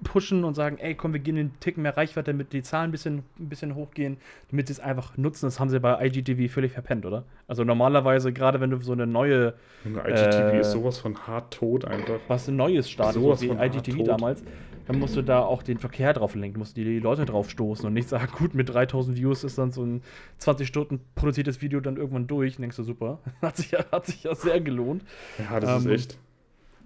pushen 0.05 0.43
und 0.43 0.55
sagen, 0.55 0.79
ey, 0.79 0.97
komm, 0.97 1.13
wir 1.13 1.21
gehen 1.21 1.37
den 1.37 1.61
Ticken 1.61 1.83
mehr 1.85 1.97
Reichweite, 1.97 2.33
damit 2.33 2.53
die 2.53 2.63
Zahlen 2.63 2.89
ein 2.89 2.91
bisschen, 2.91 3.23
ein 3.39 3.49
bisschen 3.49 3.77
hochgehen, 3.77 4.17
damit 4.51 4.67
sie 4.67 4.73
es 4.73 4.81
einfach 4.81 5.17
nutzen. 5.17 5.47
Das 5.47 5.61
haben 5.61 5.71
sie 5.71 5.79
bei 5.79 6.05
IGTV 6.05 6.53
völlig 6.53 6.73
verpennt, 6.73 7.07
oder? 7.07 7.25
Also 7.47 7.63
normalerweise, 7.63 8.33
gerade 8.33 8.61
wenn 8.61 8.71
du 8.71 8.81
so 8.81 8.93
eine 8.93 9.07
neue, 9.07 9.55
Junge, 9.85 10.01
IGTV 10.01 10.55
Äh, 10.55 10.61
ist 10.61 10.73
sowas 10.73 10.99
von 10.99 11.17
hart 11.29 11.55
tot 11.55 11.85
einfach. 11.85 12.19
was 12.27 12.49
ein 12.49 12.57
neues 12.57 12.91
startet, 12.91 13.15
so 13.15 13.21
Sowas 13.29 13.43
wie 13.43 13.47
von 13.47 13.59
hart 13.61 13.77
IGTV 13.77 14.03
damals, 14.03 14.43
dann 14.89 14.99
musst 14.99 15.15
du 15.15 15.23
da 15.23 15.39
auch 15.45 15.63
den 15.63 15.79
Verkehr 15.79 16.13
drauf 16.13 16.35
lenken, 16.35 16.59
musst 16.59 16.77
die, 16.77 16.83
die 16.85 16.99
Leute 16.99 17.25
drauf 17.25 17.49
stoßen 17.49 17.87
und 17.87 17.93
nicht 17.93 18.09
sagen, 18.09 18.33
gut, 18.37 18.55
mit 18.55 18.69
3000 18.71 19.17
Views 19.17 19.45
ist 19.45 19.57
dann 19.57 19.71
so 19.71 19.85
ein 19.85 20.03
20 20.39 20.67
Stunden 20.67 21.01
produziertes 21.15 21.63
Video 21.63 21.79
dann 21.79 21.97
irgendwann 21.97 22.27
durch 22.27 22.57
und 22.57 22.63
denkst 22.63 22.77
du, 22.77 22.83
super, 22.83 23.21
hat 23.41 23.57
sich 23.57 23.71
ja, 23.71 23.85
hat 23.93 24.07
sich 24.07 24.25
ja 24.25 24.35
sehr 24.35 24.61
gelohnt. 24.61 25.05
Ja, 25.39 25.61
das 25.61 25.79
ist 25.79 25.87
Ähm, 25.87 25.93
echt. 25.93 26.19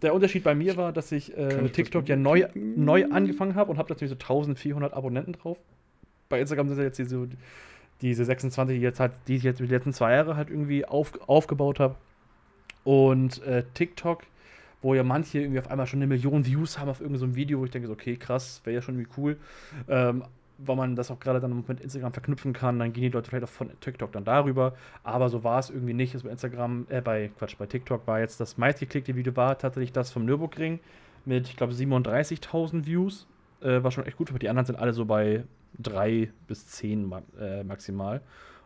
Der 0.03 0.15
Unterschied 0.15 0.45
bei 0.45 0.55
mir 0.55 0.77
war, 0.77 0.93
dass 0.93 1.11
ich, 1.13 1.37
äh, 1.37 1.65
ich 1.65 1.73
TikTok 1.73 2.09
ja 2.09 2.17
neu, 2.17 2.47
neu 2.55 3.07
angefangen 3.11 3.55
habe 3.55 3.71
und 3.71 3.79
habe 3.79 3.89
natürlich 3.89 4.11
so 4.11 4.17
1400 4.17 4.93
Abonnenten 4.93 5.33
drauf. 5.33 5.59
Bei 6.29 6.41
Instagram 6.41 6.69
sind 6.69 6.79
ja 6.79 6.85
jetzt 6.85 6.99
diese, 6.99 7.29
diese 8.03 8.25
26, 8.25 8.77
die, 8.77 8.83
jetzt 8.83 9.01
halt, 9.01 9.13
die 9.29 9.37
ich 9.37 9.43
jetzt 9.43 9.61
die 9.61 9.67
letzten 9.67 9.93
zwei 9.93 10.13
Jahre 10.13 10.37
halt 10.37 10.51
irgendwie 10.51 10.85
auf, 10.85 11.13
aufgebaut 11.29 11.81
habe. 11.81 11.97
Und 12.85 13.43
äh, 13.43 13.65
TikTok, 13.75 14.23
wo 14.83 14.95
ja 14.95 15.03
manche 15.03 15.41
irgendwie 15.41 15.59
auf 15.59 15.71
einmal 15.71 15.87
schon 15.87 15.99
eine 15.99 16.07
Million 16.07 16.47
Views 16.47 16.79
haben 16.79 16.89
auf 16.89 17.01
irgendein 17.01 17.31
so 17.31 17.37
Video, 17.37 17.61
wo 17.61 17.65
ich 17.65 17.71
denke, 17.71 17.89
so, 17.89 17.95
okay, 17.95 18.17
krass, 18.17 18.61
wäre 18.65 18.77
ja 18.77 18.83
schon 18.83 18.97
irgendwie 18.97 19.13
cool. 19.17 19.37
Ähm, 19.89 20.25
weil 20.59 20.77
man 20.77 20.97
das 20.97 21.11
auch 21.11 21.21
gerade 21.21 21.41
dann 21.41 21.65
mit 21.67 21.81
Instagram 21.81 22.13
verknüpfen 22.13 22.53
kann, 22.53 22.79
dann 22.79 22.93
gehen 22.93 23.03
die 23.03 23.09
Leute 23.09 23.29
vielleicht 23.29 23.45
auch 23.45 23.49
von 23.49 23.71
TikTok 23.81 24.13
dann 24.13 24.25
darüber. 24.25 24.75
Aber 25.03 25.29
so 25.29 25.45
war 25.45 25.59
es 25.59 25.71
irgendwie 25.71 25.93
nicht. 25.93 26.15
Also 26.15 26.27
bei 26.27 26.33
Instagram, 26.33 26.87
äh, 26.89 27.01
bei 27.01 27.31
Quatsch, 27.39 27.57
bei 27.59 27.67
TikTok 27.67 28.07
war 28.07 28.21
jetzt 28.21 28.41
das 28.41 28.57
meistgeklickte 28.57 29.15
Video 29.15 29.37
war 29.37 29.59
tatsächlich 29.59 29.93
das 29.93 30.11
vom 30.11 30.25
Nürburgring 30.25 30.81
mit, 31.25 31.49
ich 31.49 31.57
glaube, 31.57 31.73
37.000 31.73 32.87
Views. 32.87 33.27
Äh, 33.61 33.83
war 33.83 33.91
schon 33.91 34.07
echt 34.07 34.17
gut, 34.17 34.31
aber 34.31 34.39
die 34.39 34.49
anderen 34.49 34.67
sind 34.67 34.77
alle 34.77 34.93
so 34.93 35.05
bei 35.05 35.45
3 35.79 36.31
bis 36.47 36.67
10 36.69 37.05
ma 37.05 37.23
äh, 37.39 37.65
maximal. 37.65 38.21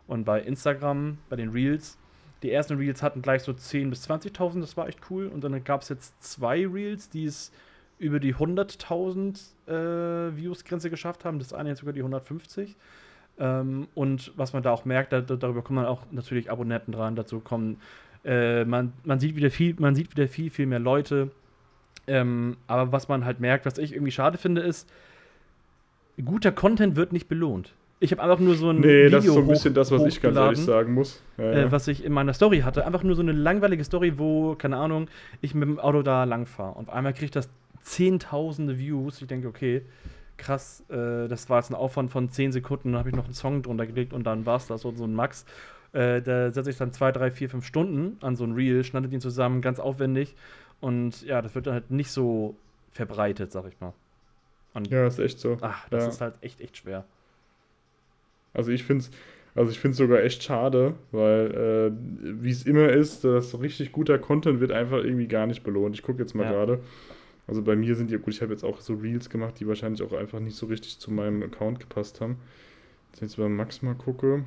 Und 0.06 0.24
bei 0.24 0.40
Instagram, 0.40 1.18
bei 1.28 1.36
den 1.36 1.50
Reels, 1.50 1.98
die 2.42 2.50
ersten 2.50 2.76
Reels 2.76 3.02
hatten 3.02 3.22
gleich 3.22 3.42
so 3.42 3.52
10.000 3.52 3.90
bis 3.90 4.08
20.000, 4.08 4.60
das 4.60 4.76
war 4.76 4.88
echt 4.88 5.00
cool. 5.10 5.26
Und 5.26 5.44
dann 5.44 5.62
gab 5.64 5.82
es 5.82 5.88
jetzt 5.88 6.22
zwei 6.22 6.66
Reels, 6.66 7.10
die 7.10 7.24
es 7.24 7.52
über 8.00 8.18
die 8.18 8.34
100.000 8.34 9.38
äh, 9.68 10.36
Views-Grenze 10.36 10.90
geschafft 10.90 11.24
haben. 11.24 11.38
Das 11.38 11.52
eine 11.52 11.68
jetzt 11.68 11.78
sogar 11.80 11.92
die 11.92 12.00
150. 12.00 12.74
Ähm, 13.38 13.86
und 13.94 14.32
was 14.36 14.52
man 14.52 14.62
da 14.62 14.72
auch 14.72 14.84
merkt, 14.84 15.12
da, 15.12 15.20
da- 15.20 15.36
darüber 15.36 15.62
kommen 15.62 15.76
dann 15.78 15.86
auch 15.86 16.02
natürlich 16.10 16.50
Abonnenten 16.50 16.92
dran. 16.92 17.14
Dazu 17.14 17.40
kommen, 17.40 17.76
äh, 18.24 18.64
man, 18.64 18.92
man 19.04 19.20
sieht 19.20 19.36
wieder 19.36 19.50
viel, 19.50 19.76
man 19.78 19.94
sieht 19.94 20.10
wieder 20.16 20.26
viel, 20.28 20.50
viel 20.50 20.66
mehr 20.66 20.78
Leute. 20.80 21.30
Ähm, 22.06 22.56
aber 22.66 22.90
was 22.90 23.08
man 23.08 23.24
halt 23.24 23.38
merkt, 23.40 23.66
was 23.66 23.78
ich 23.78 23.92
irgendwie 23.92 24.10
schade 24.12 24.36
finde, 24.38 24.62
ist, 24.62 24.90
guter 26.24 26.52
Content 26.52 26.96
wird 26.96 27.12
nicht 27.12 27.28
belohnt. 27.28 27.74
Ich 28.02 28.12
habe 28.12 28.22
einfach 28.22 28.38
nur 28.38 28.54
so 28.54 28.70
ein 28.70 28.80
Nee, 28.80 29.10
das 29.10 29.26
ist 29.26 29.34
so 29.34 29.40
ein 29.40 29.46
bisschen 29.46 29.74
das, 29.74 29.90
was 29.90 30.04
ich 30.06 30.22
ganz 30.22 30.34
ehrlich 30.36 30.58
sagen 30.64 30.94
muss. 30.94 31.22
Ja, 31.36 31.52
äh, 31.52 31.72
was 31.72 31.86
ich 31.86 32.02
in 32.02 32.12
meiner 32.14 32.32
Story 32.32 32.60
hatte. 32.60 32.86
Einfach 32.86 33.02
nur 33.02 33.14
so 33.14 33.20
eine 33.20 33.32
langweilige 33.32 33.84
Story, 33.84 34.14
wo, 34.18 34.54
keine 34.54 34.78
Ahnung, 34.78 35.08
ich 35.42 35.54
mit 35.54 35.68
dem 35.68 35.78
Auto 35.78 36.00
da 36.00 36.24
lang 36.24 36.46
fahre. 36.46 36.78
Und 36.78 36.88
auf 36.88 36.94
einmal 36.94 37.12
kriegt 37.12 37.36
das 37.36 37.50
zehntausende 37.82 38.78
Views. 38.78 39.20
Ich 39.20 39.28
denke, 39.28 39.48
okay, 39.48 39.82
krass, 40.36 40.84
äh, 40.88 41.28
das 41.28 41.48
war 41.50 41.58
jetzt 41.58 41.70
ein 41.70 41.74
Aufwand 41.74 42.10
von 42.10 42.30
10 42.30 42.52
Sekunden. 42.52 42.92
Dann 42.92 42.98
habe 42.98 43.10
ich 43.10 43.16
noch 43.16 43.24
einen 43.24 43.34
Song 43.34 43.62
drunter 43.62 43.86
gelegt 43.86 44.12
und 44.12 44.24
dann 44.24 44.46
war 44.46 44.56
es 44.56 44.66
das, 44.66 44.82
so, 44.82 44.92
so 44.92 45.04
ein 45.04 45.14
Max. 45.14 45.44
Äh, 45.92 46.22
da 46.22 46.50
setze 46.52 46.70
ich 46.70 46.76
dann 46.76 46.92
zwei, 46.92 47.12
drei, 47.12 47.30
vier, 47.30 47.50
fünf 47.50 47.66
Stunden 47.66 48.16
an 48.20 48.36
so 48.36 48.44
ein 48.44 48.52
Reel, 48.52 48.84
schneidet 48.84 49.12
ihn 49.12 49.20
zusammen, 49.20 49.60
ganz 49.60 49.80
aufwendig. 49.80 50.34
Und 50.80 51.22
ja, 51.22 51.42
das 51.42 51.54
wird 51.54 51.66
dann 51.66 51.74
halt 51.74 51.90
nicht 51.90 52.10
so 52.10 52.54
verbreitet, 52.92 53.52
sag 53.52 53.66
ich 53.66 53.80
mal. 53.80 53.92
Und 54.72 54.88
ja, 54.88 55.06
ist 55.06 55.18
echt 55.18 55.40
so. 55.40 55.58
ach, 55.60 55.88
das 55.88 56.04
ja. 56.04 56.08
ist 56.10 56.20
halt 56.20 56.34
echt, 56.42 56.60
echt 56.60 56.76
schwer. 56.76 57.04
Also 58.54 58.70
ich 58.70 58.84
finde 58.84 59.04
es 59.04 59.10
also 59.54 59.72
ich 59.72 59.80
find's 59.80 59.98
sogar 59.98 60.22
echt 60.22 60.42
schade, 60.42 60.94
weil 61.10 61.92
äh, 61.92 62.42
wie 62.42 62.50
es 62.50 62.64
immer 62.64 62.88
ist, 62.88 63.24
dass 63.24 63.50
so 63.50 63.58
richtig 63.58 63.92
guter 63.92 64.18
Content 64.18 64.60
wird 64.60 64.70
einfach 64.72 64.98
irgendwie 64.98 65.26
gar 65.26 65.46
nicht 65.46 65.64
belohnt. 65.64 65.94
Ich 65.96 66.02
gucke 66.02 66.20
jetzt 66.20 66.34
mal 66.34 66.44
Ja. 66.44 66.52
gerade. 66.52 66.80
Also 67.50 67.62
bei 67.62 67.74
mir 67.74 67.96
sind 67.96 68.12
die, 68.12 68.16
gut, 68.16 68.32
ich 68.32 68.42
habe 68.42 68.52
jetzt 68.52 68.62
auch 68.62 68.80
so 68.80 68.94
Reels 68.94 69.28
gemacht, 69.28 69.58
die 69.58 69.66
wahrscheinlich 69.66 70.04
auch 70.04 70.12
einfach 70.12 70.38
nicht 70.38 70.56
so 70.56 70.66
richtig 70.66 71.00
zu 71.00 71.10
meinem 71.10 71.42
Account 71.42 71.80
gepasst 71.80 72.20
haben. 72.20 72.36
Wenn 73.10 73.16
ich 73.16 73.20
jetzt 73.22 73.38
bei 73.38 73.48
Max 73.48 73.82
mal 73.82 73.96
gucke. 73.96 74.44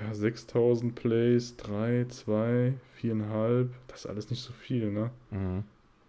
Ja, 0.00 0.14
6000 0.14 0.94
Plays, 0.94 1.58
3, 1.58 2.06
2, 2.08 2.72
4,5. 2.98 3.66
Das 3.88 4.00
ist 4.00 4.06
alles 4.06 4.30
nicht 4.30 4.40
so 4.40 4.54
viel, 4.54 4.90
ne? 4.90 5.10
Mhm. 5.32 5.64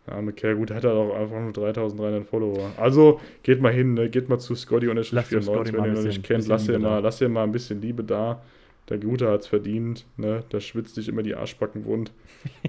Ja, 0.08 0.22
McCare, 0.22 0.56
gut, 0.56 0.72
hat 0.72 0.86
er 0.86 0.94
auch 0.94 1.14
einfach 1.14 1.42
nur 1.42 1.52
3300 1.52 2.26
Follower. 2.26 2.72
Also, 2.78 3.20
geht 3.44 3.60
mal 3.60 3.74
hin, 3.74 3.94
ne? 3.94 4.10
geht 4.10 4.30
mal 4.30 4.40
zu 4.40 4.56
Scotty 4.56 4.88
und 4.88 5.04
94, 5.06 5.44
Scotty 5.44 5.74
wenn 5.74 5.84
ihr 5.84 5.88
ihn 5.88 5.94
noch 5.96 6.04
nicht 6.04 6.24
kennt. 6.24 6.48
Lasst 6.48 6.70
ihr, 6.70 6.80
mal, 6.80 7.04
ihr 7.04 7.30
mal 7.30 7.44
ein 7.44 7.52
bisschen 7.52 7.82
Liebe 7.82 8.06
da. 8.06 8.42
Der 8.88 9.00
Gute 9.00 9.30
hat's 9.30 9.48
verdient, 9.48 10.06
ne? 10.16 10.46
Da 10.48 10.62
schwitzt 10.62 10.96
sich 10.96 11.10
immer 11.10 11.24
die 11.24 11.36
Arschbacken 11.36 11.84
wund. 11.84 12.14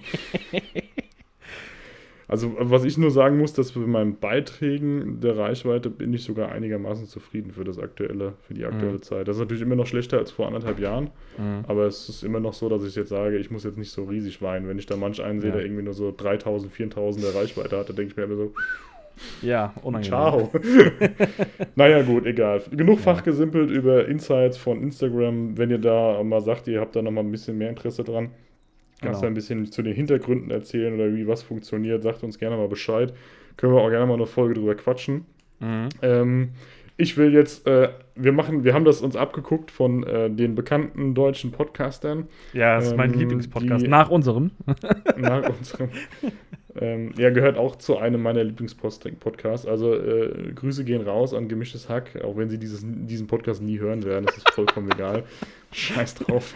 Also, 2.28 2.56
was 2.58 2.82
ich 2.84 2.98
nur 2.98 3.12
sagen 3.12 3.38
muss, 3.38 3.52
dass 3.52 3.70
bei 3.72 3.80
meinen 3.80 4.16
Beiträgen 4.16 5.20
der 5.20 5.36
Reichweite 5.38 5.90
bin 5.90 6.12
ich 6.12 6.24
sogar 6.24 6.50
einigermaßen 6.50 7.06
zufrieden 7.06 7.52
für 7.52 7.62
das 7.62 7.78
aktuelle, 7.78 8.32
für 8.42 8.54
die 8.54 8.64
aktuelle 8.64 8.94
Mhm. 8.96 9.02
Zeit. 9.02 9.28
Das 9.28 9.36
ist 9.36 9.40
natürlich 9.40 9.62
immer 9.62 9.76
noch 9.76 9.86
schlechter 9.86 10.18
als 10.18 10.32
vor 10.32 10.48
anderthalb 10.48 10.80
Jahren, 10.80 11.10
Mhm. 11.38 11.64
aber 11.68 11.84
es 11.86 12.08
ist 12.08 12.24
immer 12.24 12.40
noch 12.40 12.52
so, 12.54 12.68
dass 12.68 12.84
ich 12.84 12.96
jetzt 12.96 13.10
sage, 13.10 13.38
ich 13.38 13.52
muss 13.52 13.62
jetzt 13.62 13.78
nicht 13.78 13.92
so 13.92 14.04
riesig 14.04 14.42
weinen. 14.42 14.66
Wenn 14.66 14.78
ich 14.78 14.86
da 14.86 14.96
manch 14.96 15.22
einen 15.22 15.40
sehe, 15.40 15.50
Ja. 15.50 15.56
der 15.56 15.64
irgendwie 15.64 15.84
nur 15.84 15.94
so 15.94 16.12
3000, 16.16 16.72
4000 16.72 17.24
der 17.26 17.34
Reichweite 17.40 17.78
hat, 17.78 17.88
dann 17.90 17.94
denke 17.96 18.10
ich 18.10 18.16
mir 18.16 18.24
immer 18.24 18.36
so, 18.36 18.52
Ja, 19.40 19.72
unangenehm. 19.82 20.02
ciao. 20.10 20.50
naja, 21.74 22.02
gut, 22.02 22.26
egal. 22.26 22.60
Genug 22.70 22.96
Ja. 22.98 23.02
fachgesimpelt 23.04 23.70
über 23.70 24.06
Insights 24.08 24.58
von 24.58 24.82
Instagram. 24.82 25.56
Wenn 25.56 25.70
ihr 25.70 25.78
da 25.78 26.22
mal 26.22 26.40
sagt, 26.40 26.68
ihr 26.68 26.80
habt 26.80 26.96
da 26.96 27.02
noch 27.02 27.10
mal 27.12 27.20
ein 27.22 27.30
bisschen 27.30 27.56
mehr 27.56 27.70
Interesse 27.70 28.04
dran, 28.04 28.30
Kannst 29.00 29.20
du 29.20 29.26
Genau. 29.26 29.26
ein 29.26 29.34
bisschen 29.34 29.66
zu 29.70 29.82
den 29.82 29.94
Hintergründen 29.94 30.50
erzählen 30.50 30.94
oder 30.94 31.14
wie 31.14 31.26
was 31.26 31.42
funktioniert? 31.42 32.02
Sagt 32.02 32.22
uns 32.22 32.38
gerne 32.38 32.56
mal 32.56 32.68
Bescheid. 32.68 33.12
Können 33.56 33.74
wir 33.74 33.80
auch 33.80 33.90
gerne 33.90 34.06
mal 34.06 34.14
eine 34.14 34.26
Folge 34.26 34.54
drüber 34.54 34.74
quatschen. 34.74 35.26
Mhm. 35.60 35.88
Ähm, 36.02 36.48
ich 36.98 37.16
will 37.18 37.32
jetzt, 37.34 37.66
äh, 37.66 37.90
wir 38.14 38.32
machen, 38.32 38.64
wir 38.64 38.72
haben 38.72 38.86
das 38.86 39.02
uns 39.02 39.16
abgeguckt 39.16 39.70
von 39.70 40.02
äh, 40.04 40.30
den 40.30 40.54
bekannten 40.54 41.14
deutschen 41.14 41.52
Podcastern 41.52 42.28
Ja, 42.54 42.76
das 42.76 42.86
ist 42.88 42.96
mein 42.96 43.12
Ähm, 43.12 43.18
Lieblingspodcast. 43.20 43.86
Nach 43.86 44.08
unserem. 44.10 44.50
nach 45.18 45.48
unserem. 45.50 45.90
Ähm, 46.80 47.12
er 47.16 47.30
gehört 47.30 47.56
auch 47.56 47.76
zu 47.76 47.96
einem 47.98 48.22
meiner 48.22 48.44
Lieblingspodcasts. 48.44 49.66
Also 49.66 49.94
äh, 49.94 50.52
Grüße 50.54 50.84
gehen 50.84 51.02
raus 51.02 51.32
an 51.34 51.48
Gemischtes 51.48 51.88
Hack, 51.88 52.22
auch 52.24 52.36
wenn 52.36 52.48
sie 52.50 52.58
dieses, 52.58 52.82
diesen 52.84 53.26
Podcast 53.26 53.62
nie 53.62 53.78
hören 53.78 54.04
werden. 54.04 54.26
Das 54.26 54.36
ist 54.36 54.50
vollkommen 54.50 54.90
egal. 54.92 55.24
Scheiß 55.72 56.14
drauf. 56.16 56.54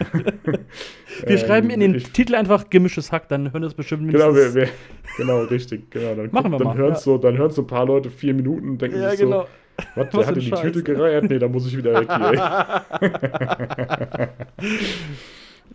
Wir 1.25 1.37
schreiben 1.37 1.69
in 1.69 1.79
den 1.79 1.91
Ähm, 1.91 1.97
ich- 1.97 2.11
Titel 2.11 2.35
einfach 2.35 2.69
gemischtes 2.69 3.11
Hack, 3.11 3.27
dann 3.29 3.51
hören 3.53 3.61
das 3.63 3.73
bestimmt 3.73 4.09
Genau, 4.11 4.33
wir, 4.35 4.49
mindestens- 4.49 4.55
wir, 4.55 4.67
genau, 5.17 5.41
richtig. 5.43 5.91
Genau, 5.91 6.15
dann 6.15 6.29
Machen 6.31 6.51
wir 6.51 6.57
dann 6.57 6.67
mal, 6.67 6.77
hören 6.77 6.93
ja. 6.93 6.99
so, 6.99 7.17
dann 7.17 7.37
hören 7.37 7.51
so 7.51 7.61
ein 7.63 7.67
paar 7.67 7.85
Leute 7.85 8.09
vier 8.09 8.33
Minuten 8.33 8.69
und 8.69 8.81
denken 8.81 8.99
Ja, 9.01 9.11
sich 9.11 9.19
genau. 9.19 9.41
so, 9.43 9.47
was, 9.95 10.09
der 10.09 10.27
hat 10.27 10.35
in 10.37 10.41
die 10.41 10.53
ein 10.53 10.61
Tüte 10.61 10.79
Scheiß. 10.79 10.83
gereiert? 10.85 11.23
Nee, 11.29 11.39
da 11.39 11.47
muss 11.47 11.67
ich 11.67 11.75
wieder 11.77 11.93
weg 11.99 12.07
hier. 13.01 14.29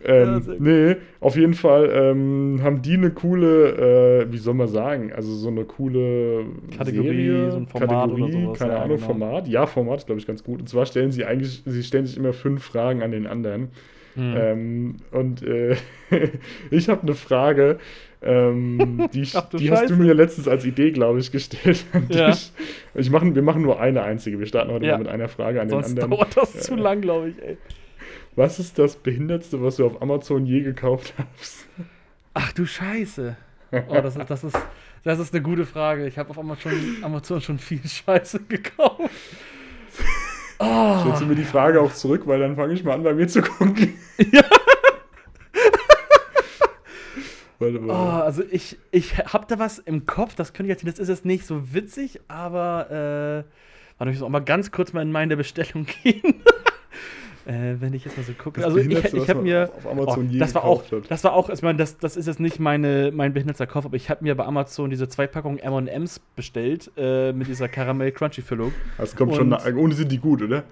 Ja, 0.05 0.35
ähm, 0.35 0.45
gut. 0.45 0.59
nee, 0.59 0.95
auf 1.19 1.35
jeden 1.35 1.53
Fall 1.55 1.89
ähm, 1.91 2.59
haben 2.61 2.81
die 2.81 2.93
eine 2.93 3.09
coole, 3.11 4.25
äh, 4.27 4.31
wie 4.31 4.37
soll 4.37 4.53
man 4.53 4.67
sagen, 4.67 5.11
also 5.13 5.33
so 5.33 5.47
eine 5.47 5.65
coole 5.65 6.45
Kategorie, 6.77 7.07
Serie, 7.07 7.51
so 7.51 7.57
ein 7.57 7.67
Format 7.67 7.89
oder 7.89 7.97
Kategorie, 8.21 8.31
sowas, 8.43 8.59
keine 8.59 8.73
ja, 8.73 8.83
Ahnung, 8.83 8.97
genau. 8.97 9.07
Format. 9.07 9.47
Ja, 9.47 9.65
Format 9.65 9.97
ist, 9.99 10.05
glaube 10.05 10.19
ich, 10.21 10.27
ganz 10.27 10.43
gut. 10.43 10.59
Und 10.59 10.69
zwar 10.69 10.85
stellen 10.85 11.11
sie 11.11 11.25
eigentlich, 11.25 11.63
sie 11.65 11.83
stellen 11.83 12.05
sich 12.05 12.15
immer 12.17 12.33
fünf 12.33 12.63
Fragen 12.63 13.01
an 13.01 13.11
den 13.11 13.25
anderen. 13.25 13.69
Mhm. 14.15 14.33
Ähm, 14.35 14.95
und 15.11 15.43
äh, 15.43 15.75
ich 16.71 16.89
habe 16.89 17.01
eine 17.03 17.13
Frage, 17.15 17.77
ähm, 18.21 19.07
die, 19.13 19.21
ich, 19.21 19.35
Ach 19.35 19.47
du 19.49 19.57
die 19.57 19.69
hast 19.71 19.89
du 19.89 19.95
mir 19.95 20.13
letztens 20.13 20.47
als 20.47 20.65
Idee, 20.65 20.91
glaube 20.91 21.19
ich, 21.19 21.31
gestellt. 21.31 21.85
an 21.93 22.05
Ja. 22.09 22.27
dich. 22.31 22.51
Ich 22.95 23.09
machen, 23.11 23.35
wir 23.35 23.41
machen 23.43 23.61
nur 23.61 23.79
eine 23.79 24.03
einzige. 24.03 24.39
Wir 24.39 24.45
starten 24.47 24.71
heute 24.71 24.85
Ja. 24.85 24.93
mal 24.93 24.99
mit 24.99 25.07
einer 25.07 25.27
Frage 25.27 25.61
an 25.61 25.69
Sonst 25.69 25.89
den 25.95 26.03
anderen. 26.03 26.11
dauert 26.19 26.37
das 26.37 26.55
Äh, 26.55 26.59
zu 26.59 26.75
lang, 26.75 27.01
glaube 27.01 27.29
ich, 27.29 27.43
ey. 27.43 27.57
Was 28.37 28.59
ist 28.59 28.77
das 28.77 28.95
Behindertste, 28.97 29.63
was 29.63 29.77
du 29.77 29.87
auf 29.87 29.99
Amazon 29.99 30.45
je 30.45 30.61
gekauft 30.61 31.15
hast? 31.17 31.65
Ach 32.35 32.53
du 32.53 32.67
Scheiße. 32.67 33.35
Oh, 33.71 33.95
das 33.95 34.15
ist, 34.15 34.29
das 34.29 34.43
ist, 34.43 34.55
das 35.03 35.17
ist 35.17 35.33
eine 35.33 35.41
gute 35.41 35.65
Frage. 35.65 36.05
Ich 36.05 36.19
habe 36.19 36.29
auf 36.29 36.37
Amazon, 36.37 36.71
Amazon 37.01 37.41
schon 37.41 37.57
viel 37.57 37.81
Scheiße 37.83 38.41
gekauft. 38.41 39.09
Oh, 40.59 40.99
Stellst 40.99 41.23
du 41.23 41.25
mir 41.25 41.33
die 41.33 41.45
Frage 41.45 41.81
auch 41.81 41.91
zurück, 41.91 42.27
weil 42.27 42.39
dann 42.39 42.55
fange 42.55 42.75
ich 42.75 42.83
mal 42.83 42.93
an, 42.93 43.01
bei 43.01 43.15
mir 43.15 43.27
zu 43.27 43.41
gucken. 43.41 43.95
Ja. 44.31 44.43
Warte 47.57 47.79
oh, 47.79 47.85
mal. 47.85 48.21
also 48.21 48.43
ich, 48.51 48.77
ich 48.91 49.17
habe 49.17 49.47
da 49.47 49.57
was 49.57 49.79
im 49.79 50.05
Kopf, 50.05 50.35
das 50.35 50.53
könnte 50.53 50.71
ich 50.71 50.79
jetzt, 50.79 50.87
das 50.87 50.99
ist 50.99 51.09
jetzt 51.09 51.25
nicht 51.25 51.47
so 51.47 51.73
witzig, 51.73 52.21
aber 52.27 52.91
äh, 52.91 53.43
warte, 53.97 54.11
ich 54.11 54.19
muss 54.19 54.21
auch 54.21 54.29
mal 54.29 54.41
ganz 54.41 54.69
kurz 54.69 54.93
mal 54.93 55.01
in 55.01 55.11
meine 55.11 55.35
Bestellung 55.37 55.87
gehen. 56.03 56.36
Äh, 57.47 57.79
wenn 57.79 57.93
ich 57.93 58.03
jetzt 58.03 58.17
mal 58.17 58.23
so 58.23 58.33
gucke. 58.33 58.59
Das 58.61 58.65
Also 58.73 58.77
ich, 58.77 59.13
ich 59.13 59.29
habe 59.29 59.41
mir 59.41 59.71
auf 59.75 59.87
Amazon 59.87 60.29
oh, 60.33 60.37
das 60.37 60.53
war 60.53 60.65
auch, 60.65 60.91
hat. 60.91 61.09
das 61.09 61.23
war 61.23 61.33
auch, 61.33 61.49
ich 61.49 61.61
meine, 61.61 61.77
das, 61.77 61.97
das 61.97 62.17
ist 62.17 62.27
jetzt 62.27 62.39
nicht 62.39 62.59
meine, 62.59 63.11
mein 63.13 63.33
behinderter 63.33 63.65
Kauf, 63.65 63.85
aber 63.85 63.95
ich 63.95 64.09
habe 64.09 64.23
mir 64.23 64.35
bei 64.35 64.45
Amazon 64.45 64.89
diese 64.89 65.07
zwei 65.07 65.27
Packungen 65.27 65.59
M&M's 65.59 66.19
bestellt 66.35 66.91
äh, 66.97 67.31
mit 67.31 67.47
dieser 67.47 67.69
Karamell 67.69 68.11
Crunchy 68.11 68.41
Füllung. 68.41 68.73
Das 68.97 69.15
kommt 69.15 69.33
schon, 69.33 69.43
und- 69.43 69.49
nach, 69.49 69.65
ohne 69.75 69.93
sind 69.93 70.11
die 70.11 70.19
gut, 70.19 70.41
oder? 70.41 70.63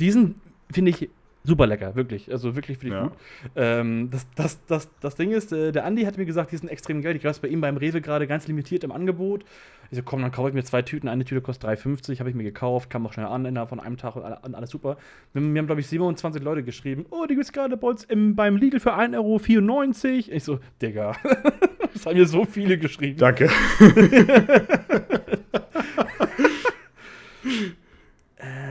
Diesen 0.00 0.40
finde 0.72 0.90
ich 0.90 1.10
super 1.46 1.66
lecker, 1.66 1.94
wirklich. 1.94 2.30
Also 2.30 2.54
wirklich 2.56 2.78
finde 2.78 2.96
ich 2.96 3.02
Ja. 3.02 3.08
gut. 3.08 3.16
Ähm, 3.56 4.10
das, 4.10 4.26
das, 4.34 4.64
das, 4.66 4.88
das 5.00 5.14
Ding 5.14 5.32
ist, 5.32 5.52
äh, 5.52 5.72
der 5.72 5.84
Andi 5.84 6.04
hat 6.04 6.18
mir 6.18 6.26
gesagt, 6.26 6.52
die 6.52 6.56
sind 6.56 6.68
extrem 6.68 7.02
geil. 7.02 7.14
Ich 7.16 7.22
glaube, 7.22 7.32
es 7.32 7.38
bei 7.38 7.48
ihm 7.48 7.60
beim 7.60 7.76
Rewe 7.76 8.00
gerade 8.00 8.26
ganz 8.26 8.46
limitiert 8.48 8.84
im 8.84 8.92
Angebot. 8.92 9.44
Ich 9.90 9.96
so, 9.96 10.02
komm, 10.02 10.20
dann 10.22 10.32
kaufe 10.32 10.48
ich 10.48 10.54
mir 10.54 10.64
zwei 10.64 10.82
Tüten. 10.82 11.08
Eine 11.08 11.24
Tüte 11.24 11.40
kostet 11.40 11.70
3,50, 11.70 12.18
habe 12.18 12.28
ich 12.28 12.34
mir 12.34 12.42
gekauft, 12.42 12.90
kam 12.90 13.06
auch 13.06 13.12
schnell 13.12 13.26
an, 13.26 13.44
innerhalb 13.44 13.68
von 13.68 13.80
einem 13.80 13.96
Tag 13.96 14.16
und 14.16 14.54
alles 14.54 14.70
super. 14.70 14.96
Wir, 15.32 15.40
mir 15.40 15.58
haben, 15.60 15.66
glaube 15.66 15.80
ich, 15.80 15.86
27 15.86 16.42
Leute 16.42 16.62
geschrieben, 16.64 17.06
oh, 17.10 17.24
die 17.26 17.34
gibt 17.34 17.46
es 17.46 17.52
gerade 17.52 17.76
bei 17.76 17.88
uns 17.88 18.04
im, 18.04 18.34
beim 18.34 18.56
Lidl 18.56 18.80
für 18.80 18.94
1,94 18.94 19.16
Euro. 19.16 20.34
Ich 20.36 20.44
so, 20.44 20.58
Digga, 20.82 21.12
das 21.92 22.06
haben 22.06 22.16
mir 22.16 22.26
so 22.26 22.44
viele 22.44 22.78
geschrieben. 22.78 23.18
Danke. 23.18 23.48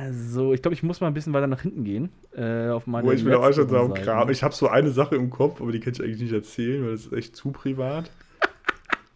Äh, 0.05 0.13
so, 0.13 0.53
ich 0.53 0.61
glaube, 0.61 0.73
ich 0.73 0.83
muss 0.83 1.01
mal 1.01 1.07
ein 1.07 1.13
bisschen 1.13 1.33
weiter 1.33 1.47
nach 1.47 1.61
hinten 1.61 1.83
gehen. 1.83 2.09
Äh, 2.35 2.69
auf 2.69 2.87
meine 2.87 3.07
Wo 3.07 3.11
ich 3.11 3.25
will 3.25 3.35
auch 3.35 3.51
schon 3.53 3.69
sagen. 3.69 3.93
Kram. 3.93 4.29
Ich 4.29 4.43
habe 4.43 4.53
so 4.53 4.67
eine 4.67 4.91
Sache 4.91 5.15
im 5.15 5.29
Kopf, 5.29 5.61
aber 5.61 5.71
die 5.71 5.79
kann 5.79 5.93
ich 5.93 6.01
eigentlich 6.01 6.21
nicht 6.21 6.33
erzählen, 6.33 6.83
weil 6.83 6.91
das 6.91 7.05
ist 7.05 7.13
echt 7.13 7.35
zu 7.35 7.51
privat. 7.51 8.11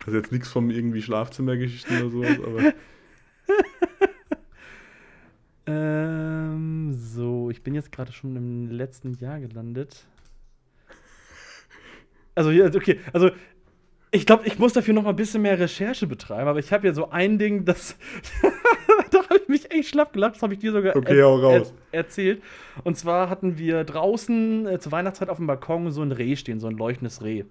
Ist 0.07 0.13
jetzt 0.13 0.31
nichts 0.31 0.47
vom 0.47 0.71
irgendwie 0.71 1.01
Schlafzimmergeschichten 1.01 2.01
oder 2.01 2.09
sowas, 2.09 2.37
aber 2.43 2.73
Ähm, 5.69 6.93
so, 6.93 7.51
ich 7.51 7.61
bin 7.61 7.75
jetzt 7.75 7.91
gerade 7.91 8.11
schon 8.11 8.35
im 8.35 8.71
letzten 8.71 9.13
Jahr 9.13 9.39
gelandet. 9.39 10.07
Also, 12.33 12.49
okay, 12.49 12.99
also 13.13 13.29
ich 14.11 14.25
glaube, 14.25 14.47
ich 14.47 14.57
muss 14.57 14.73
dafür 14.73 14.93
noch 14.93 15.03
mal 15.03 15.11
ein 15.11 15.15
bisschen 15.15 15.41
mehr 15.41 15.59
Recherche 15.59 16.07
betreiben, 16.07 16.47
aber 16.47 16.59
ich 16.59 16.71
habe 16.73 16.87
ja 16.87 16.93
so 16.93 17.11
ein 17.11 17.37
Ding, 17.37 17.65
das 17.65 17.95
da 19.11 19.19
habe 19.23 19.39
ich 19.41 19.47
mich 19.47 19.71
echt 19.71 19.89
schlapp 19.89 20.13
gelacht, 20.13 20.35
das 20.35 20.41
habe 20.43 20.53
ich 20.53 20.59
dir 20.59 20.71
sogar 20.71 20.95
Okay, 20.95 21.21
hau 21.21 21.35
raus. 21.35 21.73
erzählt. 21.91 22.41
Und 22.83 22.97
zwar 22.97 23.29
hatten 23.29 23.57
wir 23.57 23.83
draußen 23.83 24.65
äh, 24.67 24.79
zur 24.79 24.91
Weihnachtszeit 24.91 25.29
auf 25.29 25.37
dem 25.37 25.47
Balkon 25.47 25.91
so 25.91 26.01
ein 26.01 26.11
Reh 26.11 26.35
stehen, 26.35 26.59
so 26.59 26.67
ein 26.67 26.77
leuchtendes 26.77 27.23
Reh. 27.23 27.43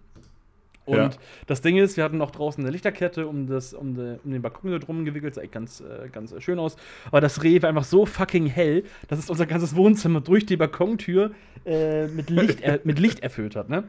Und 0.85 0.97
Ja. 0.97 1.11
das 1.47 1.61
Ding 1.61 1.77
ist, 1.77 1.97
wir 1.99 2.05
hatten 2.05 2.17
noch 2.17 2.31
draußen 2.31 2.65
eine 2.65 2.71
Lichterkette 2.73 3.27
um, 3.29 3.47
das, 3.47 3.75
um, 3.75 3.95
de, 3.95 4.17
um 4.25 4.33
den 4.33 4.41
Balkon 4.41 4.71
so 4.71 4.79
drum 4.79 5.05
gewickelt, 5.05 5.35
sah 5.35 5.43
echt 5.43 5.53
ganz, 5.53 5.81
äh, 5.81 6.09
ganz 6.09 6.33
äh, 6.33 6.41
schön 6.41 6.59
aus. 6.59 6.77
Aber 7.07 7.21
das 7.21 7.43
Reh 7.45 7.61
war 7.63 7.69
einfach 7.69 7.85
so 7.85 8.07
fucking 8.07 8.47
hell, 8.47 8.85
dass 9.07 9.19
es 9.19 9.29
unser 9.31 9.45
ganzes 9.47 9.77
Wohnzimmer 9.77 10.23
durch 10.23 10.47
die 10.47 10.57
Balkontür 10.57 11.33
äh, 11.67 12.07
mit, 12.09 12.31
Licht 12.31 12.63
er, 12.63 12.81
mit 12.85 12.99
Licht 12.99 13.21
erfüllt 13.21 13.55
hat. 13.55 13.69
Ne? 13.69 13.85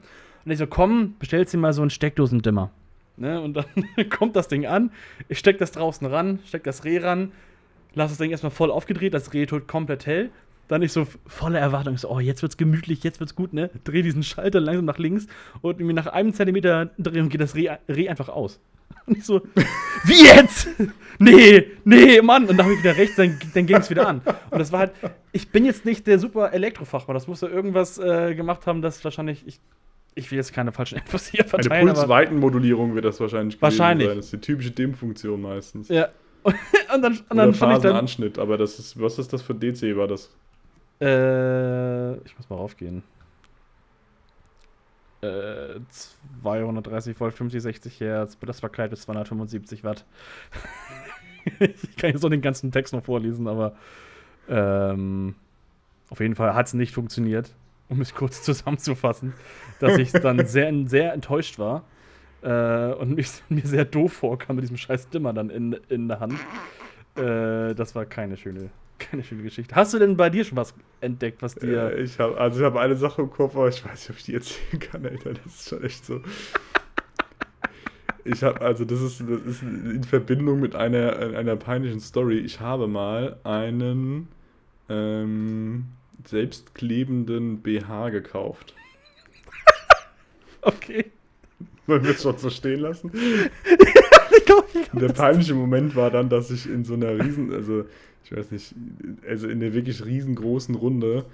Und 0.45 0.51
ich 0.51 0.57
so, 0.57 0.67
komm, 0.67 1.15
bestellst 1.19 1.53
dir 1.53 1.57
mal 1.57 1.73
so 1.73 1.81
einen 1.81 1.89
Steckdosendimmer. 1.89 2.71
Ne? 3.17 3.41
Und 3.41 3.53
dann 3.53 3.65
kommt 4.09 4.35
das 4.35 4.47
Ding 4.47 4.65
an, 4.65 4.91
ich 5.27 5.39
steck 5.39 5.57
das 5.57 5.71
draußen 5.71 6.07
ran, 6.07 6.39
steck 6.45 6.63
das 6.63 6.85
Reh 6.85 6.99
ran, 6.99 7.31
lass 7.93 8.11
das 8.11 8.17
Ding 8.17 8.31
erstmal 8.31 8.51
voll 8.51 8.71
aufgedreht, 8.71 9.13
das 9.13 9.33
Reh 9.33 9.45
tut 9.45 9.67
komplett 9.67 10.05
hell. 10.05 10.29
Dann 10.69 10.83
ich 10.83 10.93
so 10.93 11.07
voller 11.25 11.59
Erwartung, 11.59 11.97
so, 11.97 12.09
oh, 12.09 12.19
jetzt 12.19 12.43
wird's 12.43 12.55
gemütlich, 12.55 13.03
jetzt 13.03 13.19
wird's 13.19 13.33
gut, 13.33 13.53
ne? 13.53 13.71
Dreh 13.85 14.03
diesen 14.03 14.21
Schalter 14.21 14.59
langsam 14.59 14.85
nach 14.85 14.99
links 14.99 15.25
und 15.61 15.79
irgendwie 15.79 15.95
nach 15.95 16.05
einem 16.05 16.31
Zentimeter 16.31 16.91
Drehung 16.99 17.29
geht 17.29 17.41
das 17.41 17.55
Reh, 17.55 17.75
Reh 17.89 18.07
einfach 18.07 18.29
aus. 18.29 18.59
Und 19.05 19.17
ich 19.17 19.25
so, 19.25 19.41
wie 20.05 20.23
jetzt? 20.23 20.67
Nee, 21.21 21.71
nee, 21.83 22.21
Mann. 22.21 22.45
Und 22.45 22.55
dann 22.55 22.65
habe 22.65 22.73
ich 22.75 22.79
wieder 22.79 22.95
rechts, 22.95 23.17
dann, 23.17 23.37
dann 23.53 23.65
ging 23.65 23.75
es 23.75 23.89
wieder 23.89 24.07
an. 24.07 24.21
Und 24.51 24.57
das 24.57 24.71
war 24.71 24.79
halt, 24.79 24.93
ich 25.33 25.49
bin 25.49 25.65
jetzt 25.65 25.83
nicht 25.83 26.07
der 26.07 26.17
super 26.17 26.53
Elektrofachmann, 26.53 27.13
das 27.13 27.27
muss 27.27 27.41
ja 27.41 27.49
irgendwas 27.49 27.97
äh, 27.97 28.33
gemacht 28.35 28.65
haben, 28.67 28.81
das 28.81 29.03
wahrscheinlich, 29.03 29.45
ich, 29.45 29.59
ich 30.20 30.30
will 30.32 30.38
jetzt 30.38 30.53
keine 30.53 30.72
falschen 30.72 30.97
Infos 30.99 31.28
hier 31.28 31.41
eine 31.41 31.49
verteilen, 31.49 31.89
aber 31.89 31.97
Pulsweitenmodulierung 31.97 32.95
wird 32.95 33.05
das 33.05 33.20
wahrscheinlich 33.20 33.61
Wahrscheinlich. 33.61 34.07
sein. 34.07 34.17
Das 34.17 34.26
ist 34.26 34.34
die 34.34 34.41
typische 34.41 34.72
DIM-Funktion 34.72 35.41
meistens. 35.41 35.89
ja. 35.89 36.09
Und 36.93 37.01
dann, 37.03 37.11
und 37.13 37.32
Oder 37.32 37.45
dann 37.45 37.53
stand 37.53 37.53
ich 37.53 37.53
dann, 37.53 37.53
Phasenanschnitt, 37.53 38.39
aber 38.39 38.57
das 38.57 38.80
ist, 38.80 38.99
was 38.99 39.20
ist 39.20 39.32
das 39.34 39.41
für 39.41 39.53
DC 39.53 39.95
war 39.97 40.07
das? 40.07 40.34
Äh, 41.01 42.15
ich 42.26 42.38
muss 42.38 42.49
mal 42.49 42.55
raufgehen. 42.55 43.03
Äh, 45.22 45.82
230 46.41 47.20
Volt, 47.20 47.34
50, 47.34 47.61
60 47.61 47.99
Hertz, 47.99 48.38
das 48.39 48.63
war 48.63 48.70
kalt 48.70 48.91
bis 48.91 49.01
275 49.01 49.84
Watt. 49.84 50.05
ich 51.59 51.97
kann 51.97 52.11
jetzt 52.11 52.24
noch 52.24 52.30
den 52.30 52.41
ganzen 52.41 52.72
Text 52.72 52.93
noch 52.93 53.03
vorlesen, 53.03 53.47
aber 53.47 53.76
ähm, 54.47 55.36
auf 56.09 56.22
jeden 56.22 56.36
Fall 56.36 56.55
hat 56.55 56.67
es 56.67 56.74
nicht 56.74 56.93
funktioniert, 56.93 57.53
um 57.89 58.01
es 58.01 58.13
kurz 58.13 58.43
zusammenzufassen, 58.43 59.33
dass 59.79 59.97
ich 59.97 60.11
dann 60.11 60.45
sehr, 60.45 60.71
sehr 60.85 61.13
enttäuscht 61.13 61.59
war. 61.59 61.83
Äh, 62.41 62.93
und 62.93 63.15
mich, 63.15 63.43
mir 63.49 63.65
sehr 63.65 63.85
doof 63.85 64.13
vorkam 64.13 64.55
mit 64.55 64.63
diesem 64.63 64.77
scheiß 64.77 65.09
Dimmer 65.09 65.33
dann 65.33 65.49
in, 65.49 65.73
in 65.89 66.07
der 66.07 66.19
Hand. 66.21 66.35
Äh, 67.15 67.75
das 67.75 67.95
war 67.95 68.05
keine 68.05 68.37
schöne, 68.37 68.69
keine 68.97 69.23
schöne 69.23 69.43
Geschichte. 69.43 69.75
Hast 69.75 69.93
du 69.93 69.99
denn 69.99 70.15
bei 70.15 70.29
dir 70.29 70.45
schon 70.45 70.55
was 70.55 70.73
entdeckt, 71.01 71.41
was 71.41 71.55
dir. 71.55 71.91
Äh, 71.91 72.03
ich 72.03 72.17
habe 72.19 72.37
also 72.37 72.59
ich 72.59 72.65
habe 72.65 72.79
eine 72.79 72.95
Sache 72.95 73.23
im 73.23 73.29
Kopf, 73.29 73.55
aber 73.55 73.67
ich 73.67 73.83
weiß 73.83 73.91
nicht, 73.91 74.09
ob 74.11 74.17
ich 74.17 74.23
die 74.23 74.35
erzählen 74.35 74.79
kann, 74.79 75.05
Alter. 75.05 75.33
Das 75.33 75.45
ist 75.45 75.69
schon 75.69 75.83
echt 75.83 76.05
so. 76.05 76.21
Ich 78.23 78.43
habe, 78.43 78.61
also 78.61 78.85
das 78.85 79.01
ist, 79.01 79.21
das 79.21 79.41
ist 79.41 79.63
in 79.63 80.03
Verbindung 80.03 80.59
mit 80.59 80.75
einer, 80.75 81.17
einer 81.35 81.55
peinlichen 81.55 81.99
Story. 81.99 82.37
Ich 82.37 82.59
habe 82.59 82.87
mal 82.87 83.37
einen 83.43 84.27
ähm, 84.87 85.85
selbstklebenden 86.26 87.61
BH 87.61 88.09
gekauft. 88.09 88.74
Okay. 90.61 91.05
Wollen 91.88 92.03
wir 92.03 92.11
es 92.11 92.22
schon 92.22 92.38
so 92.38 92.49
stehen 92.49 92.82
lassen? 92.82 93.11
Ich 94.36 94.45
glaub, 94.45 94.67
ich 94.76 94.91
glaub, 94.91 94.99
Der 95.01 95.13
peinliche 95.13 95.55
Moment 95.55 95.95
war 95.95 96.11
dann, 96.11 96.30
dass 96.30 96.51
ich 96.51 96.70
in 96.70 96.84
so 96.84 96.93
einer 96.93 97.17
riesen, 97.17 97.51
also 97.51 97.86
ich 98.24 98.36
weiß 98.36 98.51
nicht, 98.51 98.76
also 99.28 99.47
in 99.47 99.59
der 99.59 99.74
wirklich 99.74 100.05
riesengroßen 100.05 100.76
Runde 100.76 101.26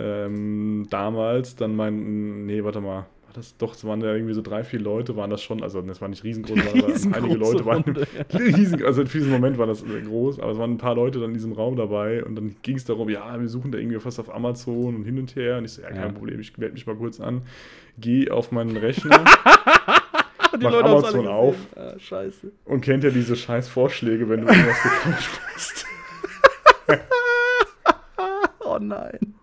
ähm, 0.00 0.86
damals 0.90 1.56
dann 1.56 1.76
mein, 1.76 2.46
nee, 2.46 2.64
warte 2.64 2.80
mal, 2.80 3.06
war 3.30 3.36
das 3.36 3.56
doch, 3.56 3.74
es 3.74 3.84
waren 3.84 4.00
ja 4.00 4.12
irgendwie 4.12 4.34
so 4.34 4.42
drei, 4.42 4.64
vier 4.64 4.80
Leute, 4.80 5.14
waren 5.14 5.30
das 5.30 5.40
schon, 5.40 5.62
also 5.62 5.80
das 5.82 6.00
war 6.00 6.08
nicht 6.08 6.24
riesengroß, 6.24 6.56
waren 6.56 6.82
aber 7.14 7.16
einige 7.16 7.36
Leute 7.36 7.64
waren, 7.64 7.82
Runde, 7.82 8.06
ja. 8.16 8.38
riesen, 8.38 8.84
also 8.84 9.06
für 9.06 9.18
diesen 9.18 9.30
Moment 9.30 9.56
war 9.56 9.66
das 9.68 9.84
groß, 9.84 10.40
aber 10.40 10.50
es 10.52 10.58
waren 10.58 10.72
ein 10.72 10.78
paar 10.78 10.96
Leute 10.96 11.20
dann 11.20 11.28
in 11.28 11.34
diesem 11.34 11.52
Raum 11.52 11.76
dabei 11.76 12.24
und 12.24 12.34
dann 12.34 12.56
ging 12.62 12.76
es 12.76 12.84
darum, 12.84 13.08
ja, 13.08 13.40
wir 13.40 13.48
suchen 13.48 13.70
da 13.70 13.78
irgendwie 13.78 14.04
was 14.04 14.18
auf 14.18 14.34
Amazon 14.34 14.96
und 14.96 15.04
hin 15.04 15.18
und 15.18 15.36
her 15.36 15.58
und 15.58 15.64
ich 15.64 15.72
so, 15.72 15.82
ja, 15.82 15.90
kein 15.90 16.00
Ja. 16.00 16.08
Problem, 16.12 16.40
ich 16.40 16.56
melde 16.58 16.74
mich 16.74 16.86
mal 16.86 16.96
kurz 16.96 17.20
an, 17.20 17.42
gehe 17.98 18.32
auf 18.32 18.50
meinen 18.50 18.76
Rechner 18.76 19.24
Die 20.58 20.64
Mach 20.64 20.72
Leute 20.72 20.88
Amazon 20.88 21.28
auf. 21.28 21.54
Ah, 21.76 21.94
scheiße. 21.96 22.50
und 22.64 22.80
kennt 22.80 23.04
ja 23.04 23.10
diese 23.10 23.36
scheiß 23.36 23.68
Vorschläge, 23.68 24.28
wenn 24.28 24.40
du 24.40 24.48
irgendwas 24.48 24.82
gekauft 24.82 25.40
hast. 25.54 25.86
Oh 28.70 28.78
nein. 28.80 29.34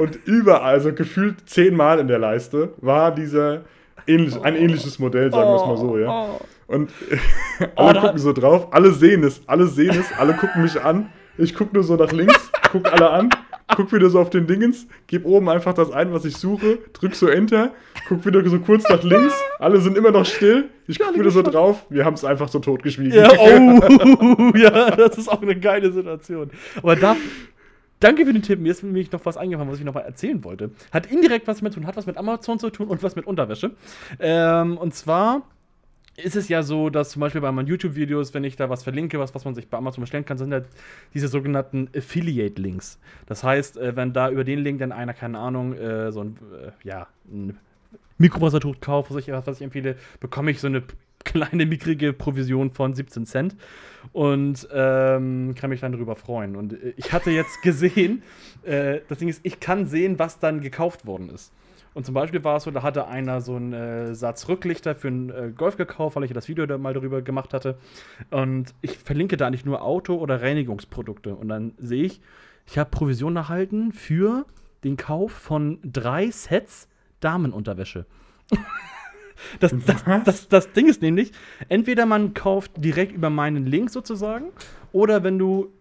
Und 0.00 0.18
überall, 0.24 0.74
also 0.74 0.92
gefühlt 0.92 1.48
zehnmal 1.48 2.00
in 2.00 2.08
der 2.08 2.18
Leiste, 2.18 2.72
war 2.78 3.14
dieser 3.14 3.62
ähnlich, 4.06 4.40
ein 4.42 4.56
ähnliches 4.56 4.98
Modell, 4.98 5.30
sagen 5.30 5.48
wir 5.48 5.56
es 5.56 5.66
mal 5.66 5.76
so, 5.76 5.98
ja. 5.98 6.08
Oh. 6.10 6.40
Und 6.66 6.90
alle 7.76 7.98
Oh, 7.98 8.02
gucken 8.02 8.18
so 8.18 8.32
drauf, 8.32 8.68
alle 8.72 8.90
sehen 8.90 9.22
es, 9.22 9.40
alle 9.46 9.68
sehen 9.68 9.96
es, 9.98 10.12
alle 10.18 10.34
gucken 10.34 10.62
mich 10.62 10.82
an. 10.82 11.10
Ich 11.38 11.54
gucke 11.54 11.74
nur 11.74 11.84
so 11.84 11.94
nach 11.96 12.10
links, 12.12 12.50
guck 12.72 12.90
alle 12.92 13.10
an, 13.10 13.28
guck 13.76 13.92
wieder 13.92 14.08
so 14.10 14.18
auf 14.18 14.30
den 14.30 14.46
Dingens, 14.46 14.86
gebe 15.06 15.28
oben 15.28 15.48
einfach 15.48 15.74
das 15.74 15.90
ein, 15.92 16.12
was 16.12 16.24
ich 16.24 16.36
suche, 16.36 16.78
drück 16.94 17.14
so 17.14 17.28
Enter, 17.28 17.72
guck 18.08 18.24
wieder 18.24 18.44
so 18.48 18.58
kurz 18.58 18.88
nach 18.88 19.02
links, 19.02 19.34
alle 19.58 19.80
sind 19.80 19.98
immer 19.98 20.10
noch 20.10 20.24
still, 20.24 20.70
ich 20.86 20.98
guck 20.98 21.08
Alle 21.08 21.18
wieder 21.18 21.30
so 21.30 21.42
drauf, 21.42 21.84
wir 21.90 22.04
haben 22.04 22.14
es 22.14 22.24
einfach 22.24 22.48
so 22.48 22.58
totgeschwiegen. 22.58 23.12
Ja, 23.12 23.30
oh, 23.38 24.52
ja, 24.56 24.90
das 24.90 25.18
ist 25.18 25.28
auch 25.28 25.42
eine 25.42 25.54
geile 25.54 25.92
Situation. 25.92 26.50
Aber 26.82 26.96
da, 26.96 27.16
danke 28.00 28.26
für 28.26 28.32
den 28.32 28.42
Tipp. 28.42 28.60
Mir 28.60 28.72
ist 28.72 28.82
nämlich 28.82 29.10
noch 29.12 29.24
was 29.24 29.36
eingefallen, 29.36 29.70
was 29.70 29.78
ich 29.78 29.84
noch 29.84 29.94
mal 29.94 30.00
erzählen 30.00 30.42
wollte. 30.44 30.70
Hat 30.92 31.06
indirekt 31.06 31.46
was 31.46 31.62
mit 31.62 31.74
tun, 31.74 31.86
hat 31.86 31.96
was 31.96 32.06
mit 32.06 32.16
Amazon 32.16 32.58
zu 32.58 32.70
tun 32.70 32.88
und 32.88 33.02
was 33.02 33.16
mit 33.16 33.26
Unterwäsche. 33.26 33.72
Ähm, 34.18 34.78
und 34.78 34.94
zwar 34.94 35.42
ist 36.16 36.36
es 36.36 36.48
ja 36.48 36.62
so, 36.62 36.88
dass 36.88 37.10
zum 37.10 37.20
Beispiel 37.20 37.40
bei 37.40 37.52
meinen 37.52 37.68
YouTube-Videos, 37.68 38.32
wenn 38.32 38.44
ich 38.44 38.56
da 38.56 38.70
was 38.70 38.82
verlinke, 38.82 39.18
was, 39.18 39.34
was 39.34 39.44
man 39.44 39.54
sich 39.54 39.68
bei 39.68 39.76
Amazon 39.76 40.02
bestellen 40.02 40.24
kann, 40.24 40.38
sind 40.38 40.52
halt 40.52 40.66
diese 41.14 41.28
sogenannten 41.28 41.88
Affiliate-Links. 41.94 42.98
Das 43.26 43.44
heißt, 43.44 43.76
äh, 43.76 43.96
wenn 43.96 44.12
da 44.12 44.30
über 44.30 44.44
den 44.44 44.60
Link 44.60 44.78
dann 44.78 44.92
einer, 44.92 45.12
keine 45.14 45.38
Ahnung, 45.38 45.74
äh, 45.74 46.12
so 46.12 46.22
ein, 46.22 46.38
äh, 46.62 46.70
ja, 46.86 47.06
ein 47.30 47.58
Mikrowassertuch 48.18 48.80
kauft, 48.80 49.10
was 49.10 49.18
ich, 49.18 49.28
was 49.28 49.60
ich 49.60 49.62
empfehle, 49.62 49.96
bekomme 50.20 50.50
ich 50.50 50.60
so 50.60 50.68
eine 50.68 50.82
kleine, 51.26 51.66
mickrige 51.66 52.12
Provision 52.14 52.70
von 52.70 52.94
17 52.94 53.26
Cent 53.26 53.56
und 54.12 54.66
ähm, 54.72 55.54
kann 55.54 55.70
mich 55.70 55.80
dann 55.80 55.92
darüber 55.92 56.16
freuen. 56.16 56.56
Und 56.56 56.72
äh, 56.72 56.94
ich 56.96 57.12
hatte 57.12 57.30
jetzt 57.30 57.60
gesehen, 57.62 58.22
äh, 58.62 59.00
das 59.08 59.18
Ding 59.18 59.28
ist, 59.28 59.40
ich 59.42 59.60
kann 59.60 59.86
sehen, 59.86 60.18
was 60.18 60.38
dann 60.38 60.62
gekauft 60.62 61.04
worden 61.04 61.28
ist. 61.28 61.52
Und 61.92 62.04
zum 62.04 62.14
Beispiel 62.14 62.44
war 62.44 62.58
es 62.58 62.64
so, 62.64 62.70
da 62.70 62.82
hatte 62.82 63.08
einer 63.08 63.40
so 63.40 63.56
einen 63.56 63.72
äh, 63.72 64.14
Satz 64.14 64.48
Rücklichter 64.48 64.94
für 64.94 65.08
einen 65.08 65.30
äh, 65.30 65.52
Golf 65.56 65.76
gekauft, 65.76 66.16
weil 66.16 66.24
ich 66.24 66.30
ja 66.30 66.34
das 66.34 66.46
Video 66.46 66.66
da 66.66 66.76
mal 66.76 66.92
darüber 66.92 67.22
gemacht 67.22 67.54
hatte. 67.54 67.78
Und 68.30 68.74
ich 68.82 68.98
verlinke 68.98 69.36
da 69.36 69.46
eigentlich 69.46 69.64
nur 69.64 69.82
Auto- 69.82 70.16
oder 70.16 70.42
Reinigungsprodukte. 70.42 71.34
Und 71.34 71.48
dann 71.48 71.72
sehe 71.78 72.04
ich, 72.04 72.20
ich 72.66 72.78
habe 72.78 72.90
Provision 72.90 73.36
erhalten 73.36 73.92
für 73.92 74.44
den 74.84 74.96
Kauf 74.96 75.32
von 75.32 75.78
drei 75.82 76.30
Sets 76.30 76.88
Damenunterwäsche. 77.20 78.04
Das, 79.60 79.74
das, 79.86 80.04
das, 80.24 80.48
das 80.48 80.72
Ding 80.72 80.88
ist 80.88 81.02
nämlich, 81.02 81.32
entweder 81.68 82.06
man 82.06 82.34
kauft 82.34 82.72
direkt 82.76 83.12
über 83.12 83.30
meinen 83.30 83.66
Link 83.66 83.90
sozusagen, 83.90 84.46
oder 84.92 85.22
wenn 85.22 85.38
du 85.38 85.72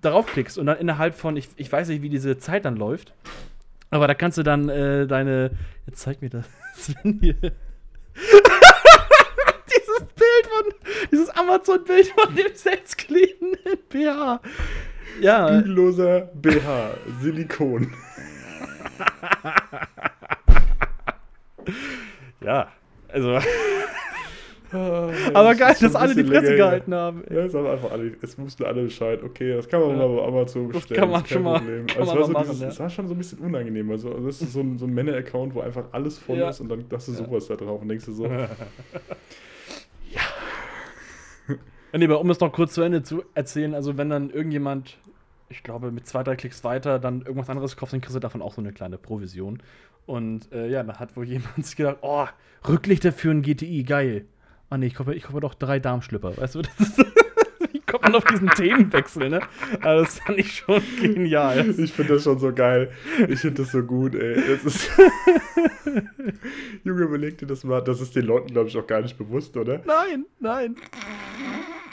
darauf 0.00 0.26
klickst 0.26 0.58
und 0.58 0.66
dann 0.66 0.78
innerhalb 0.78 1.14
von, 1.14 1.36
ich, 1.36 1.48
ich 1.56 1.70
weiß 1.70 1.88
nicht, 1.88 2.02
wie 2.02 2.08
diese 2.08 2.38
Zeit 2.38 2.64
dann 2.64 2.76
läuft, 2.76 3.14
aber 3.90 4.08
da 4.08 4.14
kannst 4.14 4.38
du 4.38 4.42
dann 4.42 4.68
äh, 4.68 5.06
deine. 5.06 5.52
Jetzt 5.86 6.00
zeig 6.00 6.20
mir 6.20 6.30
das. 6.30 6.46
Sven 6.74 7.20
hier. 7.22 7.36
dieses 9.68 10.00
Bild 10.16 10.46
von. 10.50 10.64
Dieses 11.12 11.30
Amazon-Bild 11.30 12.08
von 12.08 12.34
dem 12.34 12.54
selbstklebenden 12.54 13.78
BH. 13.88 14.40
Ja. 15.20 15.48
Bügelloser 15.48 16.22
BH, 16.34 16.94
Silikon. 17.20 17.92
Ja. 22.44 22.68
Also. 23.08 23.30
Ah, 23.36 23.42
Aber 25.34 25.50
das 25.54 25.58
geil, 25.58 25.76
dass 25.80 25.94
alle 25.94 26.14
die 26.16 26.24
Fresse 26.24 26.56
gehalten 26.56 26.92
haben. 26.94 27.22
Ja, 27.30 27.44
es 27.44 27.54
haben 27.54 27.66
einfach 27.66 27.92
alle, 27.92 28.12
es 28.20 28.36
wussten 28.38 28.64
alle 28.64 28.82
Bescheid. 28.84 29.22
Okay, 29.22 29.54
das 29.54 29.68
kann 29.68 29.80
man 29.80 29.90
Ja. 29.90 29.96
mal 30.08 30.16
bei 30.16 30.24
Amazon 30.26 30.66
Das 30.72 30.80
bestellen. 30.82 31.00
kann 31.00 31.10
man 31.10 31.26
schon 31.26 31.42
mal- 31.44 31.58
Problem. 31.58 31.86
kann 31.86 32.00
Also 32.00 32.14
man 32.14 32.22
es, 32.22 32.34
war 32.34 32.44
so 32.44 32.50
dieses, 32.52 32.56
machen, 32.56 32.62
ja. 32.62 32.68
es 32.68 32.80
war 32.80 32.90
schon 32.90 33.06
so 33.08 33.14
ein 33.14 33.18
bisschen 33.18 33.38
unangenehm. 33.38 33.90
Also, 33.90 34.12
also 34.12 34.26
das 34.26 34.42
ist 34.42 34.52
so 34.52 34.60
ein, 34.60 34.76
so 34.78 34.86
ein 34.86 34.92
Männer-Account, 34.94 35.54
wo 35.54 35.60
einfach 35.60 35.84
alles 35.92 36.18
voll 36.18 36.38
Ja. 36.38 36.48
ist 36.48 36.60
und 36.60 36.68
dann 36.68 36.84
hast 36.92 37.06
du 37.08 37.12
Ja. 37.12 37.18
sowas 37.18 37.46
da 37.46 37.54
drauf 37.54 37.80
und 37.82 37.88
denkst 37.88 38.06
du 38.06 38.12
so, 38.12 38.24
Nee, 41.96 42.06
aber 42.06 42.18
um 42.20 42.28
es 42.30 42.40
noch 42.40 42.50
kurz 42.50 42.74
zu 42.74 42.82
Ende 42.82 43.04
zu 43.04 43.22
erzählen, 43.34 43.72
also 43.72 43.96
wenn 43.96 44.10
dann 44.10 44.30
irgendjemand, 44.30 44.98
ich 45.48 45.62
glaube, 45.62 45.92
mit 45.92 46.08
zwei, 46.08 46.24
drei 46.24 46.34
Klicks 46.34 46.64
weiter 46.64 46.98
dann 46.98 47.20
irgendwas 47.22 47.48
anderes 47.48 47.76
kauft, 47.76 47.92
dann 47.92 48.00
kriegst 48.00 48.16
du 48.16 48.20
davon 48.20 48.42
auch 48.42 48.52
so 48.54 48.60
eine 48.60 48.72
kleine 48.72 48.98
Provision. 48.98 49.62
Und 50.06 50.52
äh, 50.52 50.68
ja, 50.68 50.82
da 50.82 50.98
hat 50.98 51.16
wohl 51.16 51.24
jemand 51.24 51.54
sich 51.64 51.76
gedacht, 51.76 51.98
oh, 52.02 52.26
Rücklichter 52.68 53.12
für 53.12 53.30
ein 53.30 53.42
GTI, 53.42 53.84
geil. 53.84 54.26
Ah 54.70 54.78
nee, 54.78 54.86
ich 54.86 54.94
kaufe, 54.94 55.14
ich 55.14 55.24
kaufe 55.24 55.40
doch 55.40 55.54
drei 55.54 55.78
Darmschlipper. 55.78 56.36
Weißt 56.36 56.54
du, 56.54 56.62
das 56.78 56.80
ist, 56.80 56.98
wie 57.72 57.80
kommt 57.80 58.02
man 58.04 58.14
auf 58.14 58.24
diesen 58.24 58.48
Themenwechsel, 58.48 59.28
ne? 59.28 59.40
Also 59.82 60.04
das 60.04 60.18
fand 60.18 60.38
ich 60.38 60.52
schon 60.54 60.82
genial. 61.00 61.74
ich 61.78 61.92
finde 61.92 62.14
das 62.14 62.24
schon 62.24 62.38
so 62.38 62.52
geil. 62.52 62.90
Ich 63.28 63.40
finde 63.40 63.62
das 63.62 63.72
so 63.72 63.82
gut, 63.82 64.14
ey. 64.14 64.34
Das 64.34 64.64
ist 64.64 64.90
Junge, 66.84 67.02
überleg 67.02 67.38
dir 67.38 67.46
das 67.46 67.64
mal. 67.64 67.80
Das 67.82 68.00
ist 68.00 68.16
den 68.16 68.26
Leuten, 68.26 68.48
glaube 68.48 68.68
ich, 68.68 68.76
auch 68.76 68.86
gar 68.86 69.00
nicht 69.00 69.16
bewusst, 69.16 69.56
oder? 69.56 69.80
Nein, 69.84 70.24
nein. 70.40 70.76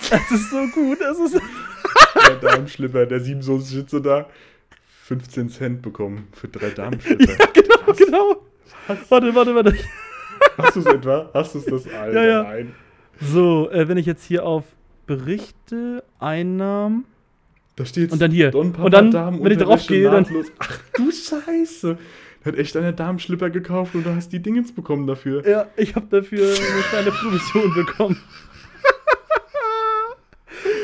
Das 0.09 0.31
ist 0.31 0.49
so 0.49 0.67
gut, 0.67 0.99
das 0.99 1.19
ist. 1.19 1.41
Der 2.27 2.35
Darmschlipper, 2.37 3.05
der 3.05 3.19
Siebensohn 3.19 3.61
sitzt 3.61 3.91
so 3.91 3.99
da. 3.99 4.29
15 5.03 5.49
Cent 5.49 5.81
bekommen 5.81 6.27
für 6.31 6.47
drei 6.47 6.69
Darmschlipper. 6.69 7.47
Genau, 7.53 7.70
genau. 7.97 8.41
Warte, 9.09 9.35
warte, 9.35 9.55
warte. 9.55 9.75
Hast 10.57 10.75
du 10.75 10.79
es 10.81 10.85
etwa? 10.85 11.29
Hast 11.33 11.55
du 11.55 11.59
es 11.59 11.65
das? 11.65 11.87
Alter, 11.93 12.13
Ja, 12.23 12.29
ja. 12.29 12.43
nein. 12.43 12.73
So, 13.19 13.69
äh, 13.71 13.87
wenn 13.87 13.97
ich 13.97 14.05
jetzt 14.05 14.23
hier 14.25 14.45
auf 14.45 14.63
Berichte, 15.05 16.03
Einnahmen. 16.19 17.05
Da 17.75 17.85
steht 17.85 18.11
Und 18.11 18.21
dann 18.21 18.31
hier. 18.31 18.51
Don 18.51 18.73
Und 18.75 18.93
dann, 18.93 19.11
Damen 19.11 19.43
wenn 19.43 19.51
ich 19.51 19.57
darauf 19.57 19.85
gehe, 19.87 20.09
dann-. 20.09 20.25
Ach 20.59 20.79
du 20.95 21.11
Scheiße. 21.11 21.97
Der 22.43 22.53
hat 22.53 22.59
echt 22.59 22.75
einen 22.75 22.95
Darmschlipper 22.95 23.49
gekauft 23.51 23.93
und 23.93 24.03
du 24.05 24.15
hast 24.15 24.29
die 24.33 24.39
Dingens 24.39 24.71
bekommen 24.73 25.05
dafür. 25.05 25.47
Ja, 25.47 25.67
ich 25.77 25.95
habe 25.95 26.07
dafür 26.09 26.43
eine 26.43 26.81
kleine 26.89 27.11
Provision 27.11 27.73
bekommen. 27.75 28.17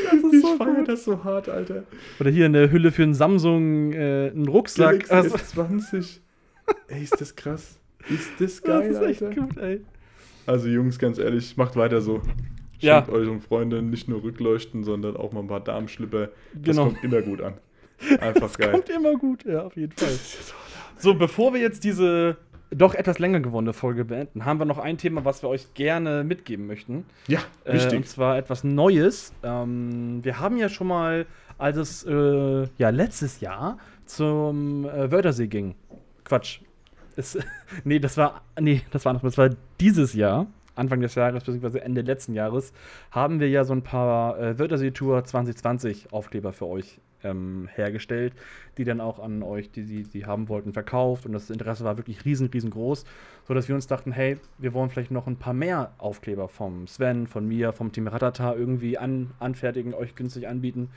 das 0.05 0.13
ich 0.13 0.33
ist 0.33 0.41
so 0.41 0.55
feier 0.57 0.73
gut. 0.75 0.87
das 0.87 1.03
so 1.03 1.23
hart, 1.23 1.49
Alter. 1.49 1.83
Oder 2.19 2.29
hier 2.29 2.45
eine 2.45 2.71
Hülle 2.71 2.91
für 2.91 3.03
einen 3.03 3.15
Samsung, 3.15 3.91
äh, 3.93 4.29
einen 4.29 4.47
Rucksack. 4.47 5.07
Galaxy 5.09 5.13
Also, 5.13 5.35
S20. 5.35 6.19
Ey, 6.87 7.03
ist 7.03 7.19
das 7.19 7.35
krass. 7.35 7.79
Ist 8.09 8.29
das 8.39 8.61
das 8.61 8.63
geil, 8.63 8.91
ist 8.91 9.01
echt 9.01 9.23
Alter. 9.23 9.41
gut, 9.41 9.57
ey. 9.57 9.81
Also 10.45 10.67
Jungs, 10.69 10.97
ganz 10.97 11.17
ehrlich, 11.17 11.57
macht 11.57 11.75
weiter 11.75 12.01
so. 12.01 12.21
Ja. 12.79 12.97
Schenkt 12.97 13.09
euren 13.09 13.41
Freunden 13.41 13.89
nicht 13.89 14.07
nur 14.07 14.23
Rückleuchten, 14.23 14.83
sondern 14.83 15.17
auch 15.17 15.31
mal 15.33 15.41
ein 15.41 15.47
paar 15.47 15.59
Darmschlipper. 15.59 16.29
Das 16.53 16.75
Genau. 16.75 16.85
kommt 16.85 17.03
immer 17.03 17.21
gut 17.21 17.41
an. 17.41 17.55
Einfach 18.21 18.53
geil. 18.57 18.71
Kommt 18.71 18.89
immer 18.89 19.13
gut, 19.15 19.43
ja, 19.45 19.63
auf 19.63 19.75
jeden 19.75 19.91
Fall. 19.93 20.07
Das 20.11 20.49
ja 20.49 20.55
so 20.99 21.13
bevor 21.13 21.53
wir 21.53 21.59
jetzt 21.61 21.83
diese 21.83 22.37
doch 22.71 22.93
etwas 22.95 23.19
länger 23.19 23.39
gewonnene 23.39 23.71
Folge 23.73 24.03
beenden, 24.03 24.45
haben 24.45 24.59
wir 24.59 24.65
noch 24.65 24.77
ein 24.79 24.97
Thema, 24.97 25.23
was 25.23 25.41
wir 25.43 25.47
euch 25.49 25.73
gerne 25.73 26.23
mitgeben 26.23 26.65
möchten. 26.67 27.05
Ja, 27.27 27.39
Äh, 27.65 27.73
wichtig. 27.75 27.97
und 27.99 28.07
zwar 28.07 28.37
etwas 28.37 28.63
Neues. 28.63 29.31
Ähm, 29.43 30.19
wir 30.23 30.39
haben 30.39 30.57
ja 30.57 30.67
schon 30.69 30.87
mal, 30.87 31.25
als 31.57 31.77
es 31.77 32.03
äh, 32.05 32.67
ja, 32.77 32.89
letztes 32.89 33.39
Jahr 33.41 33.77
zum 34.05 34.85
äh, 34.85 35.09
Wörthersee 35.11 35.47
ging, 35.47 35.75
Quatsch, 36.25 36.59
es, 37.17 37.37
nee, 37.83 37.99
das 37.99 38.17
war, 38.17 38.41
nee, 38.59 38.81
das 38.91 39.05
war 39.05 39.13
noch, 39.13 39.21
das 39.21 39.37
war 39.37 39.49
dieses 39.79 40.13
Jahr, 40.13 40.47
Anfang 40.75 41.01
des 41.01 41.15
Jahres 41.15 41.43
bzw. 41.43 41.79
Ende 41.79 42.01
letzten 42.01 42.33
Jahres, 42.33 42.71
haben 43.11 43.39
wir 43.39 43.49
ja 43.49 43.63
so 43.63 43.73
ein 43.73 43.81
paar 43.81 44.39
äh, 44.39 44.59
Wörtersee 44.59 44.91
Tour 44.91 45.23
2020 45.23 46.13
Aufkleber 46.13 46.53
für 46.53 46.67
euch 46.67 46.99
ähm, 47.23 47.67
hergestellt, 47.73 48.33
die 48.77 48.83
dann 48.83 49.01
auch 49.01 49.19
an 49.19 49.43
euch, 49.43 49.71
die 49.71 50.03
sie 50.03 50.25
haben 50.25 50.49
wollten, 50.49 50.73
verkauft. 50.73 51.25
Und 51.25 51.33
das 51.33 51.49
Interesse 51.49 51.83
war 51.83 51.97
wirklich 51.97 52.25
riesen, 52.25 52.47
riesengroß, 52.47 53.05
sodass 53.47 53.67
wir 53.67 53.75
uns 53.75 53.87
dachten, 53.87 54.11
hey, 54.11 54.37
wir 54.57 54.73
wollen 54.73 54.89
vielleicht 54.89 55.11
noch 55.11 55.25
ein 55.25 55.37
paar 55.37 55.53
mehr 55.53 55.91
Aufkleber 55.97 56.49
vom 56.49 56.85
Sven, 56.87 57.27
von 57.27 57.47
mir, 57.47 57.71
vom 57.71 57.91
Team 57.91 58.07
Ratata 58.07 58.53
irgendwie 58.53 58.97
an, 58.97 59.31
anfertigen, 59.39 59.93
euch 59.93 60.15
günstig 60.15 60.47
anbieten. 60.47 60.89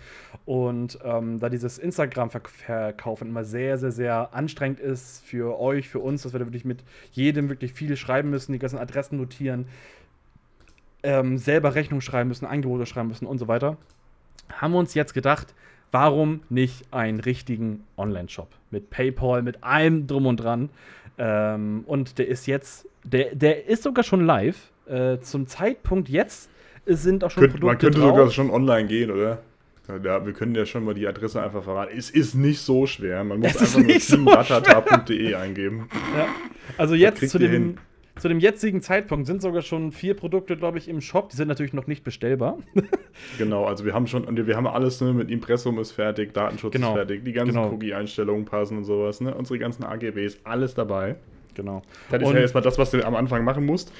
Und 0.47 0.99
ähm, 1.05 1.39
da 1.39 1.49
dieses 1.49 1.79
Instagram-Verkaufen 1.79 3.29
immer 3.29 3.45
sehr, 3.45 3.79
sehr, 3.79 3.93
sehr 3.93 4.35
anstrengend 4.35 4.81
ist 4.81 5.25
für 5.25 5.61
euch, 5.61 5.89
für 5.89 6.01
uns, 6.01 6.23
dass 6.23 6.33
wir 6.33 6.41
da 6.41 6.47
wirklich 6.47 6.65
mit 6.65 6.83
jedem 7.13 7.49
wirklich 7.49 7.73
viel 7.73 7.97
schreiben 7.97 8.31
müssen, 8.31 8.53
die 8.53 8.59
ganzen 8.59 8.79
Adressen 8.79 9.19
notieren, 9.19 9.67
ähm, 11.05 11.39
selber 11.39 11.77
Rechnung 11.77 12.01
schreiben 12.01 12.29
müssen, 12.29 12.47
Angebote 12.47 12.85
schreiben 12.87 13.09
müssen 13.09 13.27
und 13.27 13.39
so 13.39 13.47
weiter, 13.47 13.77
haben 14.53 14.73
wir 14.73 14.79
uns 14.79 14.95
jetzt 14.95 15.15
gedacht, 15.15 15.55
warum 15.93 16.43
nicht 16.49 16.93
einen 16.93 17.21
richtigen 17.21 17.85
Online-Shop 17.97 18.49
mit 18.71 18.91
PayPal, 18.91 19.43
mit 19.43 19.63
allem 19.63 20.07
drum 20.07 20.27
und 20.27 20.39
dran. 20.39 20.71
Ähm, 21.23 21.85
und 21.87 22.19
der 22.19 22.29
ist 22.29 22.47
jetzt, 22.47 22.89
der, 23.05 23.35
der 23.35 23.69
ist 23.69 23.83
sogar 23.83 24.03
schon 24.03 24.25
live. 24.25 24.73
Äh, 24.87 25.19
zum 25.21 25.47
Zeitpunkt 25.47 26.09
jetzt 26.09 26.49
sind 26.87 27.23
auch 27.23 27.31
schon 27.31 27.43
Könnt, 27.43 27.63
Man 27.63 27.77
könnte 27.77 28.01
drauf. 28.01 28.17
sogar 28.17 28.31
schon 28.31 28.51
online 28.51 28.89
gehen, 28.89 29.11
oder? 29.11 29.43
Ja, 30.03 30.25
wir 30.25 30.33
können 30.33 30.55
ja 30.55 30.65
schon 30.65 30.85
mal 30.85 30.95
die 30.95 31.07
Adresse 31.07 31.43
einfach 31.43 31.65
verraten. 31.65 31.93
Es 31.97 32.11
ist 32.11 32.35
nicht 32.35 32.61
so 32.61 32.87
schwer. 32.87 33.23
Man 33.25 33.41
muss 33.41 33.55
es 33.57 33.77
einfach 33.77 33.81
nur 33.81 33.99
teamratata.de 33.99 35.31
so 35.31 35.37
eingeben. 35.37 35.89
Ja. 36.17 36.29
Also 36.79 36.95
jetzt 36.95 37.29
zu 37.29 37.39
dem, 37.39 37.51
hin 37.51 37.79
zu 38.21 38.29
dem 38.29 38.39
jetzigen 38.39 38.83
Zeitpunkt 38.83 39.27
sind 39.27 39.41
sogar 39.41 39.63
schon 39.63 39.93
vier 39.93 40.15
Produkte, 40.15 40.57
glaube 40.57 40.77
ich, 40.77 40.89
im 40.89 41.01
Shop. 41.01 41.31
Die 41.31 41.37
sind 41.37 41.49
natürlich 41.49 41.73
noch 41.73 41.87
nicht 41.87 42.05
bestellbar. 42.05 42.59
genau, 43.39 43.65
also 43.65 43.87
wir 43.87 43.95
haben 43.95 44.07
schon, 44.07 44.47
wir 44.47 44.57
haben 44.57 44.67
alles, 44.67 45.01
ne, 45.01 45.15
mit 45.15 45.31
Impressum 45.31 45.79
ist 45.79 45.93
fertig, 45.93 46.35
Datenschutz 46.35 46.73
genau. 46.73 46.91
ist 46.91 46.95
fertig, 46.97 47.25
die 47.25 47.33
ganzen 47.33 47.55
genau. 47.55 47.73
Cookie-Einstellungen 47.73 48.45
passen 48.45 48.77
und 48.77 48.85
sowas, 48.85 49.23
ne? 49.23 49.35
Unsere 49.35 49.59
ganzen 49.59 49.85
AGBs, 49.85 50.41
alles 50.45 50.75
dabei. 50.75 51.17
Genau. 51.55 51.83
Das 52.11 52.23
ist 52.23 52.29
und 52.29 52.35
ja 52.35 52.41
erstmal 52.41 52.63
das, 52.63 52.79
was 52.79 52.91
du 52.91 53.05
am 53.05 53.15
Anfang 53.15 53.45
machen 53.45 53.67
musst 53.67 53.93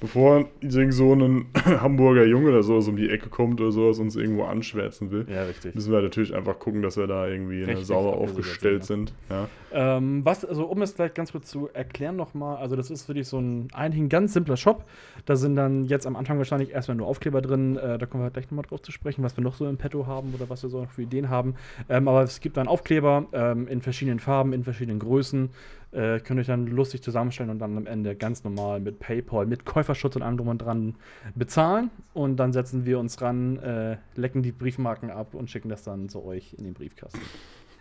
bevor 0.00 0.46
so 0.62 0.80
ein 0.80 1.46
Hamburger 1.64 2.24
Junge 2.24 2.50
oder 2.50 2.62
sowas 2.62 2.88
um 2.88 2.96
die 2.96 3.10
Ecke 3.10 3.28
kommt 3.28 3.60
oder 3.60 3.72
sowas 3.72 3.98
uns 3.98 4.16
irgendwo 4.16 4.44
anschwärzen 4.44 5.10
will, 5.10 5.26
ja, 5.28 5.42
richtig. 5.44 5.74
müssen 5.74 5.92
wir 5.92 6.00
natürlich 6.00 6.34
einfach 6.34 6.58
gucken, 6.58 6.82
dass 6.82 6.96
wir 6.96 7.06
da 7.06 7.26
irgendwie 7.26 7.64
ne, 7.64 7.84
sauber 7.84 8.16
aufgestellt 8.16 8.84
sind. 8.84 9.12
Ja. 9.28 9.48
Ähm, 9.72 10.24
was, 10.24 10.44
also 10.44 10.64
um 10.64 10.82
es 10.82 10.94
gleich 10.94 11.14
ganz 11.14 11.32
kurz 11.32 11.48
zu 11.48 11.68
erklären 11.72 12.16
nochmal, 12.16 12.58
also 12.58 12.76
das 12.76 12.90
ist 12.90 13.08
wirklich 13.08 13.26
so 13.26 13.38
ein 13.38 13.68
eigentlich 13.72 14.02
ein 14.02 14.08
ganz 14.08 14.32
simpler 14.32 14.56
Shop. 14.56 14.84
Da 15.26 15.36
sind 15.36 15.56
dann 15.56 15.84
jetzt 15.84 16.06
am 16.06 16.16
Anfang 16.16 16.38
wahrscheinlich 16.38 16.70
erstmal 16.70 16.96
nur 16.96 17.06
Aufkleber 17.06 17.42
drin, 17.42 17.76
äh, 17.76 17.98
da 17.98 18.06
kommen 18.06 18.22
wir 18.22 18.30
gleich 18.30 18.46
nochmal 18.46 18.64
drauf 18.68 18.82
zu 18.82 18.92
sprechen, 18.92 19.22
was 19.24 19.36
wir 19.36 19.42
noch 19.42 19.54
so 19.54 19.66
im 19.66 19.76
Petto 19.76 20.06
haben 20.06 20.32
oder 20.34 20.48
was 20.48 20.62
wir 20.62 20.70
so 20.70 20.86
für 20.86 21.02
Ideen 21.02 21.28
haben. 21.28 21.54
Ähm, 21.88 22.06
aber 22.06 22.22
es 22.22 22.40
gibt 22.40 22.56
dann 22.56 22.68
Aufkleber 22.68 23.26
ähm, 23.32 23.66
in 23.66 23.82
verschiedenen 23.82 24.20
Farben, 24.20 24.52
in 24.52 24.62
verschiedenen 24.62 25.00
Größen. 25.00 25.50
Äh, 25.90 26.20
könnt 26.20 26.38
ihr 26.38 26.40
euch 26.42 26.46
dann 26.46 26.66
lustig 26.66 27.02
zusammenstellen 27.02 27.50
und 27.50 27.58
dann 27.60 27.76
am 27.78 27.86
Ende 27.86 28.14
ganz 28.14 28.44
normal 28.44 28.78
mit 28.78 28.98
PayPal, 28.98 29.46
mit 29.46 29.64
Käuferschutz 29.64 30.16
und 30.16 30.22
allem 30.22 30.36
drum 30.36 30.48
und 30.48 30.58
dran 30.58 30.96
bezahlen. 31.34 31.90
Und 32.12 32.36
dann 32.36 32.52
setzen 32.52 32.84
wir 32.84 32.98
uns 32.98 33.22
ran, 33.22 33.58
äh, 33.58 33.96
lecken 34.14 34.42
die 34.42 34.52
Briefmarken 34.52 35.10
ab 35.10 35.34
und 35.34 35.50
schicken 35.50 35.70
das 35.70 35.84
dann 35.84 36.10
zu 36.10 36.24
euch 36.24 36.54
in 36.58 36.64
den 36.64 36.74
Briefkasten. 36.74 37.20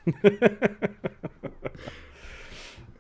ich 0.06 0.14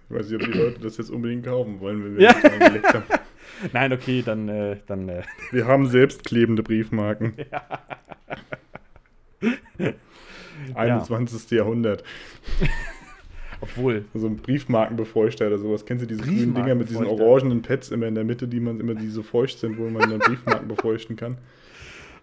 weiß 0.10 0.30
nicht, 0.30 0.44
ob 0.44 0.52
die 0.52 0.58
Leute 0.58 0.80
das 0.82 0.98
jetzt 0.98 1.10
unbedingt 1.10 1.46
kaufen 1.46 1.80
wollen, 1.80 2.04
wenn 2.04 2.18
wir 2.18 2.24
ja. 2.24 2.34
das 2.34 2.52
angelegt 2.52 2.94
haben. 2.94 3.06
Nein, 3.74 3.94
okay, 3.94 4.22
dann. 4.26 4.50
Äh, 4.50 4.78
dann 4.88 5.08
äh. 5.08 5.24
Wir 5.52 5.68
haben 5.68 5.88
selbst 5.88 6.26
klebende 6.26 6.64
Briefmarken. 6.64 7.34
Ja. 9.78 9.94
21. 10.74 11.52
Ja. 11.52 11.58
Jahrhundert. 11.58 12.04
Obwohl. 13.62 14.06
So 14.14 14.28
ein 14.28 14.38
Briefmarkenbefeuchter 14.38 15.48
oder 15.48 15.58
sowas. 15.58 15.86
Kennst 15.86 16.04
du 16.04 16.08
diese 16.08 16.22
grünen 16.22 16.54
Dinger 16.54 16.76
mit 16.76 16.90
diesen 16.90 17.06
orangenen 17.06 17.62
Pads 17.62 17.90
immer 17.90 18.08
in 18.08 18.16
der 18.16 18.24
Mitte, 18.24 18.48
die 18.48 18.60
man 18.60 18.80
immer 18.80 18.96
die 18.96 19.10
so 19.10 19.24
feucht 19.24 19.60
sind, 19.60 19.78
wo 19.78 19.90
man 19.90 20.10
dann 20.10 20.20
Briefmarken 20.20 20.68
befeuchten 20.68 21.16
kann? 21.16 21.38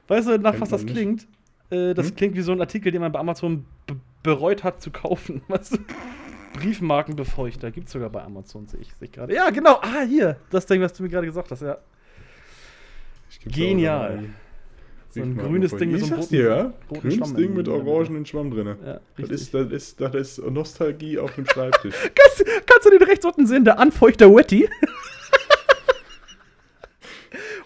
Weißt 0.08 0.28
du, 0.28 0.38
nach 0.38 0.52
Kennt 0.52 0.62
was 0.62 0.68
das 0.68 0.84
nicht? 0.84 0.94
klingt? 0.94 1.26
Äh, 1.70 1.94
das 1.94 2.08
hm? 2.08 2.16
klingt 2.16 2.36
wie 2.36 2.42
so 2.42 2.52
ein 2.52 2.60
Artikel, 2.60 2.92
den 2.92 3.00
man 3.00 3.10
bei 3.10 3.18
Amazon 3.18 3.64
bereut 4.22 4.64
hat 4.64 4.80
zu 4.80 4.90
kaufen. 4.90 5.42
Weißt 5.48 5.74
du? 5.74 5.78
Briefmarkenbefeuchter 6.54 7.70
gibt 7.72 7.88
es 7.88 7.92
sogar 7.92 8.10
bei 8.10 8.22
Amazon, 8.22 8.66
sehe 8.68 8.80
ich, 8.80 8.94
seh 8.94 9.06
ich 9.06 9.12
gerade. 9.12 9.34
Ja, 9.34 9.50
genau. 9.50 9.80
Ah, 9.82 10.02
hier. 10.08 10.36
Das 10.50 10.66
Ding, 10.66 10.80
was 10.80 10.92
du 10.92 11.02
mir 11.02 11.08
gerade 11.08 11.26
gesagt 11.26 11.50
hast, 11.50 11.62
ja. 11.62 11.78
Genial. 13.46 14.24
So 15.14 15.22
ein 15.22 15.36
grünes 15.36 15.76
Ding 15.76 15.92
mit 15.92 16.00
so 16.00 16.06
einem 16.06 16.22
roten, 16.22 16.34
ja, 16.34 16.72
roten 16.90 17.00
grünes 17.00 17.14
Schwamm 17.14 17.36
Ding 17.36 17.54
mit 17.54 17.68
orangenen 17.68 18.26
Schwamm 18.26 18.50
drin. 18.50 18.74
Ja, 18.84 18.98
das, 19.16 19.30
ist, 19.30 19.54
das, 19.54 19.70
ist, 19.70 20.00
das 20.00 20.12
ist 20.14 20.38
Nostalgie 20.38 21.20
auf 21.20 21.32
dem 21.36 21.46
Schreibtisch. 21.46 21.94
kannst, 22.14 22.44
kannst, 22.66 22.84
du 22.84 22.90
den 22.90 23.02
rechts 23.02 23.24
unten 23.24 23.46
sehen? 23.46 23.64
Der 23.64 23.78
Anfeuchter 23.78 24.34
Wetty. 24.34 24.68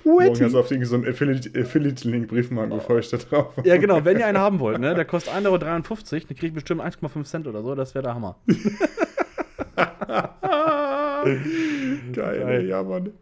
Morgen 0.05 0.43
hast 0.43 0.53
du 0.53 0.59
auf 0.59 0.69
so 0.69 0.75
einen 0.95 1.07
Affiliate-Link-Briefmarkenbefeuchter 1.07 3.17
drauf. 3.19 3.55
Ja, 3.65 3.79
genau. 3.79 4.05
Wenn 4.05 4.19
ihr 4.19 4.27
einen 4.27 4.39
haben 4.39 4.61
wollt, 4.61 4.79
ne? 4.79 4.95
der 4.95 5.07
kostet 5.07 5.33
1,53 5.35 5.47
Euro, 5.47 5.59
dann 5.61 5.83
kriegt 6.27 6.43
ihr 6.43 6.53
bestimmt 6.53 6.83
1,5 6.83 7.25
Cent 7.25 7.47
oder 7.47 7.63
so. 7.63 7.75
Das 7.75 7.95
wäre 7.95 8.03
der 8.05 8.15
Hammer. 8.15 8.37
Geil, 11.25 11.41
Geil. 12.13 12.67
ja, 12.67 12.83
Mann. 12.83 13.13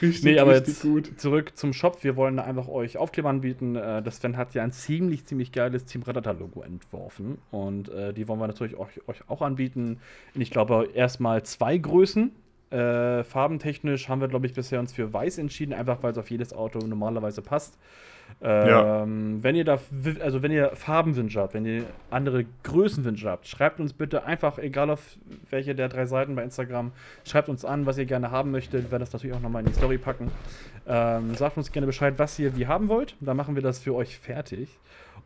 Richtig, 0.00 0.24
nee, 0.24 0.38
aber 0.38 0.52
richtig 0.52 0.74
jetzt 0.74 0.82
gut. 0.82 1.20
zurück 1.20 1.56
zum 1.56 1.72
Shop. 1.72 2.02
Wir 2.02 2.16
wollen 2.16 2.36
da 2.36 2.44
einfach 2.44 2.68
euch 2.68 2.96
Aufkleber 2.96 3.28
anbieten. 3.28 3.76
Äh, 3.76 4.02
das 4.02 4.16
Sven 4.16 4.36
hat 4.36 4.54
ja 4.54 4.62
ein 4.62 4.72
ziemlich, 4.72 5.26
ziemlich 5.26 5.52
geiles 5.52 5.84
Team 5.84 6.02
Predator-Logo 6.02 6.62
entworfen. 6.62 7.38
Und 7.50 7.88
äh, 7.90 8.12
die 8.14 8.26
wollen 8.28 8.40
wir 8.40 8.46
natürlich 8.46 8.76
euch, 8.76 9.06
euch 9.08 9.28
auch 9.28 9.42
anbieten. 9.42 9.98
ich 10.34 10.50
glaube, 10.50 10.88
erstmal 10.94 11.42
zwei 11.42 11.76
Größen. 11.76 12.32
Äh, 12.70 13.24
farbentechnisch 13.24 14.08
haben 14.08 14.22
wir, 14.22 14.28
glaube 14.28 14.46
ich, 14.46 14.54
bisher 14.54 14.80
uns 14.80 14.94
für 14.94 15.12
weiß 15.12 15.36
entschieden, 15.36 15.74
einfach 15.74 16.02
weil 16.02 16.12
es 16.12 16.18
auf 16.18 16.30
jedes 16.30 16.54
Auto 16.54 16.78
normalerweise 16.78 17.42
passt. 17.42 17.78
Ähm, 18.40 18.68
ja. 18.68 19.04
Wenn 19.42 19.54
ihr 19.54 19.64
da, 19.64 19.78
also 20.20 20.42
wenn 20.42 20.52
ihr 20.52 20.70
Farbenwünsche 20.74 21.40
habt, 21.40 21.54
wenn 21.54 21.66
ihr 21.66 21.84
andere 22.10 22.44
Größenwünsche 22.62 23.28
habt, 23.28 23.46
schreibt 23.46 23.80
uns 23.80 23.92
bitte 23.92 24.24
einfach, 24.24 24.58
egal 24.58 24.90
auf 24.90 25.16
welche 25.50 25.74
der 25.74 25.88
drei 25.88 26.06
Seiten 26.06 26.34
bei 26.34 26.42
Instagram, 26.42 26.92
schreibt 27.24 27.48
uns 27.48 27.64
an, 27.64 27.86
was 27.86 27.98
ihr 27.98 28.06
gerne 28.06 28.30
haben 28.30 28.50
möchtet. 28.50 28.84
Wir 28.84 28.90
werden 28.90 29.02
das 29.02 29.12
natürlich 29.12 29.36
auch 29.36 29.40
nochmal 29.40 29.62
in 29.62 29.68
die 29.68 29.74
Story 29.74 29.98
packen. 29.98 30.30
Ähm, 30.86 31.34
sagt 31.34 31.56
uns 31.56 31.70
gerne 31.70 31.86
Bescheid, 31.86 32.14
was 32.16 32.38
ihr 32.38 32.56
wie 32.56 32.66
haben 32.66 32.88
wollt. 32.88 33.14
Dann 33.20 33.36
machen 33.36 33.54
wir 33.54 33.62
das 33.62 33.78
für 33.78 33.94
euch 33.94 34.18
fertig. 34.18 34.68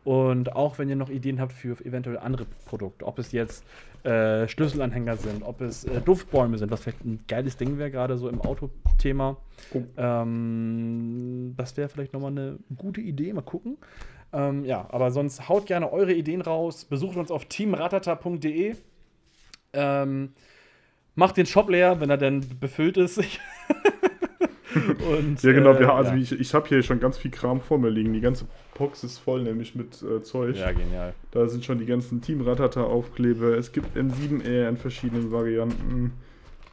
Und 0.07 0.55
auch 0.55 0.79
wenn 0.79 0.87
ihr 0.87 0.95
noch 0.95 1.09
Ideen 1.09 1.41
habt 1.41 1.51
für 1.51 1.83
eventuell 1.85 2.17
andere 2.17 2.45
Produkte, 2.65 3.05
ob 3.05 3.19
es 3.19 3.33
jetzt 3.33 3.65
äh, 4.03 4.47
Schlüsselanhänger 4.47 5.17
sind, 5.17 5.43
ob 5.43 5.59
es 5.59 5.83
äh, 5.83 5.99
Duftbäume 5.99 6.57
sind, 6.57 6.71
was 6.71 6.79
vielleicht 6.79 7.03
ein 7.03 7.25
geiles 7.27 7.57
Ding 7.57 7.77
wäre, 7.77 7.91
gerade 7.91 8.17
so 8.17 8.29
im 8.29 8.39
Autothema. 8.39 9.35
Oh. 9.73 9.81
Ähm, 9.97 11.55
das 11.57 11.75
wäre 11.75 11.89
vielleicht 11.89 12.13
nochmal 12.13 12.31
eine 12.31 12.57
gute 12.77 13.01
Idee, 13.01 13.33
mal 13.33 13.41
gucken. 13.41 13.77
Ähm, 14.31 14.63
ja, 14.63 14.87
aber 14.91 15.11
sonst 15.11 15.49
haut 15.49 15.65
gerne 15.65 15.91
eure 15.91 16.13
Ideen 16.13 16.39
raus, 16.39 16.85
besucht 16.85 17.17
uns 17.17 17.29
auf 17.29 17.43
teamratata.de. 17.43 18.77
Ähm, 19.73 20.29
macht 21.15 21.35
den 21.35 21.47
Shop 21.47 21.69
leer, 21.69 21.99
wenn 21.99 22.09
er 22.09 22.17
denn 22.17 22.45
befüllt 22.61 22.95
ist. 22.95 23.21
Und, 25.09 25.41
ja, 25.43 25.51
genau. 25.51 25.73
Äh, 25.73 25.85
also 25.85 26.11
ja. 26.11 26.17
ich, 26.17 26.31
ich 26.31 26.53
habe 26.53 26.67
hier 26.67 26.83
schon 26.83 26.99
ganz 26.99 27.17
viel 27.17 27.31
Kram 27.31 27.61
vor 27.61 27.77
mir 27.77 27.89
liegen. 27.89 28.13
Die 28.13 28.21
ganze 28.21 28.45
Box 28.77 29.03
ist 29.03 29.17
voll, 29.17 29.43
nämlich 29.43 29.75
mit 29.75 30.01
äh, 30.01 30.21
Zeug. 30.21 30.55
Ja, 30.57 30.71
genial. 30.71 31.13
Da 31.31 31.47
sind 31.47 31.65
schon 31.65 31.79
die 31.79 31.85
ganzen 31.85 32.21
Team 32.21 32.41
Ratata 32.41 32.83
Aufkleber. 32.83 33.57
Es 33.57 33.71
gibt 33.71 33.97
M7R 33.97 34.69
in 34.69 34.77
verschiedenen 34.77 35.31
Varianten. 35.31 36.13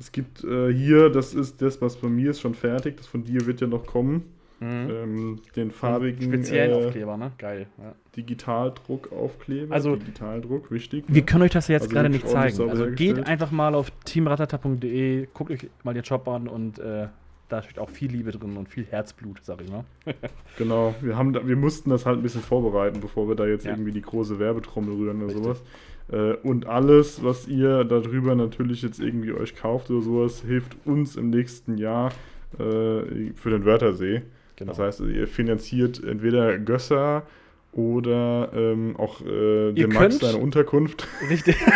Es 0.00 0.12
gibt 0.12 0.44
äh, 0.44 0.72
hier, 0.72 1.09
das 1.09 1.34
ist 1.34 1.62
das, 1.62 1.80
was 1.80 1.96
bei 1.96 2.09
mir 2.09 2.30
ist, 2.30 2.40
schon 2.40 2.55
fertig. 2.55 2.96
Das 2.96 3.07
von 3.07 3.24
dir 3.24 3.46
wird 3.46 3.61
ja 3.61 3.66
noch 3.66 3.86
kommen. 3.86 4.24
Mhm. 4.61 4.90
Ähm, 4.90 5.42
den 5.57 5.70
farbigen. 5.70 6.22
Speziellen 6.22 6.70
äh, 6.70 6.86
Aufkleber, 6.86 7.16
ne? 7.16 7.32
Geil. 7.38 7.66
Ja. 7.78 7.95
Digitaldruckaufkleber. 8.16 9.74
Also, 9.74 9.96
Digitaldruck, 9.96 10.70
wichtig. 10.70 11.04
Wir 11.08 11.22
ne? 11.22 11.26
können 11.26 11.42
euch 11.42 11.50
das 11.50 11.68
ja 11.68 11.74
jetzt 11.74 11.84
also 11.84 11.95
gerade 11.95 12.08
nicht 12.08 12.29
zeigen. 12.29 12.70
Also 12.70 12.87
geht 12.91 13.26
einfach 13.26 13.50
mal 13.50 13.74
auf 13.74 13.91
teamratata.de, 14.04 15.29
guckt 15.34 15.50
euch 15.50 15.68
mal 15.83 15.92
den 15.95 16.04
Shop 16.04 16.29
an 16.29 16.49
und 16.49 16.79
äh, 16.79 17.08
da 17.49 17.62
steht 17.62 17.79
auch 17.79 17.91
viel 17.91 18.11
Liebe 18.11 18.30
drin 18.30 18.57
und 18.57 18.68
viel 18.68 18.84
Herzblut, 18.84 19.41
sag 19.42 19.61
ich 19.61 19.71
mal. 19.71 19.84
genau, 20.58 20.95
wir, 21.00 21.16
haben 21.16 21.33
da, 21.33 21.46
wir 21.46 21.57
mussten 21.57 21.91
das 21.91 22.07
halt 22.07 22.18
ein 22.18 22.22
bisschen 22.22 22.42
vorbereiten, 22.42 23.00
bevor 23.00 23.29
wir 23.29 23.34
da 23.34 23.46
jetzt 23.46 23.64
ja. 23.64 23.72
irgendwie 23.72 23.92
die 23.92 24.03
große 24.03 24.38
Werbetrommel 24.38 24.95
rühren 24.95 25.22
oder 25.22 25.34
Richtig. 25.34 25.45
sowas. 25.45 25.62
Äh, 26.11 26.34
und 26.46 26.66
alles, 26.66 27.22
was 27.22 27.49
ihr 27.49 27.84
darüber 27.84 28.34
natürlich 28.34 28.83
jetzt 28.83 29.00
irgendwie 29.00 29.33
euch 29.33 29.54
kauft 29.57 29.91
oder 29.91 30.03
sowas, 30.03 30.42
hilft 30.42 30.76
uns 30.84 31.16
im 31.16 31.30
nächsten 31.30 31.79
Jahr 31.79 32.11
äh, 32.58 33.33
für 33.34 33.50
den 33.50 33.64
Wörthersee. 33.64 34.22
Genau. 34.57 34.71
Das 34.71 34.79
heißt, 34.79 35.00
ihr 35.00 35.26
finanziert 35.26 36.03
entweder 36.03 36.58
Gösser 36.58 37.25
oder 37.72 38.50
ähm, 38.54 38.96
auch 38.96 39.21
äh, 39.22 39.72
dem 39.72 39.92
Max 39.92 40.18
seine 40.18 40.38
Unterkunft. 40.38 41.08
Richtig. 41.29 41.57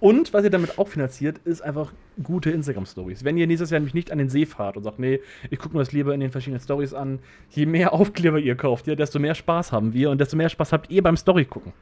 Und 0.00 0.32
was 0.32 0.44
ihr 0.44 0.50
damit 0.50 0.78
auch 0.78 0.88
finanziert, 0.88 1.38
ist 1.44 1.60
einfach 1.60 1.92
gute 2.22 2.50
Instagram-Stories. 2.50 3.24
Wenn 3.24 3.36
ihr 3.36 3.46
nächstes 3.46 3.70
Jahr 3.70 3.80
nämlich 3.80 3.94
nicht 3.94 4.10
an 4.12 4.18
den 4.18 4.28
See 4.28 4.46
fahrt 4.46 4.76
und 4.76 4.82
sagt, 4.82 4.98
nee, 4.98 5.20
ich 5.50 5.58
gucke 5.58 5.74
mir 5.74 5.80
das 5.80 5.92
lieber 5.92 6.14
in 6.14 6.20
den 6.20 6.30
verschiedenen 6.30 6.60
Stories 6.60 6.94
an, 6.94 7.18
je 7.50 7.66
mehr 7.66 7.92
Aufkleber 7.98 8.38
ihr 8.38 8.54
kauft, 8.54 8.86
ja, 8.86 8.94
desto 8.94 9.18
mehr 9.18 9.34
Spaß 9.34 9.72
haben 9.72 9.92
wir 9.92 10.10
und 10.10 10.20
desto 10.20 10.36
mehr 10.36 10.48
Spaß 10.48 10.72
habt 10.72 10.90
ihr 10.90 11.02
beim 11.02 11.16
Story 11.16 11.44
gucken. 11.44 11.72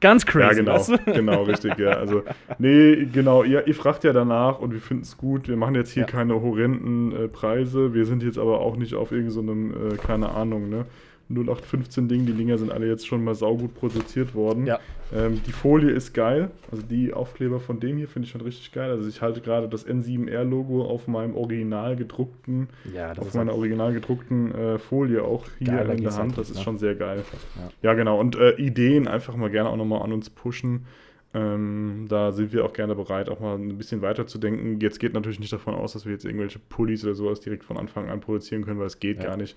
Ganz 0.00 0.24
crazy. 0.24 0.46
Ja, 0.46 0.52
genau, 0.52 0.74
weißt 0.74 0.88
du? 0.90 0.98
genau, 1.12 1.42
richtig, 1.42 1.76
ja. 1.78 1.90
Also, 1.90 2.22
nee, 2.58 3.06
genau, 3.12 3.42
ihr, 3.42 3.66
ihr 3.66 3.74
fragt 3.74 4.04
ja 4.04 4.12
danach 4.12 4.60
und 4.60 4.72
wir 4.72 4.80
finden 4.80 5.02
es 5.02 5.16
gut. 5.16 5.48
Wir 5.48 5.56
machen 5.56 5.74
jetzt 5.74 5.90
hier 5.90 6.02
Ja. 6.02 6.06
keine 6.06 6.40
horrenden 6.40 7.12
äh, 7.12 7.26
Preise. 7.28 7.94
Wir 7.94 8.06
sind 8.06 8.22
jetzt 8.22 8.38
aber 8.38 8.60
auch 8.60 8.76
nicht 8.76 8.94
auf 8.94 9.10
irgendeinem, 9.10 9.72
so 9.72 9.94
äh, 9.94 9.96
keine 9.96 10.28
Ahnung, 10.28 10.68
ne? 10.70 10.84
0815 11.30 12.08
Ding. 12.08 12.26
Die 12.26 12.32
Dinger 12.32 12.58
sind 12.58 12.72
alle 12.72 12.86
jetzt 12.86 13.06
schon 13.06 13.22
mal 13.22 13.34
saugut 13.34 13.74
produziert 13.74 14.34
worden. 14.34 14.66
Ja. 14.66 14.80
Ähm, 15.14 15.40
die 15.46 15.52
Folie 15.52 15.90
ist 15.90 16.12
geil. 16.12 16.50
Also 16.70 16.82
die 16.82 17.12
Aufkleber 17.12 17.60
von 17.60 17.80
dem 17.80 17.96
hier 17.96 18.08
finde 18.08 18.26
ich 18.26 18.32
schon 18.32 18.40
richtig 18.40 18.72
geil. 18.72 18.90
Also 18.90 19.08
ich 19.08 19.22
halte 19.22 19.40
gerade 19.40 19.68
das 19.68 19.86
N7R-Logo 19.86 20.84
auf 20.84 21.06
meinem 21.08 21.34
original 21.34 21.96
gedruckten, 21.96 22.68
Ja, 22.94 23.12
auf 23.12 23.34
meiner 23.34 23.54
original 23.54 23.92
gedruckten 23.92 24.54
äh, 24.54 24.78
Folie 24.78 25.22
auch 25.22 25.46
hier 25.58 25.68
Geiler 25.68 25.94
in 25.94 26.02
der 26.02 26.12
halt 26.12 26.20
Hand. 26.20 26.38
Das 26.38 26.50
ist 26.50 26.56
ne? 26.56 26.62
schon 26.62 26.78
sehr 26.78 26.94
geil. 26.94 27.22
Ja. 27.56 27.90
Ja, 27.90 27.94
genau. 27.94 28.20
Und 28.20 28.36
äh, 28.36 28.52
Ideen 28.56 29.08
einfach 29.08 29.36
mal 29.36 29.50
gerne 29.50 29.70
auch 29.70 29.76
nochmal 29.76 30.02
an 30.02 30.12
uns 30.12 30.28
pushen. 30.30 30.86
Ähm, 31.34 32.06
da 32.08 32.32
sind 32.32 32.52
wir 32.54 32.64
auch 32.64 32.72
gerne 32.72 32.94
bereit, 32.94 33.28
auch 33.28 33.38
mal 33.40 33.56
ein 33.56 33.76
bisschen 33.76 34.00
weiter 34.00 34.26
zu 34.26 34.38
denken. 34.38 34.80
Jetzt 34.80 34.98
geht 34.98 35.12
natürlich 35.12 35.40
nicht 35.40 35.52
davon 35.52 35.74
aus, 35.74 35.92
dass 35.92 36.06
wir 36.06 36.12
jetzt 36.12 36.24
irgendwelche 36.24 36.58
Pullis 36.58 37.04
oder 37.04 37.14
sowas 37.14 37.40
direkt 37.40 37.64
von 37.64 37.76
Anfang 37.76 38.08
an 38.08 38.20
produzieren 38.20 38.64
können, 38.64 38.78
weil 38.78 38.86
es 38.86 38.98
geht 38.98 39.18
Ja. 39.18 39.24
gar 39.24 39.36
nicht. 39.36 39.56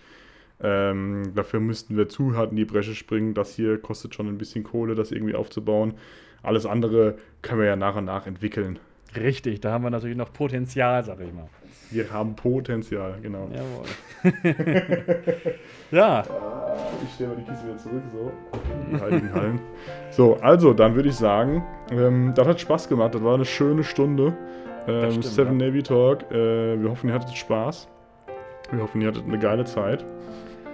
Ähm, 0.64 1.34
dafür 1.36 1.60
müssten 1.60 1.98
wir 1.98 2.08
zu 2.08 2.36
hart 2.36 2.52
in 2.52 2.58
die 2.58 2.66
Bresche 2.66 2.96
springen. 2.96 3.34
Das 3.34 3.56
hier 3.56 3.78
kostet 3.78 4.16
schon 4.16 4.28
ein 4.28 4.38
bisschen 4.38 4.64
Kohle, 4.64 4.96
das 4.96 5.12
irgendwie 5.12 5.36
aufzubauen. 5.36 5.94
Alles 6.44 6.66
andere 6.66 7.16
können 7.42 7.62
wir 7.62 7.68
ja 7.68 7.76
nach 7.76 7.96
und 7.96 8.06
nach 8.06 8.28
entwickeln. 8.28 8.80
Richtig, 9.16 9.60
da 9.60 9.72
haben 9.74 9.84
wir 9.84 9.90
natürlich 9.90 10.16
noch 10.16 10.32
Potenzial, 10.32 11.04
sag 11.04 11.20
ich 11.20 11.34
mal. 11.34 11.50
Wir 11.90 12.10
haben 12.12 12.36
Potenzial, 12.36 13.16
genau. 13.22 13.50
Jawohl. 13.54 14.34
ja, 15.92 16.24
Ich 17.04 17.14
stelle 17.16 17.32
mal 17.32 17.36
die 17.36 17.44
Kiste 17.44 17.66
wieder 17.66 17.78
zurück, 17.78 18.04
so. 18.14 18.32
Die 18.90 19.02
heiligen 19.02 19.34
Hallen. 19.34 19.60
So, 20.12 20.38
also, 20.38 20.74
dann 20.74 20.96
würde 20.96 21.10
ich 21.10 21.16
sagen, 21.16 21.62
ähm, 21.92 22.32
das 22.34 22.48
hat 22.48 22.62
Spaß 22.62 22.88
gemacht. 22.88 23.14
Das 23.14 23.22
war 23.22 23.36
eine 23.36 23.44
schöne 23.44 23.84
Stunde. 23.84 24.38
Ähm, 24.88 25.12
stimmt, 25.12 25.26
Seven 25.26 25.60
ja. 25.60 25.68
Navy 25.68 25.84
Talk. 25.84 26.32
Äh, 26.32 26.82
wir 26.82 26.90
hoffen, 26.90 27.10
ihr 27.10 27.16
hattet 27.16 27.36
Spaß. 27.36 27.90
Wir 28.72 28.82
hoffen, 28.82 29.02
ihr 29.02 29.10
hattet 29.10 29.26
eine 29.26 29.38
geile 29.38 29.66
Zeit. 29.66 30.06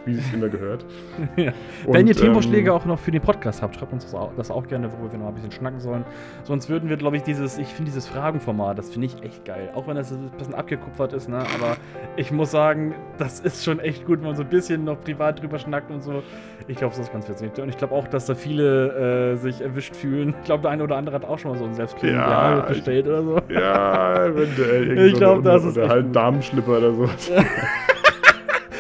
Wie 0.08 0.18
es 0.18 0.34
immer 0.34 0.48
gehört. 0.50 0.86
Ja. 1.36 1.52
Und, 1.86 1.94
Wenn 1.94 2.08
ihr 2.08 2.16
Themenvorschläge 2.16 2.70
ähm, 2.70 2.76
auch 2.76 2.86
noch 2.86 2.98
für 2.98 3.12
den 3.12 3.22
Podcast 3.22 3.62
habt, 3.62 3.76
schreibt 3.76 3.94
uns 3.94 4.06
das 4.06 4.16
auch, 4.16 4.32
das 4.38 4.50
auch 4.50 4.66
gerne, 4.68 4.92
worüber 4.92 5.12
wir 5.12 5.20
noch 5.20 5.28
ein 5.28 5.34
bisschen 5.36 5.52
schnacken 5.52 5.80
sollen. 5.80 6.04
Sonst 6.44 6.70
würden 6.70 6.90
wir, 6.90 6.98
glaube 6.98 7.18
ich, 7.18 7.24
dieses, 7.24 7.58
ich 7.58 7.68
finde 7.68 7.92
dieses 7.92 8.08
Fragenformat, 8.08 8.78
das 8.78 8.90
finde 8.90 9.08
ich 9.08 9.22
echt 9.24 9.46
geil. 9.46 9.70
Auch 9.76 9.88
wenn 9.88 9.96
das 9.96 10.12
ein 10.12 10.32
bisschen 10.38 10.56
abgekupfert 10.56 11.14
ist, 11.14 11.28
ne? 11.30 11.38
Aber 11.38 11.78
ich 12.16 12.32
muss 12.32 12.50
sagen, 12.52 12.96
das 13.18 13.40
ist 13.40 13.64
schon 13.64 13.80
echt 13.80 14.06
gut, 14.06 14.20
wenn 14.20 14.28
man 14.28 14.36
so 14.36 14.44
ein 14.44 14.50
bisschen 14.50 14.84
noch 14.86 15.00
privat 15.02 15.42
drüber 15.42 15.60
schnackt 15.60 15.92
und 15.92 16.02
so. 16.02 16.24
Ich 16.68 16.78
glaube, 16.78 16.96
das 16.96 17.06
ist 17.06 17.12
ganz 17.14 17.30
witzig. 17.30 17.52
Und 17.62 17.70
ich 17.70 17.78
glaube 17.78 17.94
auch, 17.94 18.08
dass 18.08 18.26
da 18.26 18.36
viele 18.36 19.34
äh, 19.34 19.36
sich 19.36 19.62
erwischt 19.62 19.96
fühlen. 19.96 20.34
Ich 20.40 20.46
glaube, 20.46 20.62
der 20.64 20.72
eine 20.72 20.84
oder 20.84 20.96
andere 20.98 21.16
hat 21.16 21.26
auch 21.26 21.38
schon 21.40 21.52
mal 21.52 21.58
so 21.58 21.66
ein 21.66 21.74
selbstklingend 21.74 22.20
Ja, 22.22 22.62
bestellt 22.62 23.08
oder 23.08 23.24
so. 23.24 23.40
Ja, 23.50 24.26
eventuell. 24.26 24.98
Ich 25.08 25.14
so 25.14 25.18
glaub, 25.20 25.34
eine- 25.36 25.44
das 25.44 25.64
ist 25.66 25.78
Oder 25.78 25.90
halt. 25.90 26.16
Damenschlipper 26.16 26.78
oder 26.78 26.94
sowas. 26.94 27.32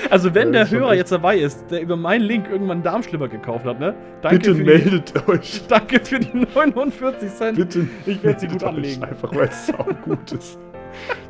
Also, 0.10 0.34
wenn 0.36 0.52
der 0.54 0.70
Hörer 0.70 0.92
echt- 0.92 0.98
jetzt 1.00 1.12
dabei 1.12 1.38
ist, 1.38 1.70
der 1.72 1.82
über 1.82 1.96
meinen 1.96 2.22
Link 2.24 2.48
irgendwann 2.50 2.78
einen 2.78 2.84
Darmschlipper 2.84 3.28
gekauft 3.28 3.66
hat, 3.66 3.80
ne? 3.80 3.94
Danke 4.22 4.38
Bitte 4.38 4.56
für 4.56 4.64
die- 4.64 4.70
meldet 4.70 5.28
euch. 5.30 5.62
Danke 5.70 6.00
für 6.04 6.20
die 6.20 6.46
49 6.54 7.30
Cent. 7.34 7.58
Bitte. 7.58 7.88
Ich 8.06 8.24
werde 8.24 8.40
sie 8.40 8.48
gut 8.48 8.62
meldet 8.62 8.78
anlegen. 8.78 9.04
Einfach 9.04 9.36
weil 9.36 9.48
es 9.48 9.68
sau 9.68 9.86
gut 10.06 10.32
ist. 10.32 10.58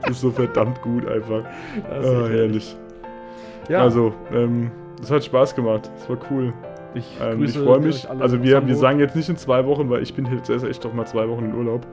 Das 0.01 0.11
ist 0.11 0.21
so 0.21 0.31
verdammt 0.31 0.81
gut 0.81 1.07
einfach. 1.07 1.43
Das 1.89 2.05
ist 2.05 2.11
Oh, 2.11 2.27
herrlich. 2.27 2.75
Ja, 3.69 3.81
Also, 3.81 4.13
ähm, 4.33 4.71
es 5.01 5.11
hat 5.11 5.23
Spaß 5.25 5.55
gemacht. 5.55 5.89
Es 5.97 6.09
war 6.09 6.17
cool. 6.31 6.53
ich, 6.93 7.17
Ähm, 7.21 7.43
ich 7.43 7.57
freue 7.57 7.79
mich. 7.79 8.09
Also 8.09 8.41
wir, 8.41 8.65
wir 8.65 8.75
sagen 8.75 8.99
jetzt 8.99 9.15
nicht 9.15 9.27
in 9.29 9.35
zwei 9.37 9.65
Wochen, 9.65 9.89
weil 9.89 10.01
ich 10.03 10.13
bin 10.13 10.25
jetzt 10.33 10.49
erst 10.49 10.65
echt 10.65 10.85
doch 10.85 10.93
mal 10.93 11.05
zwei 11.05 11.27
Wochen 11.27 11.45
in 11.45 11.53
Urlaub. 11.55 11.85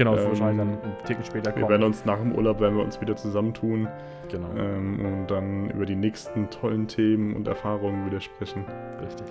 Genau, 0.00 0.16
ähm, 0.16 0.28
wahrscheinlich 0.28 0.56
dann 0.56 0.68
einen 0.82 1.04
Ticken 1.04 1.22
später 1.24 1.50
Wir 1.50 1.52
kommen. 1.60 1.68
werden 1.68 1.82
uns 1.82 2.06
nach 2.06 2.16
dem 2.18 2.34
Urlaub 2.34 2.58
werden 2.58 2.74
wir 2.78 2.82
uns 2.84 2.98
wieder 3.02 3.16
zusammentun 3.16 3.86
genau, 4.30 4.48
ähm, 4.56 4.98
und 5.04 5.26
dann 5.30 5.68
über 5.68 5.84
die 5.84 5.94
nächsten 5.94 6.48
tollen 6.48 6.88
Themen 6.88 7.36
und 7.36 7.46
Erfahrungen 7.46 8.06
wieder 8.06 8.18
sprechen. 8.18 8.64
richtig. 9.04 9.26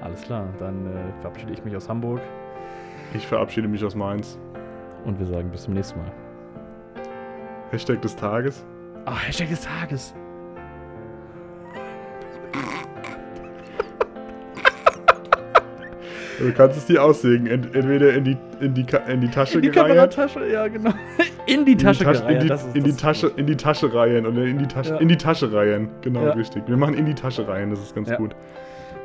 Alles 0.00 0.22
klar, 0.22 0.46
dann 0.60 0.86
äh, 0.86 1.20
verabschiede 1.22 1.52
ich 1.52 1.64
mich 1.64 1.74
aus 1.74 1.88
Hamburg 1.88 2.20
Ich 3.14 3.26
verabschiede 3.26 3.66
mich 3.66 3.84
aus 3.84 3.96
Mainz. 3.96 4.38
und 5.04 5.18
wir 5.18 5.26
sagen 5.26 5.50
bis 5.50 5.64
zum 5.64 5.74
nächsten 5.74 5.98
Mal. 5.98 6.12
Hashtag 7.72 8.00
des 8.00 8.14
Tages. 8.14 8.64
Ah, 9.06 9.16
Hashtag 9.18 9.48
des 9.48 9.62
Tages. 9.62 10.14
Du 16.40 16.52
kannst 16.52 16.76
es 16.78 16.86
dir 16.86 17.02
aussägen. 17.04 17.46
Ent 17.46 17.74
entweder 17.74 18.12
in 18.14 18.24
die, 18.24 18.36
in 18.60 18.74
die, 18.74 18.86
in 19.08 19.20
die 19.20 19.28
Tasche 19.28 19.56
In 19.56 19.62
die 19.62 19.70
gereiht. 19.70 19.88
Kameratasche, 19.88 20.46
ja 20.50 20.66
genau. 20.68 20.90
In 21.46 21.64
die 21.64 21.76
Tasche 21.76 22.04
in 22.04 22.10
die, 22.12 22.18
Tasche, 22.18 22.28
in, 22.32 22.38
die, 22.40 22.48
ist- 22.52 22.76
in 22.90 22.96
Tasche, 22.96 23.28
gut. 23.30 23.38
in 23.38 23.46
die 23.46 23.56
Tasche 23.56 23.94
reihen 23.94 24.26
oder 24.26 24.42
in 24.44 24.58
die 24.58 24.66
Tasche, 24.68 24.90
Ja. 24.94 24.96
in 24.98 25.08
die 25.08 25.16
Tasche 25.16 25.52
reihen. 25.52 25.88
Genau, 26.00 26.24
Ja. 26.26 26.32
richtig. 26.32 26.62
Wir 26.68 26.76
machen 26.76 26.94
in 26.94 27.06
die 27.06 27.14
Tasche 27.14 27.48
reihen, 27.48 27.70
das 27.70 27.80
ist 27.80 27.94
ganz 27.94 28.08
Ja. 28.10 28.16
gut. 28.16 28.36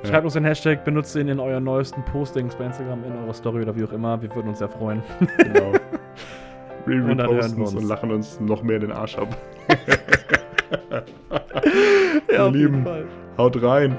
Schreibt 0.03 0.25
uns 0.25 0.33
den 0.33 0.45
Hashtag, 0.45 0.83
benutzt 0.85 1.15
ihn 1.15 1.27
in 1.27 1.39
euren 1.39 1.63
neuesten 1.63 2.03
Postings 2.05 2.53
bei 2.55 2.65
Instagram, 2.65 3.03
in 3.03 3.13
eurer 3.23 3.33
Story 3.33 3.63
oder 3.63 3.75
wie 3.75 3.83
auch 3.83 3.91
immer. 3.91 4.21
Wir 4.21 4.33
würden 4.35 4.49
uns 4.49 4.59
sehr 4.59 4.69
freuen. 4.69 5.01
Genau. 5.37 5.71
Wir 6.85 6.97
Und 7.03 7.17
dann 7.17 7.19
hören 7.21 7.29
wir 7.29 7.35
reposten 7.37 7.63
es 7.63 7.73
uns. 7.73 7.81
und 7.81 7.89
lachen 7.89 8.11
uns 8.11 8.39
noch 8.39 8.61
mehr 8.61 8.77
den 8.77 8.91
Arsch 8.91 9.17
ab. 9.17 9.35
ja, 12.31 12.45
Ihr 12.45 12.51
Lieben. 12.51 12.85
Haut 13.39 13.59
rein. 13.63 13.95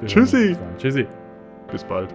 Wir 0.00 0.08
Tschüssi. 0.08 0.56
Tschüssi. 0.78 1.06
Bis 1.70 1.84
bald. 1.84 2.08